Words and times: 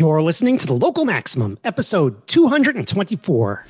You're 0.00 0.22
listening 0.22 0.56
to 0.56 0.66
the 0.66 0.72
Local 0.72 1.04
Maximum, 1.04 1.58
episode 1.62 2.26
224. 2.26 3.66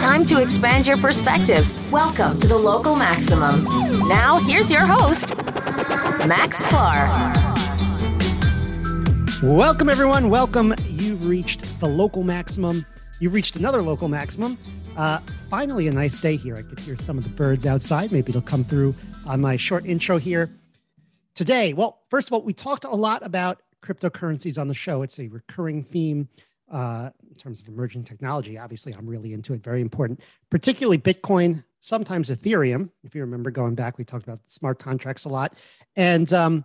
Time 0.00 0.26
to 0.26 0.42
expand 0.42 0.84
your 0.84 0.96
perspective. 0.96 1.92
Welcome 1.92 2.40
to 2.40 2.48
the 2.48 2.58
Local 2.58 2.96
Maximum. 2.96 3.62
Now, 4.08 4.40
here's 4.40 4.68
your 4.68 4.84
host, 4.84 5.36
Max 6.26 6.66
Sklar. 6.66 7.06
Welcome, 9.44 9.88
everyone. 9.88 10.28
Welcome. 10.28 10.74
You've 10.88 11.24
reached 11.24 11.78
the 11.78 11.86
Local 11.86 12.24
Maximum. 12.24 12.84
You've 13.20 13.32
reached 13.32 13.54
another 13.54 13.80
Local 13.80 14.08
Maximum. 14.08 14.58
Uh, 14.96 15.20
finally, 15.48 15.86
a 15.86 15.92
nice 15.92 16.20
day 16.20 16.34
here. 16.34 16.56
I 16.56 16.62
could 16.62 16.80
hear 16.80 16.96
some 16.96 17.16
of 17.16 17.22
the 17.22 17.30
birds 17.30 17.64
outside. 17.64 18.10
Maybe 18.10 18.30
it'll 18.30 18.42
come 18.42 18.64
through 18.64 18.96
on 19.24 19.40
my 19.40 19.56
short 19.56 19.86
intro 19.86 20.18
here. 20.18 20.50
Today, 21.36 21.74
well, 21.74 22.02
first 22.10 22.26
of 22.26 22.32
all, 22.32 22.42
we 22.42 22.52
talked 22.52 22.84
a 22.84 22.90
lot 22.90 23.24
about 23.24 23.60
cryptocurrencies 23.84 24.58
on 24.58 24.68
the 24.68 24.74
show. 24.74 25.02
It's 25.02 25.18
a 25.18 25.28
recurring 25.28 25.82
theme 25.82 26.28
uh, 26.70 27.10
in 27.28 27.34
terms 27.34 27.60
of 27.60 27.68
emerging 27.68 28.04
technology. 28.04 28.58
Obviously, 28.58 28.94
I'm 28.94 29.06
really 29.06 29.32
into 29.32 29.52
it. 29.54 29.62
Very 29.62 29.80
important, 29.80 30.20
particularly 30.50 30.98
Bitcoin, 30.98 31.62
sometimes 31.80 32.30
Ethereum. 32.30 32.90
If 33.04 33.14
you 33.14 33.20
remember 33.20 33.50
going 33.50 33.74
back, 33.74 33.98
we 33.98 34.04
talked 34.04 34.24
about 34.24 34.40
smart 34.46 34.78
contracts 34.78 35.26
a 35.26 35.28
lot. 35.28 35.54
And 35.96 36.32
um, 36.32 36.64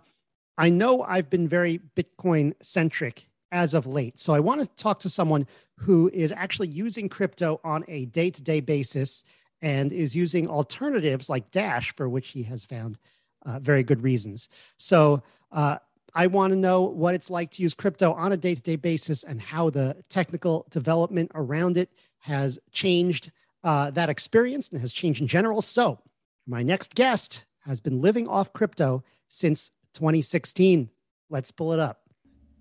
I 0.56 0.70
know 0.70 1.02
I've 1.02 1.28
been 1.28 1.46
very 1.46 1.80
Bitcoin 1.94 2.54
centric 2.62 3.26
as 3.52 3.74
of 3.74 3.86
late. 3.86 4.18
So 4.18 4.32
I 4.32 4.40
want 4.40 4.60
to 4.60 4.82
talk 4.82 5.00
to 5.00 5.08
someone 5.08 5.46
who 5.76 6.10
is 6.12 6.32
actually 6.32 6.68
using 6.68 7.08
crypto 7.08 7.60
on 7.64 7.84
a 7.88 8.06
day 8.06 8.30
to 8.30 8.42
day 8.42 8.60
basis 8.60 9.24
and 9.62 9.92
is 9.92 10.16
using 10.16 10.48
alternatives 10.48 11.28
like 11.28 11.50
Dash, 11.50 11.94
for 11.94 12.08
which 12.08 12.30
he 12.30 12.44
has 12.44 12.64
found 12.64 12.98
uh, 13.44 13.58
very 13.58 13.82
good 13.82 14.02
reasons. 14.02 14.48
So 14.78 15.22
uh, 15.52 15.78
I 16.14 16.26
want 16.26 16.52
to 16.52 16.58
know 16.58 16.82
what 16.82 17.14
it's 17.14 17.30
like 17.30 17.50
to 17.52 17.62
use 17.62 17.74
crypto 17.74 18.12
on 18.12 18.32
a 18.32 18.36
day 18.36 18.54
to 18.54 18.62
day 18.62 18.76
basis 18.76 19.22
and 19.24 19.40
how 19.40 19.70
the 19.70 19.96
technical 20.08 20.66
development 20.70 21.30
around 21.34 21.76
it 21.76 21.90
has 22.20 22.58
changed 22.72 23.32
uh, 23.62 23.90
that 23.90 24.08
experience 24.08 24.68
and 24.68 24.80
has 24.80 24.92
changed 24.92 25.20
in 25.20 25.26
general. 25.26 25.62
So, 25.62 25.98
my 26.46 26.62
next 26.62 26.94
guest 26.94 27.44
has 27.60 27.80
been 27.80 28.00
living 28.00 28.26
off 28.26 28.52
crypto 28.52 29.04
since 29.28 29.70
2016. 29.94 30.90
Let's 31.28 31.50
pull 31.50 31.72
it 31.72 31.78
up. 31.78 32.00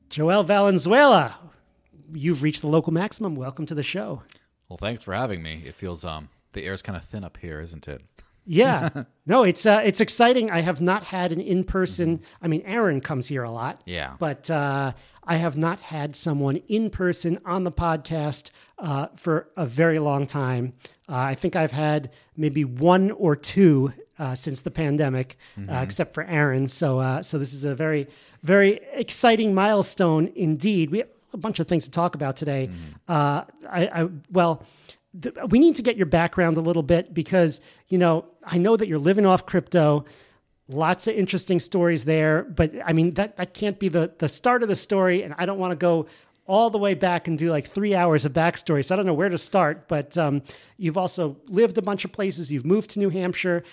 Joel 0.09 0.43
Valenzuela, 0.43 1.37
you've 2.13 2.43
reached 2.43 2.61
the 2.61 2.67
local 2.67 2.91
maximum. 2.91 3.35
Welcome 3.35 3.65
to 3.67 3.75
the 3.75 3.83
show. 3.83 4.23
Well, 4.67 4.77
thanks 4.77 5.03
for 5.03 5.13
having 5.13 5.41
me. 5.41 5.63
It 5.65 5.75
feels 5.75 6.03
um 6.03 6.29
the 6.53 6.65
air's 6.65 6.81
kind 6.81 6.97
of 6.97 7.03
thin 7.03 7.23
up 7.23 7.37
here, 7.37 7.59
isn't 7.59 7.87
it? 7.87 8.01
Yeah, 8.51 9.03
no, 9.27 9.43
it's 9.43 9.65
uh, 9.65 9.81
it's 9.85 10.01
exciting. 10.01 10.49
I 10.49 10.61
have 10.61 10.81
not 10.81 11.03
had 11.05 11.31
an 11.31 11.39
in 11.39 11.63
person. 11.63 12.21
I 12.41 12.47
mean, 12.47 12.63
Aaron 12.65 12.99
comes 12.99 13.27
here 13.27 13.43
a 13.43 13.51
lot. 13.51 13.81
Yeah. 13.85 14.15
but 14.19 14.49
uh, 14.49 14.93
I 15.23 15.35
have 15.35 15.55
not 15.55 15.79
had 15.79 16.15
someone 16.15 16.55
in 16.67 16.89
person 16.89 17.39
on 17.45 17.63
the 17.63 17.71
podcast 17.71 18.49
uh, 18.79 19.07
for 19.15 19.49
a 19.55 19.67
very 19.67 19.99
long 19.99 20.25
time. 20.25 20.73
Uh, 21.07 21.15
I 21.15 21.35
think 21.35 21.55
I've 21.55 21.71
had 21.71 22.11
maybe 22.35 22.65
one 22.65 23.11
or 23.11 23.35
two 23.35 23.93
uh, 24.17 24.33
since 24.35 24.61
the 24.61 24.71
pandemic, 24.71 25.37
uh, 25.57 25.81
except 25.83 26.13
for 26.15 26.23
Aaron. 26.23 26.67
So, 26.67 26.99
uh, 26.99 27.21
so 27.21 27.37
this 27.37 27.53
is 27.53 27.63
a 27.63 27.75
very, 27.75 28.07
very 28.41 28.79
exciting 28.93 29.53
milestone 29.53 30.31
indeed. 30.35 30.89
We 30.89 30.97
have 30.99 31.07
a 31.33 31.37
bunch 31.37 31.59
of 31.59 31.67
things 31.67 31.83
to 31.85 31.91
talk 31.91 32.15
about 32.15 32.35
today. 32.35 32.69
Uh, 33.07 33.43
I, 33.69 33.87
I 34.03 34.09
well 34.31 34.63
th- 35.21 35.35
we 35.49 35.59
need 35.59 35.75
to 35.75 35.81
get 35.83 35.95
your 35.95 36.05
background 36.07 36.57
a 36.57 36.61
little 36.61 36.83
bit 36.83 37.13
because 37.13 37.61
you 37.87 37.97
know 37.97 38.25
I 38.49 38.57
know 38.57 38.75
that 38.75 38.87
you're 38.87 38.99
living 38.99 39.25
off 39.25 39.45
crypto. 39.45 40.05
Lots 40.67 41.07
of 41.07 41.15
interesting 41.15 41.59
stories 41.59 42.05
there, 42.05 42.43
but 42.43 42.73
I 42.85 42.93
mean 42.93 43.13
that 43.15 43.37
that 43.37 43.53
can't 43.53 43.79
be 43.79 43.89
the 43.89 44.11
the 44.19 44.29
start 44.29 44.61
of 44.61 44.69
the 44.69 44.75
story, 44.75 45.23
and 45.23 45.33
I 45.37 45.45
don't 45.45 45.57
want 45.57 45.71
to 45.71 45.77
go 45.77 46.07
all 46.45 46.71
the 46.71 46.79
way 46.79 46.95
back 46.95 47.27
and 47.27 47.37
do 47.37 47.51
like 47.51 47.67
three 47.67 47.93
hours 47.93 48.25
of 48.25 48.33
backstory. 48.33 48.83
So 48.83 48.93
I 48.93 48.97
don't 48.97 49.05
know 49.05 49.13
where 49.13 49.29
to 49.29 49.37
start. 49.37 49.87
But 49.87 50.17
um, 50.17 50.41
you've 50.77 50.97
also 50.97 51.37
lived 51.47 51.77
a 51.77 51.81
bunch 51.81 52.05
of 52.05 52.11
places. 52.11 52.51
You've 52.51 52.65
moved 52.65 52.89
to 52.91 52.99
New 52.99 53.09
Hampshire. 53.09 53.63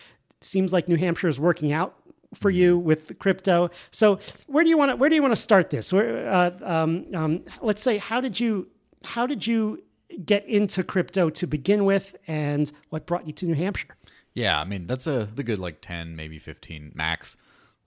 Seems 0.42 0.72
like 0.74 0.86
New 0.86 0.96
Hampshire 0.96 1.28
is 1.28 1.40
working 1.40 1.72
out 1.72 1.96
for 2.34 2.50
you 2.50 2.78
with 2.78 3.18
crypto. 3.18 3.70
So 3.90 4.18
where 4.46 4.62
do 4.62 4.70
you 4.70 4.76
want 4.76 4.90
to 4.90 4.96
where 4.96 5.08
do 5.08 5.14
you 5.14 5.22
want 5.22 5.32
to 5.32 5.40
start 5.40 5.70
this? 5.70 5.92
Where, 5.92 6.28
uh, 6.28 6.50
um, 6.62 7.06
um, 7.14 7.44
let's 7.62 7.82
say 7.82 7.96
how 7.98 8.20
did 8.20 8.38
you 8.38 8.68
how 9.04 9.26
did 9.26 9.46
you 9.46 9.82
get 10.24 10.46
into 10.46 10.82
crypto 10.84 11.30
to 11.30 11.46
begin 11.46 11.84
with, 11.84 12.16
and 12.26 12.70
what 12.90 13.06
brought 13.06 13.26
you 13.26 13.32
to 13.34 13.46
New 13.46 13.54
Hampshire? 13.54 13.96
Yeah, 14.36 14.60
I 14.60 14.64
mean 14.64 14.86
that's 14.86 15.06
a 15.08 15.28
the 15.34 15.42
good 15.42 15.58
like 15.58 15.80
ten, 15.80 16.14
maybe 16.14 16.38
fifteen 16.38 16.92
max, 16.94 17.36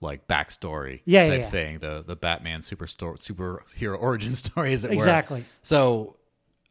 like 0.02 0.26
backstory 0.28 1.00
Yeah, 1.06 1.24
yeah, 1.24 1.30
type 1.30 1.40
yeah. 1.40 1.50
thing. 1.50 1.78
The 1.78 2.04
the 2.06 2.16
Batman 2.16 2.60
super 2.60 2.86
store 2.86 3.16
superhero 3.16 3.96
origin 4.00 4.34
story, 4.34 4.74
as 4.74 4.84
it 4.84 4.88
were. 4.88 4.94
Exactly. 4.94 5.44
So 5.62 6.16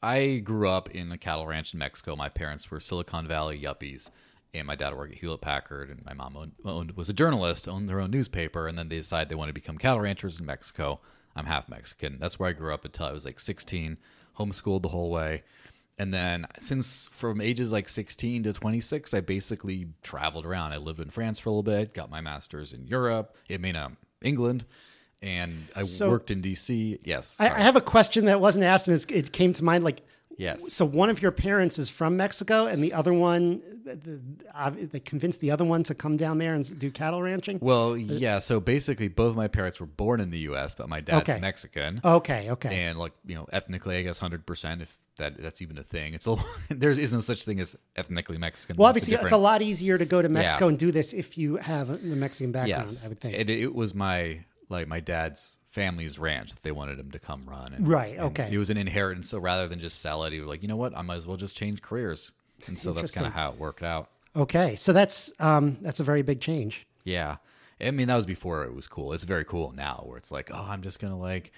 I 0.03 0.41
grew 0.43 0.69
up 0.69 0.91
in 0.91 1.11
a 1.11 1.17
cattle 1.17 1.47
ranch 1.47 1.73
in 1.73 1.79
Mexico. 1.79 2.15
My 2.15 2.29
parents 2.29 2.69
were 2.69 2.79
Silicon 2.79 3.27
Valley 3.27 3.59
yuppies, 3.59 4.09
and 4.53 4.67
my 4.67 4.75
dad 4.75 4.95
worked 4.95 5.13
at 5.13 5.19
Hewlett 5.19 5.41
Packard, 5.41 5.89
and 5.89 6.03
my 6.05 6.13
mom 6.13 6.37
owned, 6.37 6.51
owned, 6.65 6.91
was 6.97 7.09
a 7.09 7.13
journalist, 7.13 7.67
owned 7.67 7.87
their 7.89 7.99
own 7.99 8.11
newspaper, 8.11 8.67
and 8.67 8.77
then 8.77 8.89
they 8.89 8.97
decided 8.97 9.29
they 9.29 9.35
wanted 9.35 9.51
to 9.51 9.61
become 9.61 9.77
cattle 9.77 9.99
ranchers 10.01 10.39
in 10.39 10.45
Mexico. 10.45 10.99
I'm 11.35 11.45
half 11.45 11.69
Mexican. 11.69 12.17
That's 12.19 12.37
where 12.39 12.49
I 12.49 12.53
grew 12.53 12.73
up 12.73 12.85
until 12.85 13.05
I 13.05 13.11
was 13.13 13.23
like 13.25 13.39
16, 13.39 13.97
homeschooled 14.37 14.81
the 14.81 14.89
whole 14.89 15.09
way. 15.11 15.43
And 15.99 16.13
then 16.13 16.47
since 16.59 17.07
from 17.11 17.41
ages 17.41 17.71
like 17.73 17.89
16 17.89 18.43
to 18.43 18.53
26, 18.53 19.13
I 19.13 19.19
basically 19.19 19.87
traveled 20.01 20.45
around. 20.45 20.71
I 20.71 20.77
lived 20.77 21.01
in 21.01 21.09
France 21.09 21.39
for 21.39 21.49
a 21.49 21.51
little 21.51 21.61
bit, 21.63 21.93
got 21.93 22.09
my 22.09 22.21
master's 22.21 22.71
in 22.73 22.87
Europe, 22.87 23.35
I 23.51 23.57
mean, 23.57 23.75
um, 23.75 23.97
England, 24.21 24.65
and 25.21 25.67
I 25.75 25.81
So- 25.83 26.09
worked 26.09 26.31
in 26.31 26.41
DC. 26.41 26.99
Yes. 27.03 27.35
I. 27.39 27.49
I 27.49 27.59
have 27.59 27.75
a 27.75 27.81
question 27.81 28.25
that 28.25 28.39
wasn't 28.39 28.63
asked, 28.63 28.87
and 28.87 28.95
it's, 28.95 29.05
it 29.09 29.33
came 29.33 29.51
to 29.53 29.63
mind. 29.63 29.83
Like, 29.83 30.01
Yes. 30.37 30.71
So 30.71 30.85
one 30.85 31.09
of 31.09 31.21
your 31.21 31.31
parents 31.31 31.77
is 31.77 31.89
from 31.89 32.15
Mexico, 32.15 32.65
and 32.65 32.81
the 32.81 32.93
other 32.93 33.11
one, 33.13 33.61
the, 33.83 33.95
the, 33.97 34.19
uh, 34.55 34.71
they 34.89 35.01
convinced 35.01 35.41
the 35.41 35.51
other 35.51 35.65
one 35.65 35.83
to 35.83 35.93
come 35.93 36.15
down 36.15 36.37
there 36.37 36.53
and 36.55 36.79
do 36.79 36.89
cattle 36.91 37.21
ranching. 37.21 37.59
Well, 37.61 37.97
yeah. 37.97 38.39
So 38.39 38.61
basically, 38.61 39.09
both 39.09 39.31
of 39.31 39.35
my 39.35 39.49
parents 39.49 39.81
were 39.81 39.85
born 39.85 40.21
in 40.21 40.29
the 40.31 40.39
U.S., 40.51 40.73
but 40.75 40.87
my 40.87 41.01
dad's 41.01 41.27
Okay. 41.29 41.41
Mexican, 41.41 41.99
Okay, 42.05 42.49
okay. 42.51 42.83
and 42.83 42.97
like 42.97 43.11
you 43.25 43.35
know, 43.35 43.47
ethnically, 43.51 43.97
I 43.97 44.01
guess 44.03 44.17
hundred 44.19 44.45
percent, 44.45 44.81
if 44.81 44.97
that 45.19 45.41
that's 45.41 45.61
even 45.61 45.77
a 45.77 45.83
thing. 45.83 46.13
It's 46.13 46.27
a 46.27 46.35
there 46.69 46.89
is 46.91 47.13
no 47.13 47.21
such 47.21 47.45
thing 47.45 47.59
as 47.59 47.75
ethnically 47.95 48.37
Mexican. 48.37 48.75
well, 48.77 48.89
obviously, 48.89 49.13
it's 49.13 49.31
a 49.31 49.37
lot 49.37 49.61
easier 49.61 49.97
to 49.97 50.05
go 50.05 50.21
to 50.21 50.29
Mexico 50.29 50.67
and 50.67 50.77
do 50.77 50.91
this 50.91 51.13
if 51.13 51.37
you 51.37 51.57
have 51.57 51.89
a 51.89 51.97
Mexican 51.97 52.51
background. 52.51 52.89
Yes, 52.89 53.05
I 53.05 53.09
would 53.09 53.19
think. 53.19 53.37
And 53.37 53.49
it 53.49 53.73
was 53.73 53.93
my 53.93 54.39
like 54.69 54.87
my 54.87 54.99
dad's 54.99 55.57
family's 55.71 56.17
ranch 56.17 56.49
that 56.51 56.63
they 56.63 56.71
wanted 56.71 56.99
him 56.99 57.11
to 57.11 57.19
come 57.19 57.43
run. 57.47 57.73
And, 57.73 57.87
Right, 57.87 58.15
and 58.15 58.25
okay. 58.25 58.49
It 58.51 58.57
was 58.57 58.71
an 58.71 58.77
inheritance, 58.77 59.29
so 59.29 59.37
rather 59.37 59.67
than 59.67 59.79
just 59.79 60.01
sell 60.01 60.23
it, 60.23 60.33
he 60.33 60.39
was 60.39 60.47
like, 60.47 60.63
you 60.63 60.67
know 60.67 60.75
what, 60.75 60.97
I 60.97 61.03
might 61.03 61.15
as 61.15 61.27
well 61.27 61.37
just 61.37 61.55
change 61.55 61.81
careers. 61.81 62.31
And 62.65 62.77
so 62.77 62.91
that's 62.91 63.11
kind 63.11 63.27
of 63.27 63.33
how 63.33 63.51
it 63.51 63.59
worked 63.59 63.83
out. 63.83 64.09
okay, 64.35 64.75
so 64.75 64.91
that's 64.93 65.31
um, 65.39 65.77
that's 65.81 65.99
a 65.99 66.03
very 66.03 66.21
big 66.23 66.41
change. 66.41 66.85
Yeah. 67.03 67.37
I 67.81 67.91
mean, 67.91 68.07
that 68.07 68.15
was 68.15 68.25
before 68.25 68.65
it 68.65 68.73
was 68.73 68.87
cool. 68.87 69.13
It's 69.13 69.23
very 69.23 69.45
cool 69.45 69.71
now 69.71 70.03
where 70.05 70.17
it's 70.17 70.31
like, 70.31 70.51
oh, 70.53 70.65
I'm 70.67 70.81
just 70.81 70.99
going 70.99 71.13
to 71.13 71.19
like 71.19 71.53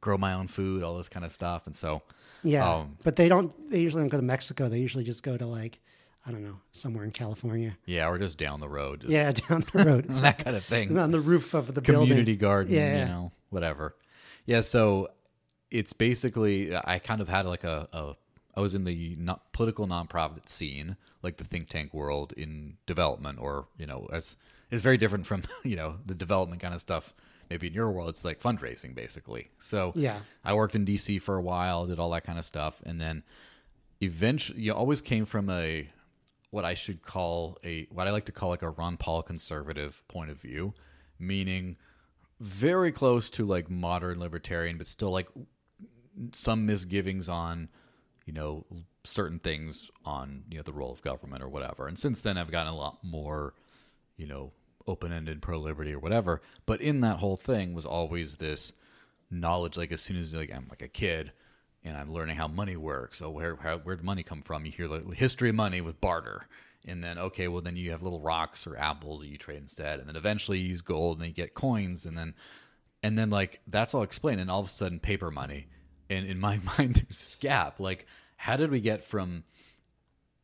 grow 0.00 0.16
my 0.16 0.32
own 0.32 0.46
food, 0.48 0.82
all 0.82 0.96
this 0.96 1.08
kind 1.08 1.24
of 1.24 1.32
stuff. 1.32 1.66
And 1.66 1.76
so, 1.76 2.00
Yeah, 2.46 2.68
Um, 2.76 2.96
but 3.04 3.16
they 3.16 3.28
don't. 3.28 3.52
They 3.70 3.80
usually 3.80 4.02
don't 4.02 4.08
go 4.08 4.16
to 4.18 4.22
Mexico. 4.22 4.68
They 4.68 4.78
usually 4.78 5.04
just 5.04 5.22
go 5.22 5.36
to 5.36 5.46
like, 5.46 5.78
I 6.26 6.30
don't 6.30 6.42
know, 6.44 6.58
somewhere 6.72 7.04
in 7.04 7.10
California. 7.10 7.76
yeah, 7.86 8.08
we're 8.08 8.18
just 8.18 8.38
down 8.38 8.60
the 8.60 8.68
road, 8.68 9.00
just 9.02 9.12
Yeah, 9.12 9.32
down 9.48 9.64
the 9.72 9.84
road, 9.84 10.06
that 10.08 10.42
kind 10.44 10.56
of 10.56 10.64
thing. 10.64 10.96
on 10.98 11.10
the 11.10 11.20
roof 11.20 11.54
of 11.54 11.74
the 11.74 11.80
Community 11.80 12.14
building. 12.22 12.38
garden, 12.38 12.74
Yeah, 12.74 12.98
you 13.00 13.04
know, 13.06 13.32
whatever. 13.50 13.96
Yeah. 14.46 14.60
So 14.62 15.08
it's 15.70 15.92
basically, 15.92 16.74
I 16.76 16.98
kind 17.00 17.20
of 17.20 17.28
had 17.28 17.46
like 17.46 17.64
a, 17.64 17.88
a 17.92 18.14
I 18.56 18.60
was 18.60 18.74
in 18.74 18.84
the 18.84 19.16
not 19.18 19.52
political 19.52 19.86
nonprofit 19.86 20.48
scene, 20.48 20.96
like 21.22 21.36
the 21.36 21.44
think 21.44 21.68
tank 21.68 21.92
world 21.92 22.32
in 22.36 22.76
development, 22.86 23.38
or, 23.40 23.66
you 23.76 23.86
know, 23.86 24.06
as 24.12 24.36
it's 24.70 24.80
very 24.82 24.96
different 24.96 25.26
from, 25.26 25.42
you 25.64 25.76
know, 25.76 25.96
the 26.06 26.14
development 26.14 26.62
kind 26.62 26.72
of 26.74 26.80
stuff. 26.80 27.12
Maybe 27.50 27.68
in 27.68 27.74
your 27.74 27.90
world, 27.90 28.08
it's 28.08 28.24
like 28.24 28.40
fundraising, 28.40 28.94
basically. 28.94 29.50
So 29.58 29.92
Yeah. 29.94 30.20
I 30.44 30.54
worked 30.54 30.74
in 30.74 30.84
DC 30.84 31.20
for 31.22 31.36
a 31.36 31.42
while, 31.42 31.86
did 31.86 31.98
all 31.98 32.10
that 32.10 32.24
kind 32.24 32.38
of 32.38 32.44
stuff, 32.44 32.82
and 32.84 33.00
then 33.00 33.22
eventually, 34.00 34.60
you 34.60 34.72
always 34.72 35.00
came 35.00 35.24
from 35.24 35.48
a 35.50 35.88
what 36.50 36.64
I 36.64 36.74
should 36.74 37.02
call 37.02 37.58
a 37.64 37.84
what 37.90 38.06
I 38.06 38.10
like 38.10 38.26
to 38.26 38.32
call 38.32 38.50
like 38.50 38.62
a 38.62 38.70
Ron 38.70 38.96
Paul 38.96 39.22
conservative 39.22 40.02
point 40.08 40.30
of 40.30 40.40
view, 40.40 40.74
meaning 41.18 41.76
very 42.40 42.92
close 42.92 43.30
to 43.30 43.44
like 43.44 43.70
modern 43.70 44.20
libertarian, 44.20 44.78
but 44.78 44.86
still 44.86 45.10
like 45.10 45.28
some 46.32 46.66
misgivings 46.66 47.28
on 47.28 47.68
you 48.24 48.32
know 48.32 48.64
certain 49.04 49.38
things 49.38 49.90
on 50.04 50.44
you 50.50 50.56
know 50.56 50.62
the 50.62 50.72
role 50.72 50.92
of 50.92 51.02
government 51.02 51.42
or 51.42 51.48
whatever. 51.48 51.86
And 51.86 51.98
since 51.98 52.20
then, 52.20 52.38
I've 52.38 52.50
gotten 52.50 52.72
a 52.72 52.76
lot 52.76 52.98
more 53.02 53.54
you 54.16 54.26
know 54.26 54.52
open-ended 54.86 55.42
pro-liberty 55.42 55.92
or 55.92 55.98
whatever. 55.98 56.40
But 56.64 56.80
in 56.80 57.00
that 57.00 57.18
whole 57.18 57.36
thing 57.36 57.74
was 57.74 57.86
always 57.86 58.36
this 58.36 58.72
knowledge. 59.30 59.76
Like 59.76 59.92
as 59.92 60.00
soon 60.00 60.16
as 60.16 60.32
like 60.32 60.52
I'm 60.54 60.66
like 60.70 60.82
a 60.82 60.88
kid 60.88 61.32
and 61.84 61.96
I'm 61.96 62.12
learning 62.12 62.36
how 62.36 62.48
money 62.48 62.76
works. 62.76 63.22
Oh, 63.22 63.30
where 63.30 63.56
how, 63.56 63.78
where'd 63.78 64.02
money 64.02 64.22
come 64.22 64.42
from? 64.42 64.66
You 64.66 64.72
hear 64.72 64.88
the 64.88 65.14
history 65.14 65.50
of 65.50 65.54
money 65.54 65.80
with 65.80 66.00
barter, 66.00 66.48
and 66.84 67.02
then 67.02 67.18
okay, 67.18 67.48
well 67.48 67.62
then 67.62 67.76
you 67.76 67.92
have 67.92 68.02
little 68.02 68.20
rocks 68.20 68.66
or 68.66 68.76
apples 68.76 69.20
that 69.20 69.28
you 69.28 69.38
trade 69.38 69.58
instead, 69.58 70.00
and 70.00 70.08
then 70.08 70.16
eventually 70.16 70.58
you 70.58 70.70
use 70.70 70.82
gold 70.82 71.18
and 71.18 71.28
you 71.28 71.32
get 71.32 71.54
coins, 71.54 72.04
and 72.04 72.18
then 72.18 72.34
and 73.02 73.16
then 73.16 73.30
like 73.30 73.60
that's 73.66 73.94
all 73.94 74.02
explained, 74.02 74.40
and 74.40 74.50
all 74.50 74.60
of 74.60 74.66
a 74.66 74.70
sudden 74.70 74.98
paper 74.98 75.30
money. 75.30 75.68
And 76.10 76.26
in 76.26 76.38
my 76.38 76.58
mind, 76.78 76.96
there's 76.96 77.18
this 77.18 77.36
gap. 77.38 77.80
Like, 77.80 78.06
how 78.36 78.56
did 78.56 78.70
we 78.70 78.80
get 78.80 79.04
from 79.04 79.44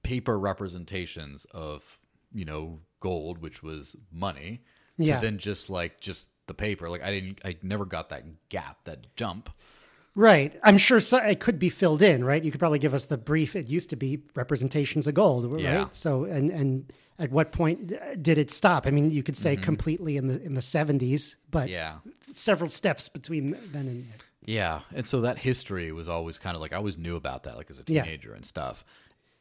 paper 0.02 0.38
representations 0.38 1.44
of, 1.52 1.98
you 2.32 2.44
know, 2.44 2.80
gold, 3.02 3.38
which 3.38 3.62
was 3.62 3.94
money, 4.10 4.62
Yeah. 4.96 5.16
to 5.20 5.26
then 5.26 5.36
just 5.36 5.68
like 5.68 6.00
just 6.00 6.28
the 6.46 6.54
paper? 6.54 6.88
Like, 6.88 7.02
I 7.04 7.10
didn't, 7.10 7.40
I 7.44 7.56
never 7.62 7.84
got 7.84 8.08
that 8.08 8.24
gap, 8.48 8.84
that 8.84 9.14
jump. 9.16 9.50
Right. 10.14 10.58
I'm 10.62 10.76
sure 10.78 11.00
so, 11.00 11.16
it 11.18 11.40
could 11.40 11.58
be 11.58 11.68
filled 11.70 12.02
in, 12.02 12.24
right? 12.24 12.42
You 12.44 12.50
could 12.50 12.60
probably 12.60 12.78
give 12.78 12.94
us 12.94 13.04
the 13.06 13.16
brief. 13.18 13.56
It 13.56 13.68
used 13.68 13.90
to 13.90 13.96
be 13.96 14.22
representations 14.34 15.06
of 15.06 15.14
gold, 15.14 15.52
right? 15.52 15.62
Yeah. 15.62 15.86
So, 15.92 16.24
and 16.24 16.50
and 16.50 16.92
at 17.18 17.30
what 17.30 17.52
point 17.52 17.92
did 18.22 18.36
it 18.38 18.50
stop? 18.50 18.86
I 18.86 18.90
mean, 18.90 19.10
you 19.10 19.22
could 19.22 19.36
say 19.36 19.56
completely 19.56 20.16
in 20.18 20.26
the 20.28 20.42
in 20.42 20.54
the 20.54 20.60
70s, 20.60 21.36
but 21.50 21.64
Mm-hmm. 21.68 21.72
Yeah. 21.72 21.94
several 22.34 22.68
steps 22.70 23.08
between 23.08 23.56
then 23.72 23.88
and 23.88 24.06
Yeah, 24.44 24.80
and 24.94 25.06
so 25.06 25.20
that 25.22 25.38
history 25.38 25.92
was 25.92 26.08
always 26.08 26.36
kind 26.38 26.56
of 26.56 26.60
like 26.60 26.72
I 26.74 26.76
always 26.76 26.98
knew 26.98 27.16
about 27.16 27.44
that, 27.44 27.56
like 27.56 27.70
as 27.70 27.78
a 27.78 27.84
Yeah. 27.86 28.02
teenager 28.02 28.34
and 28.34 28.44
stuff. 28.44 28.84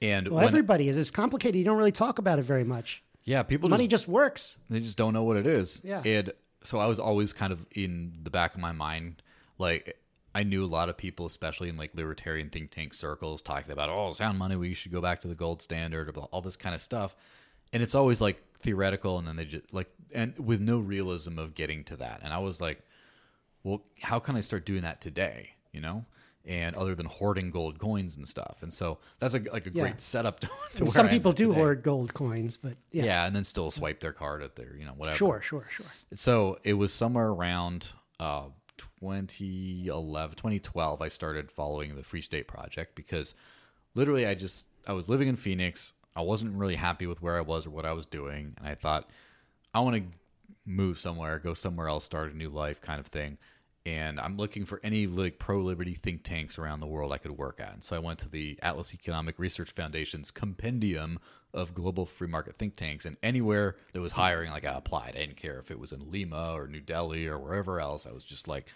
And 0.02 0.30
well, 0.30 0.48
everybody 0.48 0.88
is. 0.88 0.96
It's 0.98 1.12
complicated. 1.12 1.58
You 1.60 1.66
don't 1.66 1.78
really 1.78 1.92
talk 1.92 2.18
about 2.18 2.40
it 2.40 2.44
very 2.44 2.64
much. 2.64 3.04
Yeah, 3.24 3.44
people 3.44 3.70
Money 3.70 3.88
just, 3.88 4.06
just 4.06 4.12
works. 4.12 4.58
they 4.70 4.80
just 4.80 4.98
don't 4.98 5.14
know 5.14 5.24
what 5.24 5.38
it 5.38 5.46
is. 5.46 5.82
Yeah. 5.84 6.02
and 6.04 6.34
so 6.64 6.80
I 6.80 6.86
was 6.86 7.00
always 7.00 7.34
kind 7.34 7.52
of 7.52 7.66
in 7.72 8.20
the 8.24 8.30
back 8.30 8.54
of 8.54 8.60
my 8.60 8.72
mind, 8.72 9.22
like 9.58 9.98
I 10.34 10.44
knew 10.44 10.64
a 10.64 10.68
lot 10.68 10.90
of 10.90 10.98
people, 10.98 11.26
especially 11.26 11.70
in 11.70 11.78
like 11.78 11.92
libertarian 11.94 12.50
think 12.50 12.72
tank 12.72 12.94
circles, 12.94 13.42
talking 13.42 13.72
about 13.72 13.90
oh, 13.90 14.14
sound 14.14 14.38
money, 14.38 14.56
we 14.56 14.74
should 14.74 14.92
go 14.92 15.02
back 15.02 15.22
to 15.22 15.28
the 15.28 15.36
gold 15.36 15.62
standard, 15.62 16.10
or 16.10 16.22
all 16.32 16.42
this 16.42 16.58
kind 16.58 16.74
of 16.74 16.82
stuff. 16.82 17.16
And 17.74 17.82
it's 17.82 17.96
always 17.96 18.22
like 18.22 18.44
theoretical, 18.60 19.18
and 19.18 19.28
then 19.28 19.36
they 19.36 19.46
just 19.46 19.74
like 19.74 19.90
and 20.14 20.38
with 20.38 20.62
no 20.62 20.80
realism 20.80 21.40
of 21.40 21.56
getting 21.56 21.84
to 21.86 21.98
that. 21.98 22.22
And 22.24 22.34
I 22.34 22.40
was 22.40 22.62
like, 22.62 22.82
well, 23.64 23.84
how 24.02 24.20
can 24.20 24.36
I 24.36 24.42
start 24.42 24.66
doing 24.66 24.82
that 24.82 25.02
today? 25.02 25.52
You 25.72 25.82
know, 25.82 26.06
and 26.46 26.76
other 26.76 26.96
than 26.96 27.06
hoarding 27.06 27.50
gold 27.52 27.78
coins 27.80 28.16
and 28.16 28.28
stuff. 28.28 28.58
And 28.62 28.74
so 28.74 28.98
that's 29.20 29.34
a, 29.36 29.40
like 29.54 29.68
a 29.68 29.72
Yeah. 29.72 29.84
great 29.84 30.02
setup 30.02 30.40
to, 30.40 30.48
to 30.76 30.84
where 30.86 30.92
Some 30.92 31.10
people 31.10 31.32
do 31.34 31.48
today. 31.50 31.60
hoard 31.60 31.84
gold 31.84 32.14
coins, 32.14 32.58
but 32.58 32.74
yeah, 32.92 33.04
Yeah. 33.04 33.26
and 33.26 33.36
then 33.36 33.44
still 33.44 33.70
swipe 33.72 34.00
their 34.00 34.14
card 34.14 34.42
at 34.42 34.56
their, 34.56 34.76
you 34.76 34.86
know, 34.86 34.94
whatever. 34.94 35.18
sure, 35.18 35.42
sure, 35.42 35.68
sure. 35.70 35.86
So 36.16 36.58
it 36.64 36.74
was 36.74 36.92
somewhere 36.94 37.28
around 37.28 37.90
uh, 38.20 38.46
2011, 38.78 40.36
2012, 40.36 41.02
I 41.02 41.08
started 41.08 41.52
following 41.52 41.96
the 41.96 42.04
Free 42.04 42.22
State 42.22 42.48
Project 42.48 42.96
because 42.96 43.34
literally 43.96 44.26
I 44.26 44.34
just, 44.36 44.68
I 44.88 44.94
was 44.94 45.08
living 45.10 45.28
in 45.28 45.36
Phoenix. 45.36 45.94
I 46.16 46.22
wasn't 46.22 46.58
really 46.58 46.76
happy 46.76 47.08
with 47.08 47.22
where 47.22 47.38
I 47.38 47.42
was 47.42 47.66
or 47.66 47.70
what 47.70 47.86
I 47.86 47.94
was 47.94 48.06
doing. 48.06 48.54
And 48.58 48.68
I 48.68 48.76
thought, 48.76 49.10
I 49.74 49.80
want 49.80 49.96
to 49.96 50.18
move 50.66 51.00
somewhere, 51.00 51.40
go 51.40 51.54
somewhere 51.54 51.88
else, 51.88 52.04
start 52.04 52.34
a 52.34 52.38
new 52.38 52.50
life 52.50 52.82
kind 52.82 53.00
of 53.00 53.08
thing. 53.08 53.38
And 53.86 54.20
I'm 54.20 54.38
looking 54.38 54.66
for 54.66 54.80
any 54.84 55.08
like 55.08 55.40
pro 55.40 55.60
liberty 55.60 55.96
think 55.96 56.24
tanks 56.24 56.60
around 56.60 56.82
the 56.82 56.88
world 56.88 57.12
I 57.12 57.18
could 57.18 57.32
work 57.32 57.60
at. 57.60 57.74
And 57.74 57.84
so 57.84 57.96
I 57.96 58.00
went 58.00 58.20
to 58.20 58.30
the 58.30 58.60
Atlas 58.62 58.94
Economic 58.94 59.40
Research 59.40 59.72
Foundation's 59.72 60.30
compendium 60.30 61.20
of 61.54 61.74
global 61.74 62.06
free 62.06 62.28
market 62.28 62.58
think 62.58 62.76
tanks. 62.76 63.06
And 63.06 63.18
anywhere 63.24 63.76
that 63.94 64.02
was 64.02 64.12
hiring, 64.12 64.52
like 64.52 64.66
I 64.66 64.74
applied. 64.74 65.16
I 65.16 65.22
didn't 65.22 65.38
care 65.38 65.60
if 65.60 65.72
it 65.72 65.80
was 65.80 65.92
in 65.92 66.12
Lima 66.12 66.54
or 66.54 66.68
New 66.68 66.80
Delhi 66.80 67.28
or 67.28 67.40
wherever 67.40 67.80
else. 67.80 68.06
I 68.06 68.12
was 68.12 68.24
just 68.24 68.48
like, 68.48 68.68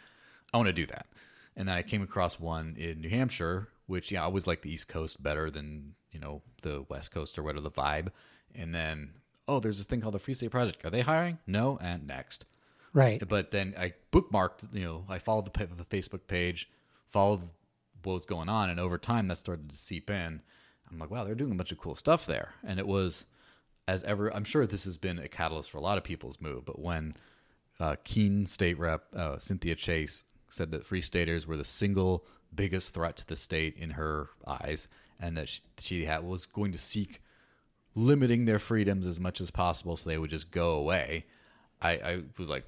I 0.54 0.58
want 0.58 0.68
to 0.68 0.74
do 0.74 0.88
that. 0.88 1.06
And 1.56 1.68
then 1.68 1.76
I 1.76 1.84
came 1.84 2.02
across 2.02 2.40
one 2.40 2.76
in 2.78 3.02
New 3.02 3.10
Hampshire, 3.10 3.70
which 3.86 4.12
yeah, 4.12 4.22
I 4.22 4.26
always 4.26 4.48
like 4.48 4.62
the 4.62 4.72
East 4.72 4.88
Coast 4.88 5.22
better 5.22 5.52
than 5.52 5.94
you 6.12 6.20
know 6.20 6.42
the 6.64 6.84
West 6.90 7.12
Coast 7.12 7.38
or 7.38 7.44
whatever 7.44 7.62
the 7.62 7.72
vibe. 7.72 8.08
And 8.54 8.74
then 8.74 9.12
oh, 9.48 9.60
there's 9.60 9.78
this 9.78 9.86
thing 9.86 10.02
called 10.02 10.16
the 10.16 10.20
Free 10.20 10.34
State 10.34 10.52
Project. 10.52 10.86
Are 10.86 10.90
they 10.90 11.02
hiring? 11.02 11.38
No. 11.48 11.78
And 11.82 12.08
next. 12.08 12.46
Right. 12.96 13.22
But 13.28 13.52
then 13.52 13.76
I 13.78 13.94
bookmarked. 14.12 14.74
You 14.74 14.86
know, 14.86 15.06
I 15.10 15.20
followed 15.20 15.54
the, 15.54 15.68
the 15.68 15.84
Facebook 15.84 16.28
page, 16.28 16.70
followed 17.10 17.42
what 18.04 18.14
was 18.14 18.26
going 18.26 18.50
on, 18.50 18.70
and 18.70 18.80
over 18.80 18.98
time 18.98 19.28
that 19.28 19.38
started 19.38 19.70
to 19.70 19.78
seep 19.78 20.10
in. 20.10 20.42
I'm 20.90 21.00
like, 21.00 21.12
wow, 21.12 21.26
they're 21.26 21.36
doing 21.36 21.52
a 21.52 21.56
bunch 21.56 21.74
of 21.74 21.78
cool 21.78 21.96
stuff 21.96 22.26
there, 22.26 22.54
and 22.64 22.80
it 22.80 22.88
was 22.88 23.26
as 23.88 24.04
ever. 24.06 24.34
I'm 24.34 24.46
sure 24.46 24.66
this 24.66 24.86
has 24.86 24.98
been 24.98 25.20
a 25.20 25.28
catalyst 25.28 25.70
for 25.70 25.78
a 25.78 25.82
lot 25.82 25.98
of 25.98 26.06
people's 26.06 26.40
move, 26.40 26.64
but 26.66 26.80
when 26.80 27.16
uh, 27.82 27.98
Keene 28.06 28.46
State 28.46 28.80
Rep 28.80 29.04
uh, 29.14 29.38
Cynthia 29.40 29.76
Chase 29.76 30.24
said 30.48 30.72
that 30.72 30.86
Free 30.86 31.02
Staters 31.02 31.46
were 31.46 31.58
the 31.58 31.66
single 31.66 32.26
biggest 32.54 32.94
threat 32.94 33.18
to 33.18 33.28
the 33.28 33.36
state 33.36 33.76
in 33.78 33.92
her 33.92 34.30
eyes, 34.48 34.88
and 35.20 35.36
that 35.36 35.50
she, 35.50 35.62
she 35.80 36.06
had, 36.06 36.24
was 36.24 36.46
going 36.46 36.72
to 36.72 36.78
seek 36.78 37.22
limiting 37.94 38.46
their 38.46 38.60
freedoms 38.60 39.06
as 39.06 39.20
much 39.20 39.42
as 39.42 39.52
possible 39.52 39.98
so 39.98 40.10
they 40.10 40.18
would 40.18 40.30
just 40.30 40.52
go 40.52 40.72
away. 40.72 41.26
I, 41.82 41.92
I 41.92 42.22
was 42.38 42.48
like, 42.50 42.64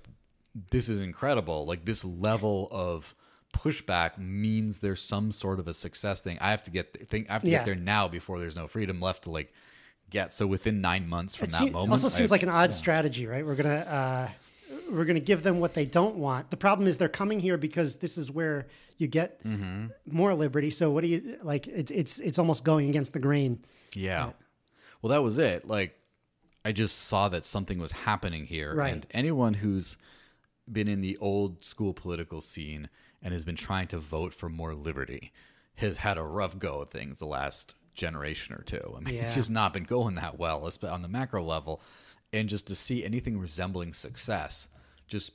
this 0.71 0.89
is 0.89 1.01
incredible. 1.01 1.65
Like 1.65 1.85
this 1.85 2.03
level 2.03 2.67
of 2.71 3.13
pushback 3.53 4.17
means 4.17 4.79
there's 4.79 5.01
some 5.01 5.31
sort 5.31 5.59
of 5.59 5.67
a 5.67 5.73
success 5.73 6.21
thing. 6.21 6.37
I 6.41 6.51
have 6.51 6.63
to 6.65 6.71
get 6.71 7.09
think 7.09 7.29
I 7.29 7.33
have 7.33 7.43
to 7.43 7.49
Yeah. 7.49 7.59
get 7.59 7.65
there 7.65 7.75
now 7.75 8.07
before 8.07 8.39
there's 8.39 8.55
no 8.55 8.67
freedom 8.67 8.99
left 9.01 9.23
to 9.23 9.31
like 9.31 9.53
get. 10.09 10.33
So 10.33 10.45
within 10.47 10.81
nine 10.81 11.07
months 11.07 11.35
from 11.35 11.45
It 11.47 11.51
that 11.53 11.71
moment, 11.71 11.91
also 11.91 12.09
seems 12.09 12.31
I- 12.31 12.35
like 12.35 12.43
an 12.43 12.49
odd 12.49 12.73
strategy, 12.73 13.25
right? 13.25 13.45
We're 13.45 13.55
gonna 13.55 13.69
uh, 13.75 14.29
we're 14.91 15.05
gonna 15.05 15.19
give 15.19 15.43
them 15.43 15.59
what 15.59 15.73
they 15.73 15.85
don't 15.85 16.15
want. 16.17 16.49
The 16.51 16.57
problem 16.57 16.87
is 16.87 16.97
they're 16.97 17.07
coming 17.09 17.39
here 17.39 17.57
because 17.57 17.95
this 17.97 18.17
is 18.17 18.29
where 18.29 18.67
you 18.97 19.07
get 19.07 19.43
Mm-hmm. 19.43 19.87
more 20.05 20.33
liberty. 20.33 20.69
So 20.69 20.91
what 20.91 21.01
do 21.01 21.07
you 21.07 21.37
like? 21.43 21.67
It's 21.67 21.91
it's 21.91 22.19
it's 22.19 22.39
almost 22.39 22.63
going 22.63 22.89
against 22.89 23.13
the 23.13 23.19
grain. 23.19 23.59
Yeah. 23.95 24.31
Well, 25.01 25.11
that 25.11 25.21
was 25.23 25.37
it. 25.37 25.67
Like, 25.67 25.95
I 26.67 26.73
just 26.73 26.97
saw 27.03 27.29
that 27.29 27.45
something 27.45 27.79
was 27.79 27.93
happening 27.93 28.45
here. 28.45 28.75
Right. 28.75 28.91
And 28.91 29.07
anyone 29.11 29.53
who's 29.53 29.95
been 30.69 30.89
in 30.89 30.99
the 30.99 31.15
old 31.17 31.63
school 31.63 31.93
political 31.93 32.41
scene 32.41 32.89
and 33.23 33.33
has 33.33 33.45
been 33.45 33.55
trying 33.55 33.87
to 33.87 33.99
vote 33.99 34.33
for 34.33 34.49
more 34.49 34.75
liberty 34.75 35.31
has 35.75 35.99
had 35.99 36.17
a 36.17 36.23
rough 36.23 36.59
go 36.59 36.81
of 36.81 36.89
things 36.89 37.19
the 37.19 37.25
last 37.25 37.73
generation 37.93 38.53
or 38.53 38.63
two. 38.63 38.93
I 38.97 38.99
mean, 38.99 39.15
Yeah. 39.15 39.21
it's 39.27 39.35
just 39.35 39.49
not 39.49 39.71
been 39.71 39.85
going 39.85 40.15
that 40.15 40.37
well 40.37 40.69
on 40.83 41.01
the 41.01 41.07
macro 41.07 41.41
level. 41.41 41.81
And 42.33 42.49
just 42.49 42.67
to 42.67 42.75
see 42.75 43.05
anything 43.05 43.39
resembling 43.39 43.93
success 43.93 44.67
just 45.07 45.31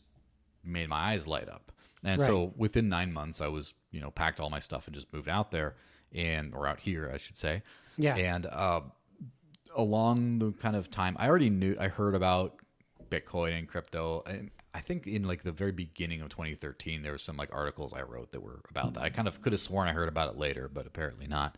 made 0.62 0.90
my 0.90 1.12
eyes 1.12 1.26
light 1.26 1.48
up. 1.48 1.72
And 2.04 2.20
so 2.20 2.52
within 2.56 2.90
nine 2.90 3.10
months, 3.10 3.40
I 3.40 3.48
was, 3.48 3.72
you 3.90 4.00
know, 4.00 4.10
packed 4.10 4.38
all 4.38 4.50
my 4.50 4.58
stuff 4.58 4.86
and 4.86 4.94
just 4.94 5.10
moved 5.14 5.30
out 5.30 5.50
there 5.50 5.76
and, 6.12 6.52
or 6.54 6.66
out 6.66 6.80
here, 6.80 7.10
I 7.12 7.16
should 7.16 7.38
say. 7.38 7.62
Yeah. 7.96 8.16
And 8.16 8.44
uh, 8.44 8.82
along 9.76 10.38
the 10.38 10.52
kind 10.52 10.76
of 10.76 10.90
time, 10.90 11.16
I 11.18 11.28
already 11.28 11.50
knew, 11.50 11.76
I 11.78 11.88
heard 11.88 12.14
about 12.14 12.56
Bitcoin 13.10 13.58
and 13.58 13.68
crypto. 13.68 14.22
And 14.26 14.50
I 14.74 14.80
think 14.80 15.06
in 15.06 15.24
like 15.24 15.42
the 15.42 15.52
very 15.52 15.72
beginning 15.72 16.20
of 16.22 16.28
2013, 16.30 17.02
there 17.02 17.12
were 17.12 17.18
some 17.18 17.36
like 17.36 17.50
articles 17.52 17.92
I 17.92 18.02
wrote 18.02 18.32
that 18.32 18.42
were 18.42 18.60
about 18.70 18.94
that. 18.94 19.02
I 19.02 19.10
kind 19.10 19.28
of 19.28 19.40
could 19.42 19.52
have 19.52 19.60
sworn 19.60 19.88
I 19.88 19.92
heard 19.92 20.08
about 20.08 20.30
it 20.32 20.38
later, 20.38 20.68
but 20.72 20.86
apparently 20.86 21.26
not. 21.26 21.56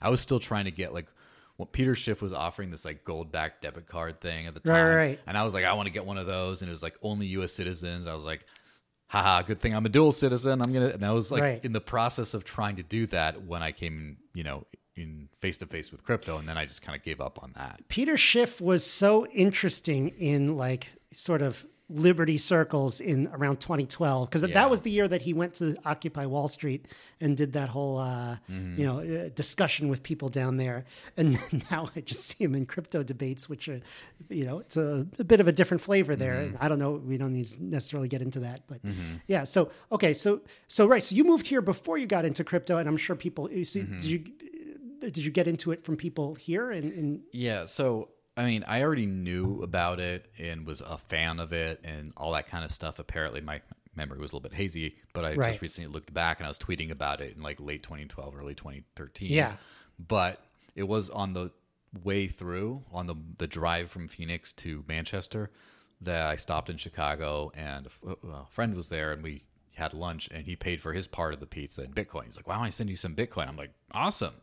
I 0.00 0.10
was 0.10 0.20
still 0.20 0.40
trying 0.40 0.64
to 0.64 0.70
get 0.70 0.92
like, 0.94 1.08
what 1.56 1.70
Peter 1.72 1.94
Schiff 1.94 2.20
was 2.20 2.32
offering 2.32 2.70
this 2.72 2.84
like 2.84 3.04
gold 3.04 3.30
backed 3.30 3.62
debit 3.62 3.86
card 3.86 4.20
thing 4.20 4.46
at 4.46 4.54
the 4.54 4.60
time. 4.60 4.74
right, 4.86 4.94
right. 4.96 5.20
And 5.26 5.38
I 5.38 5.44
was 5.44 5.54
like, 5.54 5.64
I 5.64 5.72
want 5.74 5.86
to 5.86 5.92
get 5.92 6.04
one 6.04 6.18
of 6.18 6.26
those. 6.26 6.62
And 6.62 6.68
it 6.68 6.72
was 6.72 6.82
like 6.82 6.96
only 7.00 7.26
US 7.28 7.52
citizens. 7.52 8.08
I 8.08 8.14
was 8.14 8.24
like, 8.24 8.44
haha, 9.06 9.42
good 9.42 9.60
thing 9.60 9.72
I'm 9.72 9.86
a 9.86 9.88
dual 9.88 10.10
citizen. 10.10 10.60
I'm 10.60 10.72
going 10.72 10.88
to, 10.88 10.94
and 10.94 11.04
I 11.06 11.12
was 11.12 11.30
like 11.30 11.42
Right. 11.42 11.64
in 11.64 11.72
the 11.72 11.80
process 11.80 12.34
of 12.34 12.42
trying 12.42 12.74
to 12.76 12.82
do 12.82 13.06
that 13.08 13.44
when 13.44 13.62
I 13.62 13.70
came, 13.70 14.16
you 14.34 14.42
know, 14.42 14.66
in 14.96 15.28
face 15.40 15.56
to 15.58 15.66
face 15.66 15.90
with 15.92 16.04
crypto. 16.04 16.38
And 16.38 16.48
then 16.48 16.56
I 16.58 16.64
just 16.64 16.82
kind 16.82 16.96
of 16.96 17.02
gave 17.04 17.20
up 17.20 17.42
on 17.42 17.52
that. 17.56 17.80
Peter 17.88 18.16
Schiff 18.16 18.60
was 18.60 18.84
so 18.84 19.26
interesting 19.26 20.08
in 20.18 20.56
like 20.56 20.86
sort 21.12 21.42
of 21.42 21.64
liberty 21.90 22.38
circles 22.38 22.98
in 22.98 23.28
around 23.34 23.60
2012 23.60 24.26
because 24.30 24.40
Yeah. 24.42 24.54
that 24.54 24.70
was 24.70 24.80
the 24.80 24.90
year 24.90 25.06
that 25.06 25.20
he 25.20 25.34
went 25.34 25.52
to 25.56 25.76
Occupy 25.84 26.24
Wall 26.24 26.48
Street 26.48 26.86
and 27.20 27.36
did 27.36 27.52
that 27.52 27.68
whole 27.68 27.98
uh, 27.98 28.38
Mm-hmm. 28.50 28.80
you 28.80 28.86
know 28.86 29.00
uh, 29.00 29.28
discussion 29.34 29.88
with 29.90 30.02
people 30.02 30.30
down 30.30 30.56
there. 30.56 30.86
And 31.18 31.38
now 31.70 31.90
I 31.94 32.00
just 32.00 32.24
see 32.24 32.42
him 32.42 32.54
in 32.54 32.64
crypto 32.64 33.02
debates, 33.02 33.50
which 33.50 33.68
are 33.68 33.80
you 34.30 34.46
know 34.46 34.60
it's 34.60 34.78
a, 34.78 35.06
a 35.18 35.24
bit 35.24 35.40
of 35.40 35.46
a 35.46 35.52
different 35.52 35.82
flavor 35.82 36.16
there. 36.16 36.36
Mm-hmm. 36.36 36.54
And 36.54 36.58
I 36.58 36.68
don't 36.68 36.78
know, 36.78 36.92
we 36.92 37.18
don't 37.18 37.34
need 37.34 37.44
to 37.46 37.62
necessarily 37.62 38.08
get 38.08 38.22
into 38.22 38.40
that, 38.40 38.62
but 38.66 38.80
yeah. 39.26 39.44
So 39.44 39.70
okay, 39.92 40.14
so 40.14 40.40
so 40.68 40.86
right, 40.86 41.02
so 41.02 41.14
you 41.14 41.22
moved 41.22 41.46
here 41.48 41.60
before 41.60 41.98
you 41.98 42.06
got 42.06 42.24
into 42.24 42.44
crypto, 42.44 42.78
and 42.78 42.88
I'm 42.88 42.96
sure 42.96 43.14
people. 43.14 43.50
You 43.52 43.64
see, 43.66 43.80
Mm-hmm. 43.80 44.00
Did 44.00 44.04
you 44.10 44.24
did 45.10 45.24
you 45.24 45.30
get 45.30 45.46
into 45.48 45.72
it 45.72 45.84
from 45.84 45.96
people 45.96 46.34
here 46.34 46.70
and, 46.70 46.92
and 46.92 47.20
Yeah. 47.32 47.66
So, 47.66 48.10
I 48.36 48.44
mean, 48.44 48.64
I 48.66 48.82
already 48.82 49.06
knew 49.06 49.62
about 49.62 50.00
it 50.00 50.26
and 50.38 50.66
was 50.66 50.80
a 50.80 50.98
fan 50.98 51.38
of 51.40 51.52
it 51.52 51.80
and 51.84 52.12
all 52.16 52.32
that 52.32 52.46
kind 52.48 52.64
of 52.64 52.70
stuff. 52.72 52.98
Apparently, 52.98 53.40
my 53.40 53.60
memory 53.96 54.18
was 54.18 54.32
a 54.32 54.34
little 54.36 54.48
bit 54.48 54.56
hazy, 54.56 54.96
but 55.12 55.24
I 55.24 55.34
Right. 55.34 55.50
just 55.50 55.62
recently 55.62 55.88
looked 55.92 56.12
back 56.12 56.38
and 56.40 56.46
I 56.46 56.48
was 56.50 56.58
tweeting 56.58 56.90
about 56.90 57.20
it 57.20 57.36
in 57.36 57.42
like 57.42 57.60
late 57.60 57.82
2012, 57.84 58.34
early 58.36 58.54
2013. 58.54 59.30
Yeah. 59.30 59.56
But 60.08 60.40
it 60.74 60.82
was 60.82 61.10
on 61.10 61.32
the 61.32 61.52
way 62.02 62.26
through, 62.26 62.82
on 62.92 63.06
the, 63.06 63.14
the 63.38 63.46
drive 63.46 63.88
from 63.88 64.08
Phoenix 64.08 64.52
to 64.54 64.84
Manchester, 64.88 65.50
that 66.00 66.26
I 66.26 66.34
stopped 66.34 66.68
in 66.68 66.76
Chicago 66.76 67.52
and 67.54 67.86
a 67.86 67.88
f- 67.88 68.16
uh, 68.24 68.28
a 68.42 68.46
friend 68.50 68.74
was 68.74 68.88
there 68.88 69.12
and 69.12 69.22
we 69.22 69.44
had 69.74 69.94
lunch 69.94 70.28
and 70.32 70.44
he 70.44 70.56
paid 70.56 70.80
for 70.80 70.92
his 70.92 71.06
part 71.06 71.32
of 71.34 71.38
the 71.40 71.46
pizza 71.46 71.82
in 71.84 71.92
Bitcoin. 71.92 72.24
He's 72.24 72.36
like, 72.36 72.48
why 72.48 72.56
don't 72.56 72.64
I 72.64 72.70
send 72.70 72.90
you 72.90 72.96
some 72.96 73.14
Bitcoin? 73.14 73.46
I'm 73.48 73.56
like, 73.56 73.70
awesome. 73.92 74.34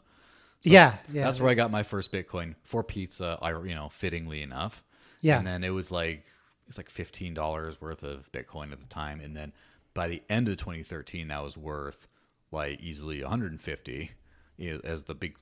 Yeah, 0.63 0.97
yeah. 1.11 1.25
That's 1.25 1.39
where 1.39 1.49
I 1.49 1.53
got 1.55 1.71
my 1.71 1.83
first 1.83 2.11
Bitcoin 2.11 2.55
for 2.63 2.83
pizza. 2.83 3.37
I 3.41 3.51
you 3.51 3.75
know 3.75 3.89
fittingly 3.89 4.41
enough. 4.41 4.83
Yeah. 5.21 5.37
And 5.37 5.47
then 5.47 5.63
it 5.63 5.69
was 5.69 5.91
like 5.91 6.25
it's 6.67 6.77
like 6.77 6.89
fifteen 6.89 7.33
dollars 7.33 7.79
worth 7.81 8.03
of 8.03 8.31
Bitcoin 8.31 8.71
at 8.71 8.79
the 8.79 8.87
time, 8.87 9.19
and 9.19 9.35
then 9.35 9.53
by 9.93 10.07
the 10.07 10.21
end 10.29 10.47
of 10.47 10.57
2013, 10.57 11.27
that 11.27 11.43
was 11.43 11.57
worth 11.57 12.07
like 12.51 12.79
easily 12.81 13.21
150 13.21 14.11
you 14.57 14.73
know, 14.73 14.81
as 14.83 15.03
the 15.03 15.15
big 15.15 15.37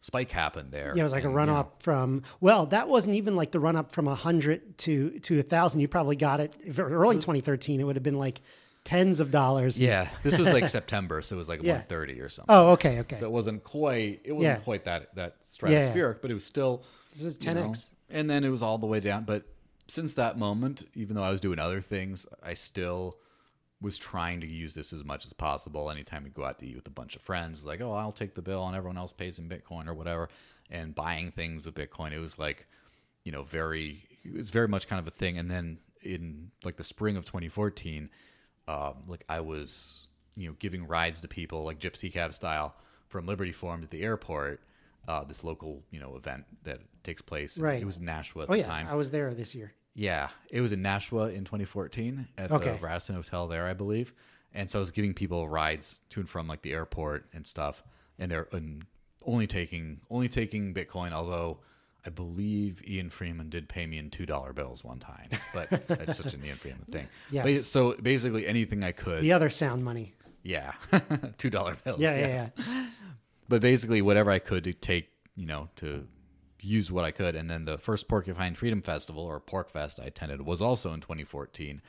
spike 0.00 0.30
happened 0.30 0.72
there. 0.72 0.92
Yeah, 0.94 1.00
it 1.00 1.04
was 1.04 1.12
like 1.12 1.24
And, 1.24 1.32
a 1.32 1.36
run 1.36 1.48
up 1.48 1.82
from 1.82 2.22
well, 2.40 2.66
that 2.66 2.88
wasn't 2.88 3.16
even 3.16 3.36
like 3.36 3.52
the 3.52 3.60
run 3.60 3.76
up 3.76 3.92
from 3.92 4.08
a 4.08 4.14
hundred 4.14 4.76
to 4.78 5.18
to 5.20 5.38
a 5.40 5.42
thousand. 5.42 5.80
You 5.80 5.88
probably 5.88 6.16
got 6.16 6.40
it 6.40 6.54
if 6.64 6.78
it 6.78 6.82
were 6.82 6.90
early 6.90 7.16
2013. 7.16 7.80
It 7.80 7.84
would 7.84 7.96
have 7.96 8.02
been 8.02 8.18
like 8.18 8.40
tens 8.90 9.20
of 9.20 9.30
dollars. 9.30 9.78
Yeah, 9.80 10.08
this 10.22 10.38
was 10.38 10.52
like 10.52 10.68
September, 10.68 11.22
so 11.22 11.36
it 11.36 11.38
was 11.38 11.48
like 11.48 11.62
Yeah. 11.62 11.74
130 11.84 12.20
or 12.20 12.28
something. 12.28 12.54
Oh, 12.54 12.70
okay, 12.72 13.00
okay. 13.00 13.16
So 13.16 13.24
it 13.26 13.30
wasn't 13.32 13.62
quite 13.64 14.20
it 14.24 14.32
wasn't 14.32 14.58
Yeah. 14.58 14.64
quite 14.64 14.84
that 14.84 15.14
that 15.14 15.42
stratospheric, 15.44 16.20
but 16.22 16.30
it 16.30 16.34
was 16.34 16.44
still 16.44 16.82
This 17.14 17.24
is 17.24 17.38
you 17.44 17.50
10x. 17.52 17.86
and 18.08 18.28
then 18.28 18.44
it 18.44 18.48
was 18.50 18.62
all 18.62 18.78
the 18.78 18.86
way 18.86 19.00
down. 19.00 19.24
But 19.24 19.44
since 19.88 20.12
that 20.14 20.38
moment, 20.38 20.86
even 20.94 21.16
though 21.16 21.22
I 21.22 21.30
was 21.30 21.40
doing 21.40 21.58
other 21.58 21.80
things, 21.80 22.26
I 22.42 22.54
still 22.54 23.16
was 23.80 23.96
trying 23.98 24.40
to 24.42 24.46
use 24.46 24.74
this 24.74 24.92
as 24.92 25.02
much 25.04 25.24
as 25.24 25.32
possible. 25.32 25.90
Anytime 25.90 26.24
we 26.24 26.30
go 26.30 26.44
out 26.44 26.58
to 26.58 26.66
eat 26.66 26.76
with 26.76 26.86
a 26.86 26.90
bunch 26.90 27.16
of 27.16 27.22
friends, 27.22 27.64
like, 27.64 27.80
oh, 27.80 27.92
I'll 27.92 28.12
take 28.12 28.34
the 28.34 28.42
bill 28.42 28.66
and 28.66 28.76
everyone 28.76 28.98
else 28.98 29.12
pays 29.12 29.38
in 29.38 29.48
Bitcoin 29.48 29.88
or 29.88 29.94
whatever. 29.94 30.28
And 30.70 30.94
buying 30.94 31.30
things 31.32 31.64
with 31.64 31.74
Bitcoin, 31.74 32.12
it 32.12 32.18
was 32.18 32.38
like, 32.38 32.66
you 33.24 33.32
know, 33.32 33.42
very, 33.42 34.04
it 34.22 34.34
was 34.34 34.50
very 34.50 34.68
much 34.68 34.86
kind 34.86 35.00
of 35.00 35.08
a 35.08 35.10
thing. 35.10 35.38
And 35.38 35.50
then 35.50 35.78
in 36.02 36.50
like 36.62 36.76
the 36.76 36.84
spring 36.84 37.16
of 37.16 37.24
2014, 37.24 38.10
um, 38.68 38.94
like 39.06 39.24
I 39.28 39.40
was, 39.40 40.06
you 40.36 40.48
know, 40.48 40.54
giving 40.58 40.86
rides 40.86 41.20
to 41.22 41.28
people 41.28 41.64
like 41.64 41.78
gypsy 41.80 42.12
cab 42.12 42.34
style 42.34 42.76
from 43.08 43.26
Liberty 43.26 43.52
Forum 43.52 43.80
to 43.82 43.86
the 43.88 44.02
airport. 44.02 44.60
Uh, 45.08 45.24
this 45.24 45.42
local, 45.42 45.82
you 45.90 45.98
know, 45.98 46.14
event 46.14 46.44
that 46.62 46.78
takes 47.02 47.22
place. 47.22 47.58
Right. 47.58 47.80
It 47.80 47.86
was 47.86 47.96
in 47.96 48.04
Nashua 48.04 48.42
at 48.44 48.50
Oh 48.50 48.52
the 48.52 48.58
yeah, 48.60 48.66
time. 48.66 48.86
I 48.86 48.94
was 48.94 49.10
there 49.10 49.32
this 49.34 49.54
year. 49.54 49.72
Yeah, 49.94 50.28
it 50.50 50.60
was 50.60 50.72
in 50.72 50.82
Nashua 50.82 51.30
in 51.30 51.44
2014 51.44 52.28
at 52.38 52.52
Okay. 52.52 52.72
the 52.72 52.78
Radisson 52.78 53.16
Hotel 53.16 53.48
there, 53.48 53.66
I 53.66 53.72
believe. 53.72 54.12
And 54.52 54.68
so 54.70 54.78
I 54.78 54.80
was 54.80 54.90
giving 54.90 55.14
people 55.14 55.48
rides 55.48 56.00
to 56.10 56.20
and 56.20 56.28
from 56.28 56.46
like 56.46 56.60
the 56.62 56.72
airport 56.74 57.26
and 57.32 57.46
stuff, 57.46 57.82
and 58.18 58.30
they're 58.30 58.46
and 58.52 58.84
only 59.24 59.46
taking 59.46 60.00
only 60.10 60.28
taking 60.28 60.74
Bitcoin. 60.74 61.12
Although 61.12 61.58
I 62.06 62.10
believe 62.10 62.82
Ian 62.88 63.10
Freeman 63.10 63.48
did 63.50 63.68
pay 63.68 63.86
me 63.86 63.98
in 63.98 64.10
two 64.10 64.26
dollar 64.26 64.52
bills 64.52 64.82
one 64.84 64.98
time, 64.98 65.28
but 65.52 65.68
that's 65.88 66.16
such 66.16 66.34
an 66.34 66.44
Ian 66.44 66.56
Freeman 66.56 66.84
thing. 66.90 67.08
Yes. 67.30 67.44
But, 67.44 67.64
so 67.64 67.94
basically 68.02 68.46
anything 68.46 68.82
I 68.82 68.92
could, 68.92 69.22
The 69.22 69.32
other 69.32 69.50
sound 69.50 69.84
money. 69.84 70.14
yeah, 70.42 70.72
two 71.38 71.50
dollar 71.50 71.76
bills. 71.84 72.00
Yeah, 72.00 72.16
yeah, 72.16 72.50
yeah. 72.66 72.86
but 73.48 73.60
basically 73.60 74.02
whatever 74.02 74.30
I 74.30 74.38
could 74.38 74.64
to 74.64 74.72
take, 74.72 75.08
you 75.36 75.46
know, 75.46 75.68
to 75.76 76.06
use 76.60 76.90
what 76.92 77.04
I 77.04 77.10
could. 77.10 77.34
And 77.34 77.50
then 77.50 77.64
the 77.64 77.78
first 77.78 78.08
Porcupine 78.08 78.54
Freedom 78.54 78.82
Festival 78.82 79.22
or 79.24 79.40
Pork 79.40 79.70
Fest 79.70 79.98
I 80.00 80.06
attended 80.06 80.42
was 80.42 80.60
also 80.60 80.92
in 80.92 81.00
2014. 81.00 81.80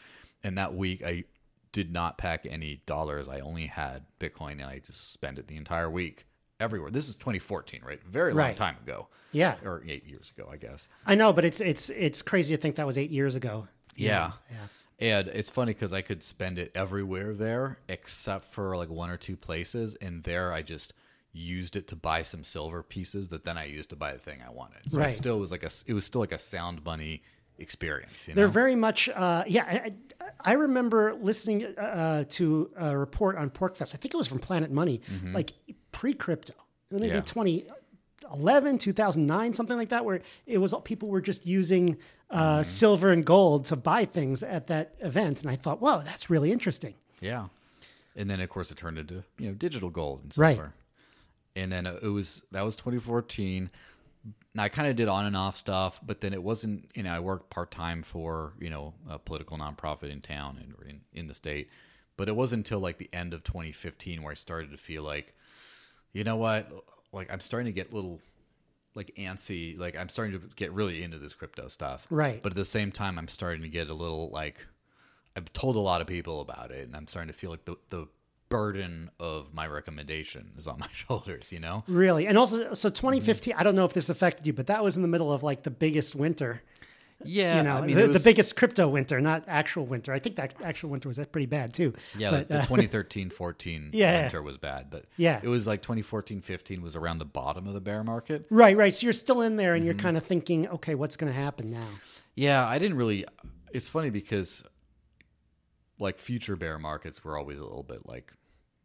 And 0.43 0.57
that 0.57 0.73
week 0.75 1.03
I 1.05 1.25
did 1.71 1.91
not 1.91 2.17
pack 2.17 2.45
any 2.49 2.81
dollars. 2.85 3.27
I 3.27 3.39
only 3.39 3.67
had 3.67 4.05
Bitcoin 4.19 4.53
and 4.53 4.63
I 4.63 4.79
just 4.79 5.11
spent 5.13 5.39
it 5.39 5.47
the 5.47 5.55
entire 5.57 5.89
week 5.89 6.25
everywhere. 6.61 6.91
This 6.91 7.09
is 7.09 7.15
2014, 7.15 7.81
right? 7.85 7.99
Very 8.05 8.31
long 8.31 8.37
Right. 8.37 8.55
time 8.57 8.77
ago. 8.83 9.07
Yeah. 9.33 9.55
Or 9.65 9.83
eight 9.87 10.05
years 10.07 10.31
ago, 10.37 10.49
I 10.51 10.57
guess. 10.57 10.87
I 11.05 11.15
know, 11.15 11.33
but 11.33 11.43
it's 11.45 11.59
it's 11.61 11.89
it's 11.89 12.21
crazy 12.21 12.55
to 12.55 12.61
think 12.61 12.75
that 12.75 12.85
was 12.85 12.97
eight 12.97 13.11
years 13.11 13.35
ago. 13.35 13.67
Yeah. 13.95 14.33
yeah. 14.49 14.57
And 14.99 15.27
it's 15.29 15.49
funny 15.49 15.73
because 15.73 15.93
I 15.93 16.01
could 16.01 16.21
spend 16.23 16.59
it 16.59 16.71
everywhere 16.75 17.33
there 17.33 17.79
except 17.89 18.45
for 18.45 18.77
like 18.77 18.89
one 18.89 19.09
or 19.09 19.17
two 19.17 19.35
places. 19.35 19.95
And 20.01 20.23
there 20.23 20.53
I 20.53 20.61
just 20.61 20.93
used 21.33 21.75
it 21.75 21.87
to 21.87 21.95
buy 21.95 22.21
some 22.21 22.43
silver 22.43 22.83
pieces 22.83 23.29
that 23.29 23.43
then 23.45 23.57
I 23.57 23.65
used 23.65 23.89
to 23.89 23.95
buy 23.95 24.13
the 24.13 24.19
thing 24.19 24.41
I 24.45 24.51
wanted. 24.51 24.91
So 24.91 24.99
Right. 24.99 25.09
it 25.09 25.13
still 25.15 25.39
was 25.39 25.49
like 25.51 25.63
a, 25.63 25.71
it 25.87 25.93
was 25.93 26.05
still 26.05 26.21
like 26.21 26.33
a 26.33 26.37
sound 26.37 26.83
money 26.83 27.23
experience. 27.57 28.27
You 28.27 28.33
know? 28.33 28.39
They're 28.39 28.47
very 28.47 28.75
much, 28.75 29.07
uh, 29.09 29.43
yeah. 29.47 29.63
I, 29.65 29.93
I 30.43 30.53
remember 30.53 31.13
listening 31.21 31.65
uh, 31.77 32.25
to 32.31 32.69
a 32.77 32.97
report 32.97 33.37
on 33.37 33.49
Porkfest. 33.49 33.93
I 33.95 33.97
think 33.97 34.13
it 34.13 34.17
was 34.17 34.27
from 34.27 34.39
Planet 34.39 34.71
Money, 34.71 35.01
like 35.33 35.53
pre 35.91 36.13
crypto, 36.13 36.53
maybe. 36.91 37.07
Yeah. 37.07 37.21
2011, 37.21 38.77
2009, 38.77 39.53
something 39.53 39.77
like 39.77 39.89
that, 39.89 40.05
where 40.05 40.21
it 40.45 40.57
was 40.57 40.73
people 40.83 41.09
were 41.09 41.21
just 41.21 41.45
using 41.45 41.97
uh, 42.29 42.59
Mm-hmm. 42.59 42.63
silver 42.63 43.11
and 43.11 43.25
gold 43.25 43.65
to 43.65 43.75
buy 43.75 44.05
things 44.05 44.41
at 44.41 44.67
that 44.67 44.95
event. 44.99 45.41
And 45.41 45.49
I 45.51 45.55
thought, 45.57 45.81
whoa, 45.81 46.01
that's 46.03 46.29
really 46.29 46.51
interesting. 46.51 46.93
Yeah. 47.19 47.47
And 48.15 48.29
then 48.29 48.39
of 48.39 48.49
course 48.49 48.71
it 48.71 48.77
turned 48.77 48.97
into, 48.97 49.23
you 49.37 49.47
know, 49.49 49.53
digital 49.53 49.89
gold 49.89 50.21
and 50.23 50.37
Right. 50.37 50.55
silver. 50.55 50.73
And 51.55 51.71
then 51.71 51.85
it 51.85 52.03
was 52.03 52.43
that 52.51 52.61
was 52.61 52.75
2014. 52.77 53.69
I 54.57 54.69
kind 54.69 54.87
of 54.89 54.95
did 54.95 55.07
on 55.07 55.25
and 55.25 55.35
off 55.35 55.57
stuff, 55.57 55.99
but 56.05 56.19
then 56.21 56.33
it 56.33 56.43
wasn't, 56.43 56.89
you 56.93 57.03
know, 57.03 57.11
I 57.13 57.19
worked 57.19 57.49
part-time 57.49 58.03
for, 58.03 58.53
you 58.59 58.69
know, 58.69 58.93
a 59.09 59.17
political 59.17 59.57
nonprofit 59.57 60.09
in 60.11 60.19
town 60.21 60.57
and 60.61 60.89
in, 60.89 61.01
in 61.13 61.27
the 61.27 61.33
state. 61.33 61.69
But 62.17 62.27
it 62.29 62.35
wasn't 62.35 62.59
until 62.67 62.79
like 62.79 62.97
the 62.97 63.09
end 63.13 63.33
of 63.33 63.43
2015 63.43 64.21
where 64.21 64.31
I 64.31 64.35
started 64.35 64.71
to 64.71 64.77
feel 64.77 65.03
like, 65.03 65.33
you 66.13 66.23
know 66.23 66.35
what? 66.37 66.71
Like 67.11 67.31
I'm 67.31 67.39
starting 67.39 67.65
to 67.65 67.71
get 67.71 67.91
a 67.91 67.95
little 67.95 68.19
like 68.95 69.13
antsy, 69.17 69.77
like 69.77 69.95
I'm 69.95 70.09
starting 70.09 70.39
to 70.39 70.47
get 70.55 70.71
really 70.73 71.03
into 71.03 71.17
this 71.17 71.33
crypto 71.33 71.67
stuff. 71.67 72.07
Right. 72.09 72.41
But 72.41 72.51
at 72.51 72.55
the 72.55 72.65
same 72.65 72.91
time 72.91 73.17
I'm 73.17 73.27
starting 73.27 73.61
to 73.61 73.69
get 73.69 73.89
a 73.89 73.93
little 73.93 74.29
like 74.29 74.65
I've 75.35 75.51
told 75.53 75.75
a 75.75 75.79
lot 75.79 76.01
of 76.01 76.07
people 76.07 76.41
about 76.41 76.71
it, 76.71 76.85
and 76.85 76.95
I'm 76.95 77.07
starting 77.07 77.31
to 77.31 77.37
feel 77.37 77.51
like 77.51 77.65
the 77.65 77.77
the 77.89 78.07
burden 78.49 79.09
of 79.17 79.53
my 79.53 79.65
recommendation 79.65 80.51
is 80.57 80.67
on 80.67 80.77
my 80.79 80.89
shoulders. 80.93 81.51
You 81.51 81.59
know? 81.59 81.83
Really. 81.87 82.27
And 82.27 82.37
also, 82.37 82.73
so 82.73 82.89
Mm-hmm. 82.89 82.95
2015, 82.95 83.53
I 83.57 83.63
don't 83.63 83.75
know 83.75 83.85
if 83.85 83.93
this 83.93 84.09
affected 84.09 84.45
you, 84.45 84.53
but 84.53 84.67
that 84.67 84.83
was 84.83 84.95
in 84.95 85.01
the 85.01 85.07
middle 85.07 85.31
of 85.31 85.41
like 85.41 85.63
the 85.63 85.71
biggest 85.71 86.15
winter. 86.15 86.61
Yeah. 87.25 87.57
you 87.57 87.63
know, 87.63 87.75
I 87.77 87.81
mean, 87.85 87.95
the, 87.95 88.05
it 88.05 88.13
the 88.13 88.19
biggest 88.19 88.55
crypto 88.55 88.87
winter, 88.87 89.19
not 89.21 89.43
actual 89.47 89.85
winter. 89.85 90.11
I 90.13 90.19
think 90.19 90.35
that 90.37 90.53
actual 90.63 90.89
winter 90.89 91.07
was 91.07 91.19
pretty 91.31 91.45
bad 91.45 91.73
too. 91.73 91.93
Yeah, 92.17 92.31
but, 92.31 92.47
the, 92.47 92.53
the 92.55 92.59
uh, 92.61 92.65
2013 92.67 93.29
14 93.29 93.89
Yeah. 93.93 94.21
winter 94.23 94.41
was 94.41 94.57
bad, 94.57 94.89
but 94.89 95.05
Yeah. 95.17 95.39
it 95.43 95.47
was 95.47 95.67
like 95.67 95.81
2014 95.81 96.41
15 96.41 96.81
was 96.81 96.95
around 96.95 97.17
the 97.19 97.25
bottom 97.25 97.67
of 97.67 97.73
the 97.73 97.81
bear 97.81 98.03
market. 98.03 98.45
right, 98.49 98.75
right. 98.75 98.93
So 98.93 99.05
you're 99.05 99.13
still 99.13 99.41
in 99.41 99.55
there, 99.57 99.73
and 99.73 99.81
Mm-hmm. 99.81 99.85
you're 99.87 99.95
kind 99.95 100.17
of 100.17 100.23
thinking, 100.25 100.67
okay, 100.69 100.95
what's 100.95 101.17
going 101.17 101.31
to 101.31 101.37
happen 101.39 101.69
now? 101.71 101.87
Yeah, 102.35 102.65
I 102.67 102.79
didn't 102.79 102.97
really. 102.97 103.25
It's 103.73 103.87
funny 103.89 104.09
because 104.09 104.63
like 105.99 106.17
future 106.17 106.55
bear 106.55 106.79
markets 106.79 107.23
were 107.23 107.37
always 107.37 107.59
a 107.59 107.63
little 107.63 107.83
bit 107.83 108.07
like 108.07 108.33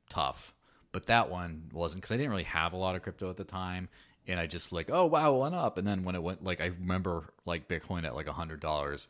tough, 0.09 0.55
but 0.93 1.07
that 1.07 1.31
one 1.31 1.71
wasn't 1.73 2.03
because 2.03 2.13
I 2.15 2.17
didn't 2.17 2.31
really 2.31 2.43
have 2.45 2.73
a 2.73 2.77
lot 2.77 2.95
of 2.97 3.03
crypto 3.03 3.31
at 3.31 3.37
the 3.37 3.45
time, 3.45 3.89
and 4.27 4.41
I 4.41 4.47
just 4.47 4.73
like, 4.73 4.91
oh 4.91 5.07
wow, 5.07 5.35
it 5.35 5.39
went 5.39 5.55
up, 5.55 5.79
and 5.79 5.87
then 5.87 6.05
when 6.05 6.15
it 6.15 6.23
went, 6.23 6.43
like 6.45 6.61
I 6.61 6.67
remember 6.67 7.33
like 7.45 7.69
Bitcoin 7.69 8.05
at 8.05 8.15
like 8.15 8.29
hundred 8.29 8.61
dollars, 8.61 9.09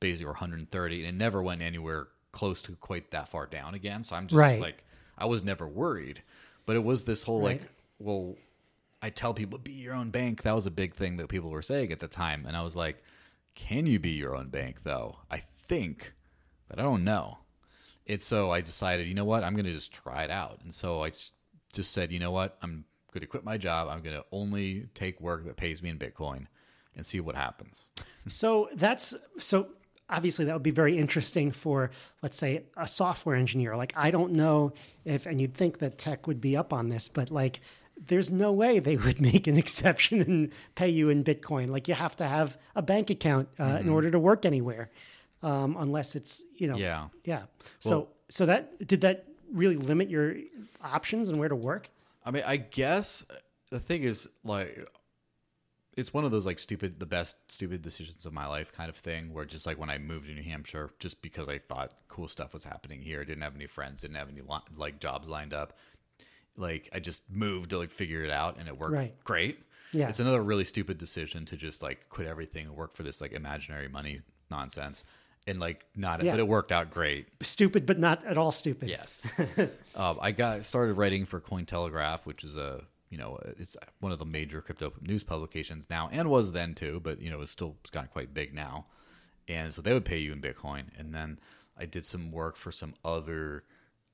basically 0.00 0.26
or 0.26 0.32
130, 0.32 1.00
and 1.00 1.08
it 1.08 1.18
never 1.18 1.42
went 1.42 1.62
anywhere 1.62 2.08
close 2.32 2.62
to 2.62 2.72
quite 2.76 3.10
that 3.12 3.28
far 3.28 3.46
down 3.46 3.74
again. 3.74 4.02
So 4.04 4.16
I'm 4.16 4.26
just 4.26 4.38
Right. 4.38 4.60
like, 4.60 4.84
I 5.16 5.26
was 5.26 5.42
never 5.44 5.66
worried, 5.68 6.22
but 6.66 6.76
it 6.76 6.82
was 6.84 7.04
this 7.04 7.22
whole 7.24 7.40
Right. 7.40 7.60
like, 7.60 7.70
well. 7.98 8.36
I 9.02 9.10
tell 9.10 9.34
people 9.34 9.58
be 9.58 9.72
your 9.72 9.92
own 9.92 10.08
bank. 10.08 10.44
That 10.44 10.54
was 10.54 10.64
a 10.64 10.70
big 10.70 10.94
thing 10.94 11.18
that 11.18 11.28
people 11.28 11.50
were 11.50 11.60
saying 11.60 11.92
at 11.92 12.00
the 12.00 12.08
time, 12.08 12.46
and 12.46 12.56
I 12.56 12.62
was 12.62 12.74
like, 12.74 13.02
"Can 13.54 13.84
you 13.84 13.98
be 13.98 14.12
your 14.12 14.34
own 14.34 14.48
bank 14.48 14.82
though?" 14.82 15.18
I 15.30 15.40
think, 15.68 16.14
but 16.68 16.78
I 16.78 16.82
don't 16.84 17.04
know. 17.04 17.40
And 18.06 18.22
so 18.22 18.50
I 18.50 18.62
decided, 18.62 19.06
you 19.06 19.12
know 19.12 19.26
what, 19.26 19.44
I'm 19.44 19.52
going 19.56 19.66
to 19.66 19.72
just 19.72 19.92
try 19.92 20.24
it 20.24 20.30
out. 20.30 20.60
And 20.64 20.74
so 20.74 21.04
I 21.04 21.10
just 21.10 21.92
said, 21.92 22.12
you 22.12 22.18
know 22.18 22.30
what, 22.30 22.56
I'm 22.62 22.86
going 23.14 23.22
to 23.22 23.26
quit 23.26 23.44
my 23.44 23.56
job. 23.56 23.88
I'm 23.90 24.02
going 24.02 24.16
to 24.16 24.24
only 24.32 24.88
take 24.94 25.20
work 25.20 25.46
that 25.46 25.56
pays 25.56 25.82
me 25.82 25.88
in 25.90 25.98
Bitcoin 25.98 26.46
and 26.96 27.06
see 27.06 27.20
what 27.20 27.34
happens. 27.36 27.84
So 28.26 28.70
that's 28.74 29.14
so 29.38 29.68
obviously 30.08 30.46
that 30.46 30.54
would 30.54 30.62
be 30.62 30.70
very 30.70 30.96
interesting 30.98 31.50
for 31.52 31.90
let's 32.22 32.38
say 32.38 32.64
a 32.76 32.88
software 32.88 33.36
engineer. 33.36 33.76
Like 33.76 33.92
I 33.96 34.10
don't 34.10 34.32
know 34.32 34.72
if 35.04 35.26
and 35.26 35.40
you'd 35.42 35.54
think 35.54 35.78
that 35.80 35.98
tech 35.98 36.26
would 36.26 36.40
be 36.40 36.56
up 36.56 36.72
on 36.72 36.88
this, 36.88 37.06
but 37.08 37.30
like 37.30 37.60
there's 38.06 38.30
no 38.30 38.50
way 38.50 38.78
they 38.78 38.96
would 39.04 39.20
make 39.20 39.46
an 39.46 39.58
exception 39.58 40.22
and 40.22 40.52
pay 40.74 40.88
you 40.88 41.10
in 41.10 41.22
Bitcoin. 41.22 41.68
Like 41.68 41.86
you 41.86 41.92
have 41.94 42.16
to 42.16 42.26
have 42.26 42.56
a 42.74 42.80
bank 42.82 43.10
account 43.10 43.48
uh, 43.58 43.64
Mm-hmm. 43.64 43.88
in 43.88 43.88
order 43.90 44.10
to 44.10 44.18
work 44.18 44.46
anywhere, 44.46 44.90
um, 45.42 45.76
unless 45.78 46.16
it's 46.16 46.42
you 46.56 46.66
know 46.68 46.76
Yeah. 46.76 47.08
yeah. 47.24 47.42
So 47.80 47.90
Well- 47.90 48.08
so 48.30 48.46
that 48.46 48.86
did 48.86 49.02
that 49.02 49.26
really 49.52 49.76
limit 49.76 50.08
your 50.08 50.34
options 50.82 51.28
and 51.28 51.38
where 51.38 51.50
to 51.50 51.54
work? 51.56 51.90
I 52.24 52.30
mean, 52.30 52.42
I 52.46 52.56
guess 52.56 53.24
uh, 53.30 53.34
the 53.70 53.80
thing 53.80 54.04
is 54.04 54.28
like 54.44 54.88
it's 55.96 56.12
one 56.12 56.24
of 56.24 56.30
those 56.32 56.44
like 56.46 56.58
stupid 56.58 56.98
the 56.98 57.06
best 57.06 57.36
stupid 57.48 57.82
decisions 57.82 58.26
of 58.26 58.32
my 58.32 58.46
life 58.46 58.72
kind 58.72 58.88
of 58.88 58.96
thing 58.96 59.32
where 59.32 59.44
just 59.44 59.66
like 59.66 59.78
when 59.78 59.90
I 59.90 59.98
moved 59.98 60.26
to 60.26 60.34
New 60.34 60.42
Hampshire 60.42 60.90
just 60.98 61.22
because 61.22 61.48
I 61.48 61.58
thought 61.58 61.92
cool 62.08 62.28
stuff 62.28 62.52
was 62.52 62.64
happening 62.64 63.00
here, 63.00 63.24
didn't 63.24 63.42
have 63.42 63.54
any 63.54 63.66
friends, 63.66 64.00
didn't 64.00 64.16
have 64.16 64.28
any 64.28 64.42
like 64.76 65.00
jobs 65.00 65.28
lined 65.28 65.54
up. 65.54 65.78
Like 66.56 66.88
I 66.92 67.00
just 67.00 67.22
moved 67.30 67.70
to 67.70 67.78
like 67.78 67.90
figure 67.90 68.24
it 68.24 68.30
out 68.30 68.58
and 68.58 68.68
it 68.68 68.78
worked 68.78 68.94
Right. 68.94 69.24
great. 69.24 69.60
Yeah. 69.92 70.08
It's 70.08 70.18
another 70.20 70.42
really 70.42 70.64
stupid 70.64 70.98
decision 70.98 71.44
to 71.46 71.56
just 71.56 71.82
like 71.82 72.08
quit 72.08 72.26
everything 72.26 72.66
and 72.66 72.76
work 72.76 72.96
for 72.96 73.04
this 73.04 73.20
like 73.20 73.32
imaginary 73.32 73.88
money 73.88 74.20
nonsense. 74.50 75.04
And 75.46 75.60
like 75.60 75.84
not 75.94 76.22
Yeah. 76.22 76.32
but 76.32 76.40
it 76.40 76.48
worked 76.48 76.72
out 76.72 76.90
great. 76.90 77.26
Stupid, 77.42 77.84
but 77.84 77.98
not 77.98 78.24
at 78.24 78.38
all 78.38 78.50
stupid. 78.52 78.88
Yes. 78.88 79.26
um, 79.94 80.18
I 80.20 80.32
got 80.32 80.64
started 80.64 80.94
writing 80.94 81.26
for 81.26 81.40
Cointelegraph, 81.40 82.20
which 82.24 82.44
is 82.44 82.56
a 82.56 82.82
you 83.10 83.18
know 83.18 83.38
it's 83.58 83.76
one 84.00 84.10
of 84.10 84.18
the 84.18 84.24
major 84.24 84.60
crypto 84.62 84.92
news 85.02 85.22
publications 85.22 85.86
now, 85.90 86.08
and 86.12 86.30
was 86.30 86.52
then 86.52 86.74
too, 86.74 87.00
but 87.04 87.20
you 87.20 87.30
know 87.30 87.42
it's 87.42 87.52
still 87.52 87.76
it's 87.82 87.90
gotten 87.90 88.08
quite 88.08 88.32
big 88.32 88.54
now. 88.54 88.86
And 89.46 89.74
so 89.74 89.82
they 89.82 89.92
would 89.92 90.06
pay 90.06 90.18
you 90.18 90.32
in 90.32 90.40
Bitcoin, 90.40 90.84
and 90.98 91.14
then 91.14 91.38
I 91.78 91.84
did 91.84 92.06
some 92.06 92.32
work 92.32 92.56
for 92.56 92.72
some 92.72 92.94
other 93.04 93.64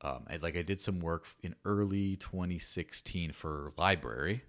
Um, 0.02 0.24
I, 0.28 0.36
like 0.36 0.56
I 0.56 0.62
did 0.62 0.80
some 0.80 0.98
work 1.00 1.26
in 1.42 1.54
early 1.64 2.16
2016 2.16 3.32
for 3.32 3.72
LBRY, 3.78 4.40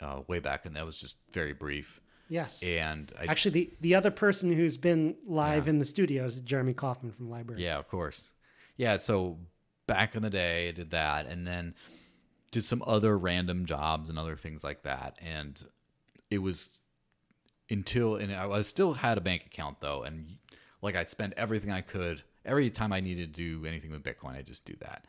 uh, 0.00 0.20
way 0.28 0.38
back, 0.38 0.66
and 0.66 0.76
that 0.76 0.84
was 0.86 1.00
just 1.00 1.16
very 1.32 1.54
brief. 1.54 2.00
Yes. 2.28 2.62
And 2.62 3.12
I, 3.20 3.26
Actually, 3.26 3.50
the, 3.50 3.70
the 3.80 3.94
other 3.94 4.10
person 4.10 4.52
who's 4.52 4.76
been 4.76 5.16
live 5.26 5.68
in 5.68 5.78
the 5.78 5.84
studio 5.84 6.24
is 6.24 6.40
Jeremy 6.40 6.72
Kauffman 6.72 7.12
from 7.12 7.28
LBRY. 7.28 7.58
Yeah, 7.58 7.78
of 7.78 7.88
course. 7.88 8.32
Yeah, 8.76 8.98
so 8.98 9.38
back 9.86 10.14
in 10.14 10.22
the 10.22 10.30
day, 10.30 10.68
I 10.68 10.72
did 10.72 10.90
that, 10.92 11.26
and 11.26 11.46
then 11.46 11.74
did 12.50 12.64
some 12.64 12.82
other 12.86 13.18
random 13.18 13.64
jobs 13.64 14.08
and 14.08 14.18
other 14.18 14.36
things 14.36 14.62
like 14.64 14.82
that. 14.82 15.18
And 15.20 15.62
it 16.30 16.38
was 16.38 16.78
until, 17.68 18.16
and 18.16 18.32
I 18.32 18.46
was 18.46 18.68
still 18.68 18.94
had 18.94 19.18
a 19.18 19.20
bank 19.20 19.46
account 19.46 19.80
though, 19.80 20.02
and 20.02 20.36
like 20.80 20.96
I 20.96 21.04
spent 21.04 21.34
everything 21.36 21.70
I 21.70 21.80
could. 21.80 22.22
Every 22.44 22.70
time 22.70 22.92
I 22.92 23.00
needed 23.00 23.34
to 23.34 23.42
do 23.60 23.66
anything 23.66 23.90
with 23.90 24.02
Bitcoin, 24.02 24.36
I 24.36 24.42
just 24.42 24.64
do 24.64 24.74
that. 24.80 25.06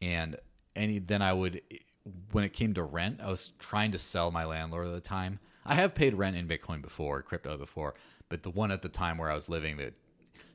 And 0.00 0.36
any 0.76 0.98
then 0.98 1.22
I 1.22 1.32
would, 1.32 1.60
when 2.32 2.44
it 2.44 2.52
came 2.52 2.72
to 2.74 2.82
rent, 2.82 3.20
I 3.22 3.30
was 3.30 3.50
trying 3.58 3.92
to 3.92 3.98
sell 3.98 4.30
my 4.30 4.44
landlord 4.44 4.86
at 4.86 4.94
the 4.94 5.00
time. 5.00 5.40
I 5.68 5.74
have 5.74 5.94
paid 5.94 6.14
rent 6.14 6.36
in 6.36 6.46
Bitcoin 6.48 6.82
before, 6.82 7.22
crypto 7.22 7.56
before, 7.56 7.94
but 8.28 8.42
the 8.42 8.50
one 8.50 8.70
at 8.70 8.82
the 8.82 8.88
time 8.88 9.18
where 9.18 9.30
I 9.30 9.34
was 9.34 9.48
living 9.48 9.76
that 9.78 9.94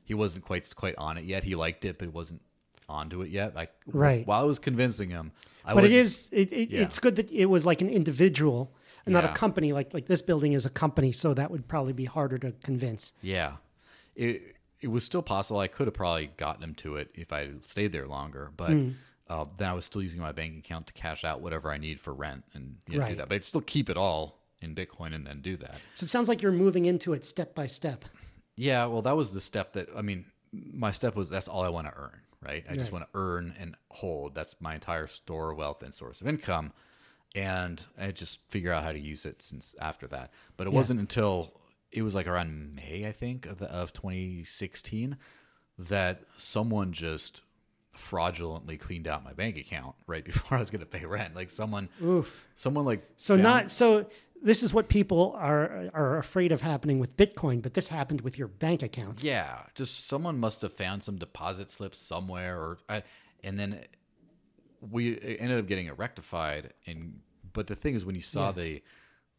he 0.04 0.14
wasn't 0.14 0.44
quite 0.44 0.70
quite 0.76 0.94
on 0.96 1.16
it 1.18 1.24
yet. 1.24 1.44
He 1.44 1.54
liked 1.54 1.84
it, 1.84 1.98
but 1.98 2.12
wasn't 2.12 2.42
onto 2.88 3.22
it 3.22 3.30
yet. 3.30 3.54
Like 3.54 3.72
Right. 3.86 4.26
while 4.26 4.40
I 4.40 4.44
was 4.44 4.58
convincing 4.58 5.10
him, 5.10 5.32
I 5.64 5.72
but 5.74 5.84
it 5.84 5.92
is 5.92 6.28
it, 6.32 6.52
it, 6.52 6.70
Yeah. 6.70 6.82
it's 6.82 6.98
good 6.98 7.16
that 7.16 7.30
it 7.30 7.46
was 7.46 7.64
like 7.64 7.80
an 7.80 7.88
individual 7.88 8.74
and 9.06 9.12
not 9.14 9.24
a 9.24 9.28
company 9.28 9.72
like 9.72 9.94
like 9.94 10.06
this 10.06 10.20
building 10.22 10.52
is 10.52 10.66
a 10.66 10.70
company 10.70 11.10
so 11.12 11.32
that 11.34 11.50
would 11.50 11.66
probably 11.68 11.92
be 11.94 12.04
harder 12.04 12.38
to 12.38 12.52
convince 12.62 13.12
Yeah, 13.22 13.56
it 14.14 14.56
it 14.80 14.88
was 14.88 15.02
still 15.04 15.22
possible. 15.22 15.60
I 15.60 15.68
could 15.68 15.86
have 15.86 15.94
probably 15.94 16.30
gotten 16.36 16.62
him 16.62 16.74
to 16.76 16.96
it 16.96 17.10
if 17.14 17.32
I 17.32 17.50
stayed 17.62 17.92
there 17.92 18.06
longer, 18.06 18.50
but 18.54 18.72
Hmm. 18.72 18.90
uh, 19.28 19.46
then 19.56 19.70
I 19.70 19.72
was 19.72 19.86
still 19.86 20.02
using 20.02 20.20
my 20.20 20.32
bank 20.32 20.58
account 20.58 20.86
to 20.88 20.92
cash 20.92 21.24
out 21.24 21.40
whatever 21.40 21.70
I 21.72 21.78
need 21.78 21.98
for 22.00 22.12
rent 22.12 22.44
and 22.52 22.76
you 22.86 22.98
know, 22.98 23.08
do 23.08 23.14
that. 23.14 23.28
But 23.30 23.36
I'd 23.36 23.44
still 23.46 23.62
keep 23.62 23.88
it 23.88 23.96
all 23.96 24.43
in 24.64 24.74
Bitcoin 24.74 25.14
and 25.14 25.24
then 25.26 25.40
do 25.40 25.56
that. 25.58 25.76
so 25.94 26.04
it 26.04 26.08
sounds 26.08 26.28
like 26.28 26.42
you're 26.42 26.50
moving 26.52 26.84
into 26.86 27.12
it 27.12 27.24
step 27.24 27.54
by 27.54 27.66
step 27.68 28.04
Yeah, 28.56 28.86
well, 28.86 29.02
that 29.02 29.16
was 29.16 29.30
the 29.32 29.40
step 29.40 29.72
that 29.74 29.88
I 29.96 30.02
mean, 30.02 30.24
my 30.52 30.90
step 30.90 31.14
was 31.16 31.28
that's 31.30 31.46
all 31.48 31.62
I 31.62 31.68
want 31.68 31.86
to 31.88 31.94
earn, 31.96 32.20
right? 32.40 32.64
I 32.70 32.74
just 32.76 32.90
want 32.92 33.04
to 33.04 33.10
earn 33.14 33.54
and 33.60 33.76
hold. 33.90 34.34
That's 34.34 34.54
my 34.60 34.74
entire 34.74 35.06
store 35.06 35.50
of 35.52 35.58
wealth 35.58 35.82
and 35.82 35.92
source 35.94 36.20
of 36.20 36.28
income, 36.28 36.72
and 37.34 37.82
I 37.98 38.10
just 38.12 38.38
figure 38.48 38.72
out 38.72 38.84
how 38.84 38.92
to 38.92 38.98
use 38.98 39.24
it 39.26 39.42
since 39.42 39.74
after 39.80 40.06
that. 40.08 40.30
But 40.56 40.66
it 40.68 40.72
Yeah. 40.72 40.76
wasn't 40.78 41.00
until 41.00 41.60
it 41.90 42.02
was 42.02 42.14
like 42.14 42.26
around 42.28 42.74
May, 42.74 43.06
I 43.06 43.12
think, 43.12 43.46
of 43.46 43.58
the, 43.58 43.66
of 43.70 43.92
2016, 43.92 45.16
that 45.78 46.22
someone 46.36 46.92
just 46.92 47.42
fraudulently 47.92 48.76
cleaned 48.76 49.06
out 49.06 49.24
my 49.24 49.32
bank 49.32 49.56
account 49.56 49.94
right 50.06 50.24
before 50.30 50.56
I 50.56 50.60
was 50.60 50.70
going 50.70 50.80
to 50.80 50.86
pay 50.86 51.04
rent. 51.06 51.34
Like 51.34 51.50
someone, 51.50 51.88
oof 52.02 52.46
someone 52.54 52.84
like 52.84 53.02
so 53.16 53.34
found- 53.34 53.42
not 53.42 53.70
so 53.70 54.06
this 54.44 54.62
is 54.62 54.72
what 54.72 54.88
people 54.88 55.34
are 55.36 55.88
are 55.92 56.18
afraid 56.18 56.52
of 56.52 56.60
happening 56.60 56.98
with 57.00 57.16
bitcoin 57.16 57.60
but 57.60 57.74
this 57.74 57.88
happened 57.88 58.20
with 58.20 58.38
your 58.38 58.46
bank 58.48 58.82
account 58.82 59.22
Yeah, 59.24 59.62
just 59.74 60.06
someone 60.06 60.38
must 60.38 60.62
have 60.62 60.72
found 60.74 61.02
some 61.02 61.16
deposit 61.16 61.70
slips 61.70 61.98
somewhere, 61.98 62.56
or 62.56 62.78
uh, 62.88 63.00
and 63.42 63.58
then 63.58 63.80
we 64.80 65.18
ended 65.40 65.58
up 65.58 65.66
getting 65.66 65.86
it 65.86 65.98
rectified. 65.98 66.72
And 66.86 67.20
but 67.52 67.66
the 67.66 67.74
thing 67.76 67.94
is, 67.94 68.04
when 68.04 68.14
you 68.14 68.20
saw 68.22 68.48
Yeah. 68.48 68.52
the 68.52 68.82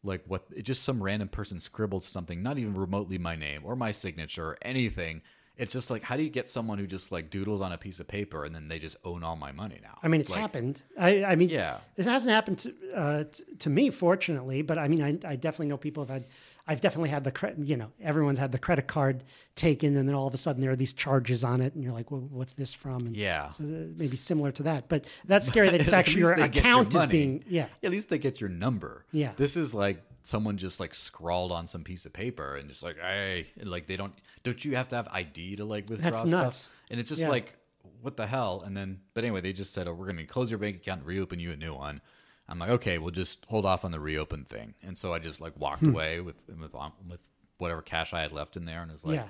like 0.02 0.22
what 0.26 0.44
it 0.54 0.62
just 0.62 0.82
some 0.82 1.02
random 1.02 1.28
person 1.28 1.58
scribbled 1.60 2.04
something, 2.04 2.42
not 2.42 2.58
even 2.58 2.74
remotely 2.74 3.18
my 3.18 3.36
name 3.36 3.62
or 3.64 3.76
my 3.76 3.92
signature 3.92 4.44
or 4.50 4.58
anything. 4.62 5.22
It's 5.58 5.72
just 5.72 5.90
like, 5.90 6.02
how 6.02 6.16
do 6.16 6.22
you 6.22 6.28
get 6.28 6.48
someone 6.50 6.76
who 6.78 6.86
just 6.86 7.10
like 7.10 7.30
doodles 7.30 7.60
on 7.62 7.72
a 7.72 7.78
piece 7.78 7.98
of 7.98 8.06
paper 8.06 8.44
and 8.44 8.54
then 8.54 8.68
they 8.68 8.78
just 8.78 8.96
own 9.04 9.24
all 9.24 9.36
my 9.36 9.52
money 9.52 9.78
now? 9.82 9.98
I 10.02 10.08
mean, 10.08 10.20
it's 10.20 10.30
Like, 10.30 10.40
happened. 10.40 10.82
I, 10.98 11.24
I 11.24 11.36
mean, 11.36 11.48
Yeah. 11.48 11.78
it 11.96 12.04
hasn't 12.04 12.30
happened 12.32 12.58
to, 12.60 12.74
uh, 12.94 13.24
t- 13.24 13.44
to 13.60 13.70
me, 13.70 13.88
fortunately. 13.90 14.60
But 14.62 14.76
I 14.78 14.88
mean, 14.88 15.02
I, 15.02 15.18
I 15.26 15.36
definitely 15.36 15.68
know 15.68 15.76
people 15.78 16.02
have 16.04 16.10
had. 16.10 16.26
I've 16.68 16.80
definitely 16.80 17.10
had 17.10 17.22
the 17.22 17.30
credit. 17.30 17.58
You 17.64 17.76
know, 17.76 17.92
everyone's 18.02 18.40
had 18.40 18.50
the 18.50 18.58
credit 18.58 18.88
card 18.88 19.22
taken, 19.54 19.96
and 19.96 20.08
then 20.08 20.16
all 20.16 20.26
of 20.26 20.34
a 20.34 20.36
sudden 20.36 20.60
there 20.60 20.72
are 20.72 20.76
these 20.76 20.92
charges 20.92 21.44
on 21.44 21.60
it, 21.60 21.74
and 21.74 21.82
you're 21.84 21.92
like, 21.92 22.10
well, 22.10 22.22
"What's 22.28 22.54
this 22.54 22.74
from?" 22.74 23.06
And 23.06 23.16
Yeah. 23.16 23.50
so 23.50 23.62
uh, 23.62 23.66
maybe 23.96 24.16
similar 24.16 24.50
to 24.52 24.64
that. 24.64 24.88
But 24.88 25.06
that's 25.26 25.46
scary 25.46 25.68
that 25.70 25.80
it's 25.80 25.92
actually 26.00 26.20
your 26.22 26.34
get 26.34 26.54
your 26.56 26.62
account 26.64 26.92
is 26.94 27.06
being. 27.06 27.44
Yeah, 27.48 27.68
At 27.84 27.92
least 27.92 28.08
they 28.08 28.18
get 28.18 28.40
your 28.40 28.50
number. 28.50 29.06
Yeah. 29.12 29.30
This 29.36 29.56
is 29.56 29.72
like 29.74 30.02
someone 30.26 30.56
just 30.56 30.80
like 30.80 30.94
scrawled 30.94 31.52
on 31.52 31.66
some 31.66 31.84
piece 31.84 32.04
of 32.06 32.12
paper 32.12 32.56
and 32.56 32.68
just 32.68 32.82
like, 32.82 32.96
hey, 32.98 33.46
and, 33.58 33.70
like 33.70 33.86
they 33.86 33.96
don't. 33.96 34.12
Don't 34.42 34.64
you 34.64 34.76
have 34.76 34.88
to 34.88 34.96
have 34.96 35.08
ID 35.10 35.56
to 35.56 35.64
like 35.64 35.88
withdraw 35.88 36.10
That's 36.10 36.18
stuff? 36.30 36.30
nuts. 36.44 36.70
And 36.90 37.00
it's 37.00 37.08
just 37.08 37.22
Yeah. 37.22 37.30
like, 37.30 37.56
what 38.00 38.16
the 38.16 38.26
hell? 38.26 38.62
And 38.64 38.76
then, 38.76 39.00
but 39.14 39.24
anyway, 39.24 39.40
they 39.40 39.52
just 39.52 39.72
said, 39.72 39.88
oh, 39.88 39.92
we're 39.94 40.04
going 40.06 40.16
to 40.18 40.24
close 40.24 40.50
your 40.50 40.58
bank 40.58 40.76
account 40.76 41.00
and 41.00 41.06
reopen 41.08 41.38
you 41.40 41.50
a 41.52 41.56
new 41.56 41.74
one. 41.74 42.00
I'm 42.48 42.58
like, 42.60 42.70
okay, 42.70 42.98
we'll 42.98 43.10
just 43.10 43.44
hold 43.48 43.66
off 43.66 43.84
on 43.84 43.90
the 43.90 43.98
reopen 43.98 44.44
thing. 44.44 44.74
And 44.84 44.96
so 44.96 45.12
I 45.12 45.18
just 45.18 45.40
like 45.40 45.58
walked 45.58 45.80
Hmm. 45.80 45.90
away 45.90 46.20
with 46.20 46.36
with 46.48 46.72
with 47.08 47.20
whatever 47.58 47.82
cash 47.82 48.12
I 48.12 48.20
had 48.22 48.32
left 48.32 48.56
in 48.56 48.66
there, 48.66 48.82
and 48.82 48.90
it 48.90 48.94
was 48.94 49.04
like, 49.04 49.16
yeah. 49.16 49.28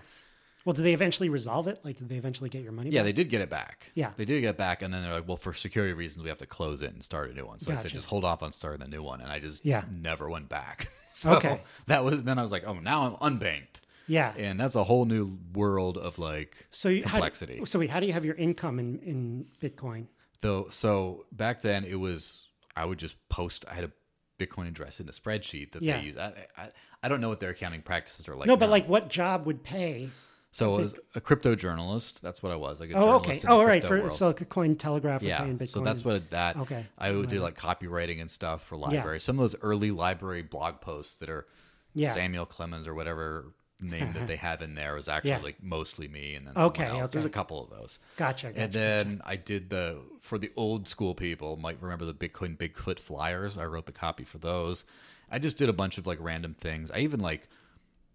Well, 0.67 0.73
did 0.75 0.85
they 0.85 0.93
eventually 0.93 1.29
resolve 1.31 1.69
it? 1.69 1.81
Like, 1.85 1.97
did 1.97 2.09
they 2.11 2.17
eventually 2.17 2.51
get 2.51 2.63
your 2.63 2.73
money? 2.73 2.91
Yeah, 2.91 2.99
back? 3.01 3.05
they 3.07 3.13
did 3.13 3.31
get 3.31 3.41
it 3.41 3.49
back. 3.49 3.91
Yeah. 3.95 4.11
They 4.17 4.25
did 4.27 4.41
get 4.43 4.51
it 4.51 4.57
back, 4.59 4.83
and 4.83 4.93
then 4.93 5.03
they're 5.03 5.13
like, 5.15 5.27
well, 5.29 5.37
for 5.39 5.55
security 5.55 5.95
reasons, 5.95 6.25
we 6.25 6.29
have 6.29 6.39
to 6.39 6.47
close 6.47 6.83
it 6.83 6.93
and 6.93 7.03
start 7.03 7.31
a 7.31 7.35
new 7.35 7.47
one. 7.47 7.59
So 7.61 7.73
I 7.73 7.77
said, 7.77 7.93
just 7.93 8.09
hold 8.09 8.25
off 8.25 8.43
on 8.43 8.51
starting 8.53 8.81
the 8.81 8.89
new 8.91 9.03
one. 9.03 9.21
And 9.23 9.31
I 9.31 9.39
just 9.39 9.65
Yeah. 9.65 9.85
never 9.91 10.29
went 10.29 10.49
back. 10.49 10.89
so 11.13 11.35
Okay. 11.37 11.61
that 11.87 12.05
was, 12.05 12.25
then 12.25 12.39
I 12.39 12.43
was 12.43 12.51
like, 12.53 12.65
oh, 12.67 12.75
now 12.81 13.17
I'm 13.23 13.39
unbanked. 13.39 13.81
Yeah. 14.09 14.35
And 14.37 14.59
that's 14.61 14.75
a 14.75 14.85
whole 14.85 15.05
new 15.05 15.39
world 15.55 15.97
of 15.99 16.19
like 16.19 16.67
So 16.71 16.89
you, 16.89 17.05
how, 17.05 17.13
complexity. 17.13 17.65
so 17.65 17.79
wait, 17.79 17.91
how 17.91 17.99
do 18.01 18.07
you 18.07 18.13
have 18.13 18.25
your 18.25 18.35
income 18.37 18.79
in 18.79 18.99
in 19.01 19.47
Bitcoin? 19.63 20.07
Though, 20.43 20.67
so 20.71 21.27
back 21.33 21.63
then 21.63 21.85
it 21.85 21.97
was, 21.97 22.49
I 22.77 22.85
would 22.85 22.99
just 22.99 23.17
post, 23.29 23.65
I 23.71 23.75
had 23.75 23.85
a 23.85 23.91
Bitcoin 24.39 24.69
address 24.69 25.01
in 25.01 25.09
a 25.09 25.13
spreadsheet 25.13 25.73
that 25.73 25.83
Yeah. 25.83 25.99
they 26.01 26.07
use. 26.07 26.17
I, 26.19 26.33
I, 26.59 26.69
I 27.03 27.09
don't 27.09 27.21
know 27.21 27.29
what 27.29 27.41
their 27.41 27.51
accounting 27.51 27.83
practices 27.83 28.29
are 28.29 28.35
like. 28.37 28.47
No, 28.49 28.57
but 28.57 28.67
now. 28.67 28.73
like, 28.73 28.89
what 28.89 29.09
job 29.09 29.47
would 29.47 29.63
pay? 29.65 30.11
So 30.57 30.75
I 30.75 30.77
was 30.79 30.95
a 31.15 31.21
crypto 31.21 31.55
journalist. 31.55 32.23
That's 32.23 32.43
what 32.43 32.51
I 32.51 32.57
was. 32.57 32.81
Like 32.81 32.91
a 32.91 32.95
Oh, 32.95 33.17
okay. 33.17 33.35
journalist 33.35 33.45
in 33.45 33.49
the 33.51 33.55
Oh, 33.55 33.59
all 33.59 33.67
right. 33.67 33.85
For 33.85 33.99
world. 34.01 34.13
so 34.15 34.33
Cointelegraph 34.33 35.21
yeah 35.21 35.43
pay 35.43 35.51
in 35.51 35.59
Bitcoin. 35.59 35.69
so 35.69 35.81
that's 35.81 36.03
what 36.03 36.31
that 36.31 36.57
Okay. 36.57 36.87
i 36.97 37.13
would 37.13 37.29
do 37.29 37.41
like 37.41 37.59
copywriting 37.59 38.23
and 38.23 38.31
stuff 38.31 38.63
for 38.65 38.79
Yeah. 38.91 39.19
some 39.19 39.39
of 39.39 39.43
those 39.43 39.55
early 39.61 39.91
LBRY 39.91 40.49
blog 40.49 40.81
posts 40.81 41.17
that 41.17 41.29
are 41.29 41.47
Yeah. 41.95 42.15
samuel 42.15 42.47
clemens 42.47 42.87
or 42.87 42.95
whatever 42.95 43.53
name 43.83 44.15
that 44.15 44.27
they 44.33 44.37
have 44.37 44.63
in 44.63 44.75
there 44.75 44.95
was 44.95 45.09
actually 45.09 45.31
Yeah. 45.33 45.39
like 45.41 45.63
mostly 45.63 46.09
me 46.09 46.35
and 46.37 46.47
then 46.47 46.55
Okay, 46.57 46.87
else. 46.87 47.11
there's 47.13 47.27
a 47.27 47.29
couple 47.31 47.63
of 47.63 47.69
those 47.69 47.99
Gotcha. 48.17 48.47
gotcha 48.47 48.59
and 48.59 48.73
then 48.73 49.21
i 49.27 49.37
did 49.37 49.69
the 49.69 49.99
for 50.23 50.39
the 50.39 50.51
old 50.57 50.89
school 50.89 51.15
people 51.15 51.59
might 51.59 51.77
remember 51.83 52.07
the 52.07 52.15
bitcoin 52.15 52.57
bigfoot 52.57 52.99
flyers 52.99 53.59
i 53.59 53.65
wrote 53.67 53.85
the 53.85 53.93
copy 53.93 54.25
for 54.25 54.39
those 54.39 54.87
i 55.31 55.39
just 55.39 55.59
did 55.59 55.69
a 55.69 55.75
bunch 55.75 55.99
of 55.99 56.07
like 56.07 56.17
random 56.23 56.55
things 56.55 56.91
i 56.93 57.01
even 57.01 57.21
like 57.21 57.47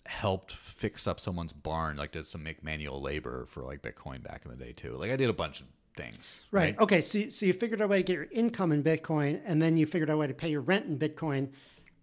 helped 0.06 0.54
fix 0.54 1.06
up 1.08 1.20
someone's 1.20 1.54
barn 1.54 1.96
like 1.98 2.12
did 2.12 2.26
some 2.28 2.42
make 2.44 2.64
manual 2.64 3.02
labor 3.02 3.46
for 3.48 3.64
like 3.64 3.82
bitcoin 3.82 4.22
back 4.24 4.44
in 4.46 4.52
the 4.52 4.58
day 4.58 4.72
too 4.72 4.94
like 4.98 5.12
i 5.12 5.16
did 5.16 5.30
a 5.30 5.34
bunch 5.34 5.60
of 5.62 5.68
things 5.96 6.40
Right. 6.52 6.80
Okay. 6.80 7.02
So, 7.02 7.28
so 7.28 7.46
you 7.46 7.52
figured 7.52 7.82
out 7.82 7.86
a 7.86 7.88
way 7.90 7.98
to 7.98 8.04
get 8.04 8.14
your 8.14 8.28
income 8.32 8.72
in 8.72 8.82
Bitcoin, 8.82 9.42
and 9.46 9.62
then 9.62 9.76
you 9.76 9.86
figured 9.86 10.10
out 10.10 10.14
a 10.14 10.18
way 10.18 10.28
to 10.28 10.34
pay 10.34 10.50
your 10.50 10.62
rent 10.62 10.86
in 10.86 10.98
Bitcoin. 10.98 11.50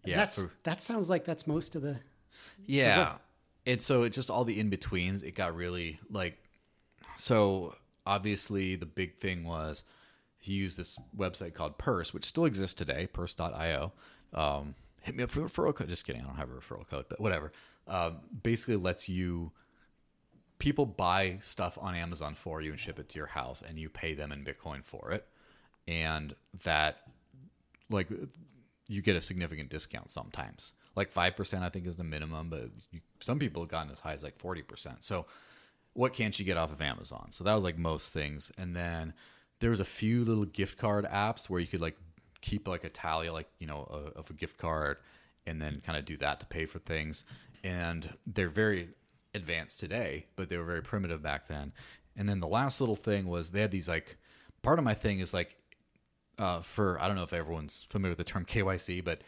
Yeah, 0.04 0.16
That's 0.16 0.42
for- 0.44 0.52
that 0.64 0.82
sounds 0.82 1.08
like 1.08 1.24
that's 1.24 1.46
most 1.46 1.74
of 1.74 1.80
the. 1.80 2.00
Yeah. 2.66 3.14
And 3.66 3.80
so 3.80 4.02
it 4.02 4.10
just 4.10 4.28
all 4.30 4.44
the 4.44 4.60
in 4.60 4.68
betweens, 4.68 5.22
it 5.22 5.34
got 5.34 5.56
really 5.56 5.98
like 6.10 6.36
so 7.16 7.74
obviously 8.06 8.76
the 8.76 8.86
big 8.86 9.16
thing 9.16 9.44
was 9.44 9.84
he 10.38 10.52
used 10.52 10.76
this 10.78 10.98
website 11.16 11.54
called 11.54 11.78
Purse, 11.78 12.14
which 12.14 12.24
still 12.26 12.44
exists 12.44 12.74
today, 12.74 13.06
purse.io. 13.06 13.92
Um, 14.34 14.74
hit 15.02 15.16
me 15.16 15.24
up 15.24 15.30
for 15.30 15.40
a 15.40 15.48
referral 15.48 15.74
code. 15.74 15.88
Just 15.88 16.04
kidding, 16.04 16.22
I 16.22 16.26
don't 16.26 16.36
have 16.36 16.50
a 16.50 16.54
referral 16.54 16.86
code, 16.88 17.06
but 17.08 17.20
whatever. 17.20 17.52
Um, 17.88 18.18
basically 18.42 18.76
lets 18.76 19.08
you 19.08 19.52
people 20.58 20.86
buy 20.86 21.38
stuff 21.40 21.78
on 21.80 21.94
Amazon 21.94 22.34
for 22.34 22.60
you 22.60 22.70
and 22.70 22.80
ship 22.80 22.98
it 22.98 23.08
to 23.10 23.18
your 23.18 23.26
house 23.26 23.62
and 23.66 23.78
you 23.78 23.88
pay 23.88 24.14
them 24.14 24.32
in 24.32 24.44
Bitcoin 24.44 24.84
for 24.84 25.12
it. 25.12 25.26
And 25.86 26.34
that 26.64 27.02
like 27.88 28.08
you 28.88 29.02
get 29.02 29.16
a 29.16 29.20
significant 29.20 29.70
discount 29.70 30.10
sometimes. 30.10 30.72
Like 30.96 31.12
5% 31.12 31.62
I 31.62 31.68
think 31.68 31.86
is 31.86 31.96
the 31.96 32.04
minimum, 32.04 32.50
but 32.50 32.70
you, 32.90 33.00
some 33.20 33.38
people 33.38 33.62
have 33.62 33.70
gotten 33.70 33.92
as 33.92 34.00
high 34.00 34.12
as 34.12 34.22
like 34.22 34.38
40%. 34.38 34.96
So 35.00 35.26
what 35.92 36.12
can't 36.12 36.38
you 36.38 36.44
get 36.44 36.56
off 36.56 36.72
of 36.72 36.80
Amazon? 36.80 37.28
So 37.30 37.44
that 37.44 37.54
was 37.54 37.64
like 37.64 37.78
most 37.78 38.12
things. 38.12 38.50
And 38.58 38.74
then 38.74 39.14
there 39.60 39.70
was 39.70 39.80
a 39.80 39.84
few 39.84 40.24
little 40.24 40.44
gift 40.44 40.78
card 40.78 41.04
apps 41.06 41.48
where 41.48 41.60
you 41.60 41.66
could 41.66 41.80
like 41.80 41.96
keep 42.40 42.66
like 42.68 42.84
a 42.84 42.88
tally 42.88 43.30
like, 43.30 43.48
you 43.58 43.66
know, 43.66 43.86
a, 43.90 44.18
of 44.18 44.30
a 44.30 44.32
gift 44.32 44.58
card 44.58 44.98
and 45.46 45.60
then 45.60 45.80
kind 45.84 45.98
of 45.98 46.04
do 46.04 46.16
that 46.18 46.40
to 46.40 46.46
pay 46.46 46.66
for 46.66 46.78
things. 46.78 47.24
And 47.64 48.16
they're 48.26 48.48
very 48.48 48.90
advanced 49.34 49.80
today, 49.80 50.26
but 50.36 50.48
they 50.48 50.56
were 50.56 50.64
very 50.64 50.82
primitive 50.82 51.22
back 51.22 51.46
then. 51.48 51.72
And 52.16 52.28
then 52.28 52.40
the 52.40 52.48
last 52.48 52.80
little 52.80 52.96
thing 52.96 53.26
was 53.26 53.50
they 53.50 53.60
had 53.60 53.70
these 53.70 53.88
like 53.88 54.16
part 54.62 54.78
of 54.78 54.84
my 54.84 54.94
thing 54.94 55.20
is 55.20 55.32
like 55.32 55.56
uh, 56.38 56.60
for 56.60 57.00
I 57.00 57.06
don't 57.06 57.16
know 57.16 57.22
if 57.24 57.32
everyone's 57.32 57.86
familiar 57.90 58.12
with 58.12 58.18
the 58.18 58.24
term 58.24 58.44
KYC, 58.44 59.04
but 59.04 59.22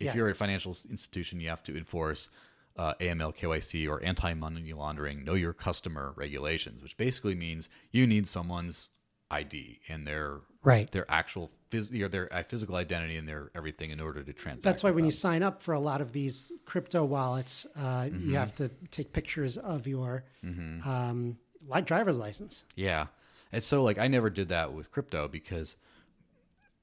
if 0.00 0.06
Yeah. 0.06 0.14
you're 0.16 0.30
a 0.30 0.34
financial 0.34 0.76
institution, 0.90 1.40
you 1.40 1.48
have 1.48 1.62
to 1.64 1.76
enforce 1.76 2.28
uh, 2.76 2.94
AML 3.00 3.36
KYC 3.36 3.88
or 3.88 4.02
anti 4.02 4.32
money 4.34 4.72
laundering, 4.72 5.24
know 5.24 5.34
your 5.34 5.52
customer 5.52 6.12
regulations, 6.16 6.82
which 6.82 6.96
basically 6.96 7.34
means 7.34 7.68
you 7.90 8.06
need 8.06 8.26
someone's 8.26 8.90
ID 9.30 9.80
and 9.88 10.06
their 10.06 10.40
Right. 10.62 10.90
their 10.90 11.10
actual 11.10 11.50
phys- 11.72 11.90
you 11.90 12.02
know, 12.02 12.08
their 12.08 12.32
uh, 12.32 12.42
physical 12.44 12.76
identity 12.76 13.16
and 13.16 13.26
their 13.28 13.50
everything 13.54 13.90
in 13.90 14.00
order 14.00 14.22
to 14.22 14.32
transact. 14.32 14.62
That's 14.64 14.82
why 14.82 14.90
when 14.92 15.04
you 15.04 15.10
sign 15.10 15.42
up 15.42 15.62
for 15.62 15.72
a 15.74 15.80
lot 15.80 16.00
of 16.00 16.12
these 16.12 16.52
crypto 16.64 17.04
wallets, 17.04 17.66
uh, 17.76 17.80
Mm-hmm. 18.04 18.30
you 18.30 18.36
have 18.36 18.54
to 18.56 18.68
take 18.90 19.12
pictures 19.12 19.56
of 19.56 19.86
your 19.86 20.24
um, 20.44 21.36
like 21.66 21.86
driver's 21.86 22.16
license. 22.16 22.64
Yeah. 22.76 23.06
And 23.52 23.62
so 23.64 23.82
like 23.82 23.98
I 23.98 24.08
never 24.08 24.30
did 24.30 24.48
that 24.48 24.72
with 24.72 24.90
crypto 24.90 25.28
because 25.28 25.76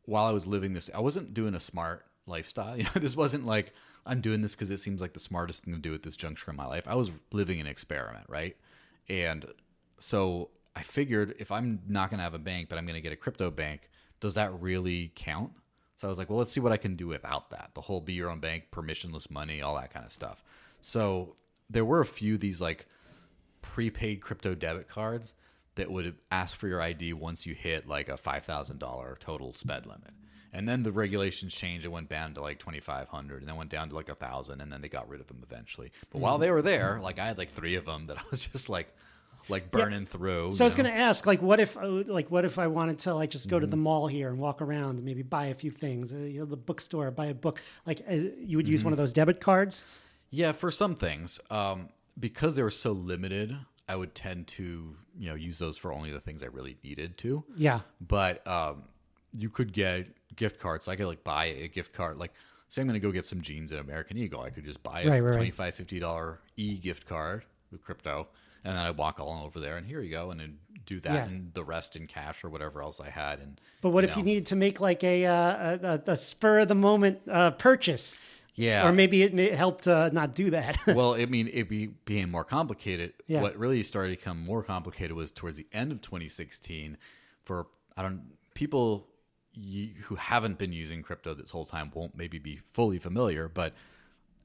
while 0.06 0.25
I 0.25 0.32
was 0.32 0.45
living 0.47 0.73
this 0.73 0.89
I 0.93 0.99
wasn't 0.99 1.34
doing 1.34 1.54
a 1.56 1.60
smart 1.60 2.06
lifestyle. 2.25 2.78
You 2.78 2.84
know, 2.84 2.89
this 2.95 3.15
wasn't 3.15 3.45
like 3.45 3.73
I'm 4.06 4.21
doing 4.21 4.41
this 4.41 4.56
because 4.56 4.71
it 4.71 4.80
seems 4.80 5.02
like 5.02 5.13
the 5.13 5.19
smartest 5.19 5.63
thing 5.63 5.73
to 5.73 5.80
do 5.80 5.93
at 5.93 6.04
this 6.04 6.15
juncture 6.15 6.52
in 6.52 6.58
my 6.58 6.65
life. 6.65 6.84
I 6.88 6.95
was 6.95 7.12
living 7.32 7.60
an 7.60 7.67
experiment, 7.67 8.25
right? 8.30 8.56
And 9.10 9.45
so 9.99 10.49
I 10.75 10.82
figured 10.84 11.36
if 11.39 11.52
I'm 11.52 11.82
not 11.88 12.10
going 12.10 12.19
to 12.19 12.23
have 12.23 12.34
a 12.34 12.39
bank, 12.39 12.69
but 12.69 12.78
I'm 12.78 12.86
going 12.86 12.95
to 12.95 13.02
get 13.02 13.12
a 13.12 13.15
crypto 13.17 13.52
bank, 13.52 13.89
does 14.20 14.36
that 14.36 14.60
really 14.62 15.12
count? 15.16 15.52
So 15.98 16.08
I 16.08 16.10
was 16.10 16.18
like, 16.18 16.30
well, 16.30 16.40
let's 16.40 16.54
see 16.54 16.62
what 16.62 16.72
I 16.72 16.78
can 16.78 16.96
do 16.96 17.08
without 17.08 17.50
that. 17.50 17.72
The 17.74 17.82
whole 17.82 18.00
be 18.00 18.14
your 18.14 18.30
own 18.30 18.40
bank, 18.40 18.66
permissionless 18.72 19.30
money, 19.30 19.62
all 19.62 19.76
that 19.76 19.94
kind 19.94 20.06
of 20.06 20.14
stuff. 20.14 20.44
So 20.82 21.36
there 21.70 21.84
were 21.84 22.00
a 22.00 22.06
few 22.06 22.36
of 22.36 22.40
these 22.40 22.62
like 22.62 22.88
prepaid 23.62 24.22
crypto 24.22 24.56
debit 24.56 24.88
cards 24.88 25.34
that 25.76 25.92
would 25.92 26.16
ask 26.32 26.58
for 26.58 26.68
your 26.68 26.82
ID 26.82 27.14
once 27.14 27.46
you 27.46 27.54
hit 27.54 27.88
like 27.88 28.10
a 28.10 28.18
five 28.18 28.46
thousand 28.46 28.80
dollar 28.80 29.18
total 29.20 29.54
spend 29.54 29.86
limit. 29.86 30.12
And 30.52 30.68
then 30.68 30.82
the 30.82 30.92
regulations 30.92 31.54
changed. 31.54 31.86
It 31.86 31.90
went 31.90 32.10
down 32.10 32.34
to 32.34 32.42
like 32.42 32.60
twenty 32.60 32.80
five 32.80 33.08
hundred, 33.08 33.42
and 33.42 33.48
then 33.50 33.56
went 33.56 33.70
down 33.70 33.90
to 33.90 33.96
like 33.96 34.10
a 34.10 34.16
thousand, 34.16 34.62
and 34.62 34.72
then 34.72 34.82
they 34.82 34.90
got 34.90 35.08
rid 35.08 35.22
of 35.22 35.28
them 35.28 35.44
eventually. 35.44 35.92
But 36.12 36.20
while 36.20 36.36
mm-hmm. 36.36 36.42
they 36.42 36.52
were 36.52 36.62
there, 36.62 37.00
like 37.02 37.20
I 37.20 37.28
had 37.28 37.38
like 37.38 37.52
three 37.52 37.76
of 37.76 37.86
them 37.86 38.06
that 38.06 38.18
I 38.20 38.24
was 38.32 38.42
just 38.42 38.68
like, 38.70 38.94
like 39.47 39.71
burning 39.71 40.06
through. 40.06 40.52
So 40.54 40.63
I 40.63 40.67
was 40.67 40.75
going 40.75 40.89
to 40.91 40.95
ask, 40.97 41.25
like, 41.25 41.41
what 41.41 41.60
if, 41.60 41.78
uh, 41.78 41.88
like, 41.88 42.30
what 42.30 42.45
if 42.45 42.60
I 42.60 42.67
wanted 42.67 42.99
to, 42.99 43.13
like, 43.13 43.30
just 43.30 43.47
go 43.49 43.60
to 43.60 43.65
Mm-hmm. 43.65 43.71
the 43.71 43.78
mall 43.78 44.08
here 44.08 44.30
and 44.30 44.39
walk 44.39 44.62
around 44.62 44.97
and 44.97 45.06
maybe 45.06 45.21
buy 45.21 45.47
a 45.47 45.54
few 45.56 45.71
things, 45.71 46.12
uh, 46.13 46.17
you 46.17 46.39
know, 46.39 46.45
the 46.45 46.58
bookstore, 46.58 47.10
buy 47.12 47.28
a 47.28 47.34
book. 47.34 47.62
Like, 47.86 48.02
uh, 48.10 48.13
you 48.13 48.58
would 48.58 48.65
Mm-hmm. 48.65 48.71
use 48.71 48.84
one 48.84 48.93
of 48.93 48.97
those 48.97 49.13
debit 49.13 49.39
cards. 49.41 49.84
Yeah, 50.32 50.52
for 50.52 50.69
some 50.71 50.95
things, 50.95 51.39
um, 51.49 51.89
because 52.19 52.56
they 52.56 52.63
were 52.63 52.69
so 52.71 52.91
limited, 52.91 53.56
I 53.88 53.95
would 53.95 54.13
tend 54.13 54.45
to 54.47 54.95
you 55.17 55.30
know 55.30 55.36
use 55.36 55.58
those 55.58 55.78
for 55.78 55.91
only 55.91 56.12
the 56.12 56.19
things 56.19 56.43
I 56.43 56.47
really 56.47 56.78
needed 56.84 57.17
to. 57.19 57.43
Yeah. 57.56 57.80
but 57.99 58.45
um, 58.47 58.84
you 59.38 59.49
could 59.49 59.73
get 59.73 60.08
gift 60.36 60.60
cards. 60.60 60.86
So 60.86 60.91
I 60.91 60.95
could 60.95 61.08
like 61.08 61.23
buy 61.23 61.45
a 61.45 61.67
gift 61.67 61.93
card. 61.93 62.17
Like, 62.17 62.34
say 62.67 62.82
I'm 62.82 62.88
going 62.88 62.99
to 62.99 63.06
go 63.06 63.12
get 63.12 63.25
some 63.25 63.41
jeans 63.41 63.71
at 63.71 63.80
American 63.80 64.17
Eagle, 64.17 64.41
I 64.41 64.52
could 64.52 64.63
just 64.65 64.84
buy 64.84 65.02
a 65.02 65.10
right, 65.10 65.19
right. 65.21 65.52
$25, 65.54 66.02
$50 66.02 66.38
e 66.58 66.78
gift 66.78 67.08
card 67.08 67.45
with 67.71 67.84
crypto, 67.84 68.28
and 68.63 68.76
then 68.76 68.82
I 68.86 68.91
walk 68.91 69.19
all 69.19 69.43
over 69.45 69.60
there, 69.60 69.78
and 69.78 69.86
here 69.88 70.02
you 70.02 70.12
go, 70.12 70.32
and 70.32 70.39
then 70.39 70.58
do 70.86 71.00
that, 71.02 71.13
Yeah. 71.13 71.26
and 71.26 71.54
the 71.54 71.63
rest 71.63 71.95
in 71.95 72.08
cash 72.08 72.43
or 72.43 72.50
whatever 72.50 72.82
else 72.82 73.00
I 73.00 73.10
had. 73.10 73.39
And 73.39 73.60
But 73.82 73.89
what 73.91 74.04
you 74.04 74.10
if 74.10 74.17
you 74.17 74.24
know. 74.24 74.28
needed 74.28 74.45
to 74.48 74.56
make 74.56 74.80
like 74.80 75.04
a 75.04 75.26
uh, 75.26 75.78
a, 76.08 76.12
a 76.12 76.15
spur 76.15 76.60
of 76.60 76.67
the 76.67 76.76
moment 76.76 77.19
uh, 77.30 77.52
purchase? 77.52 78.17
Yeah. 78.56 78.88
Or 78.88 78.91
maybe 78.91 79.24
it 79.24 79.34
may 79.34 79.50
help 79.52 79.82
to 79.82 80.10
not 80.12 80.36
do 80.36 80.50
that. 80.50 80.78
well, 80.88 81.13
I 81.13 81.26
mean, 81.28 81.50
it 81.54 81.69
be, 81.69 81.88
became 81.88 82.30
more 82.30 82.43
complicated. 82.43 83.13
Yeah. 83.26 83.41
What 83.41 83.56
really 83.58 83.82
started 83.84 84.10
to 84.12 84.17
become 84.17 84.43
more 84.43 84.63
complicated 84.63 85.15
was 85.15 85.32
towards 85.32 85.56
the 85.56 85.65
end 85.72 85.93
of 85.93 86.02
2016. 86.02 86.98
For 87.45 87.67
I 87.95 88.02
don't 88.02 88.24
people 88.56 89.08
y- 89.56 89.91
who 90.04 90.15
haven't 90.15 90.58
been 90.58 90.74
using 90.74 91.02
crypto 91.04 91.34
this 91.34 91.52
whole 91.52 91.65
time 91.65 91.89
won't 91.93 92.17
maybe 92.17 92.38
be 92.38 92.60
fully 92.74 93.00
familiar, 93.00 93.48
but 93.48 93.74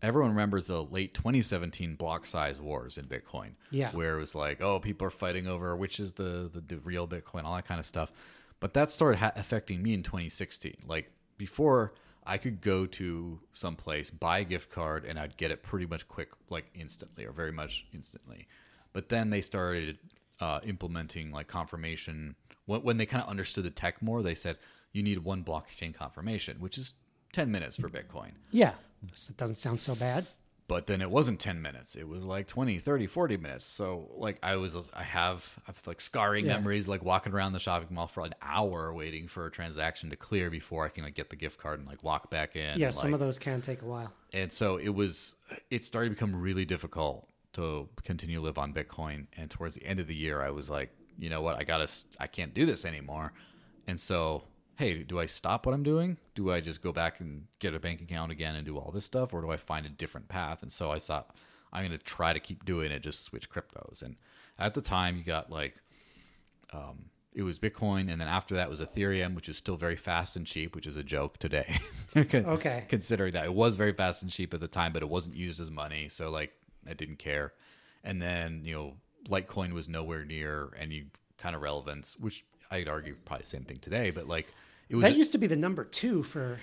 everyone 0.04 0.30
remembers 0.30 0.66
the 0.66 0.82
late 0.84 1.14
2017 1.14 1.94
block 1.96 2.26
size 2.26 2.60
wars 2.60 2.98
in 2.98 3.06
Bitcoin. 3.06 3.50
Yeah. 3.70 3.90
where 3.92 4.16
it 4.16 4.20
was 4.20 4.34
like, 4.34 4.62
oh, 4.62 4.78
people 4.80 5.06
are 5.06 5.10
fighting 5.10 5.46
over 5.46 5.74
which 5.76 5.98
is 6.00 6.12
the 6.12 6.50
the, 6.52 6.60
the 6.60 6.78
real 6.78 7.06
Bitcoin, 7.08 7.44
all 7.44 7.56
that 7.56 7.66
kind 7.66 7.80
of 7.80 7.86
stuff. 7.86 8.12
But 8.60 8.74
that 8.74 8.90
started 8.90 9.18
ha- 9.18 9.32
affecting 9.36 9.82
me 9.82 9.92
in 9.94 10.02
2016. 10.02 10.76
Like 10.86 11.10
before, 11.36 11.92
I 12.26 12.38
could 12.38 12.60
go 12.62 12.86
to 12.86 13.40
some 13.52 13.76
place, 13.76 14.08
buy 14.08 14.38
a 14.38 14.44
gift 14.44 14.70
card, 14.70 15.04
and 15.04 15.18
I'd 15.18 15.36
get 15.36 15.50
it 15.50 15.62
pretty 15.62 15.84
much 15.86 16.08
quick, 16.08 16.30
like 16.48 16.64
instantly, 16.74 17.26
or 17.26 17.32
very 17.32 17.52
much 17.52 17.84
instantly. 17.92 18.46
But 18.94 19.08
then 19.10 19.28
they 19.30 19.40
started 19.42 19.98
uh, 20.40 20.60
implementing 20.64 21.30
like 21.32 21.48
confirmation. 21.48 22.36
When, 22.66 22.82
when 22.82 22.96
they 22.96 23.04
kind 23.06 23.22
of 23.22 23.28
understood 23.28 23.64
the 23.64 23.70
tech 23.70 24.00
more, 24.00 24.22
they 24.22 24.34
said 24.34 24.56
you 24.92 25.02
need 25.02 25.18
one 25.18 25.44
blockchain 25.44 25.92
confirmation, 25.92 26.56
which 26.60 26.78
is 26.78 26.94
10 27.34 27.50
minutes 27.50 27.76
for 27.76 27.88
Bitcoin. 27.88 28.30
yeah. 28.50 28.72
It 29.12 29.36
doesn't 29.36 29.56
sound 29.56 29.80
so 29.80 29.94
bad. 29.94 30.26
But 30.66 30.86
then 30.86 31.02
it 31.02 31.10
wasn't 31.10 31.40
10 31.40 31.60
minutes. 31.60 31.94
It 31.94 32.08
was 32.08 32.24
like 32.24 32.46
20, 32.48 32.78
30, 32.78 33.06
40 33.06 33.36
minutes. 33.36 33.66
So 33.66 34.10
like 34.16 34.38
I 34.42 34.56
was, 34.56 34.74
I 34.94 35.02
have, 35.02 35.44
I 35.58 35.62
have 35.66 35.82
like 35.86 36.00
scarring 36.00 36.46
Yeah. 36.46 36.56
memories, 36.56 36.88
like 36.88 37.04
walking 37.04 37.34
around 37.34 37.52
the 37.52 37.58
shopping 37.60 37.88
mall 37.94 38.06
for 38.06 38.24
an 38.24 38.34
hour 38.40 38.94
waiting 38.94 39.28
for 39.28 39.44
a 39.44 39.50
transaction 39.50 40.08
to 40.08 40.16
clear 40.16 40.48
before 40.48 40.86
I 40.86 40.88
can 40.88 41.04
like 41.04 41.14
get 41.14 41.28
the 41.28 41.36
gift 41.36 41.58
card 41.58 41.80
and 41.80 41.86
like 41.88 42.02
walk 42.02 42.30
back 42.30 42.56
in. 42.56 42.78
Yeah, 42.78 42.86
and, 42.86 42.94
some 42.94 43.10
like- 43.10 43.14
of 43.14 43.20
those 43.20 43.38
can 43.38 43.60
take 43.60 43.82
a 43.82 43.84
while. 43.84 44.10
and 44.32 44.50
so 44.50 44.78
it 44.78 44.88
was 44.88 45.34
it 45.70 45.84
started 45.84 46.08
to 46.08 46.14
become 46.14 46.34
really 46.34 46.64
difficult 46.64 47.28
to 47.52 47.86
continue 48.02 48.36
to 48.38 48.42
live 48.42 48.56
on 48.58 48.72
bitcoin 48.72 49.26
and 49.36 49.50
towards 49.50 49.74
the 49.76 49.84
end 49.86 50.00
of 50.00 50.06
the 50.08 50.14
year 50.14 50.42
i 50.42 50.50
was 50.50 50.68
like 50.68 50.90
you 51.18 51.30
know 51.30 51.40
what 51.40 51.54
i 51.56 51.62
gotta 51.62 51.88
i 52.18 52.26
can't 52.26 52.52
do 52.52 52.66
this 52.66 52.84
anymore 52.84 53.32
and 53.86 54.00
so 54.00 54.42
hey 54.76 55.02
do 55.02 55.18
i 55.18 55.26
stop 55.26 55.66
what 55.66 55.74
i'm 55.74 55.82
doing 55.82 56.16
do 56.34 56.50
i 56.50 56.60
just 56.60 56.82
go 56.82 56.92
back 56.92 57.20
and 57.20 57.46
get 57.58 57.74
a 57.74 57.80
bank 57.80 58.00
account 58.00 58.32
again 58.32 58.54
and 58.54 58.66
do 58.66 58.78
all 58.78 58.90
this 58.90 59.04
stuff 59.04 59.32
or 59.32 59.40
do 59.40 59.50
i 59.50 59.56
find 59.56 59.86
a 59.86 59.90
different 59.90 60.28
path 60.28 60.62
and 60.62 60.72
so 60.72 60.90
i 60.90 60.98
thought 60.98 61.34
i'm 61.72 61.86
going 61.86 61.96
to 61.96 62.04
try 62.04 62.32
to 62.32 62.40
keep 62.40 62.64
doing 62.64 62.90
it 62.90 63.00
just 63.00 63.24
switch 63.24 63.50
cryptos 63.50 64.02
and 64.02 64.16
at 64.58 64.74
the 64.74 64.80
time 64.80 65.16
you 65.16 65.22
got 65.22 65.50
like 65.50 65.76
um, 66.72 67.06
it 67.34 67.42
was 67.42 67.58
Bitcoin, 67.58 68.10
and 68.10 68.20
then 68.20 68.28
after 68.28 68.54
that 68.54 68.70
was 68.70 68.80
Ethereum, 68.80 69.34
which 69.34 69.48
is 69.48 69.56
still 69.56 69.76
very 69.76 69.96
fast 69.96 70.36
and 70.36 70.46
cheap, 70.46 70.74
which 70.74 70.86
is 70.86 70.96
a 70.96 71.02
joke 71.02 71.38
today. 71.38 71.78
Okay. 72.16 72.84
Considering 72.88 73.32
that 73.32 73.44
it 73.44 73.52
was 73.52 73.74
very 73.74 73.92
fast 73.92 74.22
and 74.22 74.30
cheap 74.30 74.54
at 74.54 74.60
the 74.60 74.68
time, 74.68 74.92
but 74.92 75.02
it 75.02 75.08
wasn't 75.08 75.34
used 75.34 75.58
as 75.58 75.68
money, 75.68 76.08
so 76.08 76.30
like 76.30 76.52
I 76.88 76.94
didn't 76.94 77.18
care. 77.18 77.52
And 78.04 78.22
then 78.22 78.62
you 78.64 78.72
know, 78.72 78.94
Litecoin 79.28 79.72
was 79.72 79.88
nowhere 79.88 80.24
near 80.24 80.72
any 80.78 81.06
kind 81.38 81.56
of 81.56 81.62
relevance, 81.62 82.16
which 82.16 82.44
I'd 82.70 82.88
argue 82.88 83.14
probably 83.24 83.42
the 83.44 83.48
same 83.50 83.64
thing 83.64 83.78
today. 83.78 84.10
But 84.10 84.28
like 84.28 84.52
it 84.88 84.96
was 84.96 85.02
That 85.04 85.16
used 85.16 85.32
to 85.32 85.38
be 85.38 85.46
the 85.46 85.56
number 85.56 85.84
two 85.84 86.22
for 86.22 86.58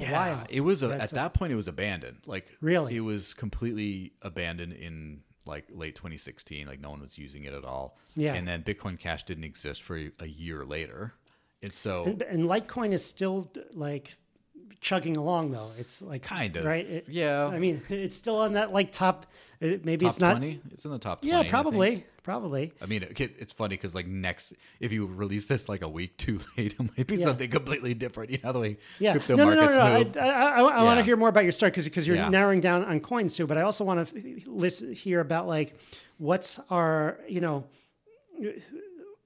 a 0.00 0.10
while. 0.12 0.46
it 0.48 0.60
was 0.60 0.82
a, 0.82 0.90
at 1.00 1.10
that 1.10 1.34
point 1.34 1.52
it 1.52 1.56
was 1.56 1.68
abandoned. 1.68 2.18
Like 2.26 2.56
Really? 2.60 2.96
it 2.96 3.00
was 3.00 3.34
completely 3.34 4.12
abandoned 4.22 4.72
in 4.74 5.20
like 5.46 5.64
late 5.70 5.94
2016. 5.94 6.66
Like 6.66 6.80
no 6.80 6.90
one 6.90 7.00
was 7.00 7.16
using 7.18 7.44
it 7.44 7.54
at 7.54 7.64
all. 7.64 7.96
Yeah. 8.14 8.34
And 8.34 8.46
then 8.46 8.62
Bitcoin 8.62 8.98
Cash 8.98 9.24
didn't 9.24 9.44
exist 9.44 9.82
for 9.82 9.96
a 10.18 10.26
year 10.26 10.64
later. 10.64 11.14
And 11.62 11.72
so 11.72 12.04
And, 12.04 12.22
and 12.22 12.44
Litecoin 12.44 12.92
is 12.92 13.04
still 13.04 13.50
like 13.72 14.16
chugging 14.80 15.16
along 15.16 15.50
though. 15.52 15.70
It's 15.78 16.00
like 16.02 16.22
Kind 16.22 16.56
of. 16.56 16.64
right. 16.64 16.86
It- 16.86 17.06
Yeah. 17.08 17.46
I 17.46 17.58
mean, 17.58 17.82
it's 17.88 18.16
still 18.16 18.38
on 18.38 18.52
that 18.54 18.72
like 18.72 18.92
top. 18.92 19.26
It, 19.60 19.84
maybe 19.84 20.04
top 20.06 20.10
it's 20.12 20.20
not. 20.20 20.36
20? 20.38 20.60
It's 20.72 20.84
in 20.84 20.90
the 20.92 20.98
top 20.98 21.22
20. 21.22 21.32
Yeah, 21.32 21.40
I 21.40 21.48
probably, 21.48 22.04
probably. 22.22 22.72
I 22.80 22.86
mean, 22.86 23.02
it, 23.02 23.18
it's 23.18 23.52
funny 23.52 23.74
because 23.76 23.92
like 23.94 24.06
next, 24.06 24.52
if 24.78 24.92
you 24.92 25.06
release 25.06 25.46
this 25.48 25.68
like 25.68 25.82
a 25.82 25.88
week 25.88 26.16
too 26.16 26.38
late, 26.56 26.74
it 26.78 26.96
might 26.96 27.06
be 27.06 27.16
Yeah. 27.16 27.26
something 27.26 27.50
completely 27.50 27.92
different. 27.94 28.30
You 28.30 28.38
know 28.44 28.52
the 28.52 28.60
way 28.60 28.76
Yeah. 29.00 29.12
crypto 29.12 29.34
no, 29.36 29.44
no, 29.44 29.50
no, 29.54 29.56
markets 29.62 29.76
no, 29.76 29.98
move. 29.98 30.16
I, 30.16 30.28
I, 30.30 30.60
I, 30.60 30.60
I 30.80 30.82
want 30.84 30.98
to 30.98 31.04
hear 31.04 31.16
more 31.16 31.28
about 31.28 31.42
your 31.42 31.52
start 31.52 31.72
because 31.72 31.84
because 31.86 32.06
you're 32.06 32.16
Yeah. 32.16 32.28
narrowing 32.28 32.60
down 32.60 32.84
on 32.84 33.00
coins 33.00 33.34
too. 33.36 33.46
But 33.46 33.58
I 33.58 33.62
also 33.62 33.84
want 33.84 34.08
to 34.08 34.40
listen 34.46 34.92
hear 34.92 35.20
about 35.20 35.48
like 35.48 35.74
what's 36.18 36.60
our 36.70 37.18
you 37.28 37.40
know 37.40 37.64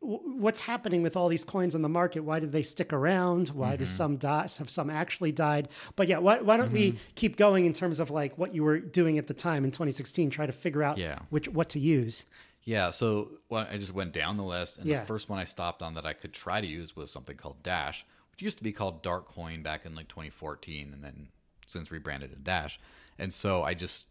what's 0.05 0.61
happening 0.61 1.01
with 1.03 1.17
all 1.17 1.29
these 1.29 1.45
coins 1.45 1.75
on 1.77 1.83
the 1.83 1.89
market 1.89 2.21
why 2.25 2.41
did 2.41 2.51
they 2.51 2.63
stick 2.63 2.93
around 2.93 3.49
why 3.51 3.69
Mm-hmm. 3.75 3.85
do 3.85 3.87
some 3.87 4.17
die 4.17 4.49
have 4.59 4.69
some 4.69 4.91
actually 4.91 5.31
died 5.33 5.69
but 5.97 6.09
yeah 6.09 6.19
why, 6.19 6.39
why 6.41 6.57
don't 6.57 6.73
we 6.73 6.99
keep 7.15 7.37
going 7.37 7.67
in 7.67 7.73
terms 7.73 8.01
of 8.01 8.11
like 8.11 8.37
what 8.37 8.53
you 8.55 8.65
were 8.65 8.79
doing 8.81 9.17
at 9.19 9.29
the 9.29 9.35
time 9.35 9.65
in 9.65 9.71
2016 9.71 10.31
try 10.31 10.45
to 10.47 10.53
figure 10.53 10.83
out 10.83 10.99
Yeah. 10.99 11.21
which 11.31 11.47
what 11.49 11.69
to 11.71 11.79
use 11.79 12.25
Yeah, 12.65 12.91
so 12.91 13.29
well, 13.49 13.67
I 13.71 13.77
just 13.79 13.93
went 13.93 14.13
down 14.13 14.37
the 14.37 14.45
list, 14.45 14.79
and 14.79 14.87
Yeah. 14.87 15.01
the 15.01 15.07
first 15.07 15.29
one 15.29 15.39
I 15.41 15.45
stopped 15.45 15.83
on 15.83 15.95
that 15.95 16.07
I 16.07 16.13
could 16.13 16.33
try 16.33 16.61
to 16.61 16.67
use 16.67 16.95
was 16.95 17.11
something 17.11 17.37
called 17.37 17.61
Dash, 17.65 18.05
which 18.31 18.41
used 18.43 18.59
to 18.59 18.63
be 18.65 18.71
called 18.73 19.03
Darkcoin 19.03 19.63
back 19.65 19.85
in 19.85 19.97
like 19.97 20.07
2014, 20.09 20.93
and 20.93 21.03
then 21.03 21.29
since 21.67 21.91
rebranded 21.91 22.31
to 22.31 22.37
Dash. 22.37 22.79
And 23.19 23.33
so 23.35 23.63
I 23.65 23.75
just 23.75 24.07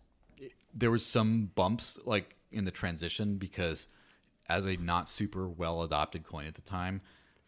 there 0.74 0.92
was 0.92 1.06
some 1.06 1.52
bumps 1.56 1.98
like 2.06 2.36
in 2.52 2.66
the 2.66 2.72
transition 2.72 3.38
because 3.38 3.88
as 4.52 4.66
a 4.66 4.76
not 4.76 5.10
super 5.10 5.48
well 5.48 5.82
adopted 5.84 6.24
coin 6.24 6.46
at 6.46 6.56
the 6.56 6.62
time, 6.62 7.02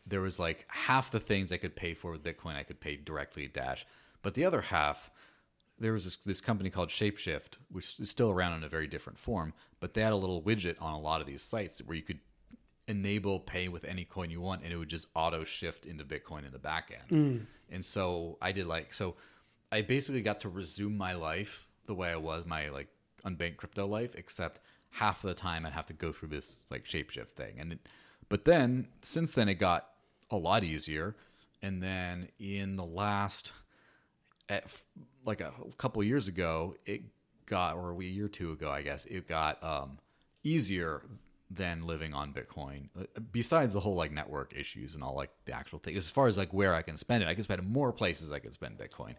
there 0.08 0.22
was 0.22 0.40
like 0.40 0.66
half 0.68 1.12
the 1.12 1.20
things 1.20 1.52
I 1.52 1.58
could 1.58 1.76
pay 1.76 1.94
for 1.94 2.12
with 2.12 2.24
Bitcoin 2.24 2.56
I 2.56 2.64
could 2.64 2.80
pay 2.80 2.96
directly 2.96 3.46
at 3.46 3.54
Dash, 3.54 3.86
but 4.22 4.34
the 4.34 4.46
other 4.46 4.62
half 4.62 5.12
there 5.80 5.92
was 5.92 6.06
this, 6.06 6.16
this 6.18 6.40
company 6.40 6.70
called 6.70 6.90
Shapeshift, 6.90 7.58
which 7.72 8.00
is 8.00 8.10
still 8.10 8.30
around 8.30 8.54
in 8.54 8.64
a 8.64 8.70
very 8.70 8.88
different 8.88 9.18
form, 9.18 9.54
but 9.80 9.94
they 9.94 10.02
had 10.02 10.14
a 10.14 10.18
little 10.18 10.42
widget 10.42 10.76
on 10.80 10.94
a 10.94 11.00
lot 11.00 11.20
of 11.20 11.28
these 11.28 11.42
sites 11.42 11.80
where 11.80 11.98
you 11.98 12.04
could 12.04 12.20
enable 12.88 13.40
pay 13.40 13.68
with 13.68 13.84
any 13.86 14.06
coin 14.06 14.30
you 14.30 14.40
want 14.40 14.64
and 14.64 14.72
it 14.72 14.78
would 14.78 14.88
just 14.88 15.08
auto 15.16 15.44
shift 15.44 15.86
into 15.86 16.04
Bitcoin 16.04 16.46
in 16.46 16.52
the 16.52 16.60
back 16.60 16.92
end. 16.92 17.10
Mm. 17.10 17.46
And 17.70 17.84
so 17.84 18.38
I 18.42 18.52
did 18.52 18.68
like, 18.68 18.94
so 18.94 19.16
I 19.72 19.82
basically 19.82 20.22
got 20.22 20.40
to 20.42 20.50
resume 20.50 20.96
my 20.96 21.14
life 21.14 21.68
the 21.86 21.96
way 21.96 22.12
I 22.12 22.18
was, 22.18 22.46
my 22.46 22.70
like 22.70 22.88
unbanked 23.26 23.58
crypto 23.58 23.88
life, 23.88 24.16
except 24.16 24.60
half 24.94 25.24
of 25.24 25.28
the 25.28 25.34
time 25.34 25.66
I'd 25.66 25.74
have 25.74 25.88
to 25.88 25.94
go 25.94 26.12
through 26.12 26.30
this 26.30 26.62
like 26.70 26.86
Shapeshift 26.86 27.30
thing. 27.36 27.56
And 27.58 27.74
it, 27.74 27.80
But 28.30 28.46
then 28.46 28.88
since 29.02 29.32
then 29.32 29.50
it 29.50 29.56
got 29.56 29.90
a 30.30 30.38
lot 30.38 30.64
easier, 30.64 31.16
and 31.62 31.82
then 31.82 32.30
in 32.40 32.76
the 32.76 32.86
last, 32.86 33.54
at, 34.50 34.66
like 35.26 35.42
a 35.42 35.52
couple 35.78 36.02
of 36.02 36.08
years 36.08 36.28
ago, 36.28 36.76
it 36.86 37.02
got 37.46 37.76
or 37.76 37.92
a 38.00 38.04
year 38.04 38.26
or 38.26 38.30
two 38.30 38.52
ago, 38.52 38.70
I 38.70 38.82
guess 38.84 39.06
it 39.06 39.28
got 39.28 39.64
um, 39.64 39.98
easier 40.44 41.02
than 41.50 41.88
living 41.88 42.14
on 42.14 42.34
Bitcoin. 42.34 42.90
Uh, 43.00 43.06
Besides 43.32 43.74
the 43.74 43.80
whole 43.80 43.96
like 43.96 44.12
network 44.12 44.54
issues 44.56 44.94
and 44.96 45.04
all 45.04 45.16
like 45.16 45.32
the 45.46 45.54
actual 45.54 45.80
thing, 45.80 45.96
as 45.98 46.10
far 46.10 46.28
as 46.28 46.38
like 46.38 46.54
where 46.54 46.76
I 46.76 46.82
can 46.84 46.98
spend 46.98 47.24
it, 47.24 47.30
I 47.30 47.34
can 47.34 47.44
spend 47.44 47.62
it 47.62 47.68
more 47.68 47.92
places 47.92 48.32
I 48.32 48.40
can 48.40 48.52
spend 48.52 48.78
Bitcoin. 48.78 49.16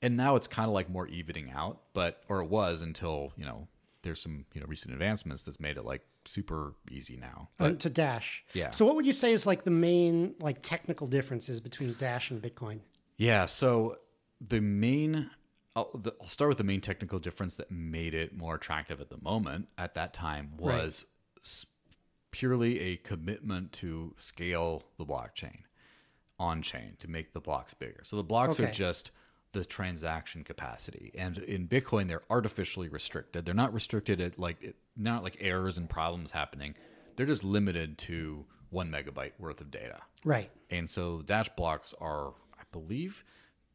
And 0.00 0.16
now 0.16 0.34
it's 0.34 0.48
kind 0.48 0.66
of 0.66 0.74
like 0.74 0.90
more 0.90 1.06
evening 1.06 1.52
out, 1.54 1.78
but 1.92 2.22
or 2.28 2.40
it 2.40 2.48
was 2.48 2.82
until 2.82 3.32
you 3.36 3.44
know 3.44 3.68
there's 4.02 4.20
some 4.20 4.44
you 4.54 4.60
know 4.60 4.66
recent 4.66 4.92
advancements 4.92 5.42
that's 5.42 5.60
made 5.60 5.76
it 5.76 5.84
like 5.84 6.02
super 6.24 6.74
easy 6.90 7.16
now. 7.16 7.48
uh, 7.58 7.72
to 7.72 7.90
Dash. 7.90 8.44
Yeah. 8.52 8.70
So 8.70 8.84
what 8.84 8.96
would 8.96 9.06
you 9.06 9.12
say 9.12 9.32
is 9.32 9.46
like 9.46 9.64
the 9.64 9.70
main 9.70 10.34
like 10.40 10.62
technical 10.62 11.06
differences 11.06 11.60
between 11.60 11.94
Dash 11.98 12.30
and 12.30 12.40
Bitcoin? 12.42 12.80
Yeah. 13.16 13.46
So 13.46 13.98
the 14.46 14.60
main, 14.60 15.30
I'll, 15.76 15.90
the, 15.94 16.12
I'll 16.20 16.28
start 16.28 16.48
with 16.48 16.58
the 16.58 16.64
main 16.64 16.80
technical 16.80 17.18
difference 17.18 17.56
that 17.56 17.70
made 17.70 18.14
it 18.14 18.36
more 18.36 18.56
attractive 18.56 19.00
at 19.00 19.10
the 19.10 19.18
moment 19.22 19.68
at 19.78 19.94
that 19.94 20.12
time 20.12 20.52
was 20.56 21.04
s 21.42 21.66
purely 22.30 22.80
a 22.80 22.96
commitment 22.96 23.72
to 23.72 24.14
scale 24.16 24.82
the 24.96 25.04
blockchain 25.04 25.58
on 26.38 26.62
chain 26.62 26.96
to 26.98 27.08
make 27.08 27.34
the 27.34 27.40
blocks 27.40 27.74
bigger. 27.74 28.00
So 28.04 28.16
the 28.16 28.24
blocks 28.24 28.58
are 28.58 28.70
just 28.70 29.10
the 29.52 29.64
transaction 29.64 30.44
capacity, 30.44 31.12
and 31.16 31.38
in 31.38 31.68
Bitcoin 31.68 32.08
they're 32.08 32.22
artificially 32.30 32.88
restricted. 32.88 33.44
They're 33.44 33.54
not 33.54 33.74
restricted 33.74 34.20
at 34.20 34.38
like 34.38 34.74
not 34.96 35.22
like 35.22 35.36
errors 35.40 35.78
and 35.78 35.88
problems 35.88 36.30
happening. 36.30 36.74
They're 37.16 37.26
just 37.26 37.44
limited 37.44 37.98
to 37.98 38.46
one 38.70 38.90
megabyte 38.90 39.32
worth 39.38 39.60
of 39.60 39.70
data. 39.70 40.00
Right. 40.24 40.50
And 40.70 40.88
so 40.88 41.18
the 41.18 41.24
dash 41.24 41.50
blocks 41.50 41.94
are, 42.00 42.28
I 42.58 42.62
believe, 42.72 43.24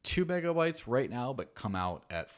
two 0.03 0.25
megabytes 0.25 0.83
right 0.87 1.09
now, 1.09 1.33
but 1.33 1.53
come 1.53 1.75
out 1.75 2.03
at 2.09 2.31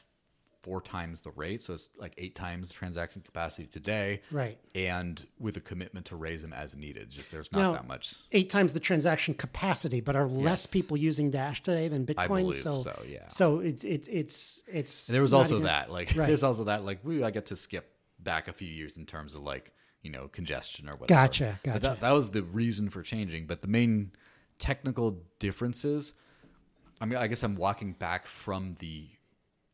four 0.61 0.81
times 0.81 1.21
the 1.21 1.31
rate. 1.31 1.63
So 1.63 1.73
it's 1.73 1.87
like 1.97 2.13
eight 2.17 2.35
times 2.35 2.67
the 2.67 2.73
transaction 2.73 3.21
capacity 3.21 3.67
today. 3.67 4.21
Right. 4.31 4.57
And 4.75 5.25
with 5.39 5.55
a 5.57 5.61
commitment 5.61 6.05
to 6.07 6.15
raise 6.17 6.41
them 6.41 6.51
as 6.51 6.75
needed. 6.75 7.09
Just 7.09 7.31
there's 7.31 7.51
not 7.51 7.59
Now- 7.61 7.71
that 7.73 7.87
much. 7.87 8.15
Eight 8.33 8.49
times 8.49 8.73
the 8.73 8.79
transaction 8.79 9.33
capacity, 9.33 10.01
but 10.01 10.15
are 10.15 10.27
less 10.27 10.63
Yes. 10.63 10.65
people 10.67 10.97
using 10.97 11.31
Dash 11.31 11.63
today 11.63 11.87
than 11.87 12.05
Bitcoin? 12.05 12.27
believe 12.27 12.55
so, 12.55 12.83
so, 12.83 13.01
yeah. 13.07 13.27
So 13.29 13.59
it, 13.59 13.83
it, 13.83 14.07
it's 14.09 14.61
it's. 14.67 15.07
And 15.07 15.15
there 15.15 15.21
was 15.21 15.33
also 15.33 15.55
even- 15.55 15.63
that. 15.65 15.89
Like 15.91 16.09
Right. 16.15 16.27
there's 16.27 16.43
also 16.43 16.65
that. 16.65 16.83
Like 16.83 16.99
we 17.03 17.23
I 17.23 17.31
get 17.31 17.45
to 17.47 17.55
skip 17.55 17.91
back 18.19 18.47
a 18.49 18.53
few 18.53 18.67
years 18.67 18.97
in 18.97 19.05
terms 19.05 19.35
of 19.35 19.41
like 19.43 19.71
you 20.01 20.11
know 20.11 20.27
congestion 20.27 20.89
or 20.89 20.93
whatever. 20.93 21.07
Gotcha, 21.21 21.59
gotcha. 21.63 21.79
that, 21.79 22.01
that 22.01 22.11
was 22.11 22.31
the 22.31 22.43
reason 22.43 22.89
for 22.89 23.01
changing. 23.01 23.47
But 23.47 23.61
the 23.61 23.67
main 23.69 24.11
technical 24.57 25.21
differences. 25.39 26.11
I 27.01 27.05
mean, 27.05 27.17
I 27.17 27.27
guess 27.27 27.43
I'm 27.43 27.55
walking 27.55 27.93
back 27.93 28.25
from 28.27 28.75
the 28.79 29.07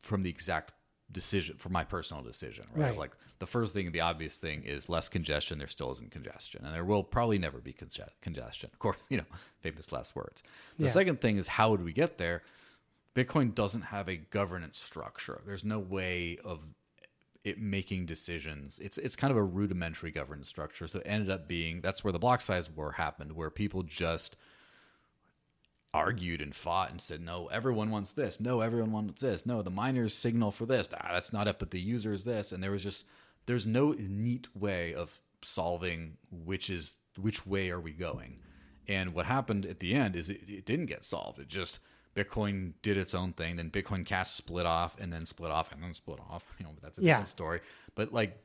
from 0.02 0.22
the 0.22 0.30
exact 0.30 0.72
decision 1.12 1.56
for 1.58 1.68
my 1.68 1.84
personal 1.84 2.22
decision, 2.22 2.64
right? 2.74 2.90
Right. 2.90 2.98
Like 2.98 3.12
the 3.38 3.46
first 3.46 3.72
thing, 3.72 3.92
the 3.92 4.00
obvious 4.00 4.36
thing 4.38 4.62
is 4.64 4.88
less 4.88 5.08
congestion. 5.08 5.58
There 5.58 5.68
still 5.68 5.92
isn't 5.92 6.10
congestion, 6.10 6.64
and 6.64 6.74
there 6.74 6.84
will 6.84 7.04
probably 7.04 7.38
never 7.38 7.58
be 7.58 7.72
conge- 7.72 8.00
congestion. 8.22 8.70
Of 8.72 8.78
course, 8.78 8.96
you 9.08 9.18
know, 9.18 9.24
famous 9.60 9.92
last 9.92 10.16
words. 10.16 10.42
The 10.78 10.84
Yeah. 10.86 10.90
second 10.90 11.20
thing 11.20 11.36
is 11.36 11.46
how 11.48 11.70
would 11.70 11.82
we 11.84 11.92
get 11.92 12.18
there? 12.18 12.42
Bitcoin 13.14 13.54
doesn't 13.54 13.82
have 13.82 14.08
a 14.08 14.16
governance 14.16 14.78
structure. 14.78 15.40
There's 15.46 15.64
no 15.64 15.78
way 15.78 16.38
of 16.44 16.66
it 17.44 17.58
making 17.60 18.04
decisions. 18.06 18.78
It's 18.80 18.98
it's 18.98 19.14
kind 19.16 19.30
of 19.30 19.36
a 19.36 19.42
rudimentary 19.42 20.10
governance 20.10 20.48
structure. 20.48 20.88
So 20.88 20.98
it 20.98 21.06
ended 21.06 21.30
up 21.30 21.46
being 21.48 21.80
that's 21.80 22.02
where 22.02 22.12
the 22.12 22.18
block 22.18 22.40
size 22.40 22.68
war 22.68 22.92
happened, 22.92 23.32
where 23.32 23.48
people 23.50 23.82
just 23.84 24.36
argued 25.96 26.40
and 26.40 26.54
fought 26.54 26.90
and 26.90 27.00
said, 27.00 27.20
no, 27.20 27.46
everyone 27.48 27.90
wants 27.90 28.10
this. 28.12 28.38
No, 28.38 28.60
everyone 28.60 28.92
wants 28.92 29.22
this. 29.22 29.46
No, 29.46 29.62
the 29.62 29.70
miners 29.70 30.12
signal 30.14 30.50
for 30.50 30.66
this. 30.66 30.88
Ah, 30.92 31.08
that's 31.12 31.32
not 31.32 31.48
it, 31.48 31.58
but 31.58 31.70
the 31.70 31.80
user 31.80 32.12
is 32.12 32.24
this. 32.24 32.52
And 32.52 32.62
there 32.62 32.70
was 32.70 32.82
just 32.82 33.04
there's 33.46 33.64
no 33.66 33.92
neat 33.98 34.48
way 34.54 34.92
of 34.94 35.18
solving 35.42 36.16
which 36.30 36.68
is 36.70 36.94
which 37.18 37.46
way 37.46 37.70
are 37.70 37.80
we 37.80 37.92
going. 37.92 38.38
And 38.88 39.14
what 39.14 39.26
happened 39.26 39.64
at 39.66 39.80
the 39.80 39.94
end 39.94 40.14
is 40.16 40.28
it, 40.28 40.40
it 40.48 40.64
didn't 40.66 40.86
get 40.86 41.04
solved. 41.04 41.38
It 41.38 41.48
just 41.48 41.80
Bitcoin 42.14 42.72
did 42.82 42.96
its 42.96 43.14
own 43.14 43.32
thing. 43.32 43.56
Then 43.56 43.70
Bitcoin 43.70 44.04
Cash 44.06 44.30
split 44.30 44.64
off, 44.66 44.96
and 45.00 45.12
then 45.12 45.26
split 45.26 45.50
off, 45.50 45.72
and 45.72 45.82
then 45.82 45.94
split 45.94 46.20
off. 46.30 46.44
You 46.58 46.64
know, 46.66 46.72
but 46.74 46.82
that's 46.82 46.98
a 46.98 47.02
Yeah. 47.02 47.14
different 47.14 47.28
story. 47.28 47.60
But 47.94 48.12
like, 48.12 48.38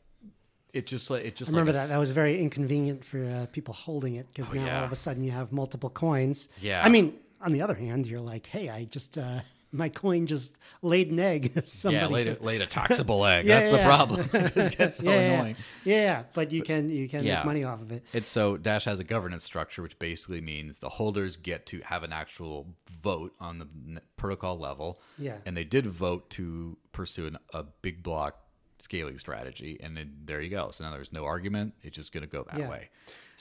it 0.74 0.88
just 0.88 1.10
like 1.10 1.26
it 1.26 1.36
just 1.36 1.50
I 1.50 1.54
remember 1.54 1.74
like 1.74 1.82
that. 1.88 1.94
That 1.94 2.00
was 2.00 2.12
very 2.12 2.40
inconvenient 2.42 3.04
for 3.06 3.24
uh, 3.26 3.46
people 3.52 3.74
holding 3.74 4.16
it 4.16 4.28
because 4.30 4.52
now 4.54 4.76
all 4.78 4.82
Oh, 4.82 4.86
of 4.86 4.92
a 4.92 4.96
sudden 4.96 5.24
you 5.24 5.32
have 5.32 5.52
multiple 5.52 5.90
coins. 5.90 6.48
Yeah. 6.62 6.82
I 6.84 6.90
mean, 6.90 7.14
on 7.44 7.52
the 7.52 7.62
other 7.62 7.76
hand, 7.76 8.08
you're 8.08 8.20
like, 8.22 8.46
hey, 8.48 8.70
I 8.70 8.86
just 8.86 9.18
uh, 9.18 9.40
my 9.74 9.88
coin 9.90 10.28
just 10.28 10.58
laid 10.82 11.12
an 11.12 11.20
egg. 11.20 11.52
Somebody 11.66 12.02
yeah, 12.04 12.08
laid 12.08 12.28
a, 12.28 12.44
laid 12.44 12.62
a 12.62 12.66
taxable 12.80 13.26
egg. 13.26 13.46
Yeah, 13.46 13.62
That's 13.62 13.72
the 13.78 13.84
problem. 13.84 14.30
it 14.34 14.54
just 14.54 14.78
gets 14.78 14.98
so 14.98 15.04
yeah, 15.06 15.12
yeah, 15.12 15.34
annoying. 15.34 15.56
Yeah, 15.86 16.24
but 16.34 16.52
you 16.52 16.62
can 16.62 16.90
you 16.90 17.08
can 17.08 17.24
Yeah. 17.24 17.38
make 17.38 17.46
money 17.46 17.64
off 17.64 17.82
of 17.82 17.92
it. 17.92 18.04
It's 18.14 18.30
so 18.30 18.58
Dash 18.58 18.86
has 18.86 19.00
a 19.00 19.04
governance 19.04 19.44
structure, 19.44 19.82
which 19.82 19.98
basically 20.00 20.42
means 20.42 20.80
the 20.80 20.90
holders 20.90 21.38
get 21.38 21.66
to 21.68 21.80
have 21.86 22.04
an 22.04 22.12
actual 22.14 22.68
vote 23.02 23.34
on 23.40 23.60
the 23.60 24.02
protocol 24.18 24.58
level. 24.60 25.00
Yeah. 25.18 25.38
and 25.46 25.56
they 25.56 25.64
did 25.64 25.86
vote 25.88 26.30
to 26.32 26.78
pursue 26.92 27.28
an, 27.28 27.38
a 27.54 27.64
big 27.82 28.04
block 28.04 28.38
scaling 28.80 29.20
strategy, 29.20 29.80
and 29.82 29.96
then 29.96 30.12
there 30.26 30.42
you 30.42 30.50
go. 30.50 30.72
So 30.72 30.84
now 30.84 30.92
there's 30.92 31.14
no 31.14 31.24
argument; 31.24 31.76
it's 31.84 31.96
just 31.96 32.12
going 32.12 32.24
to 32.24 32.28
go 32.30 32.44
that 32.50 32.60
Yeah. 32.60 32.70
way. 32.70 32.90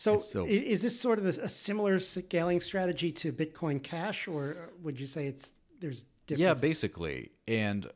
So, 0.01 0.19
so- 0.19 0.47
is 0.47 0.81
this 0.81 0.99
sort 0.99 1.19
of 1.19 1.27
a, 1.27 1.43
a 1.43 1.49
similar 1.49 2.01
scaling 2.01 2.63
strategy 2.63 3.13
to 3.13 3.35
Bitcoin 3.35 3.83
Cash, 3.83 4.27
or 4.27 4.71
would 4.83 4.99
you 4.99 5.05
say 5.05 5.27
it's 5.27 5.51
there's 5.79 6.07
different 6.27 6.41
Yeah, 6.41 6.55
basically, 6.55 7.33
and 7.47 7.87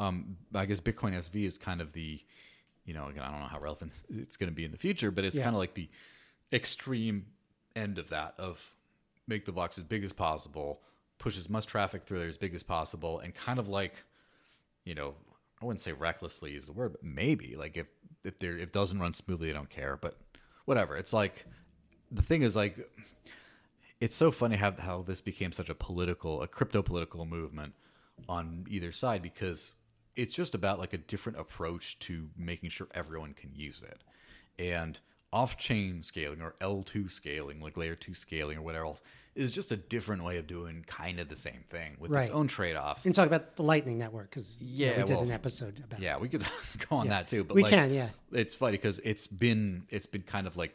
um, 0.00 0.36
I 0.52 0.66
guess 0.66 0.80
Bitcoin 0.80 1.12
SV 1.14 1.46
is 1.46 1.56
kind 1.56 1.80
of 1.80 1.92
the, 1.92 2.20
you 2.84 2.94
know, 2.94 3.06
again, 3.06 3.22
I 3.22 3.30
don't 3.30 3.38
know 3.38 3.46
how 3.46 3.60
relevant 3.60 3.92
it's 4.08 4.36
going 4.36 4.50
to 4.50 4.54
be 4.54 4.64
in 4.64 4.72
the 4.72 4.76
future, 4.76 5.12
but 5.12 5.24
it's 5.24 5.36
Yeah. 5.36 5.44
kind 5.44 5.54
of 5.54 5.60
like 5.60 5.74
the 5.74 5.88
extreme 6.52 7.26
end 7.76 7.98
of 7.98 8.08
that 8.08 8.34
of 8.36 8.60
make 9.28 9.44
the 9.44 9.52
blocks 9.52 9.78
as 9.78 9.84
big 9.84 10.02
as 10.02 10.12
possible, 10.12 10.80
push 11.18 11.38
as 11.38 11.48
much 11.48 11.66
traffic 11.66 12.02
through 12.02 12.18
there 12.18 12.28
as 12.28 12.38
big 12.38 12.56
as 12.56 12.64
possible, 12.64 13.20
and 13.20 13.36
kind 13.36 13.60
of 13.60 13.68
like, 13.68 14.02
you 14.84 14.96
know, 14.96 15.14
I 15.62 15.64
wouldn't 15.64 15.80
say 15.80 15.92
recklessly 15.92 16.56
is 16.56 16.66
the 16.66 16.72
word, 16.72 16.90
but 16.90 17.04
maybe 17.04 17.54
like 17.54 17.76
if 17.76 17.86
if 18.24 18.40
there 18.40 18.56
if 18.56 18.64
it 18.64 18.72
doesn't 18.72 18.98
run 18.98 19.14
smoothly, 19.14 19.50
I 19.50 19.52
don't 19.52 19.70
care, 19.70 19.96
but 19.96 20.16
whatever. 20.70 20.96
It's 20.96 21.12
like 21.12 21.46
the 22.12 22.22
thing 22.22 22.42
is 22.42 22.54
like 22.54 22.88
it's 24.00 24.14
so 24.14 24.30
funny 24.30 24.56
how 24.56 24.72
how 24.78 25.02
this 25.02 25.20
became 25.20 25.52
such 25.52 25.68
a 25.68 25.74
political, 25.74 26.42
a 26.42 26.48
crypto 26.48 26.80
political 26.80 27.26
movement 27.26 27.74
on 28.28 28.64
either 28.70 28.92
side 28.92 29.20
because 29.20 29.74
it's 30.14 30.32
just 30.32 30.54
about 30.54 30.78
like 30.78 30.92
a 30.92 30.98
different 30.98 31.40
approach 31.40 31.98
to 31.98 32.28
making 32.36 32.70
sure 32.70 32.86
everyone 32.94 33.34
can 33.34 33.50
use 33.52 33.82
it. 33.82 34.04
And 34.58 34.98
off-chain 35.32 36.02
scaling 36.02 36.40
or 36.40 36.54
L2 36.60 37.10
scaling, 37.10 37.60
like 37.60 37.76
layer 37.76 37.96
2 37.96 38.14
scaling 38.14 38.58
or 38.58 38.62
whatever 38.62 38.84
else, 38.84 39.02
is 39.40 39.52
just 39.52 39.72
a 39.72 39.76
different 39.76 40.22
way 40.22 40.36
of 40.36 40.46
doing 40.46 40.84
kind 40.86 41.18
of 41.18 41.28
the 41.28 41.36
same 41.36 41.64
thing 41.70 41.96
with 41.98 42.14
its 42.14 42.28
own 42.30 42.46
trade-offs. 42.46 43.06
And 43.06 43.14
talk 43.14 43.26
about 43.26 43.56
the 43.56 43.62
Lightning 43.62 43.96
Network 43.96 44.30
because 44.30 44.54
Yeah, 44.60 44.98
we 44.98 45.04
did 45.04 45.18
an 45.18 45.30
episode 45.30 45.82
about. 45.82 46.00
Yeah, 46.00 46.18
we 46.18 46.28
could 46.28 46.44
go 46.88 46.96
on 46.96 47.08
that 47.08 47.28
too, 47.28 47.44
but 47.44 47.54
We 47.54 47.62
like, 47.62 47.70
can, 47.70 47.92
yeah. 47.92 48.10
It's 48.32 48.54
funny 48.54 48.72
because 48.72 49.00
it's 49.00 49.26
been 49.26 49.84
it's 49.88 50.06
been 50.06 50.22
kind 50.22 50.46
of 50.46 50.56
like 50.56 50.74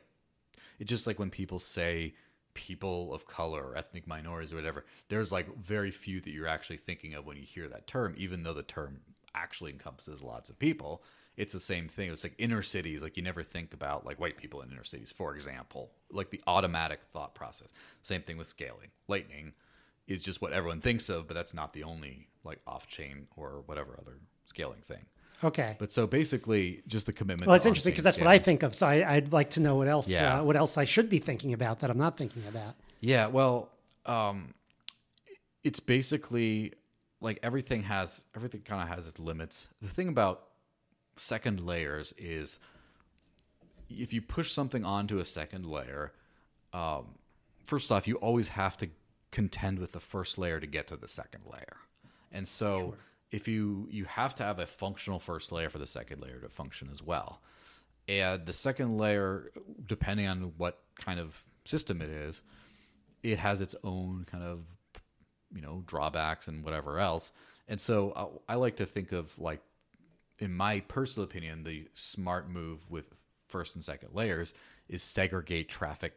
it's 0.80 0.89
just 0.89 1.06
like 1.06 1.19
when 1.19 1.30
people 1.30 1.60
say 1.60 2.15
people 2.56 3.13
of 3.13 3.28
color 3.28 3.63
or 3.63 3.78
ethnic 3.78 4.08
minorities 4.08 4.51
or 4.51 4.56
whatever. 4.56 4.86
There's 5.10 5.32
like 5.32 5.56
very 5.58 5.91
few 5.91 6.19
that 6.21 6.32
you're 6.32 6.47
actually 6.47 6.78
thinking 6.78 7.13
of 7.13 7.25
when 7.25 7.38
you 7.38 7.43
hear 7.43 7.67
that 7.67 7.86
term, 7.86 8.15
even 8.17 8.43
though 8.43 8.54
the 8.54 8.63
term 8.63 9.01
actually 9.36 9.71
encompasses 9.71 10.23
lots 10.23 10.49
of 10.49 10.58
people. 10.58 11.04
It's 11.38 11.52
the 11.54 11.60
same 11.60 11.88
thing. 11.89 12.12
It's 12.12 12.24
like 12.24 12.36
inner 12.38 12.62
cities. 12.62 13.02
Like 13.02 13.17
you 13.17 13.24
never 13.24 13.43
think 13.43 13.74
about 13.74 14.06
like 14.06 14.19
white 14.19 14.38
people 14.38 14.62
in 14.62 14.71
inner 14.71 14.84
cities, 14.86 15.12
for 15.15 15.36
example. 15.36 15.91
Like 16.12 16.30
the 16.30 16.41
automatic 16.48 17.02
thought 17.12 17.36
process. 17.36 17.69
Same 18.04 18.21
thing 18.21 18.38
with 18.38 18.48
scaling. 18.48 18.89
Lightning 19.08 19.54
is 20.08 20.21
just 20.21 20.41
what 20.41 20.54
everyone 20.54 20.80
thinks 20.80 21.10
of, 21.10 21.28
but 21.28 21.34
that's 21.34 21.54
not 21.54 21.74
the 21.74 21.84
only 21.84 22.28
like 22.43 22.60
off-chain 22.67 23.28
or 23.36 23.63
whatever 23.65 23.98
other 24.00 24.19
scaling 24.45 24.82
thing. 24.82 25.06
Okay. 25.43 25.76
But 25.80 25.91
so 25.91 26.08
basically, 26.08 26.82
just 26.88 27.06
the 27.08 27.12
commitment. 27.13 27.48
well, 27.48 27.56
it's 27.58 27.65
interesting 27.65 27.91
because 27.91 28.04
that's 28.06 28.17
what 28.17 28.28
I 28.28 28.38
think 28.38 28.63
of. 28.63 28.74
So 28.74 28.88
I, 28.88 29.15
I'd 29.15 29.34
like 29.34 29.50
to 29.52 29.60
know 29.60 29.76
what 29.76 29.88
else, 29.88 30.08
Yeah. 30.08 30.39
uh, 30.39 30.43
what 30.43 30.56
else 30.56 30.78
I 30.78 30.86
should 30.86 31.10
be 31.10 31.19
thinking 31.19 31.52
about 31.54 31.80
that 31.82 31.89
I'm 31.89 31.98
not 31.98 32.17
thinking 32.17 32.43
about. 32.48 32.76
Yeah, 33.02 33.28
well, 33.28 33.69
um, 34.06 34.54
it's 35.63 35.80
basically 35.82 36.74
like 37.19 37.39
everything 37.43 37.84
has 37.84 38.26
everything 38.36 38.62
kind 38.62 38.82
of 38.82 38.95
has 38.95 39.08
its 39.08 39.19
limits. 39.19 39.67
The 39.82 39.89
thing 39.89 40.08
about 40.08 40.43
second 41.17 41.62
layers 41.65 42.13
is 42.17 42.60
if 43.89 44.13
you 44.13 44.21
push 44.21 44.51
something 44.51 44.84
onto 44.84 45.17
a 45.17 45.25
second 45.25 45.65
layer, 45.65 46.12
um, 46.73 47.15
first 47.63 47.91
off, 47.91 48.08
you 48.08 48.15
always 48.15 48.49
have 48.49 48.78
to 48.78 48.89
contend 49.32 49.80
with 49.80 49.91
the 49.91 49.99
first 49.99 50.38
layer 50.38 50.60
to 50.60 50.67
get 50.67 50.88
to 50.88 50.95
the 50.95 51.08
second 51.08 51.43
layer, 51.45 51.78
and 52.32 52.47
so 52.47 52.95
if 53.32 53.47
you 53.47 53.88
you 53.91 54.06
have 54.06 54.36
to 54.36 54.43
have 54.43 54.60
a 54.60 54.65
functional 54.65 55.19
first 55.19 55.51
layer 55.51 55.69
for 55.69 55.78
the 55.78 55.88
second 55.88 56.21
layer 56.21 56.39
to 56.39 56.49
function 56.49 56.89
as 56.91 57.01
well. 57.01 57.41
And 58.08 58.45
the 58.45 58.54
second 58.54 58.97
layer, 58.97 59.51
depending 59.88 60.28
on 60.28 60.54
what 60.58 60.80
kind 60.95 61.19
of 61.19 61.43
system 61.65 62.01
it 62.01 62.10
is, 62.10 62.43
it 63.23 63.39
has 63.39 63.62
its 63.62 63.75
own 63.84 64.25
kind 64.30 64.43
of 64.43 64.62
you 65.54 65.62
know 65.62 65.84
drawbacks 65.88 66.47
and 66.47 66.63
whatever 66.63 66.99
else. 66.99 67.32
And 67.67 67.82
so 67.82 68.41
I, 68.47 68.54
I 68.54 68.56
like 68.56 68.75
to 68.78 68.86
think 68.86 69.12
of 69.12 69.38
like, 69.39 69.62
in 70.39 70.54
my 70.54 70.82
personal 70.82 71.24
opinion, 71.24 71.63
the 71.63 71.88
smart 71.93 72.50
move 72.50 72.89
with 72.89 73.06
first 73.48 73.76
and 73.76 73.84
second 73.84 74.10
layers 74.13 74.54
is 74.89 75.02
segregate 75.02 75.69
traffic 75.69 76.13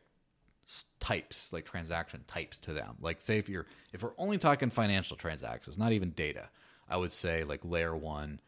types 1.00 1.50
like 1.50 1.64
transaction 1.64 2.22
types 2.26 2.58
to 2.58 2.72
them. 2.72 2.96
Like 3.00 3.22
say 3.22 3.38
if 3.38 3.48
you're 3.48 3.66
if 3.92 4.02
we're 4.02 4.12
only 4.18 4.38
talking 4.38 4.68
financial 4.68 5.16
transactions 5.16 5.78
not 5.78 5.92
even 5.92 6.10
data 6.10 6.50
i 6.90 6.96
would 6.96 7.12
say 7.12 7.42
like 7.42 7.60
layer 7.64 7.96
one 7.96 8.38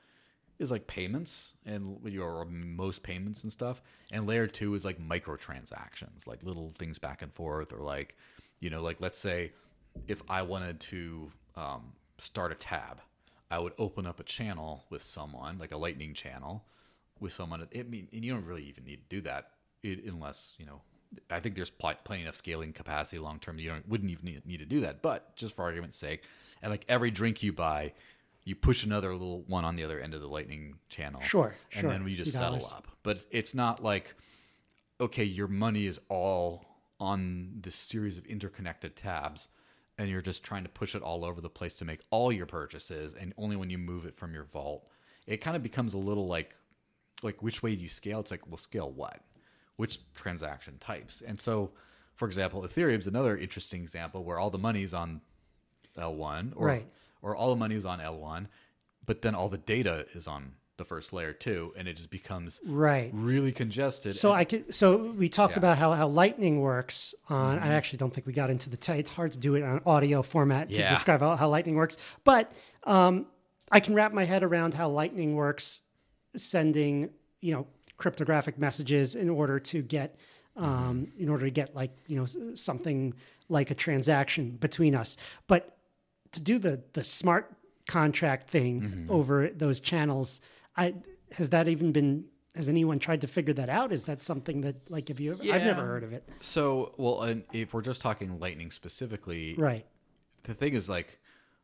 is 0.61 0.70
like 0.70 0.87
payments 0.87 1.54
and 1.64 1.96
your 2.04 2.44
most 2.44 3.02
payments 3.02 3.42
and 3.42 3.50
stuff. 3.50 3.83
And 4.12 4.26
layer 4.26 4.46
two 4.46 4.74
is 4.74 4.85
like 4.85 5.00
microtransactions 5.00 6.26
like 6.26 6.44
little 6.44 6.74
things 6.78 6.98
back 6.98 7.22
and 7.22 7.33
forth 7.33 7.72
or 7.72 7.80
like 7.80 8.16
you 8.61 8.68
know 8.70 8.83
like 8.83 8.98
let's 9.00 9.18
say 9.18 9.52
if 10.06 10.22
i 10.28 10.42
wanted 10.42 10.78
to 10.78 11.33
um, 11.56 11.92
start 12.18 12.52
a 12.52 12.54
tab 12.54 13.00
i 13.50 13.58
would 13.58 13.72
open 13.78 14.06
up 14.06 14.20
a 14.20 14.24
channel 14.24 14.84
with 14.90 15.02
someone 15.02 15.58
like 15.58 15.72
a 15.72 15.76
lightning 15.76 16.14
channel 16.14 16.64
with 17.20 17.32
someone 17.32 17.66
it 17.70 17.88
mean 17.88 18.08
and 18.12 18.24
you 18.24 18.32
don't 18.32 18.46
really 18.46 18.64
even 18.64 18.84
need 18.84 18.96
to 18.96 19.16
do 19.16 19.20
that 19.20 19.50
it, 19.82 20.04
unless 20.04 20.52
you 20.58 20.66
know 20.66 20.80
I 21.30 21.40
think 21.40 21.54
there's 21.54 21.70
pl- 21.70 21.94
plenty 22.04 22.26
of 22.26 22.36
scaling 22.36 22.72
capacity 22.72 23.18
long 23.18 23.38
term. 23.38 23.58
You 23.58 23.70
don't 23.70 23.88
wouldn't 23.88 24.10
even 24.10 24.24
need, 24.24 24.46
need 24.46 24.58
to 24.58 24.64
do 24.64 24.80
that, 24.80 25.02
but 25.02 25.34
just 25.36 25.56
for 25.56 25.62
argument's 25.62 25.98
sake, 25.98 26.22
and 26.62 26.70
like 26.70 26.84
every 26.88 27.10
drink 27.10 27.42
you 27.42 27.52
buy, 27.52 27.92
you 28.44 28.54
push 28.54 28.84
another 28.84 29.12
little 29.12 29.42
one 29.42 29.64
on 29.64 29.76
the 29.76 29.84
other 29.84 30.00
end 30.00 30.14
of 30.14 30.20
the 30.20 30.28
lightning 30.28 30.76
channel. 30.88 31.20
Sure, 31.20 31.54
and 31.72 31.82
sure. 31.82 31.90
then 31.90 32.06
you 32.06 32.16
just 32.16 32.32
settle 32.32 32.64
up. 32.66 32.86
But 33.02 33.24
it's 33.30 33.54
not 33.54 33.82
like 33.82 34.14
okay, 35.00 35.24
your 35.24 35.48
money 35.48 35.86
is 35.86 35.98
all 36.08 36.64
on 37.00 37.54
this 37.60 37.74
series 37.74 38.18
of 38.18 38.26
interconnected 38.26 38.94
tabs. 38.94 39.48
And 40.00 40.08
you're 40.08 40.22
just 40.22 40.42
trying 40.42 40.62
to 40.62 40.70
push 40.70 40.94
it 40.94 41.02
all 41.02 41.26
over 41.26 41.42
the 41.42 41.50
place 41.50 41.74
to 41.74 41.84
make 41.84 42.00
all 42.08 42.32
your 42.32 42.46
purchases, 42.46 43.12
and 43.14 43.34
only 43.36 43.54
when 43.54 43.68
you 43.68 43.76
move 43.76 44.06
it 44.06 44.16
from 44.16 44.32
your 44.32 44.44
vault, 44.44 44.88
it 45.26 45.38
kind 45.42 45.56
of 45.56 45.62
becomes 45.62 45.92
a 45.92 45.98
little 45.98 46.26
like 46.26 46.56
like 47.22 47.42
which 47.42 47.62
way 47.62 47.76
do 47.76 47.82
you 47.82 47.88
scale? 47.90 48.20
It's 48.20 48.30
like, 48.30 48.46
well, 48.48 48.56
scale 48.56 48.90
what? 48.90 49.20
Which 49.76 49.98
transaction 50.14 50.78
types? 50.78 51.22
And 51.26 51.38
so, 51.38 51.72
for 52.14 52.26
example, 52.26 52.62
Ethereum's 52.62 53.06
another 53.06 53.36
interesting 53.36 53.82
example 53.82 54.24
where 54.24 54.38
all 54.38 54.48
the 54.48 54.56
money's 54.56 54.94
on 54.94 55.20
L1 55.98 56.52
or 56.56 56.66
Right. 56.66 56.86
or 57.20 57.36
all 57.36 57.50
the 57.50 57.56
money 57.56 57.74
is 57.74 57.84
on 57.84 57.98
L1, 58.00 58.46
but 59.04 59.20
then 59.20 59.34
all 59.34 59.50
the 59.50 59.58
data 59.58 60.06
is 60.14 60.26
on 60.26 60.52
the 60.80 60.84
first 60.84 61.12
layer 61.12 61.32
too, 61.32 61.72
and 61.76 61.86
it 61.86 61.94
just 61.94 62.10
becomes 62.10 62.58
Right. 62.66 63.10
really 63.14 63.52
congested. 63.52 64.14
So 64.16 64.30
and- 64.32 64.40
I 64.40 64.44
could. 64.44 64.74
So 64.74 65.12
we 65.12 65.28
talked 65.28 65.52
Yeah. 65.52 65.58
about 65.60 65.78
how, 65.78 65.92
how 65.92 66.08
Lightning 66.08 66.60
works 66.60 67.14
on. 67.28 67.56
Mm-hmm. 67.58 67.64
I 67.64 67.68
actually 67.74 67.98
don't 67.98 68.12
think 68.12 68.26
we 68.26 68.32
got 68.32 68.50
into 68.50 68.68
the. 68.68 68.76
T- 68.76 68.94
it's 68.94 69.10
hard 69.10 69.30
to 69.32 69.38
do 69.38 69.54
it 69.54 69.62
on 69.62 69.80
audio 69.86 70.22
format 70.22 70.68
to 70.70 70.74
Yeah. 70.74 70.88
describe 70.92 71.20
how, 71.20 71.36
how 71.36 71.48
Lightning 71.48 71.76
works, 71.76 71.96
but 72.24 72.50
um, 72.84 73.26
I 73.70 73.78
can 73.78 73.94
wrap 73.94 74.12
my 74.12 74.24
head 74.24 74.42
around 74.42 74.74
how 74.74 74.88
Lightning 74.88 75.34
works, 75.36 75.82
sending 76.36 77.10
you 77.40 77.52
know 77.54 77.66
cryptographic 77.96 78.58
messages 78.58 79.14
in 79.14 79.28
order 79.30 79.60
to 79.60 79.82
get. 79.82 80.16
Um, 80.56 80.66
Mm-hmm. 81.06 81.22
in 81.22 81.28
order 81.28 81.44
to 81.44 81.50
get 81.50 81.76
like 81.76 81.92
you 82.08 82.16
know 82.18 82.26
something 82.54 83.14
like 83.48 83.70
a 83.70 83.74
transaction 83.74 84.56
between 84.60 84.94
us, 84.96 85.16
but 85.46 85.76
to 86.32 86.40
do 86.40 86.58
the 86.58 86.82
the 86.92 87.04
smart 87.04 87.52
contract 87.86 88.50
thing 88.50 88.80
Mm-hmm. 88.82 89.10
over 89.10 89.48
those 89.48 89.78
channels, 89.80 90.40
I 90.76 90.94
has 91.33 91.50
that 91.50 91.68
even 91.68 91.92
been 91.92 92.24
has 92.56 92.68
anyone 92.68 92.98
tried 92.98 93.20
to 93.20 93.26
figure 93.28 93.54
that 93.54 93.68
out? 93.68 93.92
Is 93.92 94.04
that 94.04 94.22
something 94.22 94.62
that 94.62 94.90
like 94.90 95.09
have 95.09 95.20
you 95.20 95.33
ever, 95.33 95.42
I've 95.52 95.64
never 95.64 95.85
heard 95.87 96.02
of 96.02 96.12
it. 96.12 96.28
so 96.40 96.92
well, 96.98 97.22
and 97.22 97.44
if 97.52 97.72
we're 97.74 97.83
just 97.83 98.00
talking 98.00 98.38
Lightning 98.40 98.70
specifically, 98.70 99.54
Right. 99.56 99.87
the 100.44 100.54
thing 100.54 100.74
is 100.74 100.88
like 100.88 101.18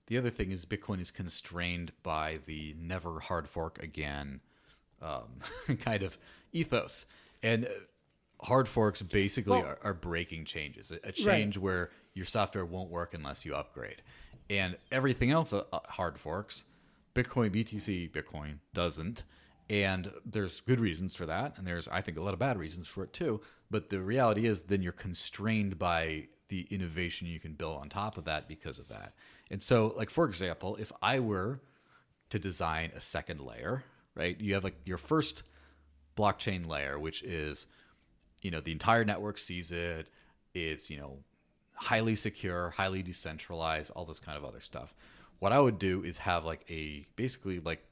the 0.06 0.16
other 0.18 0.30
thing 0.30 0.52
is 0.52 0.64
bitcoin 0.64 1.00
is 1.00 1.10
constrained 1.10 1.90
by 2.04 2.38
the 2.46 2.74
never 2.78 3.18
hard 3.18 3.48
fork 3.48 3.82
again 3.82 4.40
um, 5.02 5.40
kind 5.80 6.02
of 6.04 6.16
ethos 6.52 7.06
and 7.42 7.64
uh, 7.64 7.68
hard 8.44 8.68
forks 8.68 9.02
basically 9.02 9.58
Well- 9.58 9.66
are, 9.66 9.78
are 9.82 9.94
breaking 9.94 10.44
changes 10.44 10.92
a, 10.92 11.00
a 11.08 11.10
change 11.10 11.58
where 11.58 11.90
your 12.14 12.24
software 12.24 12.64
won't 12.64 12.88
work 12.90 13.14
unless 13.14 13.44
you 13.44 13.56
upgrade 13.56 14.00
and 14.48 14.76
everything 14.92 15.32
else 15.32 15.52
uh, 15.52 15.64
uh, 15.72 15.80
hard 15.88 16.18
forks 16.20 16.62
bitcoin 17.16 17.50
btc 17.50 18.10
bitcoin 18.10 18.58
doesn't. 18.74 19.22
And 19.68 20.12
there's 20.24 20.60
good 20.60 20.78
reasons 20.78 21.16
for 21.16 21.26
that 21.26 21.58
and 21.58 21.66
there's 21.66 21.88
i 21.88 22.00
think 22.00 22.18
a 22.18 22.22
lot 22.22 22.34
of 22.34 22.38
bad 22.38 22.58
reasons 22.58 22.86
for 22.86 23.04
it 23.04 23.12
too. 23.12 23.40
But 23.70 23.90
the 23.90 24.00
reality 24.00 24.46
is 24.46 24.62
then 24.62 24.82
you're 24.82 24.92
constrained 24.92 25.78
by 25.78 26.28
the 26.48 26.66
innovation 26.70 27.26
you 27.26 27.40
can 27.40 27.54
build 27.54 27.80
on 27.80 27.88
top 27.88 28.16
of 28.16 28.24
that 28.26 28.46
because 28.46 28.78
of 28.78 28.86
that. 28.88 29.14
And 29.50 29.60
so 29.62 29.92
like 29.96 30.10
for 30.10 30.24
example 30.26 30.76
if 30.76 30.92
i 31.02 31.18
were 31.20 31.60
to 32.30 32.38
design 32.38 32.90
a 32.94 33.00
second 33.00 33.40
layer 33.40 33.84
right 34.14 34.40
you 34.40 34.54
have 34.54 34.64
like 34.64 34.76
your 34.84 34.98
first 34.98 35.42
blockchain 36.16 36.66
layer 36.66 36.98
which 36.98 37.22
is 37.22 37.66
you 38.42 38.50
know 38.50 38.60
the 38.60 38.72
entire 38.72 39.04
network 39.04 39.38
sees 39.38 39.70
it 39.70 40.08
it's 40.54 40.90
you 40.90 40.98
know 40.98 41.18
highly 41.74 42.16
secure 42.16 42.70
highly 42.70 43.02
decentralized 43.02 43.90
all 43.90 44.04
this 44.04 44.18
kind 44.18 44.36
of 44.38 44.44
other 44.44 44.60
stuff 44.60 44.94
what 45.38 45.52
i 45.52 45.60
would 45.60 45.78
do 45.78 46.02
is 46.02 46.18
have 46.18 46.44
like 46.44 46.64
a 46.70 47.06
basically 47.16 47.60
like 47.60 47.82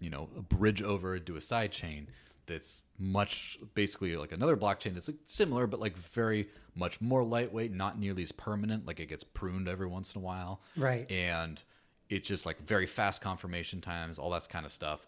you 0.00 0.10
know 0.10 0.28
a 0.36 0.42
bridge 0.42 0.82
over 0.82 1.18
to 1.18 1.36
a 1.36 1.40
side 1.40 1.72
chain 1.72 2.06
that's 2.46 2.82
much 2.98 3.58
basically 3.74 4.16
like 4.16 4.32
another 4.32 4.56
blockchain 4.56 4.94
that's 4.94 5.08
like 5.08 5.16
similar 5.24 5.66
but 5.66 5.80
like 5.80 5.96
very 5.96 6.48
much 6.74 7.00
more 7.00 7.24
lightweight 7.24 7.72
not 7.72 7.98
nearly 7.98 8.22
as 8.22 8.32
permanent 8.32 8.86
like 8.86 9.00
it 9.00 9.06
gets 9.06 9.24
pruned 9.24 9.68
every 9.68 9.86
once 9.86 10.14
in 10.14 10.20
a 10.20 10.24
while. 10.24 10.60
Right. 10.76 11.10
and 11.10 11.62
it's 12.08 12.28
just 12.28 12.46
like 12.46 12.60
very 12.60 12.86
fast 12.86 13.20
confirmation 13.20 13.80
times 13.80 14.18
all 14.18 14.30
that 14.30 14.48
kind 14.48 14.64
of 14.64 14.70
stuff. 14.70 15.06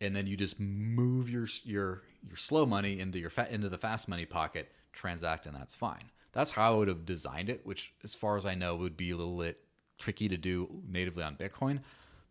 And 0.00 0.16
then 0.16 0.26
you 0.26 0.36
just 0.36 0.58
move 0.58 1.30
your 1.30 1.46
your 1.62 2.02
your 2.28 2.36
slow 2.36 2.66
money 2.66 2.98
into 2.98 3.18
your 3.18 3.30
fa- 3.30 3.48
into 3.50 3.68
the 3.68 3.78
fast 3.78 4.08
money 4.08 4.24
pocket 4.24 4.70
transact 4.92 5.46
and 5.46 5.54
that's 5.54 5.74
fine. 5.74 6.10
That's 6.32 6.50
how 6.50 6.72
i 6.72 6.76
would 6.76 6.88
have 6.88 7.04
designed 7.06 7.50
it 7.50 7.60
which 7.64 7.92
as 8.04 8.14
far 8.14 8.36
as 8.36 8.46
i 8.46 8.54
know 8.54 8.76
would 8.76 8.96
be 8.96 9.10
a 9.10 9.16
little 9.16 9.36
bit 9.38 9.58
tricky 10.00 10.28
to 10.28 10.36
do 10.36 10.82
natively 10.88 11.22
on 11.22 11.36
bitcoin. 11.36 11.80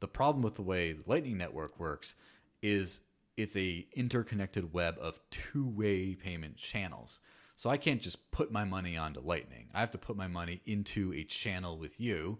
The 0.01 0.08
problem 0.08 0.43
with 0.43 0.55
the 0.55 0.62
way 0.62 0.93
the 0.93 1.03
lightning 1.05 1.38
network 1.38 1.79
works 1.79 2.15
is 2.62 2.99
it's 3.38 3.55
a 3.55 3.88
interconnected 3.93 4.73
web 4.73 4.97
of 4.99 5.19
two-way 5.29 6.15
payment 6.15 6.58
channels. 6.58 7.21
So 7.55 7.69
i 7.69 7.77
can't 7.77 8.01
just 8.01 8.32
put 8.32 8.51
my 8.51 8.63
money 8.63 8.97
onto 8.97 9.19
lightning. 9.19 9.69
I 9.73 9.79
have 9.79 9.91
to 9.91 9.97
put 9.97 10.15
my 10.15 10.27
money 10.27 10.62
into 10.65 11.13
a 11.13 11.23
channel 11.23 11.77
with 11.77 11.99
you 11.99 12.39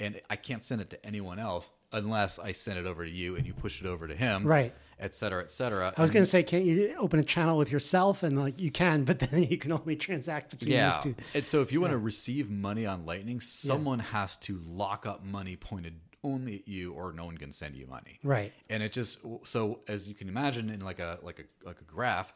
and 0.00 0.20
I 0.30 0.36
can't 0.36 0.62
send 0.62 0.80
it 0.80 0.90
to 0.90 1.06
anyone 1.06 1.38
else 1.38 1.70
unless 1.92 2.38
I 2.38 2.52
send 2.52 2.78
it 2.78 2.86
over 2.86 3.04
to 3.04 3.10
you 3.10 3.36
and 3.36 3.46
you 3.46 3.52
push 3.52 3.80
it 3.80 3.86
over 3.86 4.08
to 4.08 4.14
him, 4.14 4.46
Right. 4.46 4.74
et 4.98 5.14
cetera, 5.14 5.42
et 5.42 5.50
cetera. 5.50 5.92
I 5.96 6.00
was 6.00 6.10
going 6.10 6.22
to 6.22 6.30
say, 6.30 6.42
can't 6.42 6.64
you 6.64 6.94
open 6.98 7.20
a 7.20 7.24
channel 7.24 7.58
with 7.58 7.70
yourself? 7.70 8.22
And 8.22 8.38
like 8.38 8.58
you 8.58 8.70
can, 8.70 9.04
but 9.04 9.18
then 9.18 9.42
you 9.50 9.58
can 9.58 9.72
only 9.72 9.96
transact 9.96 10.50
between 10.50 10.72
yeah. 10.72 10.90
those 10.94 11.02
two. 11.04 11.14
And 11.34 11.44
so 11.44 11.60
if 11.60 11.70
you 11.72 11.80
want 11.80 11.92
to 11.92 11.98
receive 11.98 12.50
money 12.50 12.86
on 12.86 13.04
Lightning, 13.06 13.40
someone 13.40 13.98
has 13.98 14.36
to 14.38 14.58
lock 14.64 15.06
up 15.06 15.24
money 15.24 15.56
pointed 15.56 16.00
only 16.24 16.56
at 16.60 16.68
you, 16.68 16.92
or 16.92 17.12
no 17.12 17.24
one 17.24 17.36
can 17.36 17.52
send 17.52 17.74
you 17.76 17.86
money. 17.86 18.18
Right. 18.22 18.52
And 18.70 18.82
it 18.82 18.92
just 18.92 19.18
so 19.44 19.80
as 19.88 20.08
you 20.08 20.14
can 20.14 20.28
imagine 20.28 20.70
in 20.70 20.80
like 20.80 21.00
a 21.00 21.18
like 21.22 21.40
a 21.40 21.66
like 21.66 21.80
a 21.80 21.84
graph, 21.84 22.32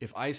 if 0.00 0.12
I 0.16 0.34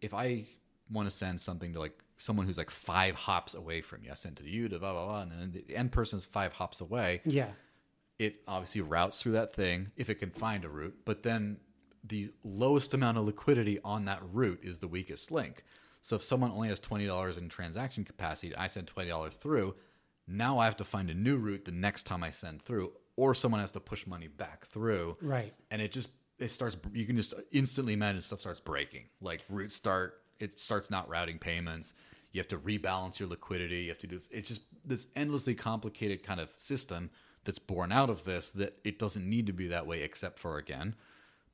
if 0.00 0.14
I 0.14 0.44
want 0.90 1.08
to 1.10 1.14
send 1.14 1.40
something 1.40 1.72
to 1.72 1.80
like 1.80 1.98
someone 2.16 2.46
who's 2.46 2.58
like 2.58 2.70
five 2.70 3.14
hops 3.14 3.54
away 3.54 3.80
from 3.80 4.02
you, 4.04 4.10
I 4.10 4.14
send 4.14 4.36
to 4.38 4.44
you 4.44 4.68
to 4.68 4.78
blah 4.78 4.92
blah 4.92 5.06
blah, 5.06 5.22
and 5.22 5.32
then 5.32 5.64
the 5.66 5.76
end 5.76 5.92
person's 5.92 6.24
five 6.24 6.52
hops 6.52 6.80
away. 6.80 7.20
Yeah. 7.24 7.48
it 8.18 8.36
obviously 8.48 8.80
routes 8.80 9.20
through 9.20 9.32
that 9.32 9.54
thing 9.54 9.90
if 9.96 10.08
it 10.08 10.16
can 10.16 10.30
find 10.30 10.64
a 10.64 10.68
route, 10.68 10.96
but 11.04 11.22
then 11.22 11.58
the 12.04 12.30
lowest 12.44 12.94
amount 12.94 13.18
of 13.18 13.24
liquidity 13.26 13.78
on 13.84 14.04
that 14.06 14.20
route 14.32 14.60
is 14.62 14.78
the 14.78 14.88
weakest 14.88 15.30
link. 15.30 15.64
So 16.02 16.14
if 16.16 16.22
someone 16.22 16.52
only 16.52 16.68
has 16.68 16.80
twenty 16.80 17.06
dollars 17.06 17.36
in 17.36 17.48
transaction 17.48 18.04
capacity, 18.04 18.54
I 18.56 18.68
send 18.68 18.86
twenty 18.86 19.10
dollars 19.10 19.34
through. 19.36 19.74
Now 20.28 20.58
I 20.58 20.64
have 20.64 20.76
to 20.78 20.84
find 20.84 21.10
a 21.10 21.14
new 21.14 21.36
route 21.36 21.64
the 21.64 21.72
next 21.72 22.04
time 22.04 22.22
I 22.24 22.30
send 22.30 22.62
through, 22.62 22.92
or 23.16 23.34
someone 23.34 23.60
has 23.60 23.72
to 23.72 23.80
push 23.80 24.06
money 24.06 24.28
back 24.28 24.66
through. 24.66 25.16
Right. 25.20 25.52
And 25.70 25.82
it 25.82 25.92
just 25.92 26.08
it 26.38 26.50
starts. 26.50 26.76
You 26.92 27.06
can 27.06 27.16
just 27.16 27.34
instantly 27.52 27.92
imagine 27.92 28.20
stuff 28.22 28.40
starts 28.40 28.60
breaking. 28.60 29.04
Like 29.20 29.42
routes 29.48 29.74
start. 29.76 30.22
It 30.40 30.58
starts 30.58 30.90
not 30.90 31.08
routing 31.08 31.38
payments. 31.38 31.94
You 32.32 32.40
have 32.40 32.48
to 32.48 32.58
rebalance 32.58 33.18
your 33.18 33.28
liquidity. 33.28 33.82
You 33.82 33.88
have 33.88 33.98
to 33.98 34.06
do 34.06 34.16
this. 34.16 34.28
It's 34.30 34.48
just 34.48 34.62
this 34.84 35.06
endlessly 35.16 35.54
complicated 35.54 36.22
kind 36.22 36.40
of 36.40 36.50
system 36.56 37.10
that's 37.44 37.58
born 37.58 37.92
out 37.92 38.10
of 38.10 38.24
this. 38.24 38.50
That 38.50 38.78
it 38.84 38.98
doesn't 38.98 39.28
need 39.28 39.46
to 39.46 39.52
be 39.52 39.68
that 39.68 39.86
way, 39.86 40.02
except 40.02 40.38
for 40.38 40.58
again 40.58 40.94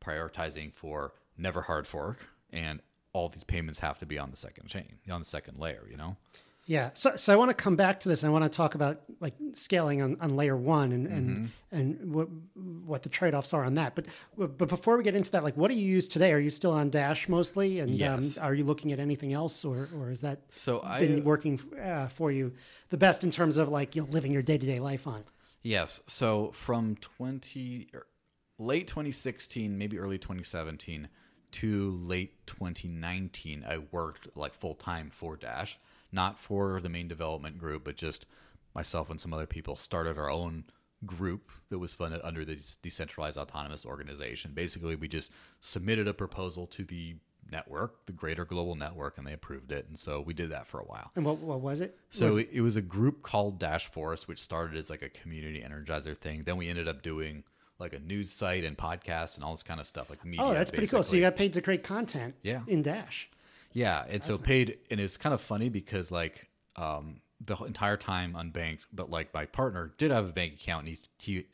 prioritizing 0.04 0.72
for 0.74 1.12
never 1.38 1.62
hard 1.62 1.86
fork 1.86 2.26
and 2.52 2.80
all 3.12 3.28
these 3.28 3.44
payments 3.44 3.78
have 3.78 3.98
to 4.00 4.06
be 4.06 4.18
on 4.18 4.30
the 4.30 4.36
second 4.36 4.66
chain, 4.66 4.98
on 5.10 5.20
the 5.20 5.24
second 5.24 5.58
layer. 5.58 5.86
You 5.90 5.96
know. 5.96 6.16
Yeah. 6.66 6.90
So, 6.94 7.16
so 7.16 7.32
I 7.32 7.36
want 7.36 7.50
to 7.50 7.54
come 7.54 7.74
back 7.74 8.00
to 8.00 8.08
this. 8.08 8.22
I 8.22 8.28
want 8.28 8.44
to 8.44 8.48
talk 8.48 8.74
about 8.74 9.00
like 9.20 9.34
scaling 9.52 10.00
on, 10.00 10.16
on 10.20 10.36
layer 10.36 10.56
one 10.56 10.92
and, 10.92 11.06
and, 11.06 11.50
and 11.72 12.14
what, 12.14 12.28
what 12.54 13.02
the 13.02 13.08
trade-offs 13.08 13.52
are 13.52 13.64
on 13.64 13.74
that. 13.74 13.96
But, 13.96 14.06
but 14.36 14.68
before 14.68 14.96
we 14.96 15.02
get 15.02 15.16
into 15.16 15.30
that, 15.32 15.42
like 15.42 15.56
what 15.56 15.70
do 15.70 15.76
you 15.76 15.84
use 15.84 16.06
today? 16.06 16.32
Are 16.32 16.38
you 16.38 16.50
still 16.50 16.72
on 16.72 16.90
Dash 16.90 17.28
mostly? 17.28 17.80
And 17.80 17.90
Yes. 17.94 18.38
um, 18.38 18.44
are 18.44 18.54
you 18.54 18.64
looking 18.64 18.92
at 18.92 19.00
anything 19.00 19.32
else 19.32 19.64
or, 19.64 19.88
or 19.96 20.10
is 20.10 20.20
that 20.20 20.42
So 20.52 20.80
I 20.84 21.00
been 21.00 21.24
working 21.24 21.60
uh, 21.82 22.08
for 22.08 22.30
you 22.30 22.52
the 22.90 22.96
best 22.96 23.24
in 23.24 23.30
terms 23.30 23.56
of 23.56 23.68
like, 23.68 23.96
you 23.96 24.02
know, 24.02 24.08
living 24.08 24.32
your 24.32 24.42
day-to-day 24.42 24.78
life 24.78 25.06
on? 25.06 25.24
Yes. 25.62 26.00
So 26.06 26.52
from 26.52 26.96
20 26.96 27.88
er, 27.94 28.06
late 28.58 28.86
2016, 28.86 29.76
maybe 29.76 29.98
early 29.98 30.18
2017 30.18 31.08
to 31.52 31.90
late 31.90 32.46
2019, 32.46 33.64
I 33.68 33.78
worked 33.90 34.36
like 34.36 34.54
full 34.54 34.74
time 34.74 35.10
for 35.10 35.36
Dash, 35.36 35.78
not 36.12 36.38
for 36.38 36.80
the 36.80 36.88
main 36.88 37.08
development 37.08 37.58
group, 37.58 37.84
but 37.84 37.96
just 37.96 38.26
myself 38.74 39.10
and 39.10 39.20
some 39.20 39.32
other 39.32 39.46
people 39.46 39.76
started 39.76 40.18
our 40.18 40.30
own 40.30 40.64
group 41.04 41.50
that 41.70 41.78
was 41.78 41.94
funded 41.94 42.20
under 42.22 42.44
the 42.44 42.58
decentralized 42.82 43.36
autonomous 43.36 43.84
organization. 43.84 44.52
Basically, 44.54 44.94
we 44.94 45.08
just 45.08 45.32
submitted 45.60 46.06
a 46.06 46.14
proposal 46.14 46.66
to 46.68 46.84
the 46.84 47.16
network, 47.50 48.06
the 48.06 48.12
greater 48.12 48.44
global 48.44 48.76
network, 48.76 49.18
and 49.18 49.26
they 49.26 49.32
approved 49.32 49.72
it. 49.72 49.86
And 49.88 49.98
so 49.98 50.20
we 50.20 50.32
did 50.32 50.50
that 50.50 50.66
for 50.66 50.78
a 50.80 50.84
while. 50.84 51.10
And 51.16 51.24
what, 51.24 51.38
what 51.38 51.60
was 51.60 51.80
it? 51.80 51.98
So 52.10 52.36
it, 52.36 52.48
it 52.52 52.60
was 52.60 52.76
a 52.76 52.80
group 52.82 53.22
called 53.22 53.58
Dash 53.58 53.90
Force, 53.90 54.28
which 54.28 54.38
started 54.40 54.76
as 54.76 54.90
like 54.90 55.02
a 55.02 55.08
community 55.08 55.60
energizer 55.60 56.16
thing. 56.16 56.44
Then 56.44 56.56
we 56.56 56.68
ended 56.68 56.88
up 56.88 57.02
doing 57.02 57.42
like 57.78 57.92
a 57.94 57.98
news 57.98 58.30
site 58.32 58.64
and 58.64 58.78
podcasts 58.78 59.34
and 59.34 59.44
all 59.44 59.52
this 59.52 59.64
kind 59.64 59.80
of 59.80 59.86
stuff, 59.86 60.08
like 60.08 60.24
media. 60.24 60.46
Oh, 60.46 60.52
that's 60.54 60.70
pretty 60.70 60.86
cool. 60.86 61.02
So 61.02 61.16
you 61.16 61.22
got 61.22 61.36
paid 61.36 61.52
to 61.54 61.60
create 61.60 61.82
content 61.82 62.36
Yeah. 62.42 62.60
in 62.68 62.82
Dash. 62.82 63.28
Yeah, 63.72 64.04
and 64.08 64.22
so 64.22 64.38
paid, 64.38 64.78
and 64.90 65.00
it's 65.00 65.16
kind 65.16 65.34
of 65.34 65.40
funny 65.40 65.68
because 65.68 66.10
like 66.10 66.48
um, 66.76 67.20
the 67.40 67.56
entire 67.56 67.96
time 67.96 68.34
unbanked, 68.34 68.86
but 68.92 69.10
like 69.10 69.32
my 69.34 69.46
partner 69.46 69.92
did 69.98 70.10
have 70.10 70.26
a 70.26 70.32
bank 70.32 70.54
account, 70.54 70.86
and 70.86 70.96
he 70.96 71.00
he 71.18 71.46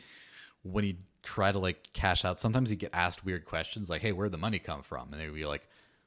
when 0.63 0.85
he 0.85 0.99
tried 1.23 1.53
to 1.53 1.59
like 1.59 1.89
cash 1.93 2.25
out, 2.25 2.39
sometimes 2.39 2.71
he'd 2.71 2.79
get 2.79 2.91
asked 2.93 3.25
weird 3.25 3.45
questions 3.45 3.89
like, 3.89 4.03
"Hey, 4.03 4.13
where'd 4.13 4.33
the 4.33 4.39
money 4.39 4.59
come 4.59 4.83
from?" 4.83 5.13
And 5.13 5.21
they'd 5.21 5.35
be 5.35 5.47
like, 5.47 5.67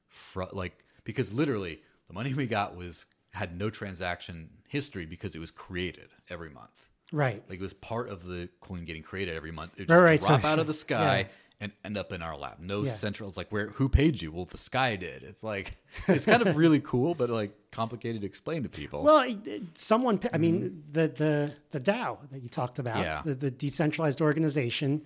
fr- 0.09 0.43
like 0.51 0.83
because 1.03 1.31
literally 1.31 1.81
the 2.07 2.13
money 2.13 2.33
we 2.33 2.45
got 2.45 2.75
was 2.75 3.05
had 3.31 3.57
no 3.57 3.69
transaction 3.69 4.49
history 4.67 5.05
because 5.05 5.35
it 5.35 5.39
was 5.39 5.51
created 5.51 6.09
every 6.29 6.49
month. 6.49 6.69
Right. 7.11 7.43
Like 7.49 7.59
it 7.59 7.63
was 7.63 7.73
part 7.73 8.09
of 8.09 8.25
the 8.25 8.49
coin 8.61 8.85
getting 8.85 9.03
created 9.03 9.35
every 9.35 9.51
month. 9.51 9.73
It 9.75 9.79
would 9.81 9.89
just 9.89 10.01
right, 10.01 10.19
drop 10.19 10.41
so- 10.41 10.47
out 10.47 10.59
of 10.59 10.67
the 10.67 10.73
sky 10.85 11.19
yeah. 11.19 11.27
And 11.61 11.71
end 11.85 11.97
up 11.97 12.11
in 12.11 12.21
our 12.21 12.35
lap. 12.35 12.57
No 12.59 12.83
Yeah. 12.83 12.91
central. 12.91 13.29
It's 13.29 13.37
like 13.37 13.51
where 13.51 13.67
who 13.69 13.87
paid 13.87 14.21
you? 14.21 14.31
Well, 14.33 14.43
the 14.45 14.57
sky 14.57 14.97
did. 14.97 15.23
It's 15.23 15.43
like 15.43 15.77
it's 16.09 16.25
kind 16.25 16.41
of 16.45 16.57
really 16.57 16.81
cool, 16.81 17.13
but 17.15 17.29
like 17.29 17.53
complicated 17.71 18.21
to 18.21 18.27
explain 18.27 18.63
to 18.63 18.69
people. 18.69 19.03
Well, 19.03 19.19
it- 19.21 19.47
it- 19.47 19.77
someone, 19.77 20.19
I 20.33 20.37
mean, 20.37 20.83
the 20.91 21.07
the 21.07 21.53
the 21.71 21.79
DAO 21.79 22.17
that 22.31 22.41
you 22.43 22.49
talked 22.49 22.79
about, 22.79 22.95
Mm-hmm. 22.97 23.03
Yeah. 23.03 23.21
the, 23.23 23.35
the 23.35 23.51
decentralized 23.51 24.19
organization. 24.21 25.03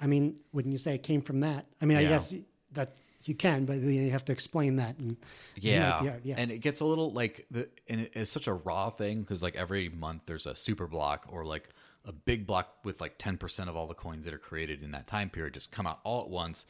I 0.00 0.06
mean, 0.06 0.36
wouldn't 0.52 0.72
you 0.72 0.78
say 0.78 0.94
it 0.94 1.02
came 1.02 1.20
from 1.22 1.40
that? 1.40 1.66
I 1.82 1.86
mean, 1.86 1.96
I 1.98 2.04
guess 2.04 2.34
that 2.72 2.94
you 3.24 3.34
can, 3.34 3.64
but 3.64 3.78
you 3.78 4.10
have 4.12 4.24
to 4.26 4.32
explain 4.32 4.76
that. 4.76 4.98
And 4.98 5.16
yeah. 5.56 6.02
yeah, 6.04 6.16
yeah. 6.22 6.34
and 6.38 6.50
it 6.52 6.58
gets 6.58 6.80
a 6.80 6.84
little 6.84 7.12
like 7.12 7.46
the 7.50 7.68
and 7.88 8.02
it- 8.02 8.12
it's 8.14 8.30
such 8.30 8.46
a 8.46 8.52
raw 8.54 8.90
thing 8.90 9.22
because 9.22 9.42
like 9.42 9.56
every 9.56 9.88
month 9.88 10.22
there's 10.26 10.46
a 10.46 10.54
super 10.54 10.86
block 10.86 11.26
or 11.30 11.44
like 11.44 11.68
a 12.06 12.12
big 12.12 12.46
block 12.46 12.76
with 12.84 13.00
like 13.00 13.18
10% 13.18 13.68
of 13.68 13.76
all 13.76 13.86
the 13.86 13.94
coins 13.94 14.24
that 14.24 14.32
are 14.32 14.38
created 14.38 14.82
in 14.82 14.92
that 14.92 15.06
time 15.06 15.28
period 15.28 15.54
just 15.54 15.72
come 15.72 15.86
out 15.86 16.00
all 16.04 16.22
at 16.22 16.28
once 16.28 16.64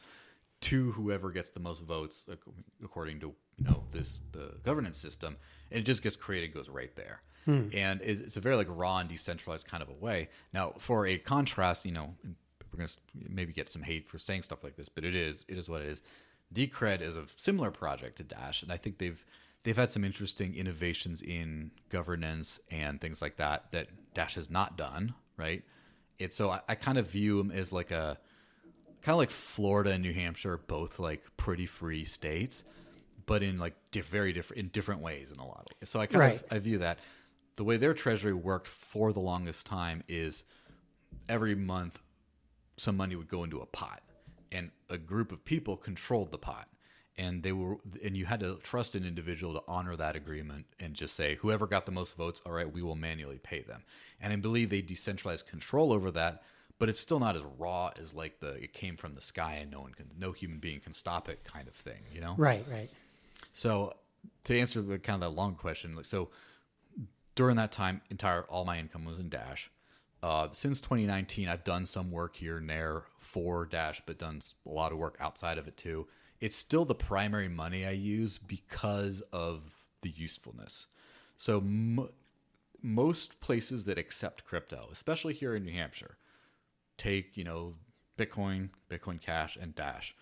to 0.59 0.91
whoever 0.91 1.31
gets 1.31 1.49
the 1.51 1.59
most 1.59 1.83
votes 1.83 2.25
according 2.83 3.19
to 3.19 3.33
you 3.57 3.65
know 3.65 3.83
this 3.91 4.19
the 4.31 4.53
governance 4.63 4.97
system 4.97 5.37
and 5.71 5.79
it 5.81 5.83
just 5.83 6.01
gets 6.01 6.15
created 6.15 6.53
goes 6.53 6.69
right 6.69 6.95
there. 6.95 7.21
Hmm. 7.45 7.69
And 7.73 8.01
it's, 8.01 8.19
it's 8.19 8.37
a 8.37 8.41
very 8.41 8.55
like 8.55 8.67
raw 8.69 8.97
and 8.97 9.07
decentralized 9.07 9.67
kind 9.67 9.81
of 9.81 9.89
a 9.89 9.93
way. 9.93 10.29
Now 10.53 10.73
for 10.79 11.05
a 11.05 11.17
contrast 11.17 11.85
you 11.85 11.91
know 11.91 12.15
we're 12.73 12.79
going 12.79 12.87
to 12.87 12.95
maybe 13.29 13.53
get 13.53 13.71
some 13.71 13.83
hate 13.83 14.07
for 14.09 14.17
saying 14.17 14.41
stuff 14.41 14.63
like 14.63 14.75
this 14.75 14.89
but 14.89 15.03
it 15.03 15.15
is 15.15 15.45
it 15.47 15.57
is 15.57 15.69
what 15.69 15.81
it 15.81 15.87
is. 15.87 16.01
Decred 16.53 17.01
is 17.01 17.15
a 17.15 17.25
similar 17.35 17.71
project 17.71 18.17
to 18.17 18.23
dash 18.23 18.63
and 18.63 18.71
i 18.71 18.77
think 18.77 18.99
they've 18.99 19.25
they've 19.63 19.75
had 19.75 19.91
some 19.91 20.05
interesting 20.05 20.55
innovations 20.55 21.21
in 21.21 21.71
governance 21.89 22.61
and 22.71 23.01
things 23.01 23.21
like 23.21 23.35
that 23.35 23.65
that 23.71 23.89
dash 24.13 24.35
has 24.35 24.49
not 24.49 24.77
done 24.77 25.13
right 25.37 25.63
it's 26.19 26.35
so 26.35 26.49
i, 26.49 26.59
I 26.67 26.75
kind 26.75 26.97
of 26.97 27.07
view 27.09 27.37
them 27.37 27.51
as 27.51 27.71
like 27.71 27.91
a 27.91 28.17
kind 29.01 29.13
of 29.13 29.19
like 29.19 29.29
Florida 29.29 29.91
and 29.91 30.01
New 30.01 30.11
Hampshire 30.13 30.57
both 30.57 30.99
like 30.99 31.23
pretty 31.37 31.65
free 31.67 32.03
states, 32.03 32.65
but 33.25 33.43
in 33.43 33.57
like 33.59 33.75
diff- 33.91 34.07
very 34.07 34.33
different 34.33 34.59
in 34.59 34.67
different 34.69 35.01
ways 35.01 35.31
in 35.31 35.37
a 35.39 35.45
lot 35.45 35.59
of 35.59 35.77
ways. 35.79 35.89
So 35.89 35.99
I 35.99 36.07
kind 36.07 36.19
Right. 36.19 36.41
of 36.41 36.51
I 36.51 36.59
view 36.59 36.79
that 36.79 36.99
the 37.55 37.63
way 37.63 37.77
their 37.77 37.93
treasury 37.93 38.33
worked 38.33 38.67
for 38.67 39.13
the 39.13 39.19
longest 39.19 39.65
time 39.65 40.03
is 40.09 40.43
every 41.29 41.55
month 41.55 42.01
some 42.75 42.97
money 42.97 43.15
would 43.15 43.29
go 43.29 43.43
into 43.43 43.59
a 43.59 43.65
pot 43.67 44.01
and 44.51 44.71
a 44.89 44.97
group 44.97 45.31
of 45.31 45.45
people 45.45 45.77
controlled 45.77 46.31
the 46.31 46.37
pot 46.37 46.67
and 47.17 47.43
they 47.43 47.51
were 47.51 47.77
and 48.03 48.15
you 48.15 48.25
had 48.25 48.39
to 48.39 48.55
trust 48.63 48.95
an 48.95 49.05
individual 49.05 49.53
to 49.53 49.61
honor 49.67 49.95
that 49.95 50.15
agreement 50.15 50.65
and 50.79 50.93
just 50.93 51.15
say 51.15 51.35
whoever 51.35 51.65
got 51.67 51.85
the 51.85 51.91
most 51.91 52.15
votes 52.15 52.41
all 52.45 52.51
right 52.51 52.71
we 52.71 52.81
will 52.81 52.95
manually 52.95 53.39
pay 53.39 53.61
them 53.61 53.83
and 54.21 54.31
i 54.31 54.35
believe 54.35 54.69
they 54.69 54.81
decentralized 54.81 55.47
control 55.47 55.91
over 55.91 56.11
that 56.11 56.43
but 56.79 56.89
it's 56.89 56.99
still 56.99 57.19
not 57.19 57.35
as 57.35 57.43
raw 57.57 57.91
as 57.99 58.13
like 58.13 58.39
the 58.39 58.51
it 58.53 58.73
came 58.73 58.95
from 58.95 59.15
the 59.15 59.21
sky 59.21 59.55
and 59.61 59.71
no 59.71 59.81
one 59.81 59.93
can 59.93 60.05
no 60.19 60.31
human 60.31 60.59
being 60.59 60.79
can 60.79 60.93
stop 60.93 61.27
it 61.27 61.43
kind 61.43 61.67
of 61.67 61.73
thing 61.73 62.01
you 62.13 62.21
know 62.21 62.35
right, 62.37 62.65
right. 62.69 62.89
so 63.53 63.93
to 64.43 64.59
answer 64.59 64.81
the 64.81 64.97
kind 64.97 65.21
of 65.21 65.29
that 65.29 65.39
long 65.39 65.55
question, 65.55 65.95
like 65.95 66.05
so 66.05 66.29
during 67.35 67.57
that 67.57 67.71
time, 67.71 68.01
entire 68.09 68.43
all 68.43 68.65
my 68.65 68.79
income 68.79 69.05
was 69.05 69.19
in 69.19 69.29
Dash. 69.29 69.69
Uh, 70.23 70.47
since 70.53 70.81
2019, 70.81 71.47
I've 71.47 71.63
done 71.63 71.85
some 71.85 72.11
work 72.11 72.35
here 72.35 72.57
and 72.57 72.69
there 72.69 73.03
for 73.19 73.65
Dash, 73.65 74.01
but 74.05 74.17
done 74.17 74.41
a 74.65 74.69
lot 74.69 74.91
of 74.91 74.97
work 74.97 75.17
outside 75.19 75.57
of 75.57 75.67
it 75.67 75.77
too. 75.77 76.07
It's 76.39 76.55
still 76.55 76.85
the 76.85 76.95
primary 76.95 77.47
money 77.49 77.85
I 77.85 77.91
use 77.91 78.37
because 78.37 79.21
of 79.33 79.61
the 80.01 80.09
usefulness. 80.09 80.87
So 81.35 81.57
m- 81.59 82.09
most 82.81 83.39
places 83.39 83.85
that 83.85 83.97
accept 83.97 84.45
crypto, 84.45 84.87
especially 84.91 85.33
here 85.33 85.55
in 85.55 85.65
New 85.65 85.73
Hampshire, 85.73 86.17
take 86.97 87.35
you 87.37 87.43
know 87.43 87.75
Bitcoin, 88.17 88.69
Bitcoin 88.89 89.19
Cash, 89.21 89.57
and 89.59 89.73
Dash 89.75 90.15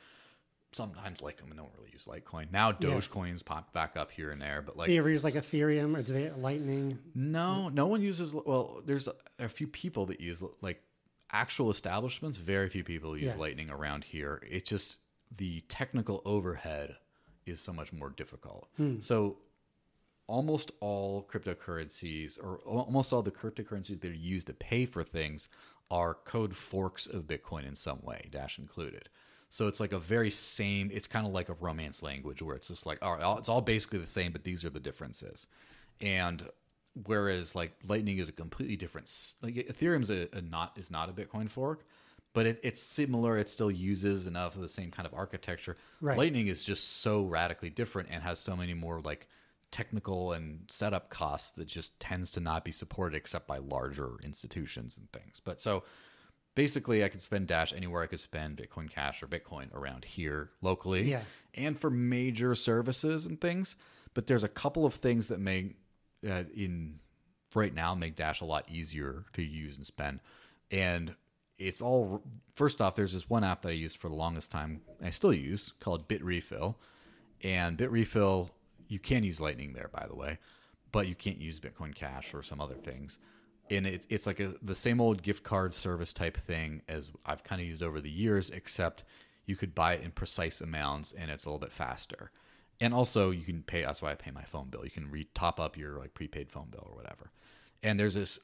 sometimes 0.71 1.21
like 1.21 1.37
them 1.37 1.47
and 1.49 1.57
don't 1.57 1.71
really 1.77 1.89
use 1.93 2.03
Litecoin. 2.05 2.51
Now 2.51 2.73
Dogecoin's 2.73 3.41
popped 3.41 3.71
back 3.73 3.95
up 3.95 4.11
here 4.11 4.31
and 4.31 4.41
there, 4.41 4.61
but 4.61 4.75
like 4.75 4.87
Do 4.87 4.93
you 4.93 4.99
ever 4.99 5.09
use 5.09 5.23
like 5.23 5.35
Ethereum 5.35 5.97
or 5.97 6.01
do 6.01 6.11
they 6.11 6.29
Lightning? 6.31 6.99
no, 7.13 7.69
no 7.69 7.87
one 7.87 8.01
uses. 8.01 8.33
Well, 8.33 8.81
there's 8.85 9.07
a, 9.07 9.13
a 9.39 9.47
few 9.47 9.67
people 9.67 10.05
that 10.07 10.19
use 10.19 10.43
like 10.61 10.81
actual 11.31 11.69
establishments. 11.71 12.37
Very 12.37 12.67
few 12.69 12.83
people 12.83 13.15
use 13.15 13.27
Yeah. 13.27 13.35
Lightning 13.37 13.69
around 13.69 14.03
here. 14.03 14.41
It 14.49 14.65
just 14.65 14.97
the 15.37 15.61
technical 15.61 16.21
overhead 16.25 16.95
is 17.45 17.61
so 17.61 17.71
much 17.73 17.93
more 17.93 18.09
difficult. 18.09 18.69
Hmm. 18.77 18.99
So 19.01 19.37
almost 20.27 20.71
all 20.79 21.27
cryptocurrencies 21.31 22.43
or 22.43 22.57
almost 22.65 23.13
all 23.13 23.21
the 23.21 23.31
cryptocurrencies 23.31 24.01
that 24.01 24.09
are 24.09 24.13
used 24.13 24.47
to 24.47 24.53
pay 24.53 24.85
for 24.85 25.03
things 25.03 25.47
are 25.91 26.15
code 26.15 26.55
forks 26.55 27.05
of 27.05 27.23
Bitcoin 27.23 27.67
in 27.67 27.75
some 27.75 28.01
way, 28.01 28.27
Dash 28.31 28.57
included. 28.57 29.09
So 29.49 29.67
it's 29.67 29.79
like 29.79 29.93
a 29.93 29.99
very 29.99 30.31
same. 30.31 30.89
It's 30.91 31.07
kind 31.07 31.25
of 31.27 31.31
like 31.31 31.49
a 31.49 31.53
romance 31.53 32.01
language 32.01 32.41
where 32.41 32.55
it's 32.55 32.67
just 32.67 32.85
like, 32.85 32.97
all 33.01 33.15
right, 33.15 33.37
it's 33.37 33.49
all 33.49 33.61
basically 33.61 33.99
the 33.99 34.05
same, 34.05 34.31
but 34.31 34.43
these 34.43 34.65
are 34.65 34.69
the 34.69 34.79
differences. 34.79 35.47
And 36.01 36.49
whereas 37.05 37.55
like 37.55 37.73
Lightning 37.87 38.17
is 38.17 38.27
a 38.27 38.31
completely 38.31 38.75
different, 38.75 39.11
like 39.41 39.53
Ethereum's 39.55 40.09
a, 40.09 40.27
a 40.35 40.41
not 40.41 40.77
is 40.77 40.89
not 40.89 41.09
a 41.09 41.13
Bitcoin 41.13 41.49
fork, 41.49 41.85
but 42.35 42.45
it, 42.45 42.59
it's 42.63 42.83
similar. 42.83 43.37
It 43.37 43.47
still 43.47 43.71
uses 43.71 44.27
enough 44.27 44.55
of 44.55 44.61
the 44.61 44.69
same 44.69 44.91
kind 44.91 45.07
of 45.07 45.13
architecture. 45.13 45.77
Right. 46.01 46.17
Lightning 46.17 46.47
is 46.47 46.65
just 46.65 47.01
so 47.01 47.23
radically 47.23 47.69
different 47.69 48.09
and 48.11 48.21
has 48.21 48.39
so 48.39 48.57
many 48.57 48.73
more 48.73 48.99
like 48.99 49.27
technical 49.71 50.33
and 50.33 50.59
setup 50.69 51.09
costs 51.09 51.51
that 51.51 51.65
just 51.65 51.97
tends 51.99 52.31
to 52.33 52.41
not 52.41 52.65
be 52.65 52.73
supported 52.73 53.15
except 53.15 53.47
by 53.47 53.57
larger 53.57 54.17
institutions 54.21 54.97
and 54.97 55.09
things. 55.13 55.41
But 55.43 55.61
so 55.61 55.83
basically 56.55 57.05
I 57.05 57.07
could 57.07 57.21
spend 57.21 57.47
Dash 57.47 57.71
anywhere 57.71 58.03
I 58.03 58.07
could 58.07 58.19
spend 58.19 58.57
Bitcoin 58.57 58.89
Cash 58.89 59.23
or 59.23 59.27
Bitcoin 59.27 59.73
around 59.73 60.03
here 60.03 60.49
locally. 60.61 61.09
Yeah. 61.09 61.21
And 61.53 61.79
for 61.79 61.89
major 61.89 62.53
services 62.53 63.25
and 63.25 63.39
things. 63.39 63.77
But 64.13 64.27
there's 64.27 64.43
a 64.43 64.49
couple 64.49 64.85
of 64.85 64.95
things 64.95 65.27
that 65.27 65.39
make 65.39 65.75
uh, 66.27 66.43
in 66.53 66.99
right 67.53 67.73
now 67.73 67.95
make 67.95 68.17
Dash 68.17 68.41
a 68.41 68.45
lot 68.45 68.65
easier 68.69 69.23
to 69.33 69.41
use 69.41 69.77
and 69.77 69.85
spend. 69.85 70.19
And 70.69 71.15
it's 71.57 71.81
all 71.81 72.21
first 72.55 72.81
off, 72.81 72.95
there's 72.95 73.13
this 73.13 73.29
one 73.29 73.43
app 73.43 73.61
that 73.63 73.69
I 73.69 73.73
used 73.73 73.97
for 73.97 74.09
the 74.09 74.15
longest 74.15 74.51
time, 74.51 74.81
I 75.03 75.09
still 75.11 75.33
use 75.33 75.73
called 75.79 76.07
Bitrefill 76.07 76.75
And 77.43 77.77
Bitrefill 77.77 78.49
you 78.87 78.99
can 78.99 79.23
use 79.23 79.39
Lightning 79.41 79.73
there, 79.73 79.89
by 79.93 80.05
the 80.07 80.15
way, 80.15 80.37
but 80.91 81.07
you 81.07 81.15
can't 81.15 81.41
use 81.41 81.59
Bitcoin 81.59 81.95
Cash 81.95 82.33
or 82.33 82.43
some 82.43 82.61
other 82.61 82.75
things. 82.75 83.19
And 83.71 83.87
it, 83.87 84.05
it's 84.09 84.27
like 84.27 84.39
a, 84.39 84.53
the 84.61 84.75
same 84.75 85.01
old 85.01 85.23
gift 85.23 85.43
card 85.43 85.73
service 85.73 86.13
type 86.13 86.37
thing 86.37 86.81
as 86.87 87.11
I've 87.25 87.43
kind 87.43 87.61
of 87.61 87.67
used 87.67 87.81
over 87.83 87.99
the 87.99 88.11
years, 88.11 88.49
except 88.51 89.03
you 89.47 89.55
could 89.55 89.73
buy 89.75 89.93
it 89.93 90.03
in 90.03 90.11
precise 90.11 90.61
amounts 90.61 91.13
and 91.13 91.31
it's 91.31 91.45
a 91.45 91.49
little 91.49 91.59
bit 91.59 91.71
faster. 91.71 92.31
and 92.81 92.93
also 92.93 93.31
you 93.31 93.43
can 93.43 93.63
pay. 93.63 93.83
That's 93.83 94.01
why 94.01 94.11
I 94.11 94.15
pay 94.15 94.31
my 94.31 94.43
phone 94.43 94.67
bill. 94.69 94.83
You 94.83 94.91
can 94.91 95.09
re 95.09 95.27
top 95.33 95.59
up 95.59 95.77
your 95.77 95.97
like 95.97 96.13
prepaid 96.13 96.51
phone 96.51 96.67
bill 96.71 96.87
or 96.89 96.95
whatever. 96.95 97.31
And 97.83 97.99
there's 97.99 98.15
this 98.15 98.39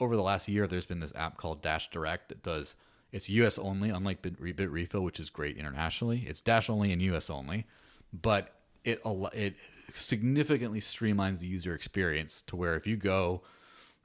over 0.00 0.16
the 0.16 0.22
last 0.22 0.48
year. 0.48 0.66
There's 0.66 0.86
been 0.86 1.00
this 1.00 1.12
app 1.14 1.36
called 1.36 1.62
Dash 1.62 1.90
Direct 1.90 2.28
that 2.28 2.42
does. 2.42 2.74
It's 3.10 3.28
U.S. 3.30 3.58
only, 3.58 3.90
unlike 3.90 4.20
Bit, 4.22 4.40
Bitrefill, 4.40 5.02
which 5.02 5.18
is 5.18 5.30
great 5.30 5.56
internationally. 5.56 6.24
It's 6.26 6.40
Dash 6.40 6.68
only 6.68 6.92
and 6.92 7.00
U.S. 7.02 7.30
only, 7.30 7.66
but 8.12 8.54
it 8.84 9.00
it 9.04 9.54
significantly 9.94 10.80
streamlines 10.80 11.40
the 11.40 11.46
user 11.46 11.74
experience 11.74 12.42
to 12.42 12.56
where 12.56 12.74
if 12.74 12.86
you 12.86 12.96
go 12.96 13.42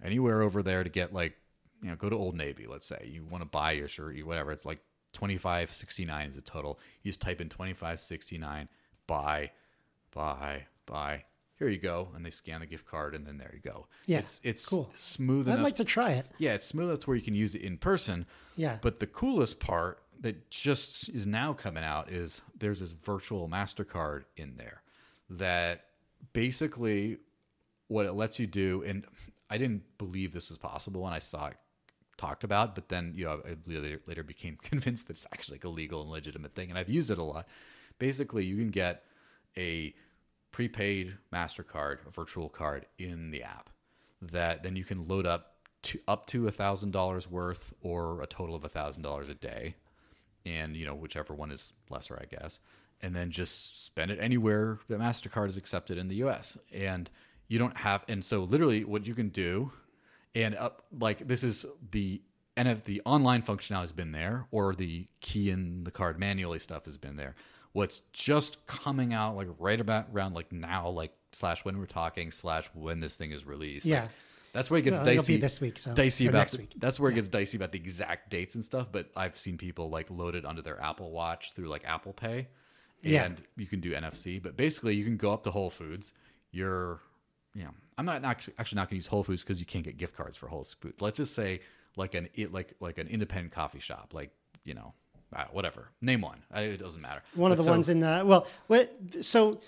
anywhere 0.03 0.41
over 0.41 0.63
there 0.63 0.83
to 0.83 0.89
get 0.89 1.13
like 1.13 1.33
you 1.81 1.89
know 1.89 1.95
go 1.95 2.09
to 2.09 2.15
Old 2.15 2.35
Navy, 2.35 2.65
let's 2.67 2.87
say 2.87 3.09
you 3.11 3.25
want 3.25 3.41
to 3.41 3.49
buy 3.49 3.73
your 3.73 3.87
shirt, 3.87 4.15
whatever, 4.25 4.51
it's 4.51 4.65
like 4.65 4.79
twenty 5.11 5.37
five 5.37 5.71
sixty 5.73 6.05
nine 6.05 6.29
is 6.29 6.35
the 6.35 6.41
total. 6.41 6.79
You 7.03 7.11
just 7.11 7.21
type 7.21 7.41
in 7.41 7.49
twenty 7.49 7.73
five 7.73 7.99
sixty 7.99 8.37
nine, 8.37 8.69
buy, 9.07 9.51
buy, 10.11 10.65
buy. 10.85 11.25
Here 11.63 11.71
you 11.71 11.79
go, 11.79 12.09
and 12.13 12.25
they 12.25 12.29
scan 12.29 12.59
the 12.59 12.65
gift 12.65 12.85
card, 12.85 13.15
and 13.15 13.25
then 13.25 13.37
there 13.37 13.51
you 13.53 13.61
go. 13.61 13.87
Yeah, 14.05 14.19
it's 14.19 14.41
it's 14.43 14.67
cool. 14.67 14.91
smooth 14.95 15.47
I'd 15.47 15.53
enough. 15.53 15.63
like 15.63 15.75
to 15.77 15.85
try 15.85 16.11
it. 16.11 16.25
Yeah, 16.37 16.51
it's 16.55 16.65
smooth 16.65 16.89
enough 16.89 16.99
to 17.01 17.07
where 17.07 17.15
you 17.15 17.23
can 17.23 17.35
use 17.35 17.55
it 17.55 17.61
in 17.61 17.77
person. 17.77 18.25
Yeah. 18.57 18.79
But 18.81 18.99
the 18.99 19.07
coolest 19.07 19.61
part 19.61 20.01
that 20.19 20.49
just 20.49 21.07
is 21.07 21.25
now 21.25 21.53
coming 21.53 21.85
out 21.85 22.09
is 22.09 22.41
there's 22.59 22.81
this 22.81 22.91
virtual 22.91 23.47
MasterCard 23.47 24.23
in 24.35 24.57
there 24.57 24.81
that 25.29 25.85
basically 26.33 27.19
what 27.87 28.05
it 28.05 28.11
lets 28.11 28.39
you 28.39 28.47
do, 28.47 28.83
and 28.85 29.05
I 29.49 29.57
didn't 29.57 29.83
believe 29.97 30.33
this 30.33 30.49
was 30.49 30.57
possible 30.57 31.01
when 31.01 31.13
I 31.13 31.19
saw 31.19 31.47
it 31.47 31.57
talked 32.17 32.43
about, 32.43 32.75
but 32.75 32.89
then 32.89 33.13
you 33.15 33.23
know 33.23 33.41
I 33.47 33.55
later, 33.65 34.01
later 34.05 34.23
became 34.23 34.57
convinced 34.61 35.07
that 35.07 35.15
it's 35.15 35.25
actually 35.31 35.55
like 35.55 35.63
a 35.63 35.69
legal 35.69 36.01
and 36.01 36.11
legitimate 36.11 36.55
thing, 36.55 36.69
and 36.69 36.77
I've 36.77 36.89
used 36.89 37.09
it 37.09 37.17
a 37.17 37.23
lot. 37.23 37.47
Basically, 37.99 38.43
you 38.43 38.57
can 38.57 38.69
get 38.69 39.03
a 39.57 39.93
prepaid 40.53 41.17
Mastercard, 41.33 41.97
a 42.07 42.11
virtual 42.11 42.47
card 42.47 42.85
in 42.97 43.31
the 43.31 43.43
app 43.43 43.69
that 44.21 44.63
then 44.63 44.77
you 44.77 44.85
can 44.85 45.05
load 45.05 45.25
up 45.25 45.55
to 45.81 45.99
up 46.07 46.27
to 46.27 46.47
a 46.47 46.51
thousand 46.51 46.91
dollars 46.91 47.29
worth 47.29 47.73
or 47.81 48.21
a 48.21 48.27
total 48.27 48.55
of 48.55 48.63
a 48.63 48.69
thousand 48.69 49.01
dollars 49.01 49.27
a 49.27 49.33
day, 49.33 49.75
and 50.45 50.77
you 50.77 50.85
know 50.85 50.95
whichever 50.95 51.33
one 51.33 51.51
is 51.51 51.73
lesser, 51.89 52.17
I 52.21 52.25
guess, 52.33 52.61
and 53.01 53.13
then 53.13 53.31
just 53.31 53.83
spend 53.85 54.11
it 54.11 54.19
anywhere 54.21 54.79
that 54.87 54.99
Mastercard 54.99 55.49
is 55.49 55.57
accepted 55.57 55.97
in 55.97 56.07
the 56.07 56.15
U.S. 56.15 56.57
and 56.71 57.09
you 57.49 57.59
don't 57.59 57.77
have 57.77 58.05
and 58.07 58.23
so 58.23 58.43
literally 58.43 58.85
what 58.85 59.05
you 59.05 59.13
can 59.13 59.29
do 59.29 59.71
and 60.33 60.55
up 60.55 60.85
like 60.97 61.27
this 61.27 61.43
is 61.43 61.65
the 61.91 62.21
and 62.55 62.67
if 62.67 62.83
the 62.83 63.01
online 63.05 63.41
functionality 63.41 63.81
has 63.81 63.91
been 63.91 64.11
there 64.11 64.47
or 64.51 64.73
the 64.73 65.07
key 65.19 65.49
in 65.49 65.83
the 65.83 65.91
card 65.91 66.17
manually 66.19 66.59
stuff 66.59 66.85
has 66.85 66.97
been 66.97 67.15
there 67.15 67.35
what's 67.73 67.99
just 68.13 68.65
coming 68.67 69.13
out 69.13 69.35
like 69.35 69.47
right 69.59 69.79
about 69.79 70.07
around 70.13 70.33
like 70.33 70.51
now 70.51 70.87
like 70.89 71.11
slash 71.31 71.65
when 71.65 71.77
we're 71.79 71.85
talking 71.85 72.31
slash 72.31 72.69
when 72.73 72.99
this 72.99 73.15
thing 73.15 73.31
is 73.31 73.45
released 73.45 73.85
like, 73.85 73.91
Yeah. 73.91 74.07
that's 74.53 74.69
where 74.69 74.79
it 74.79 74.83
gets 74.83 74.97
Well, 74.97 75.05
dicey 75.05 75.37
this 75.37 75.59
week, 75.59 75.79
so- 75.79 75.93
dicey 75.93 76.27
or 76.27 76.29
about 76.29 76.39
next 76.39 76.51
the- 76.53 76.57
week. 76.59 76.73
that's 76.77 76.99
where 76.99 77.11
it 77.11 77.15
gets 77.15 77.27
dicey 77.27 77.57
about 77.57 77.71
the 77.71 77.79
exact 77.79 78.29
dates 78.29 78.55
and 78.55 78.63
stuff 78.63 78.87
but 78.91 79.09
i've 79.15 79.37
seen 79.37 79.57
people 79.57 79.89
like 79.89 80.09
load 80.11 80.35
it 80.35 80.45
onto 80.45 80.61
their 80.61 80.79
apple 80.81 81.11
watch 81.11 81.53
through 81.53 81.67
like 81.67 81.83
apple 81.85 82.13
pay 82.13 82.47
and 83.03 83.11
Yeah. 83.39 83.45
you 83.57 83.65
can 83.65 83.79
do 83.81 83.91
nfc 83.93 84.41
but 84.43 84.55
basically 84.55 84.95
you 84.95 85.03
can 85.03 85.17
go 85.17 85.33
up 85.33 85.43
to 85.43 85.51
whole 85.51 85.69
foods 85.69 86.13
you're 86.51 87.01
you 87.55 87.63
know, 87.63 87.69
I'm 87.99 88.05
not 88.05 88.23
actually, 88.23 88.55
actually 88.57 88.77
not 88.77 88.87
going 88.89 88.95
to 88.95 88.95
use 88.95 89.05
Whole 89.05 89.23
Foods 89.23 89.43
because 89.43 89.59
you 89.59 89.65
can't 89.67 89.85
get 89.85 89.95
gift 89.97 90.15
cards 90.15 90.35
for 90.35 90.47
Whole 90.47 90.63
Foods. 90.63 90.99
Let's 91.01 91.17
just 91.17 91.35
say 91.35 91.59
like 91.95 92.15
an 92.15 92.27
it 92.33 92.51
like 92.51 92.73
like 92.79 92.97
an 92.97 93.07
independent 93.07 93.53
coffee 93.53 93.79
shop, 93.79 94.11
like 94.15 94.31
you 94.63 94.73
know, 94.73 94.95
uh, 95.35 95.45
whatever. 95.51 95.89
Name 96.01 96.21
one. 96.21 96.39
I, 96.51 96.61
it 96.61 96.77
doesn't 96.77 97.01
matter. 97.01 97.21
One 97.35 97.51
of 97.51 97.57
the 97.57 97.63
so- 97.63 97.71
ones 97.71 97.89
in 97.89 97.99
the 97.99 98.23
well, 98.25 98.47
what 98.67 98.93
so 99.21 99.59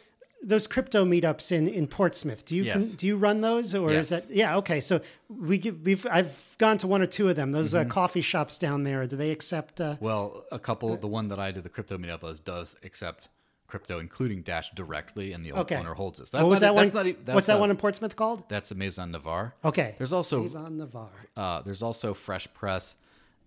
those 0.44 0.68
crypto 0.68 1.06
meetups 1.06 1.52
in 1.52 1.68
in 1.68 1.88
Portsmouth. 1.88 2.46
Do 2.46 2.56
you 2.56 2.64
Yes. 2.66 2.76
can, 2.76 2.96
do 2.96 3.08
you 3.08 3.18
run 3.18 3.42
those 3.42 3.74
or 3.74 3.92
is 3.92 4.10
that 4.10 4.30
yeah 4.30 4.58
okay? 4.58 4.80
So 4.80 5.02
we 5.30 5.58
we've 5.84 6.06
I've 6.12 6.56
gone 6.60 6.78
to 6.80 6.88
one 6.88 7.02
or 7.02 7.08
two 7.08 7.30
of 7.30 7.36
them. 7.36 7.52
Those 7.52 7.74
Mm-hmm. 7.74 7.90
uh, 7.90 7.94
coffee 7.94 8.22
shops 8.22 8.58
down 8.60 8.84
there. 8.84 9.08
Do 9.08 9.16
they 9.16 9.32
accept? 9.32 9.82
Uh, 9.82 9.96
Well, 10.00 10.46
a 10.52 10.60
couple. 10.60 10.96
The 10.98 11.08
one 11.08 11.30
that 11.30 11.40
I 11.40 11.52
did 11.52 11.64
the 11.64 11.70
crypto 11.70 11.98
meetup 11.98 12.22
was 12.22 12.40
does 12.40 12.76
accept 12.84 13.30
crypto, 13.68 13.98
including 13.98 14.44
Dash 14.44 14.70
directly, 14.76 15.32
and 15.34 15.44
the 15.44 15.52
okay. 15.54 15.78
owner 15.78 15.96
holds 15.96 16.20
it. 16.20 16.28
So 16.28 16.38
what 16.40 16.50
was 16.50 16.60
that 16.60 16.76
one? 16.76 16.86
that's 16.86 16.94
not 16.96 17.26
that's 17.26 17.34
what's 17.36 17.48
that 17.48 17.58
a- 17.58 17.60
one 17.60 17.72
in 17.72 17.78
Portsmouth 17.78 18.16
called? 18.16 18.44
That's 18.48 18.70
a 18.70 18.76
Maison 18.76 19.10
Navarre. 19.12 19.56
Okay. 19.66 19.96
There's 19.98 20.14
also 20.14 20.44
He's 20.44 20.54
on 20.54 20.78
Navarre. 20.78 21.10
uh, 21.36 21.62
there's 21.64 21.82
also 21.82 22.14
Fresh 22.14 22.54
Press 22.54 22.96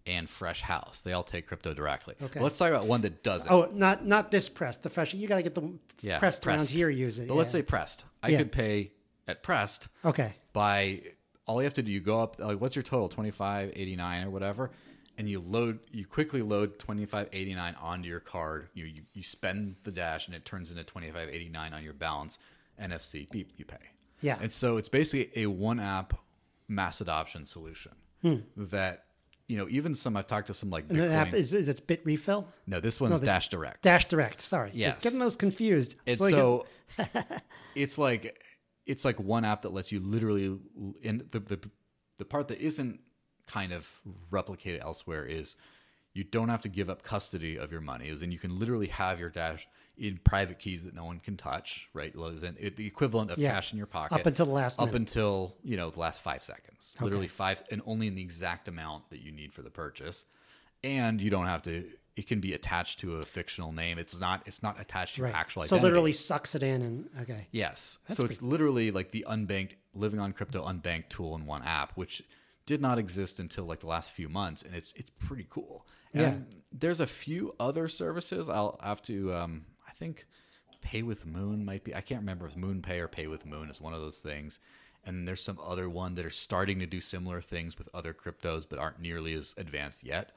and 0.09 0.29
Fresh 0.29 0.63
House. 0.63 1.01
They 1.05 1.13
all 1.13 1.23
take 1.23 1.47
crypto 1.47 1.75
directly. 1.75 2.15
Okay. 2.21 2.41
But 2.41 2.43
let's 2.43 2.59
talk 2.59 2.71
about 2.71 2.87
one 2.87 3.03
that 3.03 3.23
doesn't. 3.23 3.51
Oh, 3.51 3.69
not 3.73 4.05
not 4.05 4.31
this 4.31 4.49
pressed. 4.49 4.83
The 4.83 4.91
fresh. 4.91 5.15
You 5.15 5.29
got 5.29 5.37
to 5.37 5.43
get 5.43 5.55
the 5.55 5.73
yeah, 6.01 6.19
pressed, 6.19 6.47
around 6.47 6.59
Pressed. 6.59 6.71
here. 6.71 6.89
Use 6.89 7.19
it. 7.19 7.29
But 7.29 7.35
let's 7.35 7.53
say 7.53 7.63
Pressed. 7.63 8.05
I 8.23 8.29
Yeah. 8.29 8.39
could 8.39 8.53
pay 8.53 8.93
at 9.29 9.43
Pressed 9.43 9.89
okay. 10.05 10.35
by 10.53 11.03
all 11.47 11.61
you 11.61 11.65
have 11.65 11.75
to 11.75 11.83
do 11.83 11.91
you 11.91 12.01
go 12.01 12.21
up 12.21 12.39
like 12.39 12.61
what's 12.61 12.77
your 12.77 12.83
total 12.83 13.09
2589 13.09 14.27
or 14.27 14.31
whatever 14.31 14.71
and 15.17 15.29
you 15.29 15.41
load 15.41 15.79
you 15.91 16.07
quickly 16.07 16.43
load 16.43 16.79
2589 16.79 17.75
onto 17.81 18.09
your 18.09 18.21
card 18.21 18.69
you, 18.75 18.85
you 18.85 19.03
you 19.15 19.23
spend 19.23 19.75
the 19.85 19.91
dash 19.91 20.27
and 20.27 20.37
it 20.37 20.45
turns 20.45 20.71
into 20.71 20.85
2589 20.85 21.73
on 21.73 21.83
your 21.83 21.95
balance 21.95 22.39
nfc 22.81 23.31
beep 23.31 23.51
you 23.57 23.65
pay 23.65 23.77
Yeah. 24.21 24.39
and 24.41 24.53
so 24.53 24.77
it's 24.77 24.89
basically 24.89 25.31
a 25.43 25.47
one 25.47 25.81
app 25.81 26.15
mass 26.69 27.01
adoption 27.01 27.47
solution 27.47 27.93
hmm. 28.23 28.37
that 28.57 29.05
you 29.49 29.57
know 29.59 29.67
even 29.71 29.95
some 29.95 30.17
i've 30.17 30.27
talked 30.27 30.47
to 30.49 30.55
some 30.55 30.71
like. 30.71 30.85
And 30.91 31.01
app 31.01 31.29
Bitcoin- 31.29 31.35
is 31.35 31.53
is 31.53 31.69
it's 31.69 31.81
Bitrefill. 31.81 32.47
no 32.67 32.81
this 32.81 33.01
one's 33.01 33.19
this- 33.21 33.27
dash 33.27 33.49
direct 33.49 33.83
Dash 33.83 34.05
Direct. 34.07 34.41
Sorry. 34.41 34.71
Yes. 34.75 35.03
Getting 35.03 35.19
those 35.19 35.37
confused. 35.37 35.95
it's 36.07 36.21
like 36.21 36.35
a- 36.35 36.61
it's 37.75 37.99
like 37.99 38.43
it's 38.87 39.05
like 39.05 39.19
one 39.21 39.45
app 39.45 39.63
that 39.63 39.73
lets 39.73 39.91
you 39.93 40.01
literally 40.01 40.59
and 41.05 41.25
the, 41.31 41.41
the 41.41 41.59
the 42.19 42.25
part 42.25 42.49
that 42.49 42.61
isn't 42.61 43.01
kind 43.47 43.73
of 43.73 43.87
replicated 44.31 44.81
elsewhere 44.83 45.25
is 45.25 45.57
you 46.19 46.25
don't 46.25 46.49
have 46.49 46.61
to 46.63 46.69
give 46.69 46.91
up 46.91 47.05
custody 47.05 47.57
of 47.57 47.71
your 47.71 47.81
money 47.81 48.09
as 48.09 48.23
in 48.23 48.33
you 48.33 48.39
can 48.39 48.59
literally 48.59 48.89
have 48.89 49.21
your 49.21 49.31
dash 49.31 49.69
in 49.97 50.19
private 50.25 50.59
keys 50.59 50.83
that 50.83 50.93
no 50.93 51.05
one 51.05 51.21
can 51.21 51.37
touch 51.37 51.89
right 51.95 52.13
as 52.35 52.43
in 52.43 52.57
it, 52.59 52.77
the 52.77 52.87
equivalent 52.87 53.31
of 53.31 53.39
Yeah. 53.39 53.53
cash 53.53 53.71
in 53.73 53.79
your 53.79 53.87
pocket 53.87 54.17
Up 54.17 54.27
until 54.27 54.47
the 54.47 54.53
last 54.53 54.81
up 54.81 54.87
minute. 54.87 54.97
until 55.03 55.55
you 55.63 55.77
know 55.77 55.91
the 55.91 56.01
last 56.01 56.21
five 56.21 56.43
seconds 56.43 56.97
literally 57.01 57.29
five 57.29 57.63
and 57.71 57.81
only 57.87 58.09
in 58.09 58.17
the 58.17 58.23
exact 58.23 58.67
amount 58.67 59.09
that 59.11 59.21
you 59.21 59.31
need 59.31 59.53
for 59.55 59.63
the 59.63 59.71
purchase 59.71 60.25
and 60.83 61.21
you 61.21 61.31
don't 61.31 61.47
have 61.47 61.63
to 61.63 61.89
it 62.17 62.27
can 62.27 62.41
be 62.41 62.53
attached 62.53 62.99
to 62.99 63.17
a 63.17 63.25
fictional 63.25 63.71
name 63.71 63.97
it's 63.97 64.19
not 64.19 64.43
it's 64.47 64.63
not 64.63 64.81
attached 64.81 65.15
to 65.15 65.21
your 65.21 65.27
right. 65.31 65.37
actual 65.37 65.63
so 65.63 65.77
identity 65.77 65.85
literally 65.85 66.13
sucks 66.13 66.57
it 66.57 66.65
in 66.65 66.83
and 66.83 67.09
okay. 67.23 67.47
Yes. 67.53 67.99
so 68.09 68.25
it's 68.25 68.43
literally 68.43 68.91
like 68.91 69.13
the 69.13 69.25
unbanked 69.29 69.75
living 69.95 70.19
on 70.19 70.33
crypto 70.33 70.65
unbanked 70.65 71.09
tool 71.11 71.37
in 71.37 71.47
one 71.47 71.63
app, 71.63 71.93
which 71.97 72.23
did 72.67 72.81
not 72.83 72.99
exist 72.99 73.41
until 73.41 73.65
like 73.65 73.81
the 73.81 73.87
last 73.87 74.11
few 74.11 74.29
months, 74.29 74.63
and 74.63 74.75
it's 74.75 74.93
it's 74.95 75.11
pretty 75.19 75.47
cool. 75.49 75.87
And 76.15 76.47
there's 76.73 77.01
a 77.01 77.07
few 77.07 77.55
other 77.61 77.89
services. 77.89 78.49
I'll 78.49 78.79
have 78.83 79.03
to 79.03 79.33
um, 79.35 79.67
I 79.87 79.93
think 79.93 80.27
Pay 80.81 81.03
with 81.03 81.27
Moon 81.27 81.65
might 81.65 81.85
be 81.85 81.95
I 81.95 82.01
can't 82.01 82.21
remember 82.21 82.47
if 82.47 82.57
Moon 82.57 82.83
Pay 82.83 83.01
or 83.01 83.09
Pay 83.09 83.27
with 83.27 83.47
Moon 83.47 83.71
is 83.71 83.81
one 83.81 83.95
of 83.95 84.01
those 84.01 84.19
things. 84.19 84.59
And 85.05 85.27
there's 85.27 85.43
some 85.43 85.59
other 85.65 85.89
one 85.89 86.15
that 86.17 86.27
are 86.27 86.31
starting 86.31 86.81
to 86.81 86.87
do 86.87 87.01
similar 87.01 87.41
things 87.41 87.79
with 87.79 87.89
other 87.95 88.13
cryptos 88.13 88.67
but 88.69 88.79
aren't 88.79 89.01
nearly 89.01 89.33
as 89.35 89.55
advanced 89.57 90.05
yet. 90.05 90.33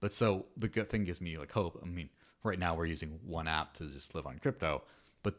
But 0.00 0.12
so 0.12 0.46
the 0.56 0.68
good 0.68 0.90
thing 0.90 1.04
gives 1.04 1.20
me 1.20 1.38
like 1.38 1.52
hope. 1.52 1.78
I 1.82 1.86
mean, 1.86 2.08
right 2.42 2.58
now 2.58 2.74
we're 2.74 2.86
using 2.86 3.18
one 3.24 3.48
app 3.48 3.74
to 3.74 3.86
just 3.86 4.14
live 4.14 4.26
on 4.26 4.38
crypto, 4.38 4.82
but 5.22 5.34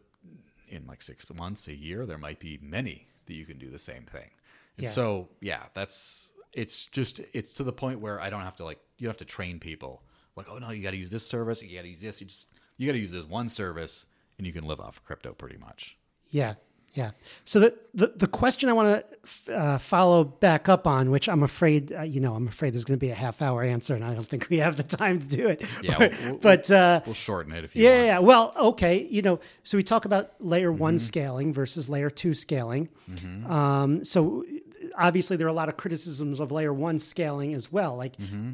in 0.70 0.86
like 0.88 1.02
six 1.02 1.26
months, 1.34 1.68
a 1.68 1.76
year, 1.76 2.06
there 2.06 2.18
might 2.18 2.40
be 2.40 2.60
many 2.62 3.08
that 3.26 3.34
you 3.34 3.46
can 3.46 3.58
do 3.58 3.70
the 3.70 3.80
same 3.80 4.04
thing. 4.04 4.30
And 4.78 4.86
Yeah. 4.86 4.92
so, 4.92 5.30
yeah, 5.42 5.64
that's 5.74 6.32
it's 6.58 6.86
just 6.88 7.20
it's 7.34 7.54
to 7.54 7.64
the 7.64 7.72
point 7.74 8.00
where 8.02 8.20
I 8.20 8.30
don't 8.30 8.42
have 8.42 8.56
to 8.58 8.66
like 8.66 8.80
you 8.98 9.06
don't 9.06 9.12
have 9.12 9.18
to 9.18 9.26
train 9.26 9.60
people 9.60 10.02
like 10.36 10.48
oh 10.50 10.58
no 10.58 10.72
you 10.72 10.82
got 10.84 10.92
to 10.92 10.98
use 10.98 11.12
this 11.12 11.26
service 11.26 11.62
you 11.62 11.76
got 11.76 11.84
to 11.84 11.90
use 11.90 12.02
this 12.02 12.20
you 12.22 12.28
just 12.28 12.50
you 12.78 12.88
got 12.88 12.94
to 12.94 13.00
use 13.00 13.12
this 13.12 13.26
one 13.26 13.50
service 13.50 14.06
and 14.38 14.46
you 14.48 14.54
can 14.54 14.66
live 14.66 14.80
off 14.80 15.02
crypto 15.04 15.34
pretty 15.34 15.58
much. 15.58 15.98
Yeah, 16.30 16.56
yeah. 16.94 17.12
So 17.46 17.60
the 17.60 17.74
the, 17.94 18.14
the 18.16 18.28
question 18.28 18.70
I 18.70 18.74
want 18.74 19.04
to 19.48 19.54
uh, 19.56 19.78
follow 19.80 20.24
back 20.24 20.68
up 20.70 20.86
on, 20.86 21.10
which 21.10 21.28
I'm 21.30 21.42
afraid, 21.42 21.92
uh, 21.92 22.02
you 22.02 22.20
know, 22.20 22.34
I'm 22.36 22.48
afraid 22.48 22.74
there's 22.74 22.86
going 22.86 23.00
to 23.00 23.04
be 23.06 23.10
a 23.12 23.16
half 23.16 23.42
hour 23.42 23.64
answer, 23.64 23.96
and 23.96 24.04
I 24.06 24.14
don't 24.14 24.28
think 24.28 24.48
we 24.50 24.58
have 24.58 24.76
the 24.78 24.84
time 24.84 25.22
to 25.22 25.26
do 25.28 25.48
it. 25.48 25.64
Yeah, 25.82 25.98
we'll- 25.98 26.10
we'll- 26.32 26.38
but 26.40 26.70
uh, 26.70 27.02
We'll 27.06 27.16
shorten 27.16 27.52
it 27.54 27.64
if 27.64 27.76
you 27.76 27.84
yeah, 27.84 27.96
want. 27.96 28.06
yeah. 28.08 28.20
Well, 28.20 28.54
okay. 28.72 29.08
You 29.10 29.22
know, 29.24 29.40
so 29.64 29.78
we 29.78 29.84
talk 29.84 30.06
about 30.06 30.34
layer 30.40 30.72
one 30.72 30.96
Mm-hmm. 30.96 31.06
scaling 31.06 31.54
versus 31.54 31.88
layer 31.90 32.10
two 32.12 32.34
scaling. 32.34 32.90
Um, 33.48 34.04
so 34.04 34.46
obviously, 34.98 35.38
there 35.38 35.48
are 35.48 35.50
a 35.50 35.54
lot 35.54 35.70
of 35.70 35.78
criticisms 35.78 36.40
of 36.40 36.52
layer 36.52 36.74
one 36.74 37.00
scaling 37.00 37.54
as 37.54 37.72
well. 37.72 37.96
Like, 37.96 38.18
Mm-hmm. 38.18 38.54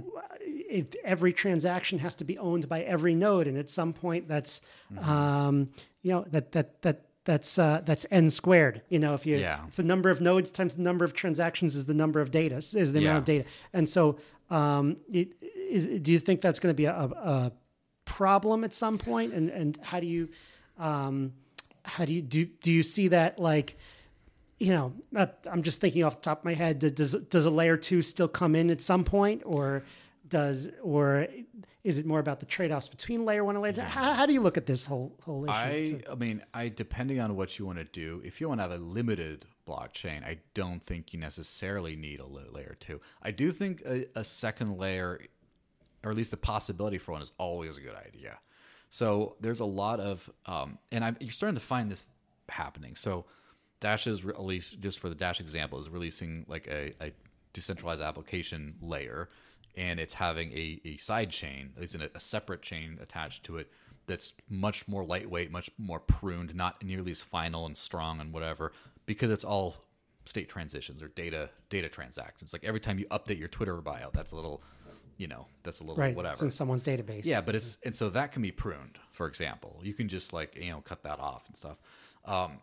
if 0.70 0.94
every 1.04 1.32
transaction 1.34 2.00
has 2.00 2.16
to 2.16 2.24
be 2.26 2.38
owned 2.38 2.68
by 2.68 2.82
every 2.82 3.14
node, 3.16 3.48
and 3.48 3.58
at 3.58 3.70
some 3.70 3.94
point, 3.94 4.28
that's, 4.28 4.60
Mm-hmm. 4.94 5.10
um, 5.10 5.70
you 6.02 6.12
know, 6.12 6.26
that 6.32 6.52
that 6.54 6.82
that. 6.84 7.06
That's 7.26 7.58
uh, 7.58 7.82
that's 7.86 8.06
n 8.12 8.30
squared. 8.30 8.82
You 8.90 9.00
know, 9.00 9.14
if 9.14 9.26
you 9.26 9.38
Yeah. 9.38 9.64
it's 9.68 9.78
the 9.78 9.84
number 9.84 10.10
of 10.10 10.20
nodes 10.20 10.52
times 10.52 10.74
the 10.76 10.82
number 10.82 11.06
of 11.06 11.14
transactions 11.14 11.74
is 11.74 11.86
the 11.86 11.94
number 11.94 12.20
of 12.20 12.32
data 12.32 12.58
is 12.58 12.74
the 12.92 13.00
Yeah. 13.02 13.12
amount 13.12 13.20
of 13.20 13.24
data. 13.26 13.46
And 13.72 13.88
so, 13.88 14.18
um, 14.50 14.98
it, 15.10 15.30
is, 15.42 15.88
do 16.02 16.12
you 16.12 16.20
think 16.20 16.42
that's 16.42 16.60
going 16.60 16.74
to 16.74 16.76
be 16.76 16.84
a, 16.84 16.92
a 16.94 17.54
problem 18.04 18.66
at 18.66 18.74
some 18.74 18.98
point? 18.98 19.32
And 19.34 19.50
and 19.50 19.80
how 19.82 20.02
do 20.02 20.06
you 20.08 20.28
um, 20.78 21.32
how 21.86 22.04
do 22.04 22.12
you 22.12 22.22
do? 22.22 22.44
Do 22.46 22.74
you 22.74 22.84
see 22.84 23.08
that 23.08 23.40
like? 23.40 23.78
You 24.64 24.72
know, 24.72 24.94
I'm 25.52 25.62
just 25.62 25.82
thinking 25.82 26.06
off 26.06 26.16
the 26.16 26.22
top 26.22 26.40
of 26.40 26.46
my 26.46 26.54
head. 26.54 26.80
Does 26.80 27.12
does 27.12 27.44
a 27.44 27.50
layer 27.50 27.76
two 27.76 28.02
still 28.02 28.30
come 28.30 28.56
in 28.56 28.70
at 28.70 28.80
some 28.80 29.04
point, 29.04 29.42
or 29.44 29.84
does 30.26 30.70
or 30.82 31.28
is 31.84 31.98
it 31.98 32.06
more 32.06 32.20
about 32.20 32.40
the 32.40 32.46
trade 32.46 32.72
offs 32.72 32.88
between 32.88 33.26
layer 33.26 33.44
one 33.44 33.58
and 33.58 33.62
layer 33.62 33.74
two? 33.74 33.82
How, 33.82 34.14
how 34.14 34.26
do 34.26 34.32
you 34.32 34.40
look 34.40 34.56
at 34.56 34.66
this 34.66 34.86
whole 34.86 35.18
whole 35.22 35.44
issue? 35.44 36.00
I, 36.08 36.12
I 36.14 36.16
mean, 36.16 36.42
I 36.54 36.70
depending 36.70 37.20
on 37.20 37.36
what 37.36 37.60
you 37.60 37.66
want 37.66 37.80
to 37.80 37.84
do. 37.84 38.22
If 38.24 38.40
you 38.40 38.48
want 38.48 38.60
to 38.60 38.62
have 38.62 38.72
a 38.72 38.78
limited 38.78 39.46
blockchain, 39.68 40.24
I 40.24 40.38
don't 40.54 40.82
think 40.82 41.12
you 41.12 41.20
necessarily 41.20 41.98
need 41.98 42.22
a 42.22 42.26
layer 42.26 42.78
two. 42.80 43.02
I 43.22 43.32
do 43.32 43.52
think 43.52 43.82
a, 43.86 44.06
a 44.16 44.24
second 44.24 44.78
layer, 44.78 45.20
or 46.06 46.12
at 46.12 46.16
least 46.16 46.32
the 46.32 46.38
possibility 46.38 46.98
for 46.98 47.12
one, 47.12 47.22
is 47.22 47.34
always 47.38 47.76
a 47.76 47.82
good 47.82 47.96
idea. 47.96 48.40
So 48.90 49.36
there's 49.42 49.60
a 49.60 49.66
lot 49.66 50.00
of, 50.00 50.30
um, 50.46 50.78
and 50.90 51.04
I'm, 51.04 51.18
you're 51.20 51.32
starting 51.32 51.60
to 51.60 51.66
find 51.66 51.92
this 51.92 52.08
happening. 52.48 52.96
So 52.96 53.26
Dash 53.84 54.08
is 54.08 54.26
at 54.26 54.42
least 54.42 54.80
just 54.80 54.98
for 54.98 55.10
the 55.10 55.16
Dash 55.16 55.42
example 55.42 55.78
is 55.78 55.90
releasing 55.90 56.46
like 56.48 56.68
a, 56.68 56.94
a 57.02 57.12
decentralized 57.52 58.02
application 58.02 58.76
layer 58.82 59.30
and 59.76 60.00
it's 60.00 60.14
having 60.14 60.54
a, 60.54 60.80
a 60.86 60.98
side 60.98 61.30
chain, 61.30 61.72
at 61.76 61.82
least 61.82 61.96
in 61.96 62.02
a, 62.02 62.10
a, 62.16 62.20
separate 62.20 62.62
chain 62.62 62.98
attached 63.02 63.44
to 63.44 63.58
it 63.58 63.70
that's 64.06 64.32
much 64.50 64.88
more 64.88 65.04
lightweight, 65.04 65.52
much 65.52 65.70
more 65.78 66.00
pruned, 66.00 66.56
not 66.56 66.82
nearly 66.82 67.12
as 67.12 67.20
final 67.20 67.66
and 67.66 67.78
strong 67.78 68.22
and 68.22 68.32
whatever, 68.34 68.72
because 69.06 69.32
it's 69.32 69.44
all 69.44 69.76
state 70.26 70.48
transitions 70.48 71.04
or 71.04 71.10
data 71.10 71.50
data 71.70 71.90
transactions. 71.90 72.54
Like 72.54 72.64
every 72.64 72.80
time 72.80 73.00
you 73.00 73.06
update 73.08 73.38
your 73.38 73.50
Twitter 73.50 73.76
bio, 73.82 74.12
that's 74.14 74.32
a 74.32 74.36
little, 74.36 74.64
you 75.18 75.28
know, 75.28 75.48
that's 75.64 75.82
a 75.82 75.84
little 75.84 75.98
right, 75.98 76.16
whatever. 76.16 76.34
It's 76.34 76.42
in 76.42 76.52
someone's 76.52 76.86
database. 76.86 77.26
Yeah, 77.26 77.42
but 77.42 77.56
it's 77.56 77.78
and 77.84 77.94
so 77.94 78.10
that 78.12 78.32
can 78.32 78.42
be 78.42 78.52
pruned. 78.52 78.98
For 79.12 79.28
example, 79.28 79.82
you 79.84 79.94
can 79.94 80.08
just 80.08 80.32
like 80.32 80.56
you 80.56 80.72
know 80.72 80.80
cut 80.80 81.04
that 81.04 81.20
off 81.20 81.48
and 81.48 81.58
stuff. 81.58 81.78
Um, 82.26 82.60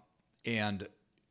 and 0.47 0.89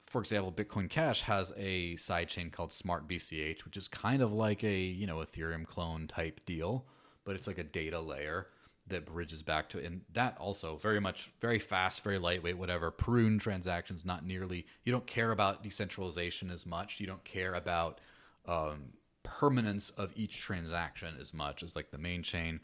for 0.10 0.20
example, 0.20 0.51
Bitcoin 0.51 0.89
Cash 0.89 1.22
has 1.22 1.53
a 1.55 1.93
sidechain 1.95 2.51
called 2.51 2.74
Smart 2.74 3.07
BCH, 3.07 3.64
which 3.64 3.78
is 3.78 3.88
kind 3.88 4.22
of 4.22 4.34
like 4.34 4.64
a 4.64 4.78
you 4.78 5.07
know 5.07 5.18
Ethereum 5.18 5.66
clone 5.66 6.07
type 6.07 6.41
deal, 6.45 6.86
but 7.24 7.36
it's 7.36 7.47
like 7.47 7.60
a 7.60 7.64
data 7.64 7.99
layer 7.99 8.47
that 8.88 9.05
bridges 9.05 9.43
back 9.43 9.70
to 9.70 9.86
and 9.86 10.01
that 10.14 10.36
also 10.39 10.78
very 10.78 10.99
much 10.99 11.30
very 11.41 11.60
fast, 11.60 12.03
very 12.03 12.18
lightweight, 12.18 12.57
whatever. 12.57 12.89
Prune 12.89 13.38
transactions, 13.38 14.03
not 14.03 14.26
nearly. 14.26 14.66
You 14.84 14.91
don't 14.91 15.05
care 15.05 15.32
about 15.32 15.62
decentralization 15.62 16.49
as 16.49 16.66
much. 16.66 16.99
You 16.99 17.05
don't 17.05 17.24
care 17.24 17.53
about 17.53 18.01
um, 18.47 18.93
permanence 19.22 19.91
of 19.91 20.12
each 20.16 20.39
transaction 20.39 21.16
as 21.22 21.36
much 21.36 21.62
as 21.62 21.76
like 21.76 21.91
the 21.91 21.99
main 21.99 22.24
chain. 22.24 22.60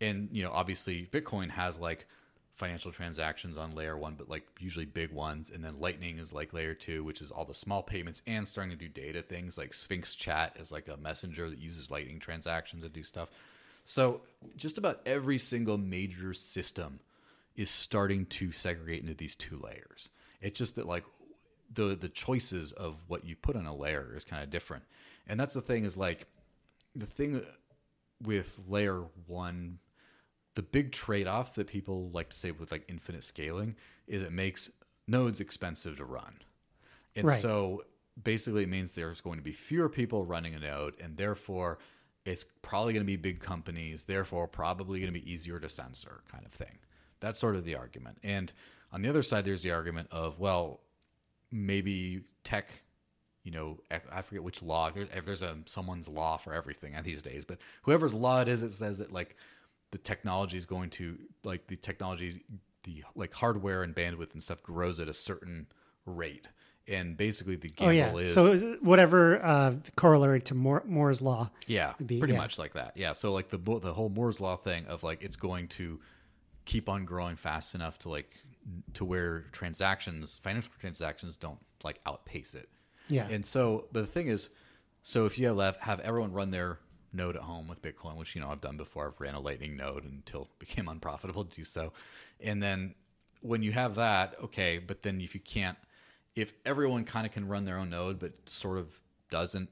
And 0.00 0.28
you 0.30 0.44
know, 0.44 0.52
obviously, 0.52 1.08
Bitcoin 1.12 1.50
has 1.50 1.78
like 1.78 2.06
financial 2.54 2.92
transactions 2.92 3.56
on 3.56 3.74
layer 3.74 3.96
one, 3.96 4.14
but 4.16 4.28
like 4.28 4.46
usually 4.58 4.84
big 4.84 5.12
ones. 5.12 5.50
And 5.50 5.64
then 5.64 5.80
Lightning 5.80 6.18
is 6.18 6.32
like 6.32 6.52
layer 6.52 6.74
two, 6.74 7.02
which 7.02 7.20
is 7.20 7.30
all 7.30 7.44
the 7.44 7.54
small 7.54 7.82
payments 7.82 8.22
and 8.26 8.46
starting 8.46 8.70
to 8.70 8.76
do 8.76 8.88
data 8.88 9.22
things 9.22 9.58
like 9.58 9.74
Sphinx 9.74 10.14
Chat 10.14 10.56
is 10.58 10.70
like 10.70 10.88
a 10.88 10.96
messenger 10.96 11.50
that 11.50 11.58
uses 11.58 11.90
Lightning 11.90 12.20
transactions 12.20 12.82
to 12.82 12.88
do 12.88 13.02
stuff. 13.02 13.30
So 13.84 14.22
just 14.56 14.78
about 14.78 15.00
every 15.04 15.38
single 15.38 15.78
major 15.78 16.32
system 16.32 17.00
is 17.56 17.70
starting 17.70 18.26
to 18.26 18.52
segregate 18.52 19.02
into 19.02 19.14
these 19.14 19.34
two 19.34 19.60
layers. 19.62 20.08
It's 20.40 20.58
just 20.58 20.76
that 20.76 20.86
like 20.86 21.04
the 21.72 21.96
the 21.96 22.08
choices 22.08 22.72
of 22.72 22.96
what 23.08 23.24
you 23.24 23.36
put 23.36 23.56
on 23.56 23.66
a 23.66 23.74
layer 23.74 24.14
is 24.16 24.24
kind 24.24 24.42
of 24.42 24.50
different. 24.50 24.84
And 25.26 25.38
that's 25.38 25.54
the 25.54 25.60
thing 25.60 25.84
is 25.84 25.96
like 25.96 26.26
the 26.94 27.06
thing 27.06 27.44
with 28.22 28.58
layer 28.68 29.04
one 29.26 29.78
the 30.54 30.62
big 30.62 30.92
trade 30.92 31.26
off 31.26 31.54
that 31.54 31.66
people 31.66 32.10
like 32.10 32.30
to 32.30 32.36
say 32.36 32.50
with 32.50 32.70
like 32.70 32.84
infinite 32.88 33.24
scaling 33.24 33.76
is 34.06 34.22
it 34.22 34.32
makes 34.32 34.70
nodes 35.06 35.40
expensive 35.40 35.96
to 35.96 36.04
run. 36.04 36.34
And 37.16 37.26
right. 37.26 37.40
so 37.40 37.84
basically 38.22 38.62
it 38.62 38.68
means 38.68 38.92
there's 38.92 39.20
going 39.20 39.38
to 39.38 39.44
be 39.44 39.52
fewer 39.52 39.88
people 39.88 40.24
running 40.24 40.54
a 40.54 40.60
node 40.60 40.94
and 41.00 41.16
therefore 41.16 41.78
it's 42.24 42.44
probably 42.62 42.92
going 42.92 43.02
to 43.02 43.06
be 43.06 43.16
big 43.16 43.40
companies, 43.40 44.04
therefore 44.04 44.48
probably 44.48 45.00
going 45.00 45.12
to 45.12 45.20
be 45.20 45.30
easier 45.30 45.58
to 45.58 45.68
censor 45.68 46.22
kind 46.30 46.46
of 46.46 46.52
thing. 46.52 46.78
That's 47.20 47.38
sort 47.38 47.56
of 47.56 47.64
the 47.64 47.76
argument. 47.76 48.18
And 48.22 48.52
on 48.92 49.02
the 49.02 49.08
other 49.08 49.22
side 49.22 49.44
there's 49.44 49.62
the 49.62 49.72
argument 49.72 50.08
of 50.10 50.38
well 50.38 50.80
maybe 51.50 52.22
tech 52.44 52.68
you 53.44 53.50
know, 53.50 53.76
I 54.10 54.22
forget 54.22 54.42
which 54.42 54.62
law. 54.62 54.90
If 54.94 55.26
there's 55.26 55.42
a 55.42 55.58
someone's 55.66 56.08
law 56.08 56.38
for 56.38 56.54
everything 56.54 56.94
these 57.04 57.20
days, 57.20 57.44
but 57.44 57.58
whoever's 57.82 58.14
law 58.14 58.40
it 58.40 58.48
is, 58.48 58.62
it 58.62 58.72
says 58.72 58.98
that 58.98 59.12
like 59.12 59.36
the 59.94 59.98
technology 59.98 60.56
is 60.56 60.66
going 60.66 60.90
to 60.90 61.16
like 61.44 61.68
the 61.68 61.76
technology 61.76 62.42
the 62.82 63.04
like 63.14 63.32
hardware 63.32 63.84
and 63.84 63.94
bandwidth 63.94 64.32
and 64.32 64.42
stuff 64.42 64.60
grows 64.60 64.98
at 64.98 65.06
a 65.06 65.14
certain 65.14 65.68
rate 66.04 66.48
and 66.88 67.16
basically 67.16 67.54
the 67.54 67.68
gamble 67.68 68.16
oh, 68.16 68.18
yeah. 68.18 68.26
is 68.26 68.34
so 68.34 68.76
whatever 68.80 69.40
uh, 69.40 69.74
corollary 69.94 70.40
to 70.40 70.54
Moore, 70.56 70.82
Moore's 70.84 71.22
law. 71.22 71.48
Yeah, 71.68 71.94
be, 72.04 72.18
pretty 72.18 72.34
yeah. 72.34 72.40
much 72.40 72.58
like 72.58 72.74
that. 72.74 72.96
Yeah, 72.96 73.12
so 73.12 73.32
like 73.32 73.50
the 73.50 73.56
the 73.56 73.94
whole 73.94 74.08
Moore's 74.08 74.40
law 74.40 74.56
thing 74.56 74.84
of 74.86 75.04
like 75.04 75.22
it's 75.22 75.36
going 75.36 75.68
to 75.68 76.00
keep 76.64 76.88
on 76.88 77.04
growing 77.04 77.36
fast 77.36 77.76
enough 77.76 78.00
to 78.00 78.08
like 78.08 78.34
to 78.94 79.04
where 79.04 79.42
transactions, 79.52 80.40
financial 80.42 80.72
transactions, 80.80 81.36
don't 81.36 81.60
like 81.84 82.00
outpace 82.04 82.56
it. 82.56 82.68
Yeah, 83.08 83.28
and 83.28 83.46
so 83.46 83.86
but 83.92 84.00
the 84.00 84.10
thing 84.10 84.26
is, 84.26 84.50
so 85.04 85.24
if 85.24 85.38
you 85.38 85.56
have 85.56 85.76
have 85.76 86.00
everyone 86.00 86.32
run 86.32 86.50
their 86.50 86.80
node 87.14 87.36
at 87.36 87.42
home 87.42 87.68
with 87.68 87.82
Bitcoin, 87.82 88.16
which 88.16 88.34
you 88.34 88.40
know 88.40 88.50
I've 88.50 88.60
done 88.60 88.76
before. 88.76 89.06
I've 89.06 89.20
ran 89.20 89.34
a 89.34 89.40
Lightning 89.40 89.76
node 89.76 90.04
until 90.04 90.42
it 90.42 90.48
became 90.58 90.88
unprofitable 90.88 91.44
to 91.44 91.54
do 91.54 91.64
so. 91.64 91.92
And 92.40 92.62
then 92.62 92.94
when 93.40 93.62
you 93.62 93.72
have 93.72 93.94
that, 93.96 94.34
okay, 94.42 94.78
but 94.78 95.02
then 95.02 95.20
if 95.20 95.34
you 95.34 95.40
can't, 95.40 95.78
if 96.34 96.52
everyone 96.64 97.04
kind 97.04 97.26
of 97.26 97.32
can 97.32 97.46
run 97.46 97.64
their 97.64 97.78
own 97.78 97.90
node, 97.90 98.18
but 98.18 98.32
sort 98.48 98.78
of 98.78 98.88
doesn't, 99.30 99.68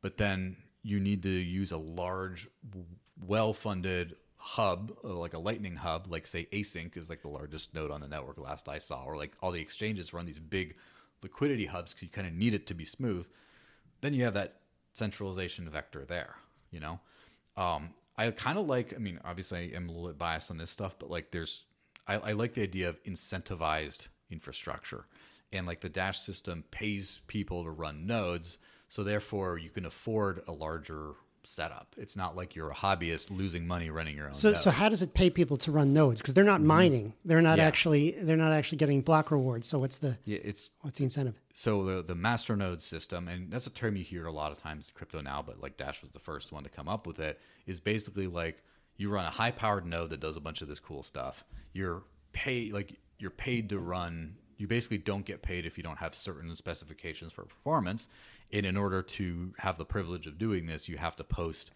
but 0.00 0.16
then 0.16 0.56
you 0.82 1.00
need 1.00 1.22
to 1.24 1.28
use 1.28 1.72
a 1.72 1.76
large, 1.76 2.48
well-funded 3.26 4.16
hub, 4.36 4.92
uh, 5.02 5.08
like 5.08 5.34
a 5.34 5.38
Lightning 5.38 5.74
hub, 5.74 6.06
like 6.08 6.26
say 6.26 6.46
ACINQ 6.52 6.96
is 6.96 7.10
like 7.10 7.22
the 7.22 7.28
largest 7.28 7.74
node 7.74 7.90
on 7.90 8.00
the 8.00 8.06
network 8.06 8.38
last 8.38 8.68
I 8.68 8.78
saw, 8.78 9.02
or 9.02 9.16
like 9.16 9.32
all 9.42 9.50
the 9.50 9.60
exchanges 9.60 10.14
run 10.14 10.24
these 10.24 10.38
big 10.38 10.76
liquidity 11.22 11.66
hubs 11.66 11.92
because 11.92 12.04
you 12.04 12.10
kind 12.10 12.28
of 12.28 12.32
need 12.32 12.54
it 12.54 12.66
to 12.68 12.74
be 12.74 12.84
smooth. 12.84 13.26
Then 14.00 14.14
you 14.14 14.22
have 14.22 14.34
that 14.34 14.60
centralization 14.94 15.68
vector 15.68 16.04
there 16.04 16.36
you 16.76 16.80
know? 16.80 17.00
Um, 17.56 17.94
i 18.18 18.30
kind 18.30 18.58
of 18.58 18.66
like 18.66 18.94
i 18.94 18.98
mean 18.98 19.20
obviously 19.24 19.58
i 19.72 19.76
am 19.76 19.88
a 19.88 19.92
little 19.92 20.08
bit 20.08 20.18
biased 20.18 20.50
on 20.50 20.58
this 20.58 20.70
stuff 20.70 20.94
but 20.98 21.10
like 21.10 21.30
there's 21.30 21.64
I, 22.06 22.16
I 22.16 22.32
like 22.32 22.54
the 22.54 22.62
idea 22.62 22.88
of 22.88 23.02
incentivized 23.04 24.08
infrastructure 24.30 25.06
and 25.52 25.66
like 25.66 25.80
the 25.80 25.88
dash 25.88 26.20
system 26.20 26.64
pays 26.70 27.20
people 27.26 27.64
to 27.64 27.70
run 27.70 28.06
nodes 28.06 28.58
so 28.88 29.04
therefore 29.04 29.58
you 29.58 29.70
can 29.70 29.86
afford 29.86 30.42
a 30.46 30.52
larger 30.52 31.14
setup. 31.46 31.94
It's 31.96 32.16
not 32.16 32.36
like 32.36 32.54
you're 32.54 32.70
a 32.70 32.74
hobbyist 32.74 33.30
losing 33.30 33.66
money 33.66 33.90
running 33.90 34.16
your 34.16 34.26
own. 34.26 34.34
So, 34.34 34.48
node. 34.50 34.58
so 34.58 34.70
how 34.70 34.88
does 34.88 35.02
it 35.02 35.14
pay 35.14 35.30
people 35.30 35.56
to 35.58 35.72
run 35.72 35.92
nodes? 35.92 36.20
Because 36.20 36.34
they're 36.34 36.44
not 36.44 36.58
mm-hmm. 36.58 36.68
mining. 36.68 37.12
They're 37.24 37.42
not 37.42 37.58
yeah. 37.58 37.66
actually. 37.66 38.16
They're 38.20 38.36
not 38.36 38.52
actually 38.52 38.78
getting 38.78 39.00
block 39.00 39.30
rewards. 39.30 39.68
So 39.68 39.78
what's 39.78 39.98
the? 39.98 40.18
Yeah, 40.24 40.38
it's 40.42 40.70
what's 40.80 40.98
the 40.98 41.04
incentive? 41.04 41.40
So 41.52 41.84
the 41.84 42.02
the 42.02 42.14
master 42.14 42.56
node 42.56 42.82
system, 42.82 43.28
and 43.28 43.50
that's 43.50 43.66
a 43.66 43.70
term 43.70 43.96
you 43.96 44.04
hear 44.04 44.26
a 44.26 44.32
lot 44.32 44.52
of 44.52 44.58
times 44.60 44.88
in 44.88 44.94
crypto 44.94 45.20
now, 45.20 45.42
but 45.46 45.60
like 45.60 45.76
Dash 45.76 46.02
was 46.02 46.10
the 46.10 46.18
first 46.18 46.52
one 46.52 46.64
to 46.64 46.70
come 46.70 46.88
up 46.88 47.06
with 47.06 47.18
it. 47.20 47.40
Is 47.66 47.80
basically 47.80 48.26
like 48.26 48.62
you 48.96 49.10
run 49.10 49.24
a 49.24 49.30
high 49.30 49.50
powered 49.50 49.86
node 49.86 50.10
that 50.10 50.20
does 50.20 50.36
a 50.36 50.40
bunch 50.40 50.62
of 50.62 50.68
this 50.68 50.80
cool 50.80 51.02
stuff. 51.02 51.44
You're 51.72 52.02
paid 52.32 52.72
like 52.72 52.98
you're 53.18 53.30
paid 53.30 53.70
to 53.70 53.78
run 53.78 54.36
you 54.58 54.66
basically 54.66 54.98
don't 54.98 55.24
get 55.24 55.42
paid 55.42 55.66
if 55.66 55.76
you 55.76 55.82
don't 55.82 55.98
have 55.98 56.14
certain 56.14 56.54
specifications 56.56 57.32
for 57.32 57.44
performance. 57.44 58.08
And 58.52 58.64
in 58.64 58.76
order 58.76 59.02
to 59.02 59.54
have 59.58 59.76
the 59.76 59.84
privilege 59.84 60.26
of 60.26 60.38
doing 60.38 60.66
this, 60.66 60.88
you 60.88 60.96
have 60.98 61.16
to 61.16 61.24
post, 61.24 61.72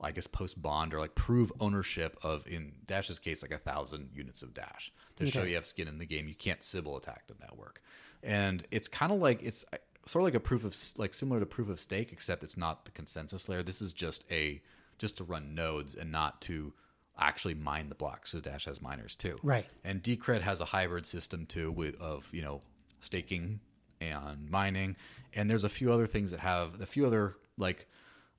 I 0.00 0.10
guess, 0.10 0.26
post 0.26 0.60
bond 0.60 0.94
or 0.94 1.00
like 1.00 1.14
prove 1.14 1.52
ownership 1.60 2.18
of, 2.22 2.46
in 2.46 2.72
Dash's 2.86 3.18
case, 3.18 3.42
like 3.42 3.52
a 3.52 3.58
thousand 3.58 4.10
units 4.14 4.42
of 4.42 4.54
Dash 4.54 4.92
to 5.16 5.24
okay. 5.24 5.30
show 5.30 5.42
you 5.42 5.54
have 5.54 5.66
skin 5.66 5.88
in 5.88 5.98
the 5.98 6.06
game. 6.06 6.28
You 6.28 6.34
can't 6.34 6.62
Sybil 6.62 6.96
attack 6.96 7.26
the 7.26 7.34
network. 7.40 7.82
And 8.22 8.66
it's 8.70 8.88
kind 8.88 9.12
of 9.12 9.20
like, 9.20 9.42
it's 9.42 9.64
sort 10.06 10.22
of 10.22 10.24
like 10.24 10.34
a 10.34 10.40
proof 10.40 10.64
of, 10.64 10.76
like 10.98 11.14
similar 11.14 11.40
to 11.40 11.46
proof 11.46 11.68
of 11.68 11.80
stake, 11.80 12.12
except 12.12 12.42
it's 12.42 12.56
not 12.56 12.84
the 12.84 12.90
consensus 12.90 13.48
layer. 13.48 13.62
This 13.62 13.80
is 13.80 13.92
just 13.92 14.24
a, 14.30 14.60
just 14.98 15.16
to 15.18 15.24
run 15.24 15.54
nodes 15.54 15.94
and 15.94 16.10
not 16.10 16.40
to 16.42 16.72
actually 17.18 17.54
mine 17.54 17.88
the 17.88 17.94
blocks 17.94 18.30
because 18.32 18.42
Dash 18.42 18.64
has 18.66 18.80
miners 18.80 19.14
too. 19.14 19.38
Right. 19.42 19.66
And 19.84 20.02
Decred 20.02 20.42
has 20.42 20.60
a 20.60 20.64
hybrid 20.64 21.06
system 21.06 21.46
too 21.46 21.70
with 21.70 22.00
of 22.00 22.28
you 22.32 22.42
know 22.42 22.60
staking 23.00 23.60
and 24.00 24.50
mining, 24.50 24.96
and 25.34 25.48
there's 25.48 25.64
a 25.64 25.68
few 25.68 25.92
other 25.92 26.06
things 26.06 26.30
that 26.30 26.40
have 26.40 26.80
a 26.80 26.86
few 26.86 27.06
other 27.06 27.34
like 27.56 27.86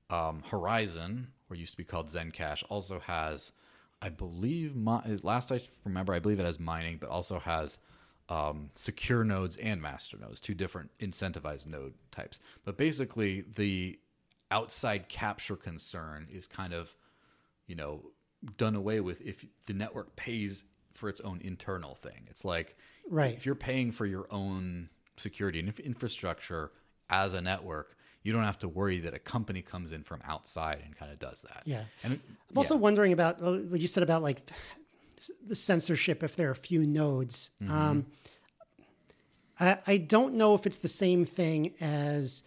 um, 0.08 0.42
Horizen, 0.50 1.26
or 1.48 1.56
used 1.56 1.72
to 1.72 1.76
be 1.76 1.84
called 1.84 2.08
Zencash, 2.08 2.64
also 2.68 2.98
has. 3.00 3.52
I 4.02 4.08
believe 4.08 4.74
my 4.74 5.02
last 5.22 5.52
I 5.52 5.60
remember, 5.84 6.14
I 6.14 6.20
believe 6.20 6.40
it 6.40 6.46
has 6.46 6.58
mining, 6.58 6.96
but 6.98 7.10
also 7.10 7.38
has 7.38 7.78
um, 8.30 8.70
secure 8.74 9.24
nodes 9.24 9.56
and 9.58 9.82
master 9.82 10.16
nodes, 10.16 10.40
two 10.40 10.54
different 10.54 10.90
incentivized 11.00 11.66
node 11.66 11.92
types. 12.10 12.40
But 12.64 12.78
basically, 12.78 13.44
the 13.56 13.98
outside 14.50 15.08
capture 15.08 15.56
concern 15.56 16.28
is 16.32 16.46
kind 16.46 16.72
of, 16.72 16.94
you 17.66 17.74
know, 17.74 18.10
done 18.56 18.74
away 18.74 19.00
with 19.00 19.20
if 19.20 19.44
the 19.66 19.74
network 19.74 20.16
pays 20.16 20.64
for 20.94 21.08
its 21.08 21.20
own 21.20 21.40
internal 21.42 21.94
thing. 21.94 22.26
It's 22.28 22.44
like 22.44 22.76
Right. 23.08 23.34
if 23.34 23.44
you're 23.44 23.54
paying 23.54 23.90
for 23.92 24.06
your 24.06 24.26
own 24.30 24.88
security 25.20 25.58
and 25.60 25.78
infrastructure 25.80 26.70
as 27.08 27.32
a 27.32 27.40
network, 27.40 27.96
you 28.22 28.32
don't 28.32 28.44
have 28.44 28.58
to 28.58 28.68
worry 28.68 28.98
that 29.00 29.14
a 29.14 29.18
company 29.18 29.62
comes 29.62 29.92
in 29.92 30.02
from 30.02 30.20
outside 30.26 30.82
and 30.84 30.96
kind 30.96 31.10
of 31.12 31.18
does 31.18 31.42
that. 31.42 31.62
Yeah. 31.64 31.84
And 32.02 32.14
it- 32.14 32.20
I'm 32.50 32.58
also 32.58 32.76
wondering 32.76 33.12
about 33.12 33.40
uh, 33.42 33.52
what 33.70 33.80
you 33.80 33.86
said 33.86 34.02
about 34.02 34.22
like 34.22 34.50
the 35.46 35.54
censorship 35.54 36.22
if 36.22 36.34
there 36.36 36.48
are 36.48 36.52
a 36.52 36.56
few 36.56 36.84
nodes. 36.86 37.50
Mm-hmm. 37.62 37.72
Um, 37.72 38.06
I, 39.58 39.78
I 39.86 39.96
don't 39.98 40.34
know 40.34 40.54
if 40.54 40.66
it's 40.66 40.78
the 40.78 40.88
same 40.88 41.24
thing 41.24 41.74
as 41.80 42.42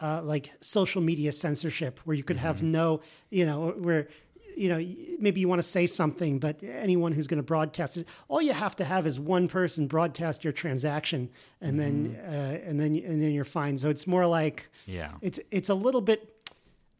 uh, 0.00 0.20
like 0.22 0.50
social 0.60 1.00
media 1.00 1.30
censorship, 1.32 2.00
where 2.04 2.16
you 2.16 2.24
could 2.24 2.36
have 2.36 2.56
Mm-hmm. 2.56 2.72
no, 2.72 3.00
you 3.30 3.46
know, 3.46 3.68
where 3.78 4.08
you 4.56 4.68
know 4.68 4.78
maybe 5.18 5.40
you 5.40 5.48
want 5.48 5.58
to 5.60 5.68
say 5.68 5.86
something, 5.86 6.38
but 6.38 6.62
anyone 6.62 7.12
who's 7.12 7.26
going 7.26 7.38
to 7.38 7.42
broadcast 7.42 7.96
it, 7.96 8.06
all 8.28 8.42
you 8.42 8.52
have 8.52 8.74
to 8.76 8.84
have 8.84 9.06
is 9.06 9.18
one 9.20 9.48
person 9.48 9.86
broadcast 9.86 10.44
your 10.44 10.52
transaction, 10.52 11.30
and 11.60 11.78
then 11.78 12.16
Mm-hmm. 12.16 12.32
uh, 12.34 12.68
and 12.70 12.80
then 12.80 12.94
and 12.96 13.22
then 13.22 13.32
you're 13.32 13.44
fine. 13.44 13.78
So 13.78 13.88
it's 13.90 14.06
more 14.06 14.26
like 14.26 14.68
Yeah. 14.86 15.12
it's 15.20 15.38
it's 15.50 15.68
a 15.68 15.74
little 15.74 16.00
bit 16.00 16.28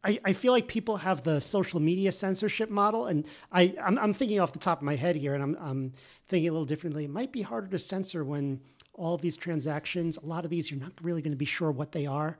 I, 0.05 0.19
I 0.25 0.33
feel 0.33 0.51
like 0.51 0.67
people 0.67 0.97
have 0.97 1.23
the 1.23 1.39
social 1.39 1.79
media 1.79 2.11
censorship 2.11 2.69
model, 2.69 3.05
and 3.05 3.25
I 3.51 3.73
I'm, 3.81 3.97
I'm 3.97 4.13
thinking 4.13 4.39
off 4.41 4.51
the 4.51 4.59
top 4.59 4.79
of 4.79 4.83
my 4.83 4.95
head 4.95 5.15
here, 5.15 5.33
and 5.33 5.41
I'm 5.43 5.55
I'm 5.61 5.93
thinking 6.27 6.49
a 6.49 6.51
little 6.51 6.65
differently. 6.65 7.05
It 7.05 7.09
might 7.09 7.31
be 7.31 7.41
harder 7.41 7.67
to 7.67 7.79
censor 7.79 8.23
when 8.25 8.59
all 8.95 9.15
of 9.15 9.21
these 9.21 9.37
transactions, 9.37 10.17
a 10.17 10.25
lot 10.25 10.43
of 10.45 10.51
these, 10.51 10.69
you're 10.69 10.79
not 10.79 10.91
really 11.01 11.21
going 11.21 11.31
to 11.31 11.37
be 11.37 11.45
sure 11.45 11.71
what 11.71 11.91
they 11.93 12.05
are, 12.05 12.37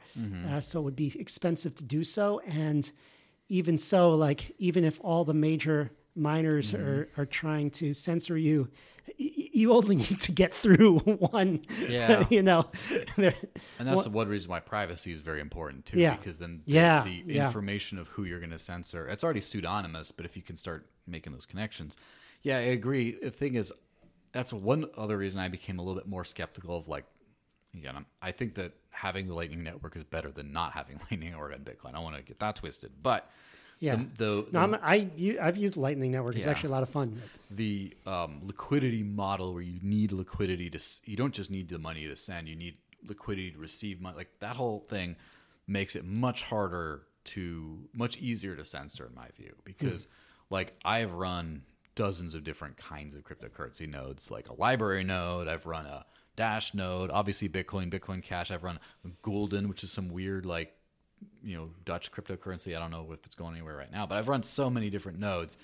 uh, 0.48 0.62
so 0.62 0.80
it 0.80 0.84
would 0.84 0.96
be 0.96 1.12
expensive 1.20 1.74
to 1.76 1.84
do 1.84 2.04
so. 2.04 2.40
And 2.48 2.92
even 3.50 3.78
so, 3.78 4.12
like 4.12 4.54
even 4.58 4.84
if 4.84 5.00
all 5.02 5.24
the 5.26 5.34
major 5.34 5.92
miners 6.16 6.72
mm-hmm. 6.72 6.86
are 6.86 7.10
are 7.18 7.26
trying 7.26 7.72
to 7.72 7.94
censor 7.94 8.38
you, 8.38 8.70
y- 9.20 9.32
you 9.54 9.74
only 9.74 9.96
need 10.06 10.20
to 10.20 10.32
get 10.32 10.54
through 10.54 11.00
one. 11.00 11.62
Yeah. 11.88 12.26
you 12.30 12.42
know. 12.42 12.70
And 13.18 13.34
that's 13.80 14.04
the 14.04 14.10
one 14.10 14.28
reason 14.28 14.50
why 14.50 14.60
privacy 14.60 15.12
is 15.12 15.22
very 15.22 15.42
important 15.42 15.86
too. 15.86 16.00
Yeah. 16.00 16.16
Because 16.16 16.40
then 16.40 16.62
the, 16.66 16.74
Yeah, 16.74 17.04
the 17.04 17.24
yeah. 17.26 17.46
information 17.46 17.98
of 17.98 18.08
who 18.10 18.24
you're 18.24 18.40
going 18.40 18.52
to 18.52 18.60
censor, 18.60 19.08
it's 19.08 19.24
already 19.24 19.42
pseudonymous, 19.42 20.12
but 20.12 20.26
if 20.26 20.36
you 20.36 20.42
can 20.42 20.58
start 20.58 20.88
making 21.08 21.34
those 21.34 21.46
connections. 21.46 21.96
Yeah, 22.42 22.58
I 22.58 22.62
agree. 22.62 23.18
The 23.22 23.32
thing 23.32 23.56
is, 23.56 23.72
that's 24.34 24.52
one 24.52 24.90
other 24.98 25.18
reason 25.18 25.40
I 25.40 25.48
became 25.48 25.80
a 25.80 25.82
little 25.82 25.96
bit 25.96 26.08
more 26.08 26.26
skeptical 26.26 26.78
of 26.78 26.88
like, 26.88 27.06
again, 27.74 28.06
I 28.22 28.32
think 28.32 28.56
that 28.56 28.74
having 28.94 29.28
the 29.28 29.34
Lightning 29.34 29.64
Network 29.64 29.96
is 29.96 30.04
better 30.04 30.32
than 30.32 30.52
not 30.54 30.72
having 30.74 31.00
Lightning 31.12 31.32
Network 31.32 31.54
on 31.54 31.60
Bitcoin. 31.60 31.96
I 31.96 32.00
want 32.00 32.16
to 32.16 32.22
get 32.22 32.40
that 32.40 32.56
twisted. 32.56 32.92
But 33.02 33.30
Yeah. 33.80 33.96
the, 34.18 34.46
the, 34.46 34.52
No, 34.54 34.60
I'm, 34.62 34.76
I 34.76 35.10
I've 35.42 35.58
used 35.58 35.76
Lightning 35.78 36.12
Network. 36.12 36.36
It's 36.36 36.46
Yeah. 36.46 36.52
actually 36.52 36.70
a 36.70 36.72
lot 36.74 36.84
of 36.84 36.90
fun. 36.90 37.22
the 37.52 37.94
um, 38.06 38.40
liquidity 38.44 39.04
model 39.04 39.54
where 39.54 39.62
you 39.64 39.80
need 39.84 40.12
liquidity 40.12 40.70
to 40.70 40.80
you 41.06 41.16
don't 41.18 41.34
just 41.34 41.52
need 41.52 41.70
the 41.70 41.78
money 41.80 42.08
to 42.08 42.16
send 42.16 42.48
you 42.48 42.56
need 42.56 42.78
liquidity 43.08 43.52
to 43.52 43.58
receive 43.60 44.00
money 44.02 44.16
like 44.16 44.30
that 44.40 44.56
whole 44.56 44.80
thing 44.90 45.16
makes 45.68 45.96
it 45.96 46.04
much 46.06 46.44
harder 46.44 47.04
to 47.26 47.78
much 47.94 48.18
easier 48.18 48.56
to 48.56 48.64
censor 48.66 49.06
in 49.06 49.14
my 49.14 49.28
view 49.38 49.54
because 49.66 50.08
like 50.50 50.74
i've 50.86 51.12
run 51.14 51.62
dozens 51.96 52.34
of 52.34 52.44
different 52.44 52.76
kinds 52.78 53.14
of 53.14 53.24
cryptocurrency 53.24 53.88
nodes 53.88 54.32
like 54.32 54.50
a 54.50 54.54
LBRY 54.54 55.06
node 55.06 55.48
i've 55.48 55.66
run 55.66 55.86
a 55.86 56.06
dash 56.36 56.74
node 56.74 57.12
obviously 57.12 57.48
bitcoin 57.48 57.92
bitcoin 57.92 58.24
cash 58.24 58.52
i've 58.52 58.64
run 58.64 58.80
Gulden 59.24 59.68
which 59.68 59.84
is 59.84 59.92
some 59.92 60.10
weird 60.10 60.46
like 60.46 60.76
you 61.44 61.56
know 61.56 61.70
Dutch 61.86 62.12
cryptocurrency. 62.12 62.76
I 62.76 62.80
don't 62.80 62.92
know 62.92 63.08
if 63.12 63.26
it's 63.26 63.36
going 63.36 63.54
anywhere 63.54 63.76
right 63.76 63.92
now, 63.92 64.06
but 64.06 64.18
I've 64.18 64.28
run 64.28 64.44
so 64.44 64.70
many 64.70 64.90
different 64.90 65.20
nodes. 65.20 65.58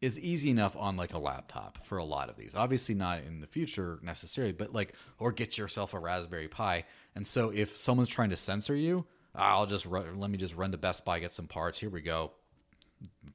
It's 0.00 0.18
easy 0.18 0.50
enough 0.50 0.76
on 0.76 0.96
like 0.96 1.12
a 1.12 1.18
laptop 1.18 1.84
for 1.84 1.98
a 1.98 2.04
lot 2.04 2.30
of 2.30 2.36
these. 2.36 2.54
Obviously 2.54 2.94
not 2.94 3.18
in 3.18 3.40
the 3.40 3.46
future 3.46 3.98
necessarily, 4.02 4.52
but 4.52 4.72
like 4.72 4.94
or 5.18 5.30
get 5.30 5.58
yourself 5.58 5.92
a 5.92 5.98
Raspberry 5.98 6.48
Pi. 6.48 6.84
And 7.14 7.26
so 7.26 7.50
if 7.50 7.76
someone's 7.76 8.08
trying 8.08 8.30
to 8.30 8.36
censor 8.36 8.74
you, 8.74 9.04
I'll 9.34 9.66
just 9.66 9.86
let 9.86 10.30
me 10.30 10.38
just 10.38 10.56
run 10.56 10.72
to 10.72 10.78
Best 10.78 11.04
Buy 11.04 11.18
get 11.18 11.34
some 11.34 11.46
parts. 11.46 11.78
Here 11.78 11.90
we 11.90 12.00
go. 12.00 12.32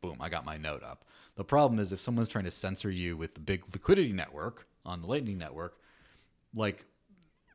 Boom, 0.02 0.18
I 0.20 0.30
got 0.30 0.46
my 0.46 0.58
node 0.58 0.84
up. 0.84 1.06
The 1.36 1.44
problem 1.44 1.80
is 1.80 1.92
if 1.92 2.00
someone's 2.00 2.28
trying 2.28 2.46
to 2.46 2.52
censor 2.52 2.90
you 2.90 3.16
with 3.16 3.36
the 3.36 3.40
big 3.40 3.64
liquidity 3.74 4.14
network 4.14 4.68
on 4.86 5.02
the 5.02 5.08
Lightning 5.08 5.38
network, 5.38 5.78
like 6.56 6.86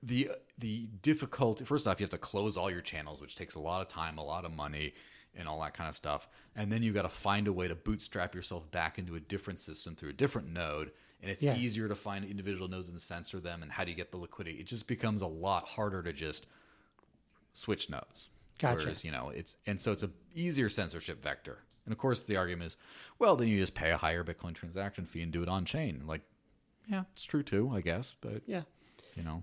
the 0.02 0.30
the 0.58 0.86
difficulty 1.02 1.64
first 1.64 1.86
off 1.88 2.00
you 2.00 2.04
have 2.04 2.10
to 2.10 2.18
close 2.18 2.56
all 2.56 2.70
your 2.70 2.80
channels 2.80 3.20
which 3.20 3.34
takes 3.34 3.54
a 3.54 3.60
lot 3.60 3.82
of 3.82 3.88
time 3.88 4.16
a 4.18 4.24
lot 4.24 4.44
of 4.44 4.52
money 4.52 4.92
and 5.36 5.46
all 5.46 5.60
that 5.60 5.74
kind 5.74 5.88
of 5.88 5.94
stuff. 5.94 6.28
And 6.56 6.72
then 6.72 6.82
you 6.82 6.92
got 6.92 7.02
to 7.02 7.08
find 7.08 7.46
a 7.46 7.52
way 7.52 7.68
to 7.68 7.76
bootstrap 7.76 8.34
yourself 8.34 8.68
back 8.72 8.98
into 8.98 9.14
a 9.14 9.20
different 9.20 9.60
system 9.60 9.94
through 9.94 10.08
a 10.08 10.12
different 10.12 10.52
node. 10.52 10.90
And 11.22 11.30
it's 11.30 11.40
Yeah. 11.40 11.54
easier 11.56 11.86
to 11.86 11.94
find 11.94 12.24
individual 12.24 12.66
nodes 12.66 12.88
and 12.88 13.00
censor 13.00 13.38
them 13.38 13.62
and 13.62 13.70
how 13.70 13.84
do 13.84 13.90
you 13.92 13.96
get 13.96 14.10
the 14.10 14.16
liquidity. 14.16 14.58
It 14.58 14.66
just 14.66 14.88
becomes 14.88 15.22
a 15.22 15.28
lot 15.28 15.68
harder 15.68 16.02
to 16.02 16.12
just 16.12 16.48
switch 17.52 17.88
nodes. 17.90 18.28
Gotcha. 18.58 18.78
whereas 18.82 19.04
you 19.04 19.10
know 19.12 19.30
it's 19.30 19.56
and 19.66 19.80
so 19.80 19.90
it's 19.92 20.02
a 20.02 20.10
easier 20.34 20.68
censorship 20.68 21.22
vector. 21.22 21.60
And 21.86 21.92
of 21.92 21.98
course 21.98 22.22
the 22.22 22.36
argument 22.36 22.66
is 22.66 22.76
well 23.20 23.36
then 23.36 23.46
you 23.46 23.58
just 23.58 23.74
pay 23.74 23.90
a 23.92 23.96
higher 23.96 24.24
bitcoin 24.24 24.54
transaction 24.54 25.06
fee 25.06 25.22
and 25.22 25.32
do 25.32 25.42
it 25.44 25.48
on 25.48 25.64
chain. 25.64 26.02
Like 26.08 26.22
yeah. 26.88 27.04
it's 27.12 27.24
true 27.24 27.44
too 27.44 27.70
i 27.72 27.80
guess 27.80 28.16
but 28.20 28.42
Yeah. 28.46 28.62
You 29.20 29.24
know 29.30 29.42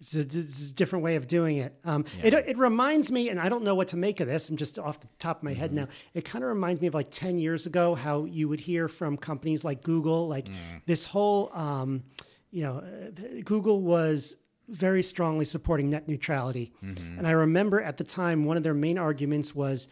It's 0.00 0.14
a, 0.14 0.20
it's 0.20 0.70
a 0.70 0.74
different 0.74 1.02
way 1.04 1.16
of 1.16 1.26
doing 1.26 1.56
it. 1.56 1.72
Um, 1.84 2.04
it. 2.22 2.32
It 2.34 2.56
reminds 2.58 3.10
me, 3.10 3.30
and 3.30 3.38
I 3.40 3.48
don't 3.48 3.64
know 3.64 3.74
what 3.74 3.88
to 3.88 3.96
make 3.96 4.20
of 4.20 4.28
this. 4.28 4.48
I'm 4.48 4.56
just 4.56 4.78
off 4.78 5.00
the 5.00 5.08
top 5.18 5.38
of 5.38 5.42
my 5.42 5.54
head 5.54 5.72
now. 5.72 5.86
It 6.14 6.24
kind 6.24 6.44
of 6.44 6.48
reminds 6.50 6.80
me 6.80 6.86
of 6.86 6.94
like 6.94 7.10
10 7.10 7.38
years 7.38 7.66
ago, 7.66 7.94
how 7.96 8.24
you 8.24 8.48
would 8.48 8.60
hear 8.60 8.86
from 8.88 9.16
companies 9.16 9.64
like 9.64 9.82
Google, 9.82 10.28
like 10.28 10.46
this 10.86 11.04
whole, 11.04 11.50
um, 11.52 12.04
you 12.52 12.62
know, 12.64 12.76
uh, 12.78 13.42
Google 13.44 13.80
was 13.82 14.36
very 14.68 15.02
strongly 15.02 15.44
supporting 15.44 15.90
net 15.90 16.06
neutrality. 16.08 16.72
And 17.18 17.26
I 17.26 17.32
remember 17.32 17.80
at 17.82 17.96
the 17.96 18.04
time, 18.04 18.44
one 18.44 18.56
of 18.56 18.62
their 18.62 18.74
main 18.74 18.98
arguments 18.98 19.54
was 19.54 19.88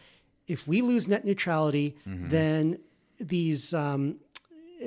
if 0.47 0.67
we 0.67 0.81
lose 0.81 1.07
net 1.09 1.25
neutrality, 1.25 1.97
then 2.05 2.79
these, 3.19 3.73
um, 3.73 4.19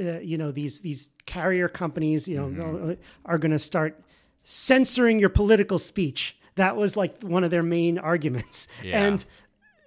uh, 0.00 0.18
you 0.20 0.38
know, 0.38 0.50
these, 0.50 0.80
these 0.80 1.10
carrier 1.26 1.68
companies, 1.68 2.26
you 2.26 2.36
know, 2.36 2.96
are 3.24 3.38
going 3.38 3.52
to 3.52 3.58
start 3.58 4.02
censoring 4.44 5.18
your 5.18 5.28
political 5.28 5.78
speech. 5.78 6.36
That 6.56 6.76
was 6.76 6.96
like 6.96 7.22
one 7.22 7.44
of 7.44 7.50
their 7.50 7.62
main 7.62 7.98
arguments. 7.98 8.68
Yeah. 8.82 9.04
And 9.04 9.24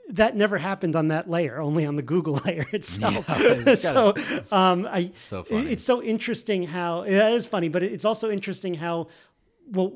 that 0.09 0.36
never 0.36 0.57
happened 0.57 0.95
on 0.95 1.07
that 1.09 1.30
layer, 1.30 1.61
only 1.61 1.86
on 1.86 1.95
the 1.95 2.01
Google 2.01 2.36
layer 2.45 2.68
itself. 2.72 3.26
Yeah, 3.39 3.76
so 3.76 4.14
um, 4.51 4.88
I, 4.89 5.11
So 5.26 5.43
funny. 5.43 5.72
it's 5.72 5.84
so 5.84 6.01
interesting 6.03 6.64
how 6.64 7.03
that 7.03 7.34
is 7.34 7.45
funny, 7.45 7.70
but 7.70 7.84
it's 7.84 8.05
also 8.05 8.30
interesting 8.30 8.74
how 8.76 9.07
well 9.72 9.93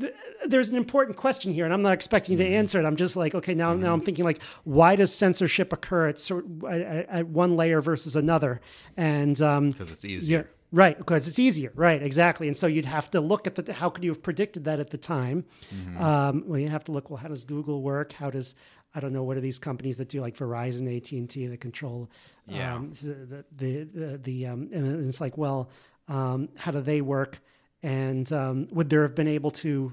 th- 0.00 0.14
there's 0.46 0.70
an 0.70 0.76
important 0.76 1.16
question 1.16 1.52
here, 1.52 1.64
and 1.64 1.72
I'm 1.74 1.82
not 1.82 1.92
expecting 1.94 2.32
you 2.38 2.44
Mm-hmm. 2.44 2.52
to 2.52 2.56
answer 2.56 2.80
it. 2.80 2.84
I'm 2.84 2.96
just 2.96 3.16
like, 3.16 3.34
okay, 3.34 3.54
now, 3.54 3.74
now 3.74 3.92
I'm 3.92 4.00
thinking 4.00 4.24
like, 4.24 4.42
why 4.64 4.96
does 4.96 5.12
censorship 5.14 5.72
occur 5.72 6.08
at, 6.08 6.18
sort 6.18 6.44
at, 6.68 7.08
at 7.08 7.26
one 7.28 7.56
layer 7.56 7.80
versus 7.80 8.16
another? 8.16 8.60
And 8.96 9.40
um, 9.42 9.70
because 9.70 9.90
it's 9.90 10.04
easier. 10.04 10.38
yeah, 10.38 10.44
right, 10.72 10.96
because 10.96 11.28
it's 11.28 11.38
easier, 11.38 11.72
right? 11.74 12.02
Exactly. 12.02 12.46
And 12.48 12.56
so 12.56 12.66
you'd 12.66 12.84
have 12.84 13.10
to 13.12 13.20
look 13.20 13.46
at 13.46 13.54
the 13.56 13.72
how 13.72 13.90
could 13.90 14.04
you 14.04 14.10
have 14.10 14.22
predicted 14.22 14.64
that 14.64 14.78
at 14.80 14.90
the 14.90 14.98
time? 14.98 15.44
Mm-hmm. 15.74 16.02
Um, 16.02 16.44
well, 16.46 16.58
you 16.60 16.68
have 16.68 16.84
to 16.84 16.92
look. 16.92 17.10
Well, 17.10 17.18
how 17.18 17.28
does 17.28 17.44
Google 17.44 17.82
work? 17.82 18.12
How 18.12 18.30
does 18.30 18.54
I 18.94 19.00
don't 19.00 19.12
know 19.12 19.24
what 19.24 19.36
are 19.36 19.40
these 19.40 19.58
companies 19.58 19.96
that 19.98 20.08
do 20.08 20.20
like 20.20 20.36
Verizon, 20.36 20.94
AT 20.96 21.10
and 21.12 21.28
T 21.28 21.46
that 21.48 21.60
control 21.60 22.10
Yeah. 22.46 22.74
um, 22.76 22.92
the 23.02 23.44
the 23.56 23.84
the, 23.84 24.18
the 24.18 24.46
um, 24.46 24.68
and 24.72 25.06
it's 25.08 25.20
like, 25.20 25.36
well, 25.36 25.68
um, 26.08 26.48
how 26.56 26.70
do 26.70 26.80
they 26.80 27.00
work? 27.00 27.40
And 27.86 28.32
um, 28.32 28.66
would 28.72 28.90
there 28.90 29.02
have 29.02 29.14
been 29.14 29.28
able 29.28 29.52
to 29.62 29.92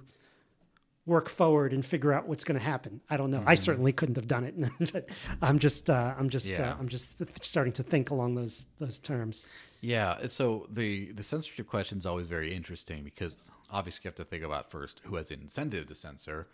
work 1.06 1.30
forward 1.30 1.74
and 1.74 1.86
figure 1.86 2.12
out 2.12 2.28
what's 2.28 2.44
going 2.44 2.58
to 2.58 2.66
happen? 2.66 3.02
I 3.08 3.18
don't 3.18 3.30
know. 3.30 3.44
I 3.46 3.54
certainly 3.54 3.94
couldn't 3.94 4.16
have 4.16 4.28
done 4.28 4.44
it. 4.46 4.56
but 4.94 5.10
I'm 5.44 5.60
just 5.60 5.90
uh, 5.90 6.16
I'm 6.18 6.30
just 6.30 6.48
Mm-hmm. 6.48 6.64
Yeah. 6.64 6.72
uh, 6.72 6.76
I'm 6.80 6.88
just 6.90 7.18
th- 7.20 7.30
starting 7.44 7.74
to 7.74 7.84
think 7.84 8.10
along 8.10 8.34
those 8.34 8.66
those 8.80 8.98
terms. 8.98 9.46
Yeah. 9.82 10.26
So 10.28 10.66
the 10.72 11.12
the 11.12 11.22
censorship 11.22 11.68
question 11.68 12.00
is 12.00 12.06
always 12.08 12.28
very 12.28 12.52
interesting 12.54 13.04
because 13.04 13.36
obviously 13.70 14.02
you 14.06 14.08
have 14.08 14.16
to 14.16 14.26
think 14.26 14.44
about 14.44 14.72
first 14.72 15.02
who 15.06 15.16
has 15.18 15.30
incentive 15.30 15.86
to 15.88 15.96
censor, 15.96 16.48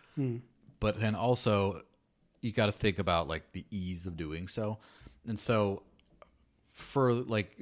but 0.82 1.00
then 1.00 1.16
also 1.16 1.84
you 2.42 2.52
got 2.52 2.66
to 2.66 2.74
think 2.74 3.00
about 3.00 3.30
like 3.30 3.54
the 3.54 3.66
ease 3.72 4.06
of 4.06 4.18
doing 4.18 4.50
so, 4.50 4.78
and 5.26 5.40
so 5.40 5.84
for 6.74 7.14
like 7.14 7.58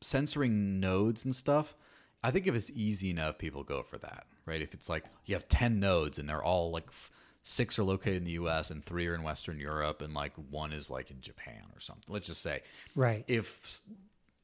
censoring 0.00 0.78
nodes 0.78 1.24
and 1.24 1.34
stuff. 1.34 1.74
I 2.22 2.30
think 2.30 2.46
if 2.46 2.54
it's 2.54 2.70
easy 2.70 3.10
enough, 3.10 3.38
people 3.38 3.62
go 3.62 3.82
for 3.82 3.98
that, 3.98 4.26
right? 4.46 4.60
If 4.60 4.74
it's 4.74 4.88
like 4.88 5.04
you 5.24 5.34
have 5.34 5.48
10 5.48 5.78
nodes 5.78 6.18
and 6.18 6.28
they're 6.28 6.42
all 6.42 6.70
like 6.70 6.86
f- 6.88 7.10
six 7.44 7.78
are 7.78 7.84
located 7.84 8.16
in 8.16 8.24
the 8.24 8.32
US 8.32 8.70
and 8.70 8.84
three 8.84 9.06
are 9.06 9.14
in 9.14 9.22
Western 9.22 9.58
Europe 9.60 10.02
and 10.02 10.12
like 10.14 10.32
one 10.50 10.72
is 10.72 10.90
like 10.90 11.10
in 11.10 11.20
Japan 11.20 11.62
or 11.74 11.80
something, 11.80 12.04
let's 12.08 12.26
just 12.26 12.42
say. 12.42 12.62
Right. 12.96 13.24
If 13.28 13.80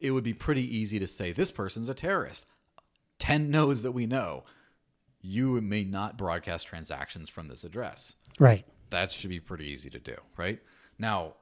it 0.01 0.13
would 0.13 0.25
be 0.25 0.35
pretty 0.35 0.77
easy 0.77 0.99
to 1.01 1.07
say 1.07 1.33
this 1.33 1.51
person's 1.51 1.89
a 1.89 1.95
terrorist, 1.95 2.47
10 3.19 3.51
nodes 3.51 3.83
that 3.83 3.93
we 3.93 4.07
know, 4.07 4.45
you 5.21 5.61
may 5.61 5.83
not 5.85 6.19
broadcast 6.19 6.67
transactions 6.67 7.29
from 7.31 7.49
this 7.49 7.65
address 7.65 8.15
Right. 8.39 8.65
that 8.91 9.11
should 9.11 9.31
be 9.31 9.41
pretty 9.41 9.65
easy 9.67 9.89
to 9.91 9.99
do, 9.99 10.15
right? 10.37 10.61
Now, 10.99 11.35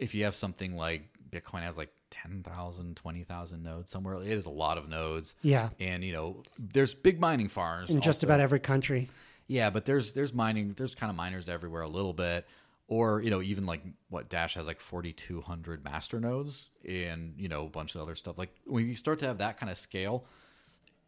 if 0.00 0.14
you 0.14 0.24
have 0.24 0.34
something 0.34 0.76
like 0.76 1.04
Bitcoin 1.30 1.62
has 1.62 1.78
like 1.78 1.92
10,000, 2.14 2.96
20,000 2.96 3.62
nodes 3.62 3.90
somewhere. 3.90 4.14
It 4.22 4.28
is 4.28 4.46
a 4.46 4.50
lot 4.50 4.78
of 4.78 4.88
nodes. 4.88 5.34
Yeah. 5.42 5.70
And, 5.80 6.04
you 6.04 6.12
know, 6.12 6.44
there's 6.58 6.94
big 6.94 7.20
mining 7.20 7.48
farms. 7.48 7.90
in 7.90 8.00
just 8.00 8.18
also. 8.18 8.28
about 8.28 8.40
every 8.40 8.60
country. 8.60 9.10
Yeah, 9.46 9.70
but 9.70 9.84
there's 9.84 10.12
there's 10.12 10.32
mining 10.32 10.74
there's 10.76 10.94
kind 10.94 11.10
of 11.10 11.16
miners 11.16 11.48
everywhere 11.48 11.82
a 11.82 11.88
little 11.88 12.14
bit, 12.14 12.46
or 12.88 13.20
you 13.20 13.28
know 13.28 13.42
even 13.42 13.66
like 13.66 13.82
what 14.08 14.30
Dash 14.30 14.54
has 14.54 14.66
like 14.66 14.80
4,200 14.80 15.84
master 15.84 16.18
nodes 16.18 16.70
and 16.88 17.34
you 17.36 17.48
know 17.48 17.66
a 17.66 17.68
bunch 17.68 17.94
of 17.94 18.00
other 18.00 18.14
stuff. 18.14 18.38
Like 18.38 18.54
when 18.64 18.88
you 18.88 18.96
start 18.96 19.18
to 19.18 19.26
have 19.26 19.38
that 19.38 19.58
kind 19.58 19.70
of 19.70 19.76
scale, 19.76 20.24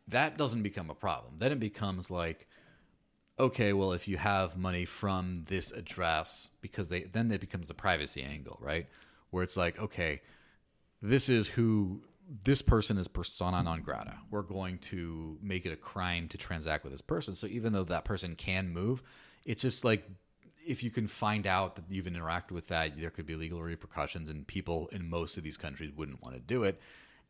that 0.09 0.37
doesn't 0.37 0.63
become 0.63 0.91
a 0.91 0.95
problem. 0.95 1.35
Then 1.39 1.51
it 1.51 1.61
becomes 1.61 2.11
like, 2.11 2.47
okay, 3.39 3.73
well 3.73 3.93
if 3.93 4.07
you 4.07 4.19
have 4.19 4.57
money 4.59 4.85
from 4.85 5.37
this 5.47 5.71
address, 5.71 6.49
because 6.61 6.91
they 6.91 7.05
then 7.05 7.33
it 7.33 7.41
becomes 7.41 7.69
the 7.69 7.75
privacy 7.75 8.23
angle, 8.23 8.59
right? 8.61 8.87
Where 9.31 9.43
it's 9.43 9.57
like, 9.57 9.79
okay, 9.79 10.21
this 11.07 11.29
is 11.29 11.47
who 11.49 12.03
this 12.45 12.61
person 12.63 12.99
is 12.99 13.07
persona 13.07 13.63
non 13.63 13.81
grata. 13.81 14.15
We're 14.31 14.43
going 14.43 14.79
to 14.79 15.39
make 15.41 15.65
it 15.65 15.73
a 15.73 15.77
crime 15.77 16.29
to 16.29 16.39
transact 16.39 16.83
with 16.83 16.93
this 16.93 17.01
person. 17.01 17.35
So 17.35 17.47
even 17.47 17.73
though 17.73 17.85
that 17.85 18.05
person 18.05 18.35
can 18.35 18.71
move, 18.71 19.03
it's 19.45 19.63
just 19.63 19.85
like 19.85 20.09
if 20.67 20.83
you 20.83 20.91
can 20.91 21.07
find 21.07 21.47
out 21.47 21.77
that 21.77 21.85
you've 21.89 22.07
interacted 22.07 22.51
with 22.51 22.67
that, 22.69 22.99
there 22.99 23.11
could 23.11 23.27
be 23.27 23.37
legal 23.37 23.63
repercussions, 23.63 24.29
and 24.29 24.47
people 24.47 24.89
in 24.89 25.09
most 25.09 25.37
of 25.37 25.45
these 25.45 25.57
countries 25.57 25.93
wouldn't 25.95 26.23
want 26.23 26.35
to 26.35 26.41
do 26.41 26.65
it. 26.65 26.81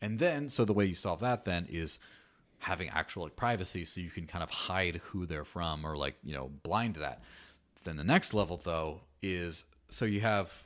And 0.00 0.18
then, 0.18 0.48
so 0.48 0.64
the 0.64 0.72
way 0.72 0.86
you 0.86 0.94
solve 0.94 1.20
that 1.20 1.44
then 1.44 1.66
is 1.68 1.98
having 2.60 2.88
actual 2.88 3.24
like 3.24 3.36
privacy, 3.36 3.84
so 3.84 4.00
you 4.00 4.10
can 4.10 4.26
kind 4.26 4.42
of 4.42 4.48
hide 4.48 4.96
who 5.04 5.26
they're 5.26 5.44
from 5.44 5.84
or 5.84 5.96
like 5.96 6.16
you 6.24 6.34
know 6.34 6.50
blind 6.62 6.96
that. 6.96 7.22
Then 7.84 7.96
the 7.96 8.04
next 8.04 8.32
level 8.32 8.56
though 8.56 9.02
is 9.22 9.64
so 9.90 10.06
you 10.06 10.20
have 10.20 10.65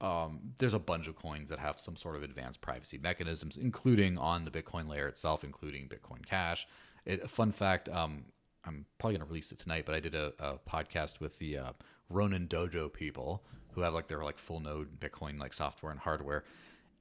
um, 0.00 0.40
there's 0.58 0.74
a 0.74 0.78
bunch 0.78 1.06
of 1.06 1.16
coins 1.16 1.50
that 1.50 1.58
have 1.58 1.78
some 1.78 1.96
sort 1.96 2.16
of 2.16 2.22
advanced 2.22 2.60
privacy 2.60 2.98
mechanisms, 2.98 3.56
including 3.56 4.16
on 4.18 4.44
the 4.44 4.50
Bitcoin 4.50 4.88
layer 4.88 5.08
itself, 5.08 5.44
including 5.44 5.88
Bitcoin 5.88 6.24
Cash. 6.24 6.66
It, 7.04 7.28
fun 7.30 7.52
fact, 7.52 7.88
um, 7.88 8.24
I'm 8.64 8.86
probably 8.98 9.16
going 9.16 9.26
to 9.26 9.30
release 9.30 9.52
it 9.52 9.58
tonight, 9.58 9.84
but 9.86 9.94
I 9.94 10.00
did 10.00 10.14
a, 10.14 10.32
a 10.38 10.58
podcast 10.68 11.20
with 11.20 11.38
the 11.38 11.58
uh, 11.58 11.72
Ronin 12.08 12.46
Dojo 12.48 12.92
people 12.92 13.44
who 13.72 13.82
have 13.82 13.94
like 13.94 14.08
their 14.08 14.22
like 14.22 14.38
full 14.38 14.60
node 14.60 15.00
Bitcoin 15.00 15.38
like 15.38 15.52
software 15.52 15.92
and 15.92 16.00
hardware. 16.00 16.44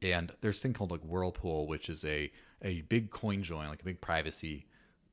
And 0.01 0.31
there's 0.41 0.57
a 0.59 0.61
thing 0.61 0.73
called 0.73 0.91
like 0.91 1.01
Whirlpool, 1.01 1.67
which 1.67 1.89
is 1.89 2.05
a 2.05 2.31
a 2.61 2.81
big 2.81 3.09
coin 3.09 3.43
join, 3.43 3.67
like 3.67 3.81
a 3.81 3.85
big 3.85 4.01
privacy 4.01 4.65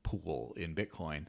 pool 0.03 0.53
in 0.57 0.75
Bitcoin. 0.75 1.25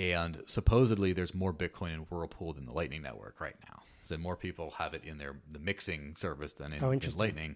And 0.00 0.42
supposedly 0.46 1.12
there's 1.12 1.34
more 1.34 1.52
Bitcoin 1.52 1.92
in 1.92 2.00
Whirlpool 2.00 2.54
than 2.54 2.64
the 2.64 2.72
Lightning 2.72 3.02
Network 3.02 3.38
right 3.38 3.56
now. 3.68 3.82
So 4.04 4.16
more 4.16 4.34
people 4.34 4.70
have 4.78 4.94
it 4.94 5.04
in 5.04 5.18
their 5.18 5.36
the 5.52 5.58
mixing 5.58 6.16
service 6.16 6.54
than 6.54 6.72
in, 6.72 6.82
Oh, 6.82 6.90
in. 6.90 7.00
Lightning 7.16 7.54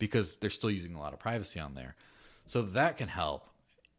because 0.00 0.34
they're 0.40 0.50
still 0.50 0.72
using 0.72 0.94
a 0.96 0.98
lot 0.98 1.12
of 1.12 1.20
privacy 1.20 1.60
on 1.60 1.74
there. 1.74 1.94
So 2.46 2.62
that 2.62 2.96
can 2.96 3.08
help. 3.08 3.46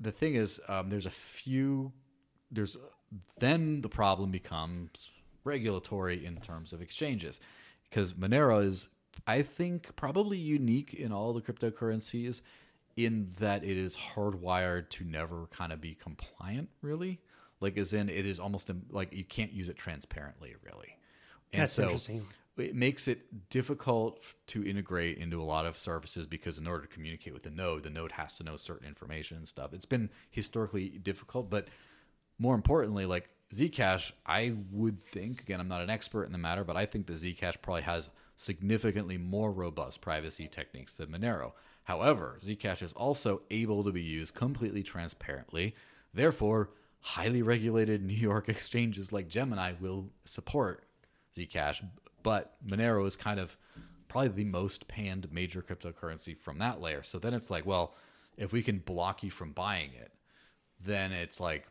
The 0.01 0.11
thing 0.11 0.35
is, 0.35 0.59
um, 0.67 0.89
there's 0.89 1.05
a 1.05 1.09
few. 1.11 1.93
There's 2.51 2.75
then 3.39 3.79
the 3.79 3.89
problem 3.89 4.29
becomes 4.29 5.09
regulatory 5.45 6.25
in 6.25 6.35
terms 6.41 6.73
of 6.73 6.81
exchanges, 6.81 7.39
because 7.89 8.13
Monero 8.13 8.63
is, 8.63 8.87
I 9.25 9.41
think, 9.41 9.95
probably 9.95 10.37
unique 10.37 10.93
in 10.93 11.13
all 11.13 11.31
the 11.31 11.41
cryptocurrencies, 11.41 12.41
in 12.97 13.31
that 13.39 13.63
it 13.63 13.77
is 13.77 13.95
hardwired 13.95 14.89
to 14.89 15.05
never 15.05 15.47
kind 15.47 15.71
of 15.71 15.79
be 15.79 15.95
compliant, 15.95 16.67
really. 16.81 17.21
Like, 17.61 17.77
as 17.77 17.93
in, 17.93 18.09
it 18.09 18.25
is 18.25 18.39
almost 18.39 18.69
like 18.89 19.13
you 19.13 19.23
can't 19.23 19.53
use 19.53 19.69
it 19.69 19.77
transparently, 19.77 20.55
really. 20.63 20.97
And 21.53 21.61
That's 21.61 21.73
so 21.73 21.83
interesting. 21.83 22.25
it 22.57 22.75
makes 22.75 23.07
it 23.07 23.49
difficult 23.49 24.19
to 24.47 24.65
integrate 24.65 25.17
into 25.17 25.41
a 25.41 25.43
lot 25.43 25.65
of 25.65 25.77
services 25.77 26.27
because 26.27 26.57
in 26.57 26.67
order 26.67 26.85
to 26.85 26.93
communicate 26.93 27.33
with 27.33 27.43
the 27.43 27.49
node, 27.49 27.83
the 27.83 27.89
node 27.89 28.11
has 28.13 28.33
to 28.35 28.43
know 28.43 28.57
certain 28.57 28.87
information 28.87 29.37
and 29.37 29.47
stuff. 29.47 29.73
It's 29.73 29.85
been 29.85 30.09
historically 30.31 30.89
difficult, 30.89 31.49
but 31.49 31.69
more 32.37 32.55
importantly, 32.55 33.05
like 33.05 33.29
Zcash, 33.53 34.11
I 34.25 34.53
would 34.71 34.99
think 34.99 35.41
again, 35.41 35.59
I'm 35.59 35.67
not 35.67 35.81
an 35.81 35.89
expert 35.89 36.25
in 36.25 36.31
the 36.31 36.37
matter, 36.37 36.63
but 36.63 36.75
I 36.75 36.85
think 36.85 37.07
that 37.07 37.17
Zcash 37.17 37.61
probably 37.61 37.83
has 37.83 38.09
significantly 38.37 39.17
more 39.17 39.51
robust 39.51 40.01
privacy 40.01 40.47
techniques 40.47 40.95
than 40.95 41.09
Monero. 41.09 41.53
However, 41.83 42.39
Zcash 42.43 42.81
is 42.81 42.93
also 42.93 43.43
able 43.49 43.83
to 43.83 43.91
be 43.91 44.01
used 44.01 44.33
completely 44.33 44.83
transparently. 44.83 45.75
Therefore, 46.13 46.71
highly 47.05 47.43
regulated 47.43 48.03
New 48.03 48.15
York 48.15 48.49
exchanges 48.49 49.13
like 49.13 49.27
Gemini 49.27 49.73
will 49.79 50.09
support 50.23 50.87
Zcash, 51.37 51.85
but 52.23 52.55
Monero 52.65 53.05
is 53.05 53.15
kind 53.15 53.39
of 53.39 53.55
probably 54.07 54.29
the 54.29 54.45
most 54.45 54.87
panned 54.87 55.31
major 55.31 55.61
cryptocurrency 55.61 56.35
from 56.35 56.57
that 56.57 56.81
layer. 56.81 57.03
So 57.03 57.19
then 57.19 57.35
it's 57.35 57.51
like, 57.51 57.63
well, 57.63 57.93
if 58.37 58.51
we 58.51 58.63
can 58.63 58.79
block 58.79 59.21
you 59.21 59.29
from 59.29 59.51
buying 59.51 59.91
it, 59.93 60.13
then 60.83 61.11
it's 61.11 61.39
like, 61.39 61.67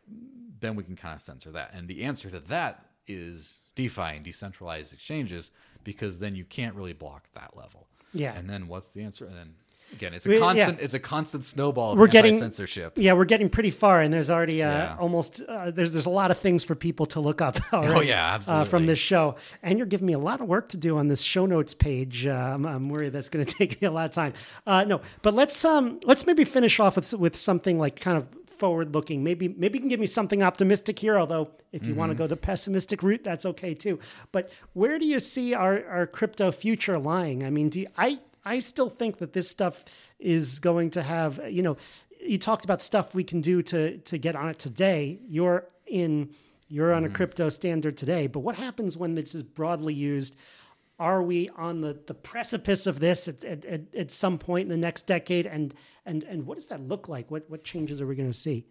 then 0.61 0.73
we 0.73 0.83
can 0.83 0.95
kind 0.95 1.13
of 1.13 1.21
censor 1.21 1.51
that. 1.51 1.71
And 1.73 1.89
the 1.89 2.03
answer 2.03 2.29
to 2.29 2.39
that 2.39 2.85
is 3.05 3.55
DeFi 3.75 4.15
and 4.15 4.23
decentralized 4.23 4.93
exchanges, 4.93 5.51
because 5.83 6.19
then 6.19 6.35
you 6.35 6.45
can't 6.45 6.75
really 6.75 6.93
block 6.93 7.27
that 7.33 7.57
level. 7.57 7.87
Yeah. 8.13 8.35
And 8.35 8.49
then 8.49 8.69
what's 8.69 8.87
the 8.87 9.03
answer? 9.03 9.25
And 9.25 9.35
then 9.35 9.55
again, 9.93 10.13
it's 10.13 10.25
a 10.25 10.29
We- 10.29 10.35
yeah. 10.35 10.39
constant, 10.41 10.79
it's 10.81 10.93
a 10.93 10.99
constant 10.99 11.45
snowball 11.45 11.93
of 11.93 11.97
We're 11.99 12.07
getting- 12.07 12.39
censorship. 12.39 12.93
Yeah, 12.97 13.13
we're 13.13 13.25
getting 13.25 13.49
pretty 13.49 13.71
far, 13.71 14.01
and 14.01 14.13
there's 14.13 14.29
already 14.29 14.61
uh, 14.63 14.69
Yeah. 14.71 14.95
almost 14.99 15.41
uh, 15.47 15.71
there's 15.71 15.93
there's 15.93 16.05
a 16.05 16.09
lot 16.09 16.31
of 16.31 16.37
things 16.39 16.63
for 16.63 16.75
people 16.75 17.05
to 17.07 17.19
look 17.19 17.41
up. 17.41 17.59
Already, 17.73 18.07
yeah, 18.07 18.39
Uh, 18.47 18.63
from 18.65 18.85
this 18.85 18.99
show, 18.99 19.35
and 19.63 19.77
you're 19.77 19.87
giving 19.87 20.07
me 20.07 20.13
a 20.13 20.19
lot 20.19 20.41
of 20.41 20.47
work 20.47 20.69
to 20.69 20.77
do 20.77 20.97
on 20.97 21.07
this 21.07 21.21
show 21.21 21.45
notes 21.45 21.73
page. 21.73 22.25
Uh, 22.25 22.31
I'm, 22.31 22.65
I'm 22.65 22.89
worried 22.89 23.13
that's 23.13 23.29
going 23.29 23.45
to 23.45 23.53
take 23.53 23.81
me 23.81 23.87
a 23.87 23.91
lot 23.91 24.05
of 24.05 24.11
time. 24.11 24.33
Uh, 24.67 24.83
no, 24.83 25.01
but 25.21 25.33
let's 25.33 25.63
um 25.65 25.99
let's 26.05 26.25
maybe 26.25 26.43
finish 26.43 26.79
off 26.79 26.95
with 26.95 27.13
with 27.13 27.35
something 27.35 27.79
like 27.79 27.99
kind 27.99 28.17
of 28.17 28.25
forward 28.49 28.93
looking. 28.93 29.21
Maybe 29.23 29.49
maybe 29.49 29.77
you 29.77 29.81
can 29.81 29.89
give 29.89 29.99
me 29.99 30.07
something 30.07 30.41
optimistic 30.41 30.97
here. 30.99 31.17
Although 31.19 31.49
if 31.73 31.83
you 31.83 31.89
Mm-hmm. 31.89 31.99
want 31.99 32.11
to 32.11 32.17
go 32.17 32.25
the 32.25 32.37
pessimistic 32.37 33.03
route, 33.03 33.21
that's 33.23 33.45
okay 33.45 33.73
too. 33.73 33.99
But 34.31 34.49
where 34.73 34.97
do 34.97 35.05
you 35.05 35.19
see 35.19 35.53
our 35.53 35.85
our 35.89 36.07
crypto 36.07 36.51
future 36.53 36.97
lying? 36.97 37.43
I 37.43 37.49
mean, 37.49 37.67
do 37.69 37.81
you, 37.81 37.87
I 37.97 38.19
I 38.45 38.59
still 38.59 38.89
think 38.89 39.17
that 39.17 39.33
this 39.33 39.49
stuff 39.49 39.83
is 40.19 40.59
going 40.59 40.91
to 40.91 41.03
have 41.03 41.39
you 41.49 41.63
know. 41.63 41.77
You 42.21 42.39
talked 42.39 42.63
about 42.63 42.81
stuff 42.81 43.13
we 43.13 43.23
can 43.23 43.41
do 43.41 43.61
to 43.63 43.97
to 43.97 44.17
get 44.17 44.35
on 44.35 44.49
it 44.49 44.57
today. 44.57 45.19
You're 45.27 45.67
in 45.85 46.33
you're 46.67 46.93
on 46.93 47.03
a 47.03 47.07
mm-hmm. 47.07 47.15
crypto 47.15 47.49
standard 47.49 47.97
today, 47.97 48.27
but 48.27 48.39
what 48.39 48.55
happens 48.55 48.97
when 48.97 49.15
this 49.15 49.35
is 49.35 49.43
broadly 49.43 49.93
used? 49.93 50.35
Are 50.97 51.21
we 51.21 51.49
on 51.57 51.81
the, 51.81 51.99
the 52.07 52.13
precipice 52.13 52.87
of 52.87 52.99
this 52.99 53.27
at, 53.27 53.43
at, 53.43 53.65
at, 53.65 53.81
at 53.93 54.11
some 54.11 54.37
point 54.37 54.63
in 54.63 54.69
the 54.69 54.77
next 54.77 55.05
decade? 55.05 55.45
And 55.45 55.73
and 56.05 56.23
and 56.23 56.45
what 56.45 56.55
does 56.55 56.67
that 56.67 56.81
look 56.81 57.07
like? 57.07 57.29
What 57.29 57.49
what 57.49 57.63
changes 57.63 58.01
are 58.01 58.07
we 58.07 58.15
going 58.15 58.31
to 58.31 58.37
see? 58.37 58.65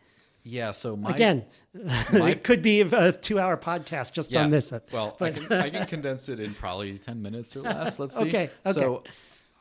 Yeah. 0.45 0.73
So 0.73 0.97
my, 0.97 1.11
Again, 1.11 1.45
it 1.75 2.45
could 2.45 2.63
be 2.63 2.83
a 2.83 3.13
two 3.13 3.39
hour 3.41 3.57
podcast 3.57 4.13
just 4.13 4.35
on 4.37 4.51
this. 4.51 4.73
Well, 4.93 5.17
I 5.21 5.31
can, 5.31 5.53
I 5.53 5.71
can 5.71 5.87
condense 5.87 6.29
it 6.29 6.39
in 6.39 6.55
probably 6.55 6.99
10 6.99 7.21
minutes 7.21 7.57
or 7.57 7.63
less. 7.63 7.99
Let's 7.99 8.15
see. 8.15 8.23
Okay, 8.23 8.51
okay. 8.67 8.81
So 8.81 9.03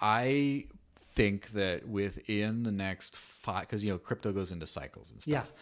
I 0.03 0.65
think 1.15 1.53
that 1.53 1.87
within 1.87 2.63
the 2.63 2.71
next 2.71 3.15
five, 3.15 3.61
because, 3.61 3.83
you 3.83 3.91
know, 3.91 3.97
crypto 3.97 4.33
goes 4.33 4.51
into 4.51 4.67
cycles 4.67 5.11
and 5.11 5.21
stuff. 5.21 5.53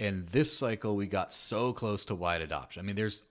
Yeah. 0.00 0.06
And 0.06 0.26
this 0.28 0.56
cycle, 0.56 0.96
we 0.96 1.06
got 1.06 1.34
so 1.34 1.74
close 1.74 2.06
to 2.06 2.14
wide 2.14 2.40
adoption. 2.40 2.80
I 2.80 2.86
mean, 2.86 2.96
there's 2.96 3.22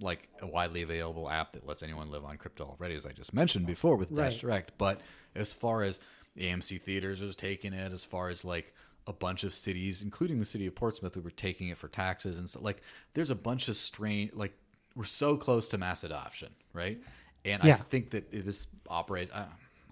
like 0.00 0.28
a 0.40 0.46
widely 0.46 0.80
available 0.80 1.28
app 1.28 1.52
that 1.52 1.66
lets 1.66 1.82
anyone 1.82 2.10
live 2.10 2.24
on 2.24 2.38
crypto 2.38 2.64
already, 2.64 2.94
as 2.94 3.04
I 3.04 3.12
just 3.12 3.34
mentioned 3.34 3.66
before 3.66 3.96
with 3.96 4.10
Right. 4.10 4.30
Dash 4.30 4.40
Direct. 4.40 4.72
But 4.78 5.02
as 5.34 5.52
far 5.52 5.82
as 5.82 6.00
AMC 6.38 6.80
theaters 6.80 7.20
was 7.20 7.36
taking 7.36 7.74
it, 7.74 7.92
as 7.92 8.02
far 8.02 8.30
as 8.30 8.42
like 8.42 8.72
a 9.06 9.12
bunch 9.12 9.44
of 9.44 9.52
cities, 9.52 10.00
including 10.00 10.38
the 10.38 10.46
city 10.46 10.66
of 10.66 10.74
Portsmouth, 10.74 11.14
who 11.14 11.20
were 11.20 11.30
taking 11.30 11.68
it 11.68 11.76
for 11.76 11.88
taxes 11.88 12.38
and 12.38 12.48
so 12.48 12.60
like 12.60 12.82
there's 13.12 13.30
a 13.30 13.34
bunch 13.34 13.68
of 13.68 13.76
strain 13.76 14.30
like 14.32 14.52
we're 14.94 15.04
so 15.04 15.36
close 15.36 15.68
to 15.68 15.78
mass 15.78 16.02
adoption, 16.04 16.48
right? 16.72 16.98
And 17.44 17.62
I 17.62 17.74
think 17.74 18.10
that 18.10 18.30
this 18.32 18.66
operates. 18.88 19.30
I, 19.32 19.44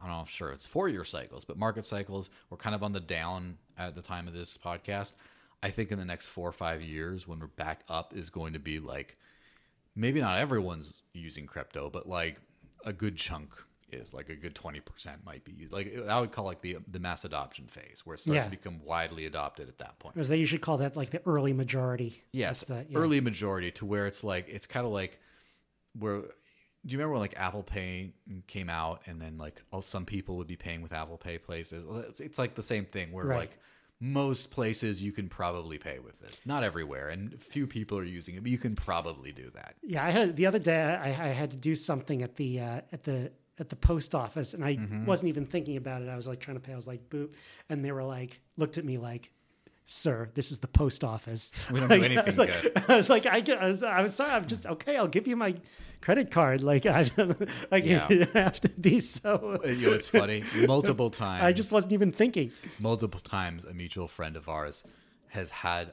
I 0.04 0.08
don't 0.08 0.28
sure 0.28 0.50
it's 0.50 0.66
four 0.66 0.88
year 0.88 1.04
cycles, 1.04 1.44
but 1.44 1.56
market 1.56 1.86
cycles 1.86 2.30
were 2.50 2.56
kind 2.56 2.74
of 2.74 2.82
on 2.82 2.92
the 2.92 3.00
down 3.00 3.56
at 3.78 3.94
the 3.94 4.02
time 4.02 4.28
of 4.28 4.34
this 4.34 4.58
podcast. 4.58 5.14
I 5.62 5.70
think 5.70 5.90
in 5.90 5.98
the 5.98 6.04
next 6.04 6.26
four 6.26 6.48
or 6.48 6.52
five 6.52 6.82
years, 6.82 7.26
when 7.26 7.40
we're 7.40 7.46
back 7.46 7.84
up, 7.88 8.14
is 8.14 8.28
going 8.30 8.52
to 8.52 8.58
be 8.58 8.78
like 8.80 9.16
maybe 9.96 10.20
not 10.20 10.38
everyone's 10.38 10.92
using 11.14 11.46
crypto, 11.46 11.88
but 11.88 12.06
like 12.08 12.36
a 12.84 12.92
good 12.92 13.16
chunk 13.16 13.50
is 13.92 14.12
like 14.12 14.28
a 14.28 14.34
good 14.34 14.54
20% 14.54 14.82
might 15.24 15.44
be 15.44 15.52
used. 15.52 15.72
Like 15.72 15.96
I 16.08 16.20
would 16.20 16.32
call 16.32 16.44
like 16.44 16.60
the 16.60 16.78
the 16.90 16.98
mass 16.98 17.24
adoption 17.24 17.66
phase 17.68 18.02
where 18.04 18.14
it 18.14 18.18
starts 18.20 18.34
Yeah. 18.36 18.44
to 18.44 18.50
become 18.50 18.80
widely 18.84 19.24
adopted 19.24 19.68
at 19.68 19.78
that 19.78 19.98
point. 20.00 20.16
As 20.18 20.28
they 20.28 20.36
usually 20.36 20.58
call 20.58 20.78
that 20.78 20.96
like 20.96 21.10
the 21.10 21.22
early 21.26 21.52
majority. 21.52 22.22
Yes, 22.32 22.62
the- 22.64 22.84
yeah. 22.88 22.98
early 22.98 23.20
majority 23.20 23.70
to 23.72 23.86
where 23.86 24.06
it's 24.06 24.22
like 24.24 24.48
it's 24.48 24.66
kind 24.66 24.84
of 24.84 24.92
like 24.92 25.18
where 25.98 26.22
do 26.84 26.92
you 26.92 26.98
remember 26.98 27.14
when 27.14 27.20
like 27.20 27.34
Apple 27.38 27.62
Pay 27.62 28.12
came 28.46 28.68
out 28.68 29.02
and 29.06 29.20
then 29.20 29.38
like 29.38 29.62
some 29.82 30.04
people 30.04 30.36
would 30.36 30.46
be 30.46 30.56
paying 30.56 30.82
with 30.82 30.92
Apple 30.92 31.16
Pay 31.16 31.38
places? 31.38 31.84
It's, 32.08 32.20
it's 32.20 32.38
like 32.38 32.54
the 32.54 32.62
same 32.62 32.84
thing 32.84 33.12
where 33.12 33.24
Right. 33.24 33.36
like 33.38 33.58
most 34.00 34.50
places 34.50 35.02
you 35.02 35.12
can 35.12 35.28
probably 35.28 35.78
pay 35.78 35.98
with 35.98 36.20
this, 36.20 36.42
not 36.44 36.62
everywhere, 36.62 37.08
and 37.08 37.40
few 37.40 37.66
people 37.66 37.96
are 37.96 38.04
using 38.04 38.34
it, 38.34 38.42
but 38.42 38.50
you 38.50 38.58
can 38.58 38.74
probably 38.74 39.32
do 39.32 39.50
that. 39.54 39.76
Yeah, 39.82 40.04
I 40.04 40.10
had 40.10 40.36
the 40.36 40.46
other 40.46 40.58
day. 40.58 40.82
I, 40.82 41.08
I 41.08 41.28
had 41.28 41.50
to 41.52 41.56
do 41.56 41.74
something 41.76 42.22
at 42.22 42.36
the 42.36 42.60
uh, 42.60 42.80
at 42.92 43.04
the 43.04 43.32
at 43.58 43.68
the 43.70 43.76
post 43.76 44.14
office, 44.14 44.52
and 44.52 44.64
I 44.64 44.74
Mm-hmm. 44.76 45.06
wasn't 45.06 45.28
even 45.28 45.46
thinking 45.46 45.76
about 45.76 46.02
it. 46.02 46.08
I 46.08 46.16
was 46.16 46.26
like 46.26 46.40
trying 46.40 46.56
to 46.56 46.60
pay. 46.60 46.72
I 46.72 46.76
was 46.76 46.88
like, 46.88 47.08
boop, 47.08 47.30
and 47.70 47.84
they 47.84 47.92
were 47.92 48.02
like, 48.04 48.40
looked 48.56 48.78
at 48.78 48.84
me 48.84 48.98
like. 48.98 49.30
Sir, 49.86 50.30
this 50.34 50.50
is 50.50 50.58
the 50.60 50.68
post 50.68 51.04
office. 51.04 51.52
We 51.70 51.78
don't 51.80 51.88
do 51.90 51.98
Like, 52.00 52.16
I 52.18 52.22
was 52.24 52.38
like, 52.38 52.62
good. 52.62 52.82
I 52.88 52.96
was 52.96 53.10
like, 53.10 53.26
I, 53.26 53.40
get- 53.40 53.58
I 53.62 53.66
was, 53.66 53.82
I 53.82 54.02
was 54.02 54.14
sorry. 54.14 54.32
I'm 54.32 54.46
just 54.46 54.66
okay. 54.66 54.96
I'll 54.96 55.08
give 55.08 55.26
you 55.26 55.36
my 55.36 55.54
credit 56.00 56.30
card. 56.30 56.62
Like, 56.62 56.86
I, 56.86 57.10
like 57.70 57.84
Yeah. 57.84 58.06
you 58.08 58.26
have 58.32 58.60
to 58.60 58.68
be 58.70 59.00
so. 59.00 59.60
You 59.64 59.74
know, 59.88 59.92
it's 59.92 60.08
funny. 60.08 60.42
Multiple 60.66 61.10
times. 61.10 61.44
I 61.44 61.52
just 61.52 61.70
wasn't 61.70 61.92
even 61.92 62.12
thinking. 62.12 62.50
multiple 62.78 63.20
times 63.20 63.64
a 63.64 63.74
mutual 63.74 64.08
friend 64.08 64.36
of 64.36 64.48
ours 64.48 64.84
has 65.28 65.50
had 65.50 65.92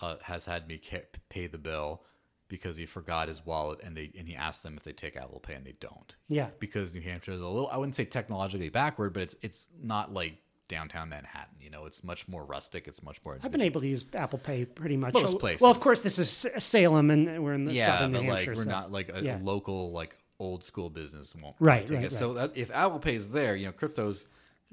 uh, 0.00 0.16
has 0.22 0.44
had 0.44 0.66
me 0.68 0.80
pay 1.28 1.46
the 1.46 1.58
bill 1.58 2.02
because 2.48 2.76
he 2.76 2.84
forgot 2.84 3.28
his 3.28 3.46
wallet 3.46 3.80
and 3.82 3.96
they 3.96 4.10
and 4.18 4.28
he 4.28 4.34
asked 4.34 4.62
them 4.62 4.76
if 4.76 4.82
they 4.82 4.92
take 4.92 5.16
Apple 5.16 5.40
Pay 5.40 5.54
and 5.54 5.64
they 5.64 5.74
don't. 5.80 6.16
Yeah. 6.28 6.48
Because 6.58 6.92
New 6.92 7.00
Hampshire 7.00 7.32
is 7.32 7.40
a 7.40 7.46
little 7.46 7.68
I 7.72 7.78
wouldn't 7.78 7.94
say 7.94 8.04
technologically 8.04 8.68
backward, 8.68 9.14
but 9.14 9.22
it's 9.22 9.36
it's 9.40 9.68
not 9.82 10.12
like 10.12 10.34
downtown 10.72 11.10
Manhattan. 11.10 11.54
You 11.60 11.70
know, 11.70 11.84
it's 11.84 12.02
much 12.02 12.26
more 12.26 12.44
rustic. 12.44 12.88
It's 12.88 13.02
much 13.02 13.20
more. 13.24 13.38
I've 13.42 13.52
been 13.52 13.60
able 13.60 13.80
to 13.82 13.86
use 13.86 14.04
Apple 14.14 14.38
Pay 14.38 14.64
pretty 14.64 14.96
much. 14.96 15.12
Most 15.14 15.38
places. 15.38 15.60
Well, 15.60 15.70
of 15.70 15.78
course, 15.80 16.00
this 16.00 16.18
is 16.18 16.46
Salem, 16.58 17.10
and 17.10 17.44
we're 17.44 17.52
in 17.52 17.66
the 17.66 17.74
yeah, 17.74 17.98
southern 17.98 18.12
but 18.12 18.24
like 18.24 18.46
we're 18.48 18.56
so- 18.56 18.70
not 18.70 18.90
like 18.90 19.10
a 19.14 19.22
yeah. 19.22 19.38
local 19.42 19.92
like 19.92 20.16
old 20.40 20.64
school 20.64 20.90
business 20.90 21.34
won't 21.36 21.54
Right, 21.60 21.86
take 21.86 21.96
right, 21.98 22.06
it. 22.06 22.12
So 22.12 22.32
that, 22.34 22.56
if 22.56 22.70
Apple 22.72 22.98
Pay 22.98 23.14
is 23.14 23.28
there, 23.28 23.54
you 23.54 23.66
know, 23.66 23.72
crypto's 23.72 24.26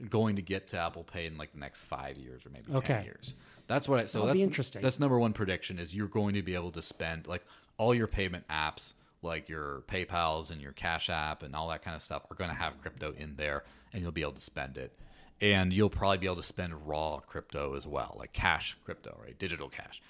going 0.09 0.37
to 0.37 0.41
get 0.41 0.69
to 0.69 0.79
Apple 0.79 1.03
Pay 1.03 1.25
in 1.27 1.37
like 1.37 1.51
the 1.51 1.59
next 1.59 1.81
five 1.81 2.17
years 2.17 2.45
or 2.45 2.49
maybe 2.49 2.71
Okay. 2.73 2.93
ten 2.95 3.03
years. 3.03 3.35
That's 3.67 3.87
what 3.87 3.99
I 3.99 4.05
so 4.05 4.19
That'll 4.19 4.33
be 4.33 4.39
that's 4.39 4.47
interesting. 4.47 4.81
That's 4.81 4.99
number 4.99 5.19
one 5.19 5.33
prediction 5.33 5.77
is 5.77 5.93
you're 5.93 6.07
going 6.07 6.33
to 6.35 6.41
be 6.41 6.55
able 6.55 6.71
to 6.71 6.81
spend 6.81 7.27
like 7.27 7.43
all 7.77 7.93
your 7.93 8.07
payment 8.07 8.47
apps, 8.47 8.93
like 9.21 9.47
your 9.49 9.83
PayPal's 9.87 10.49
and 10.49 10.59
your 10.61 10.71
Cash 10.71 11.09
App 11.09 11.43
and 11.43 11.53
all 11.55 11.67
that 11.69 11.83
kind 11.83 11.95
of 11.95 12.01
stuff, 12.01 12.23
are 12.31 12.35
going 12.35 12.49
to 12.49 12.55
have 12.55 12.79
crypto 12.81 13.13
in 13.17 13.35
there, 13.35 13.63
and 13.93 14.01
you'll 14.01 14.11
be 14.11 14.21
able 14.21 14.31
to 14.31 14.41
spend 14.41 14.77
it. 14.77 14.97
And 15.41 15.71
you'll 15.71 15.89
probably 15.89 16.17
be 16.17 16.25
able 16.25 16.35
to 16.37 16.43
spend 16.43 16.87
raw 16.87 17.19
crypto 17.19 17.75
as 17.75 17.87
well, 17.87 18.15
like 18.19 18.33
cash 18.33 18.75
crypto, 18.83 19.17
right? 19.23 19.37
Digital 19.39 19.69
cash, 19.69 20.01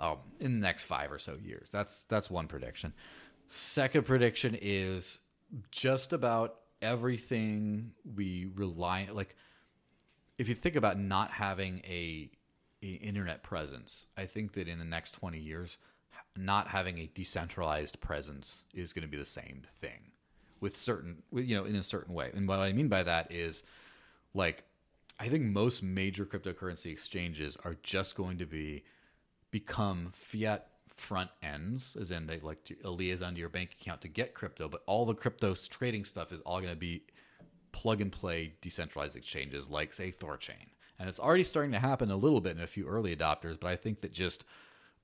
um, 0.00 0.16
in 0.40 0.54
the 0.54 0.60
next 0.60 0.82
five 0.84 1.12
or 1.12 1.18
so 1.18 1.36
years. 1.42 1.68
That's 1.70 2.02
that's 2.08 2.30
one 2.30 2.48
prediction. 2.48 2.92
Second 3.46 4.06
prediction 4.06 4.58
is 4.60 5.18
just 5.70 6.12
about 6.12 6.56
everything 6.80 7.92
we 8.16 8.50
rely 8.56 9.06
like 9.12 9.36
if 10.42 10.48
you 10.48 10.54
think 10.56 10.74
about 10.74 10.98
not 10.98 11.30
having 11.30 11.82
a, 11.86 12.28
a 12.82 12.86
internet 12.86 13.44
presence, 13.44 14.08
I 14.16 14.26
think 14.26 14.54
that 14.54 14.66
in 14.66 14.80
the 14.80 14.84
next 14.84 15.12
20 15.12 15.38
years, 15.38 15.78
not 16.36 16.68
having 16.68 16.98
a 16.98 17.10
decentralized 17.14 18.00
presence 18.00 18.64
is 18.74 18.92
going 18.92 19.02
to 19.02 19.08
be 19.08 19.16
the 19.16 19.24
same 19.24 19.62
thing 19.80 20.10
with 20.60 20.76
certain, 20.76 21.22
you 21.32 21.56
know, 21.56 21.64
in 21.64 21.76
a 21.76 21.82
certain 21.82 22.12
way. 22.12 22.30
And 22.34 22.48
what 22.48 22.58
I 22.58 22.72
mean 22.72 22.88
by 22.88 23.02
that 23.02 23.30
is 23.30 23.62
like, 24.34 24.64
I 25.18 25.28
think 25.28 25.44
most 25.44 25.82
major 25.82 26.26
cryptocurrency 26.26 26.86
exchanges 26.86 27.56
are 27.64 27.76
just 27.82 28.16
going 28.16 28.38
to 28.38 28.46
be 28.46 28.84
become 29.50 30.10
fiat 30.12 30.68
front 30.88 31.30
ends, 31.42 31.96
as 32.00 32.10
in 32.10 32.26
they 32.26 32.40
like 32.40 32.64
to 32.64 32.90
liaison 32.90 33.34
to 33.34 33.40
your 33.40 33.48
bank 33.48 33.76
account 33.80 34.00
to 34.02 34.08
get 34.08 34.34
crypto, 34.34 34.68
but 34.68 34.82
all 34.86 35.06
the 35.06 35.14
crypto 35.14 35.54
trading 35.54 36.04
stuff 36.04 36.32
is 36.32 36.40
all 36.40 36.60
going 36.60 36.72
to 36.72 36.78
be 36.78 37.02
plug 37.72 38.00
and 38.00 38.12
play 38.12 38.54
decentralized 38.60 39.16
exchanges 39.16 39.68
like 39.68 39.92
say 39.92 40.12
Thorchain. 40.12 40.68
And 40.98 41.08
it's 41.08 41.20
already 41.20 41.44
starting 41.44 41.72
to 41.72 41.78
happen 41.78 42.10
a 42.10 42.16
little 42.16 42.40
bit 42.40 42.56
in 42.56 42.62
a 42.62 42.66
few 42.66 42.86
early 42.86 43.14
adopters, 43.16 43.58
but 43.58 43.68
I 43.68 43.76
think 43.76 44.00
that 44.02 44.12
just 44.12 44.44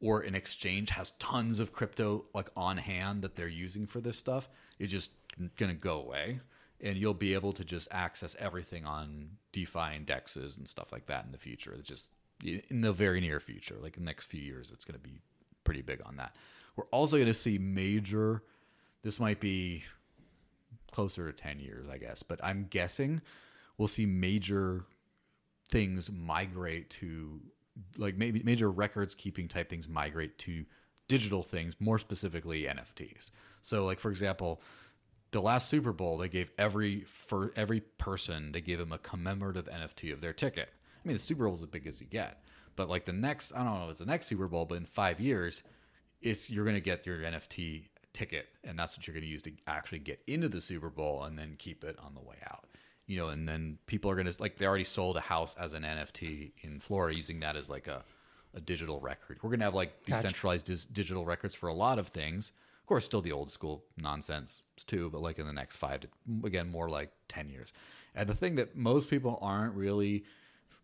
or 0.00 0.20
an 0.20 0.34
exchange 0.34 0.90
has 0.90 1.12
tons 1.18 1.58
of 1.58 1.72
crypto 1.72 2.24
like 2.34 2.50
on 2.56 2.76
hand 2.76 3.22
that 3.22 3.34
they're 3.34 3.48
using 3.48 3.86
for 3.86 4.00
this 4.00 4.16
stuff 4.16 4.48
is 4.78 4.90
just 4.90 5.10
going 5.56 5.70
to 5.70 5.74
go 5.74 6.00
away 6.00 6.40
and 6.80 6.96
you'll 6.96 7.14
be 7.14 7.34
able 7.34 7.52
to 7.52 7.64
just 7.64 7.88
access 7.90 8.36
everything 8.38 8.84
on 8.84 9.30
DeFi 9.52 9.96
and 9.96 10.06
dexes 10.06 10.56
and 10.56 10.68
stuff 10.68 10.92
like 10.92 11.06
that 11.06 11.24
in 11.24 11.32
the 11.32 11.38
future. 11.38 11.74
It's 11.76 11.88
just 11.88 12.08
in 12.44 12.80
the 12.80 12.92
very 12.92 13.20
near 13.20 13.40
future, 13.40 13.76
like 13.80 13.94
the 13.94 14.02
next 14.02 14.26
few 14.26 14.40
years, 14.40 14.70
it's 14.72 14.84
going 14.84 14.98
to 14.98 15.06
be 15.06 15.20
pretty 15.64 15.82
big 15.82 16.00
on 16.04 16.16
that. 16.16 16.36
We're 16.76 16.84
also 16.86 17.16
going 17.16 17.26
to 17.26 17.34
see 17.34 17.58
major. 17.58 18.42
This 19.02 19.18
might 19.18 19.40
be 19.40 19.82
closer 20.92 21.30
to 21.30 21.36
10 21.36 21.58
years, 21.58 21.88
I 21.88 21.98
guess, 21.98 22.22
but 22.22 22.38
I'm 22.42 22.66
guessing 22.70 23.20
we'll 23.76 23.88
see 23.88 24.06
major 24.06 24.84
things 25.68 26.10
migrate 26.10 26.90
to 26.90 27.40
like 27.96 28.16
maybe 28.16 28.42
major 28.42 28.70
records 28.70 29.14
keeping 29.14 29.48
type 29.48 29.68
things 29.68 29.88
migrate 29.88 30.38
to 30.38 30.64
digital 31.08 31.42
things, 31.42 31.74
more 31.80 31.98
specifically 31.98 32.62
NFTs. 32.62 33.30
So 33.62 33.84
like 33.84 33.98
for 33.98 34.10
example, 34.10 34.60
the 35.30 35.40
last 35.40 35.68
Super 35.68 35.92
Bowl 35.92 36.18
they 36.18 36.28
gave 36.28 36.50
every 36.58 37.02
for 37.02 37.52
every 37.56 37.80
person 37.80 38.52
they 38.52 38.60
gave 38.60 38.78
them 38.78 38.92
a 38.92 38.98
commemorative 38.98 39.66
NFT 39.66 40.12
of 40.12 40.20
their 40.20 40.32
ticket. 40.32 40.70
I 41.04 41.08
mean 41.08 41.16
the 41.16 41.22
Super 41.22 41.44
Bowl 41.44 41.54
is 41.54 41.62
as 41.62 41.68
big 41.68 41.86
as 41.86 42.00
you 42.00 42.06
get. 42.06 42.42
But 42.76 42.88
like 42.88 43.04
the 43.04 43.12
next 43.12 43.52
I 43.52 43.64
don't 43.64 43.74
know 43.74 43.84
if 43.84 43.90
it's 43.90 43.98
the 44.00 44.06
next 44.06 44.26
Super 44.26 44.48
Bowl, 44.48 44.64
but 44.64 44.76
in 44.76 44.86
five 44.86 45.20
years, 45.20 45.62
it's 46.20 46.50
you're 46.50 46.64
gonna 46.64 46.80
get 46.80 47.06
your 47.06 47.18
NFT 47.18 47.88
ticket 48.12 48.48
and 48.64 48.78
that's 48.78 48.96
what 48.96 49.06
you're 49.06 49.14
gonna 49.14 49.26
use 49.26 49.42
to 49.42 49.52
actually 49.66 49.98
get 50.00 50.20
into 50.26 50.48
the 50.48 50.60
Super 50.60 50.90
Bowl 50.90 51.24
and 51.24 51.38
then 51.38 51.56
keep 51.58 51.84
it 51.84 51.96
on 51.98 52.14
the 52.14 52.20
way 52.20 52.36
out 52.50 52.64
you 53.08 53.16
know, 53.16 53.28
and 53.28 53.48
then 53.48 53.78
people 53.86 54.10
are 54.10 54.14
gonna 54.14 54.32
like 54.38 54.56
they 54.56 54.66
already 54.66 54.84
sold 54.84 55.16
a 55.16 55.20
house 55.20 55.56
as 55.58 55.72
an 55.72 55.82
NFT 55.82 56.52
in 56.60 56.78
Florida 56.78 57.16
using 57.16 57.40
that 57.40 57.56
as 57.56 57.68
like 57.68 57.88
a, 57.88 58.04
a 58.54 58.60
digital 58.60 59.00
record. 59.00 59.38
We're 59.42 59.50
gonna 59.50 59.64
have 59.64 59.74
like 59.74 60.04
decentralized 60.04 60.66
dis- 60.66 60.84
digital 60.84 61.24
records 61.24 61.54
for 61.54 61.68
a 61.68 61.74
lot 61.74 61.98
of 61.98 62.08
things. 62.08 62.52
Of 62.88 62.90
course, 62.90 63.04
still 63.04 63.20
the 63.20 63.32
old 63.32 63.50
school 63.50 63.84
nonsense 63.98 64.62
too, 64.86 65.10
but 65.10 65.20
like 65.20 65.38
in 65.38 65.46
the 65.46 65.52
next 65.52 65.76
five 65.76 66.00
to 66.00 66.08
again 66.42 66.70
more 66.70 66.88
like 66.88 67.12
ten 67.28 67.50
years. 67.50 67.70
And 68.14 68.26
the 68.26 68.34
thing 68.34 68.54
that 68.54 68.76
most 68.76 69.10
people 69.10 69.38
aren't 69.42 69.74
really 69.74 70.24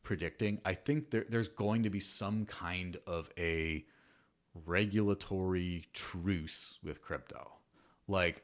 predicting, 0.03 0.61
I 0.67 0.75
think 0.75 1.09
there, 1.11 1.25
there's 1.31 1.49
going 1.49 1.85
to 1.85 1.89
be 1.89 2.01
some 2.01 2.45
kind 2.45 2.99
of 3.07 3.31
a 3.39 3.87
regulatory 4.67 5.87
truce 5.95 6.79
with 6.85 7.01
crypto. 7.01 7.51
Like 8.07 8.43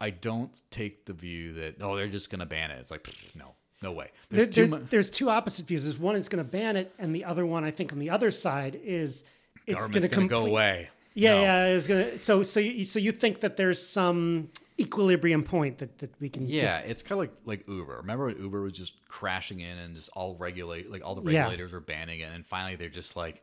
I 0.00 0.10
don't 0.10 0.60
take 0.72 1.04
the 1.06 1.12
view 1.12 1.52
that 1.54 1.76
oh 1.80 1.94
they're 1.94 2.08
just 2.08 2.30
going 2.30 2.40
to 2.40 2.46
ban 2.46 2.72
it. 2.72 2.78
It's 2.80 2.90
like 2.90 3.04
pfft, 3.04 3.36
no, 3.36 3.54
no 3.80 3.92
way. 3.92 4.10
There, 4.30 4.44
There's 4.44 4.54
too 4.54 4.60
there- 4.62 4.70
much. 4.80 4.90
there's 4.90 5.10
two 5.10 5.30
opposite 5.30 5.66
views. 5.66 5.84
There's 5.84 5.98
one 5.98 6.16
it's 6.16 6.28
going 6.28 6.44
to 6.44 6.50
ban 6.50 6.74
it, 6.76 6.92
and 6.98 7.14
the 7.14 7.24
other 7.24 7.46
one 7.46 7.62
I 7.62 7.70
think 7.70 7.92
on 7.92 8.00
the 8.00 8.10
other 8.10 8.32
side 8.32 8.78
is 8.82 9.22
it's 9.66 9.80
going 9.86 10.02
to 10.02 10.08
going 10.08 10.28
to 10.28 10.34
go 10.34 10.46
away. 10.46 10.88
Yeah, 11.20 11.34
No. 11.34 11.40
yeah. 11.42 11.64
It's 11.66 11.86
gonna, 11.86 12.20
so 12.20 12.42
so 12.42 12.60
you, 12.60 12.84
so 12.84 12.98
you 12.98 13.12
think 13.12 13.40
that 13.40 13.56
there's 13.56 13.80
some 13.84 14.48
equilibrium 14.80 15.42
point 15.42 15.78
that, 15.78 15.98
that 15.98 16.10
we 16.20 16.28
can 16.28 16.46
get- 16.46 16.54
Yeah, 16.54 16.78
it's 16.78 17.02
kind 17.02 17.12
of 17.14 17.18
like 17.18 17.32
like 17.44 17.68
Uber. 17.68 17.96
Remember 17.98 18.26
when 18.26 18.40
Uber 18.40 18.62
was 18.62 18.72
just 18.72 18.94
crashing 19.08 19.60
in 19.60 19.76
and 19.78 19.94
just 19.96 20.08
all 20.14 20.36
regulate 20.36 20.90
like 20.90 21.04
all 21.04 21.14
the 21.16 21.30
Yeah. 21.30 21.40
regulators 21.40 21.72
were 21.72 21.80
banning 21.80 22.20
it, 22.20 22.30
and 22.32 22.46
finally 22.46 22.76
they're 22.76 22.88
just 22.88 23.16
like, 23.16 23.42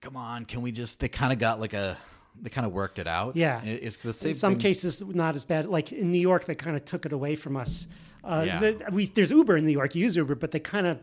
"Come 0.00 0.16
on, 0.16 0.44
can 0.44 0.60
we 0.62 0.72
just?" 0.72 1.00
They 1.00 1.08
kind 1.08 1.32
of 1.32 1.38
got 1.38 1.60
like 1.60 1.72
a 1.72 1.96
they 2.40 2.48
kind 2.50 2.66
of 2.66 2.72
worked 2.72 2.98
it 2.98 3.06
out. 3.06 3.36
Yeah. 3.36 3.62
It- 3.62 3.82
it's 3.82 3.96
the 3.96 4.12
same. 4.12 4.30
in 4.30 4.34
some 4.34 4.52
thing- 4.54 4.60
cases 4.62 5.02
not 5.04 5.34
as 5.34 5.44
bad. 5.44 5.66
Like 5.66 5.92
in 5.92 6.10
New 6.12 6.18
York, 6.20 6.44
they 6.46 6.54
kind 6.54 6.76
of 6.76 6.84
took 6.84 7.06
it 7.06 7.12
away 7.12 7.34
from 7.36 7.56
us. 7.56 7.86
Uh, 8.24 8.44
Yeah. 8.46 8.60
the- 8.60 8.84
we, 8.92 9.06
there's 9.06 9.30
Uber 9.30 9.56
in 9.56 9.64
New 9.66 9.72
York. 9.72 9.94
You 9.94 10.02
use 10.04 10.16
Uber, 10.16 10.34
but 10.36 10.50
they 10.50 10.60
kind 10.60 10.86
of 10.86 10.98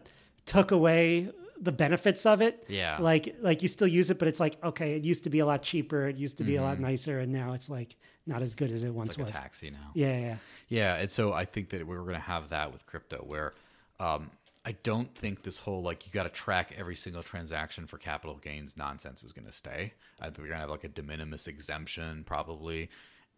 took 0.45 0.71
away 0.71 1.29
the 1.61 1.71
benefits 1.71 2.25
of 2.25 2.41
it. 2.41 2.63
Yeah. 2.67 2.97
Like 2.99 3.35
like 3.41 3.61
you 3.61 3.67
still 3.67 3.87
use 3.87 4.09
it, 4.09 4.19
but 4.19 4.27
it's 4.27 4.39
like 4.39 4.55
okay, 4.63 4.93
it 4.95 5.03
used 5.03 5.23
to 5.25 5.29
be 5.29 5.39
a 5.39 5.45
lot 5.45 5.61
cheaper. 5.63 6.07
It 6.07 6.15
used 6.17 6.37
to 6.37 6.43
be 6.43 6.55
a 6.55 6.59
Mm-hmm. 6.59 6.65
lot 6.67 6.79
nicer, 6.79 7.19
and 7.19 7.31
now 7.31 7.53
it's 7.53 7.69
like 7.69 7.95
not 8.25 8.41
as 8.41 8.55
good 8.55 8.71
as 8.71 8.83
it 8.83 8.93
once 8.93 9.09
It's 9.09 9.17
like 9.17 9.27
was. 9.27 9.35
a 9.35 9.39
taxi 9.39 9.69
now. 9.71 9.91
Yeah, 9.93 10.17
yeah. 10.19 10.35
Yeah, 10.67 10.95
and 10.97 11.09
so 11.11 11.33
I 11.33 11.45
think 11.45 11.69
that 11.69 11.85
we're 11.87 12.01
going 12.01 12.13
to 12.13 12.19
have 12.19 12.49
that 12.49 12.71
with 12.71 12.85
crypto, 12.85 13.17
where 13.25 13.53
um, 13.99 14.29
I 14.63 14.73
don't 14.83 15.13
think 15.15 15.41
this 15.43 15.57
whole 15.59 15.81
like 15.81 16.05
you 16.05 16.11
got 16.13 16.23
to 16.23 16.29
track 16.29 16.73
every 16.77 16.95
single 16.95 17.23
transaction 17.23 17.87
for 17.87 17.97
capital 17.97 18.37
gains 18.37 18.77
nonsense 18.77 19.23
is 19.23 19.31
going 19.31 19.47
to 19.47 19.51
stay. 19.51 19.93
I 20.21 20.25
think 20.25 20.37
we're 20.39 20.43
going 20.45 20.57
to 20.57 20.61
have 20.61 20.69
like 20.69 20.83
a 20.83 20.89
de 20.89 21.01
minimis 21.01 21.47
exemption 21.47 22.23
probably, 22.23 22.89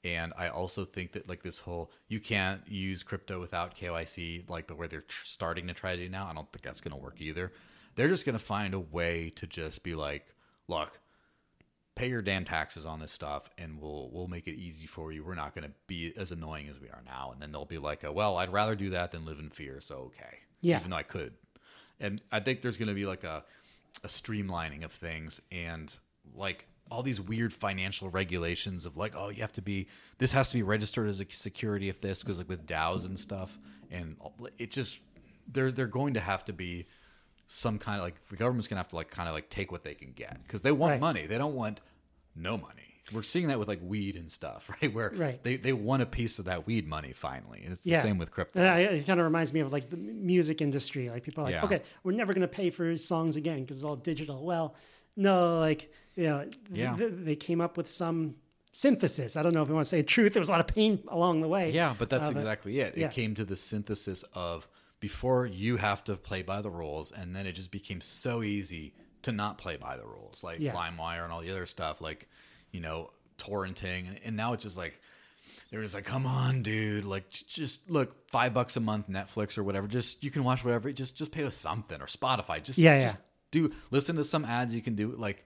and 0.03 0.33
I 0.37 0.49
also 0.49 0.83
think 0.83 1.13
that 1.13 1.29
like 1.29 1.41
this 1.41 1.59
whole 1.59 1.91
you 2.09 2.19
can't 2.19 2.61
use 2.67 3.01
crypto 3.01 3.39
without 3.39 3.77
KYC, 3.77 4.49
like 4.49 4.67
the 4.67 4.75
way 4.75 4.87
they're 4.87 5.01
tr- 5.01 5.25
starting 5.25 5.67
to 5.67 5.73
try 5.73 5.95
to 5.95 6.03
do 6.03 6.09
now. 6.09 6.27
I 6.27 6.33
don't 6.33 6.51
think 6.51 6.63
that's 6.63 6.81
going 6.81 6.95
to 6.95 7.01
work 7.01 7.21
either. 7.21 7.51
They're 7.95 8.07
just 8.09 8.25
going 8.25 8.37
to 8.37 8.43
find 8.43 8.73
a 8.73 8.79
way 8.79 9.31
to 9.35 9.47
just 9.47 9.83
be 9.83 9.95
like, 9.95 10.33
look, 10.67 10.99
pay 11.95 12.07
your 12.09 12.21
damn 12.21 12.45
taxes 12.45 12.85
on 12.85 12.99
this 12.99 13.11
stuff 13.11 13.49
and 13.57 13.79
we'll 13.79 14.09
we'll 14.13 14.27
make 14.27 14.47
it 14.47 14.55
easy 14.55 14.85
for 14.87 15.11
you. 15.11 15.23
We're 15.23 15.35
not 15.35 15.53
going 15.53 15.67
to 15.67 15.73
be 15.87 16.13
as 16.17 16.31
annoying 16.31 16.69
as 16.69 16.79
we 16.79 16.87
are 16.87 17.01
now. 17.05 17.31
And 17.33 17.41
then 17.41 17.51
they'll 17.51 17.65
be 17.65 17.77
like, 17.77 18.03
oh, 18.03 18.11
well, 18.11 18.37
I'd 18.37 18.51
rather 18.53 18.75
do 18.75 18.91
that 18.91 19.11
than 19.11 19.25
live 19.25 19.39
in 19.39 19.49
fear. 19.49 19.81
So 19.81 19.95
okay, 20.13 20.37
Yeah. 20.61 20.79
even 20.79 20.91
though 20.91 20.97
I 20.97 21.03
could. 21.03 21.33
And 21.99 22.21
I 22.31 22.39
think 22.39 22.61
there's 22.61 22.77
going 22.77 22.87
to 22.89 22.95
be 22.95 23.05
like 23.05 23.23
a 23.23 23.43
a 24.03 24.07
streamlining 24.07 24.83
of 24.85 24.91
things 24.93 25.41
and 25.51 25.93
like 26.33 26.65
all 26.89 27.03
these 27.03 27.19
weird 27.21 27.53
financial 27.53 28.09
regulations 28.09 28.85
of 28.85 28.95
like, 28.97 29.13
oh, 29.15 29.29
you 29.29 29.41
have 29.41 29.51
to 29.53 29.61
be 29.61 29.87
this 30.17 30.31
has 30.31 30.47
to 30.49 30.55
be 30.55 30.63
registered 30.63 31.09
as 31.09 31.19
a 31.19 31.25
security 31.29 31.89
if 31.89 31.99
this 32.01 32.21
because 32.23 32.37
like 32.37 32.47
with 32.49 32.65
DAOs 32.65 33.05
and 33.05 33.19
stuff, 33.19 33.59
and 33.91 34.15
uh, 34.23 34.29
it 34.57 34.71
just 34.71 34.99
they're 35.51 35.71
they're 35.71 35.87
going 35.87 36.13
to 36.13 36.19
have 36.21 36.45
to 36.45 36.53
be 36.53 36.87
some 37.53 37.77
kind 37.77 37.97
of 37.99 38.03
like 38.05 38.15
the 38.29 38.37
government's 38.37 38.67
gonna 38.69 38.79
have 38.79 38.87
to 38.87 38.95
like 38.95 39.11
kind 39.11 39.27
of 39.27 39.35
like 39.35 39.49
take 39.49 39.73
what 39.73 39.83
they 39.83 39.93
can 39.93 40.13
get 40.13 40.41
because 40.43 40.61
they 40.61 40.71
want 40.71 40.91
Right. 40.91 41.01
money. 41.01 41.25
They 41.25 41.37
don't 41.37 41.53
want 41.55 41.81
no 42.35 42.57
money. 42.57 42.75
we're 43.11 43.23
seeing 43.23 43.47
that 43.49 43.59
with 43.59 43.67
like 43.67 43.79
weed 43.83 44.15
and 44.15 44.31
stuff, 44.31 44.69
right? 44.81 44.93
Where 44.93 45.11
Right. 45.13 45.43
they 45.43 45.57
they 45.57 45.73
want 45.73 46.01
a 46.01 46.05
piece 46.05 46.39
of 46.39 46.45
that 46.45 46.65
weed 46.65 46.87
money 46.87 47.11
finally, 47.11 47.61
and 47.63 47.73
it's 47.73 47.81
the 47.81 47.89
Yeah. 47.89 48.03
same 48.03 48.17
with 48.17 48.31
crypto. 48.31 48.63
I, 48.63 48.79
it 48.81 49.05
kind 49.05 49.19
of 49.19 49.25
reminds 49.25 49.51
me 49.51 49.59
of 49.59 49.73
like 49.73 49.89
the 49.89 49.97
music 49.97 50.61
industry. 50.61 51.09
Like 51.09 51.23
people 51.23 51.41
are 51.41 51.47
like, 51.47 51.55
Yeah. 51.55 51.65
okay, 51.65 51.81
we're 52.03 52.13
never 52.13 52.33
to 52.33 52.47
pay 52.47 52.69
for 52.69 52.95
songs 52.97 53.35
again 53.35 53.61
because 53.61 53.77
it's 53.77 53.83
all 53.83 53.97
digital. 53.97 54.45
Well, 54.45 54.75
no, 55.17 55.59
like, 55.59 55.91
you 56.15 56.23
know, 56.23 56.47
Yeah. 56.71 56.95
th- 56.95 57.11
they 57.17 57.35
came 57.35 57.59
up 57.59 57.75
with 57.75 57.89
some 57.89 58.35
synthesis. 58.71 59.35
I 59.35 59.43
don't 59.43 59.53
know 59.53 59.61
if 59.63 59.67
you 59.67 59.73
want 59.75 59.85
to 59.87 59.89
say 59.89 60.03
truth. 60.03 60.31
There 60.33 60.39
was 60.39 60.47
a 60.47 60.51
lot 60.51 60.61
of 60.61 60.67
pain 60.67 61.03
along 61.09 61.41
the 61.41 61.49
way. 61.49 61.71
Yeah, 61.71 61.93
but 61.99 62.09
that's 62.09 62.29
Uh, 62.29 62.31
exactly 62.31 62.79
it. 62.79 62.97
yeah. 62.97 63.07
It 63.07 63.11
came 63.11 63.35
to 63.35 63.43
the 63.43 63.57
synthesis 63.57 64.23
of 64.33 64.69
before 65.01 65.45
you 65.45 65.75
have 65.75 66.01
to 66.05 66.15
play 66.15 66.41
by 66.43 66.61
the 66.61 66.69
rules, 66.69 67.11
and 67.11 67.35
then 67.35 67.45
it 67.45 67.51
just 67.53 67.71
became 67.71 67.99
so 67.99 68.41
easy 68.43 68.93
to 69.23 69.33
not 69.33 69.57
play 69.57 69.75
by 69.75 69.97
the 69.97 70.05
rules, 70.05 70.41
like 70.43 70.59
Yeah. 70.61 70.73
LimeWire 70.73 71.23
and 71.25 71.33
all 71.33 71.41
the 71.41 71.51
other 71.51 71.65
stuff, 71.65 71.99
like 71.99 72.29
you 72.71 72.79
know 72.79 73.11
torrenting, 73.37 74.07
and, 74.07 74.19
and 74.23 74.37
now 74.37 74.53
it's 74.53 74.63
just 74.63 74.77
like 74.77 75.01
they're 75.69 75.81
just 75.83 75.95
like, 75.95 76.05
come 76.05 76.25
on, 76.25 76.63
dude, 76.63 77.05
like 77.05 77.29
just 77.29 77.89
look, 77.89 78.29
five 78.29 78.53
bucks 78.53 78.75
a 78.77 78.79
month, 78.79 79.09
Netflix 79.09 79.57
or 79.57 79.63
whatever, 79.63 79.87
just 79.87 80.23
you 80.23 80.31
can 80.31 80.43
watch 80.43 80.63
whatever, 80.63 80.91
just 80.91 81.15
just 81.17 81.31
pay 81.31 81.43
us 81.43 81.55
something 81.55 82.01
or 82.01 82.05
Spotify, 82.07 82.63
just 82.63 82.77
Yeah, 82.79 82.99
just 82.99 83.17
yeah. 83.17 83.21
do 83.51 83.71
listen 83.89 84.15
to 84.17 84.23
some 84.23 84.45
ads 84.45 84.73
you 84.73 84.81
can 84.81 84.95
do, 84.95 85.11
like 85.17 85.45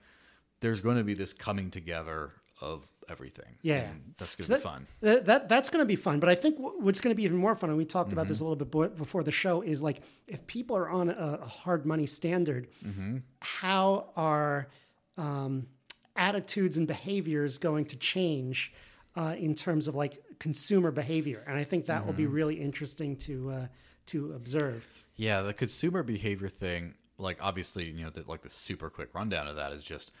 there's 0.60 0.80
going 0.80 0.96
to 0.96 1.04
be 1.04 1.14
this 1.14 1.32
coming 1.32 1.70
together 1.70 2.32
of 2.60 2.86
everything, 3.10 3.56
Yeah. 3.62 3.90
and 3.90 4.14
that's 4.18 4.34
going 4.36 4.46
to 4.46 4.52
So 4.52 4.56
be 4.58 4.62
fun. 4.62 4.86
That, 5.00 5.24
that 5.26 5.48
that's 5.48 5.70
going 5.70 5.80
to 5.82 5.86
be 5.86 5.96
fun. 5.96 6.20
But 6.20 6.28
I 6.28 6.34
think 6.34 6.56
what's 6.58 7.00
going 7.00 7.12
to 7.12 7.16
be 7.16 7.24
even 7.24 7.36
more 7.36 7.54
fun, 7.54 7.70
and 7.70 7.76
we 7.78 7.84
talked 7.84 8.12
about 8.12 8.22
Mm-hmm. 8.24 8.28
this 8.30 8.40
a 8.40 8.44
little 8.44 8.56
bit 8.56 8.70
bo- 8.70 8.88
before 8.88 9.22
the 9.22 9.32
show, 9.32 9.62
is 9.62 9.82
like 9.82 10.00
if 10.26 10.46
people 10.46 10.76
are 10.76 10.88
on 10.88 11.08
a, 11.10 11.38
a 11.42 11.46
hard 11.46 11.86
money 11.86 12.06
standard, 12.06 12.68
Mm-hmm. 12.84 13.18
how 13.40 14.10
are 14.16 14.68
um, 15.16 15.66
attitudes 16.14 16.76
and 16.76 16.86
behaviors 16.86 17.58
going 17.58 17.84
to 17.86 17.96
change 17.96 18.72
uh, 19.16 19.34
in 19.38 19.54
terms 19.54 19.88
of 19.88 19.94
like 19.94 20.18
consumer 20.38 20.90
behavior? 20.90 21.42
And 21.46 21.56
I 21.56 21.64
think 21.64 21.86
that 21.86 22.04
will 22.04 22.12
Mm-hmm. 22.12 22.16
be 22.22 22.26
really 22.26 22.54
interesting 22.60 23.16
to 23.18 23.50
uh, 23.50 23.66
to 24.06 24.32
observe. 24.34 24.86
Yeah, 25.16 25.40
the 25.42 25.54
consumer 25.54 26.02
behavior 26.02 26.48
thing, 26.48 26.94
like 27.18 27.38
obviously, 27.42 27.84
you 27.90 28.04
know, 28.04 28.10
the, 28.10 28.22
like 28.28 28.42
the 28.42 28.50
super 28.50 28.90
quick 28.90 29.14
rundown 29.14 29.48
of 29.48 29.56
that 29.56 29.72
is 29.72 29.82
just 29.82 30.12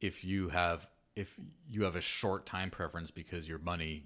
if 0.00 0.22
you 0.24 0.48
have 0.50 0.86
if 1.16 1.34
you 1.70 1.84
have 1.84 1.96
a 1.96 2.00
short 2.00 2.46
time 2.46 2.70
preference 2.70 3.10
because 3.10 3.48
your 3.48 3.58
money 3.58 4.04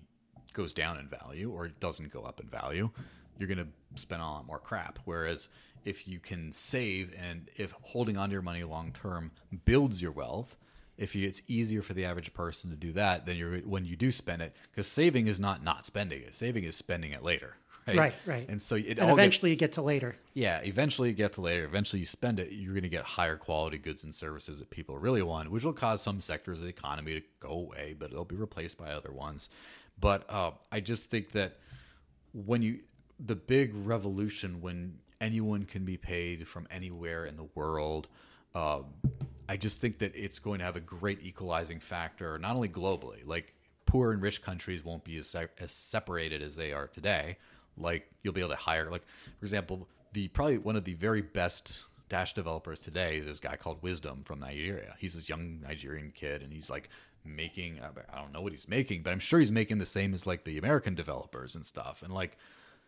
goes 0.53 0.73
down 0.73 0.99
in 0.99 1.09
value 1.09 1.51
or 1.51 1.67
it 1.67 1.81
doesn't 1.81 2.13
go 2.13 2.23
up 2.23 2.41
in 2.41 2.49
value, 2.49 2.91
you're 3.39 3.49
going 3.49 3.59
to 3.59 4.01
spend 4.01 4.21
a 4.21 4.25
lot 4.25 4.47
more 4.47 4.59
crap. 4.59 4.99
Whereas 5.05 5.49
if 5.85 6.09
you 6.09 6.19
can 6.19 6.53
save 6.53 7.15
and 7.19 7.49
if 7.57 7.75
holding 7.83 8.17
on 8.17 8.29
to 8.29 8.33
your 8.33 8.43
money 8.43 8.65
long 8.65 8.93
term 8.93 9.31
builds 9.65 10.03
your 10.03 10.13
wealth, 10.13 10.57
if 10.97 11.15
you, 11.15 11.27
it's 11.27 11.41
easier 11.47 11.81
for 11.81 11.95
the 11.95 12.05
average 12.05 12.35
person 12.35 12.71
to 12.71 12.77
do 12.77 12.93
that, 12.93 13.25
then 13.25 13.37
you're 13.37 13.59
when 13.59 13.85
you 13.85 13.95
do 13.95 14.11
spend 14.11 14.43
it 14.43 14.57
because 14.71 14.89
saving 14.89 15.29
is 15.29 15.39
not 15.39 15.63
not 15.63 15.87
spending 15.87 16.23
it. 16.23 16.35
Saving 16.35 16.65
is 16.65 16.75
spending 16.77 17.13
it 17.13 17.23
later. 17.23 17.57
Right, 17.89 17.99
Right, 17.99 18.15
right. 18.27 18.49
And 18.49 18.61
so 18.61 18.75
it 18.77 18.99
And 18.99 19.01
all 19.01 19.13
eventually, 19.13 19.51
gets, 19.51 19.61
you 19.61 19.67
get 19.67 19.73
to 19.75 19.83
later. 19.83 20.17
yeah, 20.35 20.59
eventually 20.61 21.09
you 21.09 21.15
get 21.15 21.33
to 21.35 21.41
later. 21.41 21.65
Eventually 21.65 22.01
you 22.01 22.07
spend 22.07 22.39
it, 22.41 22.53
you're 22.53 22.73
going 22.75 22.83
to 22.83 22.89
get 22.89 23.05
higher 23.05 23.37
quality 23.37 23.79
goods 23.79 24.05
and 24.05 24.15
services 24.15 24.59
that 24.59 24.71
people 24.71 24.99
really 24.99 25.23
want, 25.23 25.51
which 25.51 25.65
will 25.65 25.73
cause 25.73 26.03
some 26.03 26.21
sectors 26.21 26.59
of 26.61 26.65
the 26.65 26.71
economy 26.71 27.15
to 27.15 27.23
go 27.41 27.51
away, 27.51 27.95
but 27.99 28.11
it'll 28.11 28.25
be 28.25 28.37
replaced 28.37 28.77
by 28.79 28.91
other 28.93 29.13
ones. 29.13 29.49
But 30.01 30.25
uh, 30.29 30.53
I 30.71 30.81
just 30.81 31.05
think 31.07 31.33
that 31.33 31.57
when 32.33 32.63
you, 32.63 32.81
the 33.19 33.35
big 33.35 33.73
revolution 33.75 34.61
when 34.61 34.99
anyone 35.21 35.65
can 35.65 35.85
be 35.85 35.97
paid 35.97 36.47
from 36.47 36.67
anywhere 36.71 37.25
in 37.25 37.37
the 37.37 37.49
world, 37.55 38.09
um, 38.55 38.85
I 39.49 39.57
just 39.57 39.81
think 39.81 39.99
that 39.99 40.15
it's 40.15 40.39
going 40.39 40.59
to 40.59 40.65
have 40.65 40.77
a 40.77 40.81
great 40.81 41.21
equalizing 41.23 41.81
factor, 41.81 42.39
not 42.39 42.55
only 42.55 42.69
globally, 42.69 43.27
like 43.27 43.55
poor 43.87 44.13
and 44.13 44.21
rich 44.21 44.43
countries 44.43 44.85
won't 44.85 45.03
be 45.05 45.17
as, 45.17 45.27
se- 45.27 45.49
as 45.59 45.73
separated 45.73 46.43
as 46.43 46.55
they 46.55 46.73
are 46.73 46.87
today. 46.87 47.39
Like 47.79 48.11
you'll 48.23 48.35
be 48.35 48.41
able 48.41 48.51
to 48.51 48.57
hire, 48.57 48.91
like 48.91 49.05
for 49.39 49.45
example, 49.45 49.89
the 50.13 50.29
probably 50.29 50.59
one 50.59 50.77
of 50.77 50.85
the 50.85 50.95
very 50.95 51.23
best 51.23 51.79
Dash 52.09 52.33
developers 52.33 52.81
today 52.81 53.19
is 53.19 53.27
this 53.27 53.39
guy 53.41 53.57
called 53.57 53.83
Wisdom 53.83 54.23
from 54.25 54.41
Nigeria. 54.41 54.95
He's 54.99 55.15
this 55.15 55.29
young 55.29 55.61
Nigerian 55.61 56.11
kid, 56.15 56.43
and 56.43 56.51
he's 56.53 56.71
like 56.71 56.89
making 57.25 57.81
I 57.83 58.19
don't 58.19 58.33
know 58.33 58.41
what 58.41 58.53
he's 58.53 58.67
making, 58.69 59.03
but 59.03 59.13
I'm 59.13 59.19
sure 59.19 59.39
he's 59.41 59.53
making 59.53 59.79
the 59.79 59.87
same 59.87 60.15
as 60.15 60.27
like 60.27 60.45
the 60.45 60.57
American 60.57 60.95
developers 60.95 61.55
and 61.55 61.67
stuff. 61.67 62.03
And 62.03 62.13
like, 62.13 62.39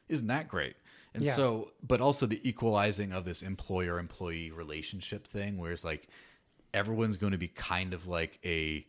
isn't 0.08 0.28
that 0.28 0.48
great? 0.48 0.76
And 1.12 1.24
Yeah. 1.24 1.34
so, 1.34 1.72
but 1.86 2.00
also 2.00 2.24
the 2.24 2.40
equalizing 2.48 3.12
of 3.12 3.24
this 3.24 3.42
employer 3.42 3.98
employee 3.98 4.52
relationship 4.52 5.26
thing, 5.26 5.58
where 5.58 5.72
it's 5.72 5.84
like 5.84 6.08
everyone's 6.72 7.16
going 7.16 7.32
to 7.32 7.38
be 7.38 7.48
kind 7.48 7.92
of 7.92 8.06
like 8.06 8.38
a 8.44 8.86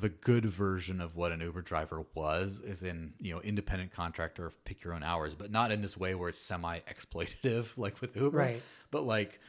the 0.00 0.08
good 0.08 0.44
version 0.46 1.00
of 1.00 1.16
what 1.16 1.32
an 1.32 1.40
Uber 1.40 1.62
driver 1.62 2.04
was, 2.14 2.60
is 2.60 2.82
in 2.82 3.14
you 3.20 3.34
know 3.34 3.40
independent 3.40 3.92
contractor, 3.92 4.52
pick 4.64 4.82
your 4.84 4.94
own 4.94 5.02
hours, 5.02 5.34
but 5.34 5.50
not 5.50 5.72
in 5.72 5.80
this 5.82 5.96
way 5.96 6.14
where 6.14 6.28
it's 6.28 6.40
semi 6.40 6.78
exploitative 6.80 7.66
like 7.76 8.00
with 8.00 8.16
Uber, 8.16 8.36
Right. 8.38 8.62
But 8.90 9.02
like 9.02 9.40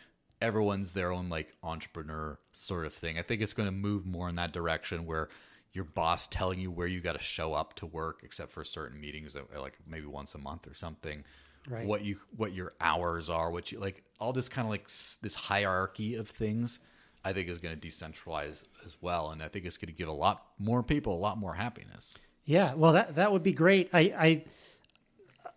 everyone's 0.42 0.94
their 0.94 1.12
own 1.12 1.30
like 1.30 1.54
entrepreneur 1.64 2.40
sort 2.52 2.86
of 2.86 2.94
thing. 2.94 3.20
I 3.20 3.22
think 3.22 3.42
it's 3.42 3.54
going 3.54 3.68
to 3.68 3.74
move 3.74 4.06
more 4.06 4.30
in 4.30 4.36
that 4.36 4.54
direction 4.54 5.06
where 5.06 5.28
your 5.74 5.84
boss 5.84 6.28
telling 6.28 6.60
you 6.60 6.72
where 6.72 6.88
you 6.88 7.00
got 7.00 7.14
to 7.14 7.20
show 7.20 7.54
up 7.54 7.76
to 7.76 7.86
work, 7.86 8.22
except 8.24 8.52
for 8.52 8.64
certain 8.64 9.00
meetings, 9.00 9.36
uh, 9.36 9.42
like 9.62 9.78
maybe 9.86 10.08
once 10.08 10.34
a 10.34 10.40
month 10.40 10.68
or 10.68 10.74
something. 10.74 11.24
Right. 11.70 11.86
What 11.86 12.04
you 12.04 12.18
what 12.36 12.54
your 12.54 12.74
hours 12.82 13.30
are, 13.30 13.52
what 13.52 13.72
you 13.72 13.80
like, 13.80 14.04
all 14.20 14.34
this 14.34 14.50
kind 14.50 14.66
of 14.66 14.70
like 14.72 14.86
s- 14.86 15.20
this 15.22 15.36
hierarchy 15.36 16.16
of 16.16 16.28
things. 16.30 16.80
I 17.24 17.34
think 17.34 17.50
is 17.50 17.58
going 17.60 17.78
to 17.80 17.88
decentralize 17.88 18.64
as 18.86 18.96
well, 19.02 19.32
and 19.32 19.44
I 19.44 19.48
think 19.50 19.66
it's 19.66 19.78
going 19.78 19.88
to 19.94 19.98
give 19.98 20.08
a 20.08 20.14
lot 20.14 20.44
more 20.58 20.82
people 20.84 21.14
a 21.14 21.20
lot 21.20 21.38
more 21.38 21.54
happiness. 21.54 22.16
Yeah, 22.46 22.74
well, 22.76 22.94
that 22.94 23.16
that 23.16 23.32
would 23.32 23.44
be 23.44 23.54
great. 23.54 23.90
I 23.94 24.00
I, 24.00 24.44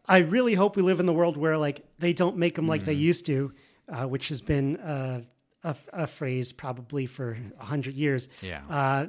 I 0.07 0.19
really 0.19 0.55
hope 0.55 0.77
we 0.77 0.83
live 0.83 1.01
in 1.01 1.07
the 1.07 1.13
world 1.13 1.37
where 1.37 1.57
like 1.57 1.85
they 1.99 2.13
don't 2.13 2.37
make 2.37 2.55
them 2.57 2.67
like 2.67 2.85
they 2.85 2.93
Mm-hmm. 2.95 3.01
used 3.01 3.27
to, 3.27 3.53
uh, 3.89 4.07
which 4.07 4.29
has 4.29 4.43
been 4.43 4.77
uh, 4.79 5.23
a, 5.65 5.77
a 5.93 6.07
phrase 6.07 6.53
probably 6.53 7.07
for 7.07 7.39
a 7.61 7.65
hundred 7.65 7.95
years. 7.95 8.29
Yeah. 8.43 8.63
uh, 8.69 9.07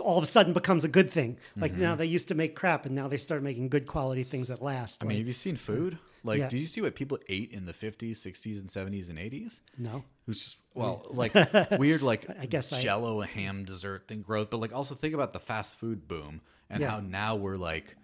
all 0.00 0.16
of 0.16 0.22
a 0.24 0.26
sudden 0.26 0.52
becomes 0.52 0.84
a 0.84 0.88
good 0.88 1.10
thing. 1.10 1.36
Like 1.56 1.72
Mm-hmm. 1.72 1.80
now 1.82 1.94
they 1.96 2.06
used 2.06 2.28
to 2.28 2.34
make 2.34 2.56
crap, 2.56 2.86
and 2.86 2.94
now 2.94 3.08
they 3.08 3.18
start 3.18 3.42
making 3.42 3.68
good 3.68 3.86
quality 3.86 4.24
things 4.24 4.48
that 4.48 4.62
last. 4.62 5.02
I 5.02 5.06
mean, 5.06 5.18
have 5.18 5.26
you 5.26 5.32
seen 5.34 5.56
food? 5.56 5.98
Like, 6.22 6.38
Yeah. 6.40 6.48
do 6.48 6.58
you 6.58 6.66
see 6.66 6.80
what 6.80 6.94
people 6.94 7.18
ate 7.28 7.50
in 7.52 7.64
the 7.66 7.72
50s, 7.72 8.16
60s, 8.18 8.58
and 8.60 8.68
70s 8.68 9.08
and 9.08 9.18
80s? 9.18 9.60
no, 9.78 10.04
Who's 10.26 10.44
just, 10.44 10.56
well, 10.74 11.06
like 11.10 11.32
weird, 11.78 12.02
like 12.02 12.26
I 12.38 12.46
guess 12.46 12.72
I- 12.72 12.82
Jello 12.82 13.20
ham 13.22 13.64
dessert 13.64 14.06
thing 14.08 14.22
growth, 14.22 14.50
but 14.50 14.58
like 14.58 14.72
also 14.72 14.94
think 14.94 15.14
about 15.14 15.32
the 15.32 15.40
fast 15.40 15.76
food 15.76 16.06
boom 16.06 16.40
and 16.68 16.80
Yeah. 16.82 16.90
how 16.90 17.00
now 17.00 17.36
we're 17.36 17.56
like 17.56 17.96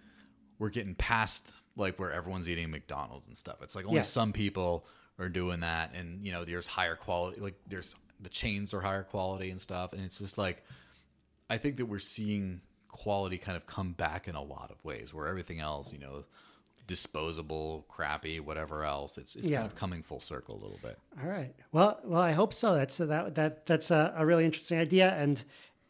we're 0.59 0.69
getting 0.69 0.95
past 0.95 1.47
like 1.75 1.99
where 1.99 2.11
everyone's 2.11 2.49
eating 2.49 2.71
McDonald's 2.71 3.27
and 3.27 3.37
stuff. 3.37 3.57
It's 3.61 3.75
like 3.75 3.85
only 3.85 3.97
Yeah. 3.97 4.01
some 4.03 4.33
people 4.33 4.87
are 5.19 5.29
doing 5.29 5.59
that, 5.59 5.93
and 5.95 6.25
you 6.25 6.31
know, 6.31 6.43
there's 6.45 6.65
higher 6.67 6.95
quality. 6.95 7.39
Like 7.39 7.55
there's 7.67 7.93
the 8.19 8.29
chains 8.29 8.73
are 8.73 8.81
higher 8.81 9.03
quality 9.03 9.51
and 9.51 9.61
stuff, 9.61 9.93
and 9.93 10.01
it's 10.01 10.17
just 10.17 10.37
like 10.39 10.63
I 11.49 11.57
think 11.59 11.77
that 11.77 11.85
we're 11.85 11.99
seeing 11.99 12.61
quality 12.89 13.37
kind 13.37 13.55
of 13.55 13.67
come 13.67 13.93
back 13.93 14.27
in 14.27 14.33
a 14.35 14.41
lot 14.41 14.71
of 14.71 14.83
ways, 14.83 15.13
where 15.13 15.27
everything 15.27 15.59
else, 15.59 15.93
you 15.93 15.99
know, 15.99 16.25
disposable, 16.87 17.85
crappy, 17.89 18.39
whatever 18.39 18.83
else, 18.83 19.17
it's 19.17 19.35
it's 19.35 19.47
Yeah. 19.47 19.57
kind 19.59 19.67
of 19.71 19.75
coming 19.75 20.03
full 20.03 20.19
circle 20.19 20.55
a 20.55 20.61
little 20.61 20.79
bit. 20.81 20.97
All 21.21 21.29
right. 21.29 21.53
Well, 21.71 21.99
well, 22.03 22.21
I 22.21 22.31
hope 22.31 22.53
so. 22.53 22.73
That's 22.75 22.97
that 22.97 23.35
that 23.35 23.65
that's 23.65 23.91
a, 23.91 24.13
a 24.17 24.25
really 24.25 24.45
interesting 24.45 24.79
idea, 24.79 25.13
and 25.15 25.43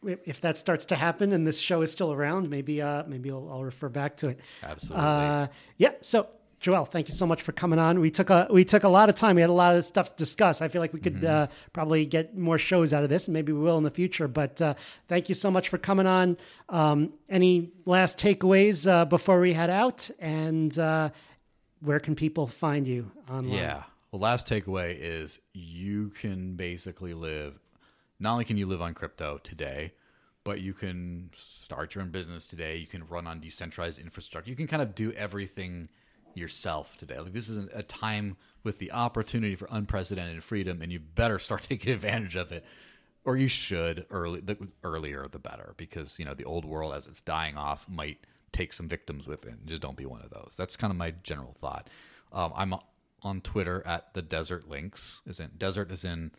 if 0.04 0.18
if 0.26 0.40
that 0.42 0.58
starts 0.58 0.84
to 0.86 0.96
happen 0.96 1.32
and 1.32 1.46
this 1.46 1.58
show 1.58 1.82
is 1.82 1.90
still 1.90 2.12
around, 2.12 2.50
maybe 2.50 2.82
uh 2.82 3.04
maybe 3.06 3.30
I'll, 3.30 3.48
I'll 3.50 3.64
refer 3.64 3.88
back 3.88 4.16
to 4.18 4.28
it. 4.28 4.40
Absolutely. 4.62 5.04
Uh, 5.04 5.46
yeah. 5.78 5.92
So, 6.00 6.28
Joel, 6.60 6.86
thank 6.86 7.08
you 7.08 7.14
so 7.14 7.24
much 7.24 7.42
for 7.42 7.52
coming 7.52 7.78
on. 7.78 8.00
We 8.00 8.10
took 8.10 8.30
a 8.30 8.48
we 8.50 8.64
took 8.64 8.82
a 8.82 8.88
lot 8.88 9.08
of 9.08 9.14
time. 9.14 9.36
We 9.36 9.42
had 9.42 9.50
a 9.50 9.52
lot 9.52 9.76
of 9.76 9.84
stuff 9.84 10.10
to 10.10 10.16
discuss. 10.16 10.60
I 10.60 10.68
feel 10.68 10.80
like 10.80 10.92
we 10.92 10.98
could 10.98 11.24
uh, 11.24 11.46
probably 11.72 12.04
get 12.04 12.36
more 12.36 12.58
shows 12.58 12.92
out 12.92 13.04
of 13.04 13.10
this, 13.10 13.28
and 13.28 13.34
maybe 13.34 13.52
we 13.52 13.60
will 13.60 13.78
in 13.78 13.84
the 13.84 13.90
future. 13.90 14.26
But 14.26 14.60
uh, 14.60 14.74
thank 15.06 15.28
you 15.28 15.36
so 15.36 15.50
much 15.52 15.68
for 15.68 15.78
coming 15.78 16.06
on. 16.06 16.36
Um, 16.68 17.12
any 17.28 17.70
last 17.84 18.18
takeaways 18.18 18.90
uh, 18.90 19.04
before 19.04 19.38
we 19.38 19.52
head 19.52 19.70
out? 19.70 20.10
And 20.18 20.76
uh, 20.78 21.10
where 21.80 22.00
can 22.00 22.16
people 22.16 22.48
find 22.48 22.86
you 22.86 23.10
online? 23.30 23.54
Yeah. 23.54 23.82
Well, 24.10 24.20
last 24.20 24.48
takeaway 24.48 24.96
is 24.98 25.38
you 25.52 26.08
can 26.08 26.56
basically 26.56 27.14
live. 27.14 27.58
Not 28.18 28.32
only 28.32 28.44
can 28.44 28.56
you 28.56 28.66
live 28.66 28.82
on 28.82 28.94
crypto 28.94 29.38
today, 29.44 29.92
but 30.42 30.60
you 30.60 30.72
can 30.72 31.30
start 31.62 31.94
your 31.94 32.02
own 32.02 32.10
business 32.10 32.48
today. 32.48 32.78
You 32.78 32.86
can 32.86 33.06
run 33.06 33.26
on 33.26 33.38
decentralized 33.38 33.98
infrastructure. 33.98 34.50
You 34.50 34.56
can 34.56 34.66
kind 34.66 34.82
of 34.82 34.94
do 34.94 35.12
everything 35.12 35.88
yourself 36.38 36.96
today. 36.96 37.18
Like 37.18 37.32
this 37.32 37.48
is 37.48 37.58
a 37.72 37.82
time 37.82 38.36
with 38.64 38.78
the 38.78 38.92
opportunity 38.92 39.54
for 39.54 39.68
unprecedented 39.70 40.42
freedom, 40.42 40.82
and 40.82 40.92
you 40.92 41.00
better 41.00 41.38
start 41.38 41.62
taking 41.68 41.92
advantage 41.92 42.36
of 42.36 42.52
it, 42.52 42.64
or 43.24 43.36
you 43.36 43.48
should 43.48 44.06
early. 44.10 44.40
The 44.40 44.56
earlier, 44.84 45.26
the 45.28 45.38
better, 45.38 45.74
because 45.76 46.18
you 46.18 46.24
know 46.24 46.34
the 46.34 46.44
old 46.44 46.64
world 46.64 46.94
as 46.94 47.06
it's 47.06 47.20
dying 47.20 47.56
off 47.56 47.88
might 47.88 48.18
take 48.52 48.72
some 48.72 48.88
victims 48.88 49.26
with 49.26 49.44
it. 49.46 49.54
Just 49.66 49.82
don't 49.82 49.96
be 49.96 50.06
one 50.06 50.22
of 50.22 50.30
those. 50.30 50.54
That's 50.56 50.76
kind 50.76 50.90
of 50.90 50.96
my 50.96 51.12
general 51.22 51.54
thought. 51.60 51.88
Um, 52.32 52.52
I'm 52.54 52.74
on 53.22 53.40
Twitter 53.40 53.82
at 53.86 54.14
the 54.14 54.22
Desert 54.22 54.68
Lynx. 54.68 55.20
Is 55.26 55.40
in 55.40 55.50
desert 55.58 55.90
is 55.90 56.04
in 56.04 56.30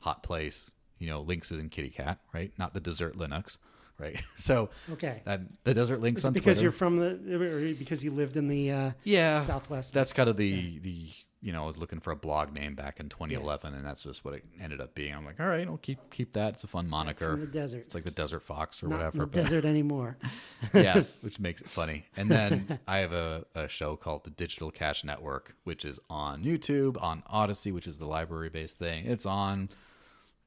hot 0.00 0.22
place. 0.22 0.70
You 0.98 1.08
know, 1.08 1.20
Lynx 1.20 1.50
is 1.50 1.58
in 1.58 1.68
kitty 1.68 1.90
cat, 1.90 2.18
right? 2.32 2.52
Not 2.58 2.74
the 2.74 2.80
dessert 2.80 3.16
Linux. 3.16 3.58
Right? 3.98 4.20
So 4.36 4.70
Okay. 4.92 5.22
that, 5.24 5.40
the 5.64 5.72
desert 5.74 6.00
Lynx 6.00 6.20
Is 6.22 6.24
on 6.26 6.32
because 6.32 6.58
Twitter. 6.58 6.62
you're 6.62 6.72
from 6.72 6.98
the 6.98 7.36
or 7.36 7.74
because 7.74 8.02
you 8.04 8.10
lived 8.10 8.36
in 8.36 8.48
the 8.48 8.70
uh, 8.70 8.90
yeah 9.04 9.40
Southwest. 9.40 9.92
That's 9.94 10.12
kind 10.12 10.28
of 10.28 10.36
the 10.36 10.78
the 10.80 11.10
you 11.40 11.52
know 11.52 11.62
I 11.62 11.66
was 11.66 11.76
looking 11.78 12.00
for 12.00 12.10
a 12.10 12.16
blog 12.16 12.52
name 12.52 12.74
back 12.74 12.98
in 13.00 13.08
2011, 13.10 13.74
and 13.74 13.84
that's 13.84 14.02
just 14.02 14.24
what 14.24 14.32
it 14.34 14.44
ended 14.60 14.80
up 14.80 14.94
being. 14.94 15.14
I'm 15.14 15.24
like, 15.26 15.38
all 15.40 15.46
right, 15.46 15.66
I'll 15.68 15.76
keep 15.76 15.98
keep 16.10 16.32
that. 16.32 16.54
It's 16.54 16.64
a 16.64 16.66
fun 16.66 16.88
moniker. 16.88 17.30
from 17.32 17.40
the 17.40 17.46
desert. 17.46 17.82
It's 17.86 17.94
like 17.94 18.04
the 18.04 18.10
Desert 18.10 18.40
Fox 18.40 18.82
or 18.82 18.88
Not 18.88 18.96
whatever. 18.96 19.18
the 19.18 19.26
desert 19.26 19.64
anymore. 19.64 20.16
yes, 20.74 21.18
which 21.22 21.38
makes 21.38 21.60
it 21.60 21.68
funny. 21.68 22.06
And 22.16 22.30
then 22.30 22.78
I 22.88 22.98
have 22.98 23.12
a, 23.12 23.44
a 23.54 23.68
show 23.68 23.94
called 23.96 24.24
the 24.24 24.30
Digital 24.30 24.70
Cash 24.70 25.04
Network, 25.04 25.54
which 25.64 25.84
is 25.84 26.00
on 26.10 26.42
YouTube, 26.42 27.00
on 27.02 27.22
Odysee, 27.30 27.72
which 27.72 27.86
is 27.86 27.98
the 27.98 28.06
LBRY 28.06 28.50
based 28.50 28.78
thing. 28.78 29.04
It's 29.06 29.26
on 29.26 29.68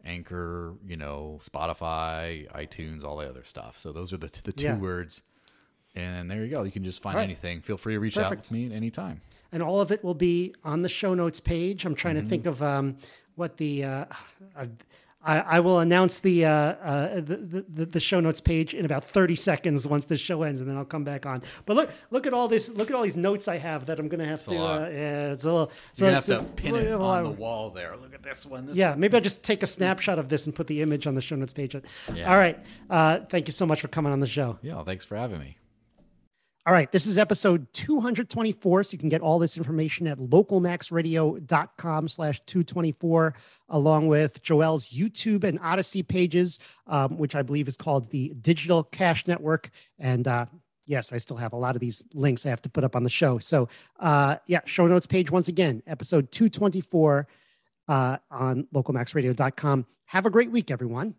Anchor, 0.06 0.74
you 0.86 0.96
know, 0.98 1.40
Spotify, 1.44 2.50
iTunes, 2.54 3.04
all 3.04 3.18
the 3.18 3.28
other 3.30 3.44
stuff. 3.44 3.78
So 3.78 3.92
those 3.92 4.14
are 4.14 4.18
the, 4.18 4.30
the 4.44 4.54
two 4.54 4.64
Yeah. 4.66 4.78
words. 4.78 5.22
And 5.96 6.30
there 6.30 6.44
you 6.44 6.50
go. 6.52 6.64
You 6.64 6.72
can 6.72 6.84
just 6.84 7.02
find 7.02 7.16
right. 7.18 7.24
anything. 7.24 7.62
Feel 7.62 7.78
free 7.78 7.96
to 7.96 8.00
reach 8.00 8.18
out 8.18 8.26
Perfect. 8.30 8.44
with 8.44 8.52
me 8.52 8.68
at 8.68 8.72
any 8.72 8.92
time. 8.92 9.22
and 9.52 9.64
all 9.64 9.80
of 9.82 9.92
it 9.92 10.04
will 10.04 10.14
be 10.14 10.54
on 10.64 10.82
the 10.82 10.90
show 10.90 11.14
notes 11.14 11.40
page. 11.40 11.86
I'm 11.86 11.96
trying 11.96 12.16
Mm-hmm. 12.18 12.26
to 12.26 12.30
think 12.30 12.46
of 12.46 12.62
um, 12.62 12.98
what 13.36 13.58
the 13.58 13.84
uh, 13.84 14.06
I, 15.24 15.40
I 15.40 15.58
I 15.58 15.60
will 15.60 15.80
announce 15.80 16.20
the, 16.20 16.46
uh, 16.46 16.50
uh, 16.52 17.16
the, 17.16 17.66
the 17.68 17.86
the 17.86 18.00
show 18.00 18.20
notes 18.20 18.40
page 18.40 18.74
in 18.74 18.86
about 18.86 19.04
30 19.04 19.36
seconds 19.36 19.88
once 19.88 20.06
the 20.06 20.18
show 20.18 20.44
ends, 20.44 20.62
and 20.62 20.70
then 20.70 20.78
I'll 20.78 20.86
come 20.86 21.04
back 21.04 21.26
on. 21.26 21.42
But 21.66 21.76
look 21.76 21.92
look 22.12 22.28
at 22.28 22.34
all 22.34 22.48
this 22.48 22.70
look 22.70 22.90
at 22.90 22.96
all 22.96 23.02
these 23.04 23.18
notes 23.18 23.48
I 23.48 23.58
have 23.58 23.88
that 23.88 24.00
I'm 24.00 24.08
gonna 24.08 24.26
have 24.26 24.48
a 24.48 24.52
to. 24.52 24.58
Uh, 24.58 24.90
yeah, 24.92 25.32
it's 25.32 25.44
a 25.44 25.48
little. 25.48 25.72
So 25.94 26.06
You're 26.06 26.22
gonna 26.22 26.38
have 26.38 26.48
to 26.48 26.54
pin 26.62 26.76
it 26.76 26.92
on 26.92 27.24
the 27.24 27.32
wall 27.32 27.72
there. 27.72 27.98
Look 27.98 28.14
at 28.14 28.22
this 28.22 28.46
one. 28.46 28.68
This 28.68 28.78
Yeah, 28.78 28.96
maybe 28.96 29.16
I'll 29.16 29.22
just 29.24 29.44
take 29.44 29.64
a 29.64 29.68
snapshot 29.78 30.20
of 30.20 30.30
this 30.30 30.46
and 30.46 30.54
put 30.54 30.68
the 30.68 30.82
image 30.82 31.08
on 31.08 31.16
the 31.16 31.22
show 31.22 31.36
notes 31.36 31.54
page. 31.54 31.76
Yeah. 32.14 32.32
All 32.32 32.38
right. 32.38 32.60
Uh, 32.90 33.20
thank 33.30 33.48
you 33.48 33.54
so 33.54 33.66
much 33.66 33.82
for 33.82 33.88
coming 33.88 34.12
on 34.12 34.20
the 34.20 34.28
show. 34.28 34.60
Yeah, 34.62 34.84
thanks 34.84 35.04
for 35.04 35.16
having 35.16 35.40
me. 35.40 35.58
All 36.68 36.74
right, 36.74 36.92
this 36.92 37.08
is 37.08 37.18
episode 37.18 37.72
224. 37.72 38.84
So 38.84 38.92
you 38.92 38.98
can 38.98 39.08
get 39.08 39.22
all 39.22 39.40
this 39.40 39.56
information 39.56 40.06
at 40.06 40.18
localmaxradio.com 40.18 42.08
slash 42.10 42.42
224, 42.46 43.34
along 43.70 44.08
with 44.10 44.44
Joel's 44.44 44.90
YouTube 44.90 45.46
and 45.46 45.60
Odysee 45.60 46.04
pages, 46.04 46.60
um, 46.86 47.18
which 47.18 47.36
I 47.36 47.42
believe 47.42 47.70
is 47.70 47.78
called 47.78 48.10
the 48.10 48.34
Digital 48.42 48.84
Cash 48.84 49.28
Network. 49.28 49.70
And 49.98 50.28
uh, 50.28 50.48
yes, 50.86 51.14
I 51.14 51.20
still 51.20 51.38
have 51.38 51.54
a 51.54 51.58
lot 51.58 51.78
of 51.78 51.80
these 51.80 52.04
links 52.14 52.46
I 52.46 52.50
have 52.50 52.62
to 52.64 52.70
put 52.70 52.84
up 52.84 52.98
on 52.98 53.06
the 53.06 53.10
show. 53.10 53.40
So 53.40 53.70
uh, 54.02 54.36
yeah, 54.46 54.60
show 54.66 54.88
notes 54.88 55.08
page 55.08 55.32
once 55.32 55.48
again, 55.48 55.84
episode 55.88 56.34
224 56.34 57.30
uh, 57.88 58.18
on 58.30 58.68
localmaxradio.com. 58.74 59.86
Have 60.08 60.26
a 60.26 60.30
great 60.30 60.52
week, 60.52 60.70
everyone. 60.70 61.16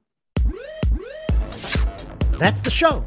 That's 2.39 2.61
the 2.61 2.71
show. 2.71 3.07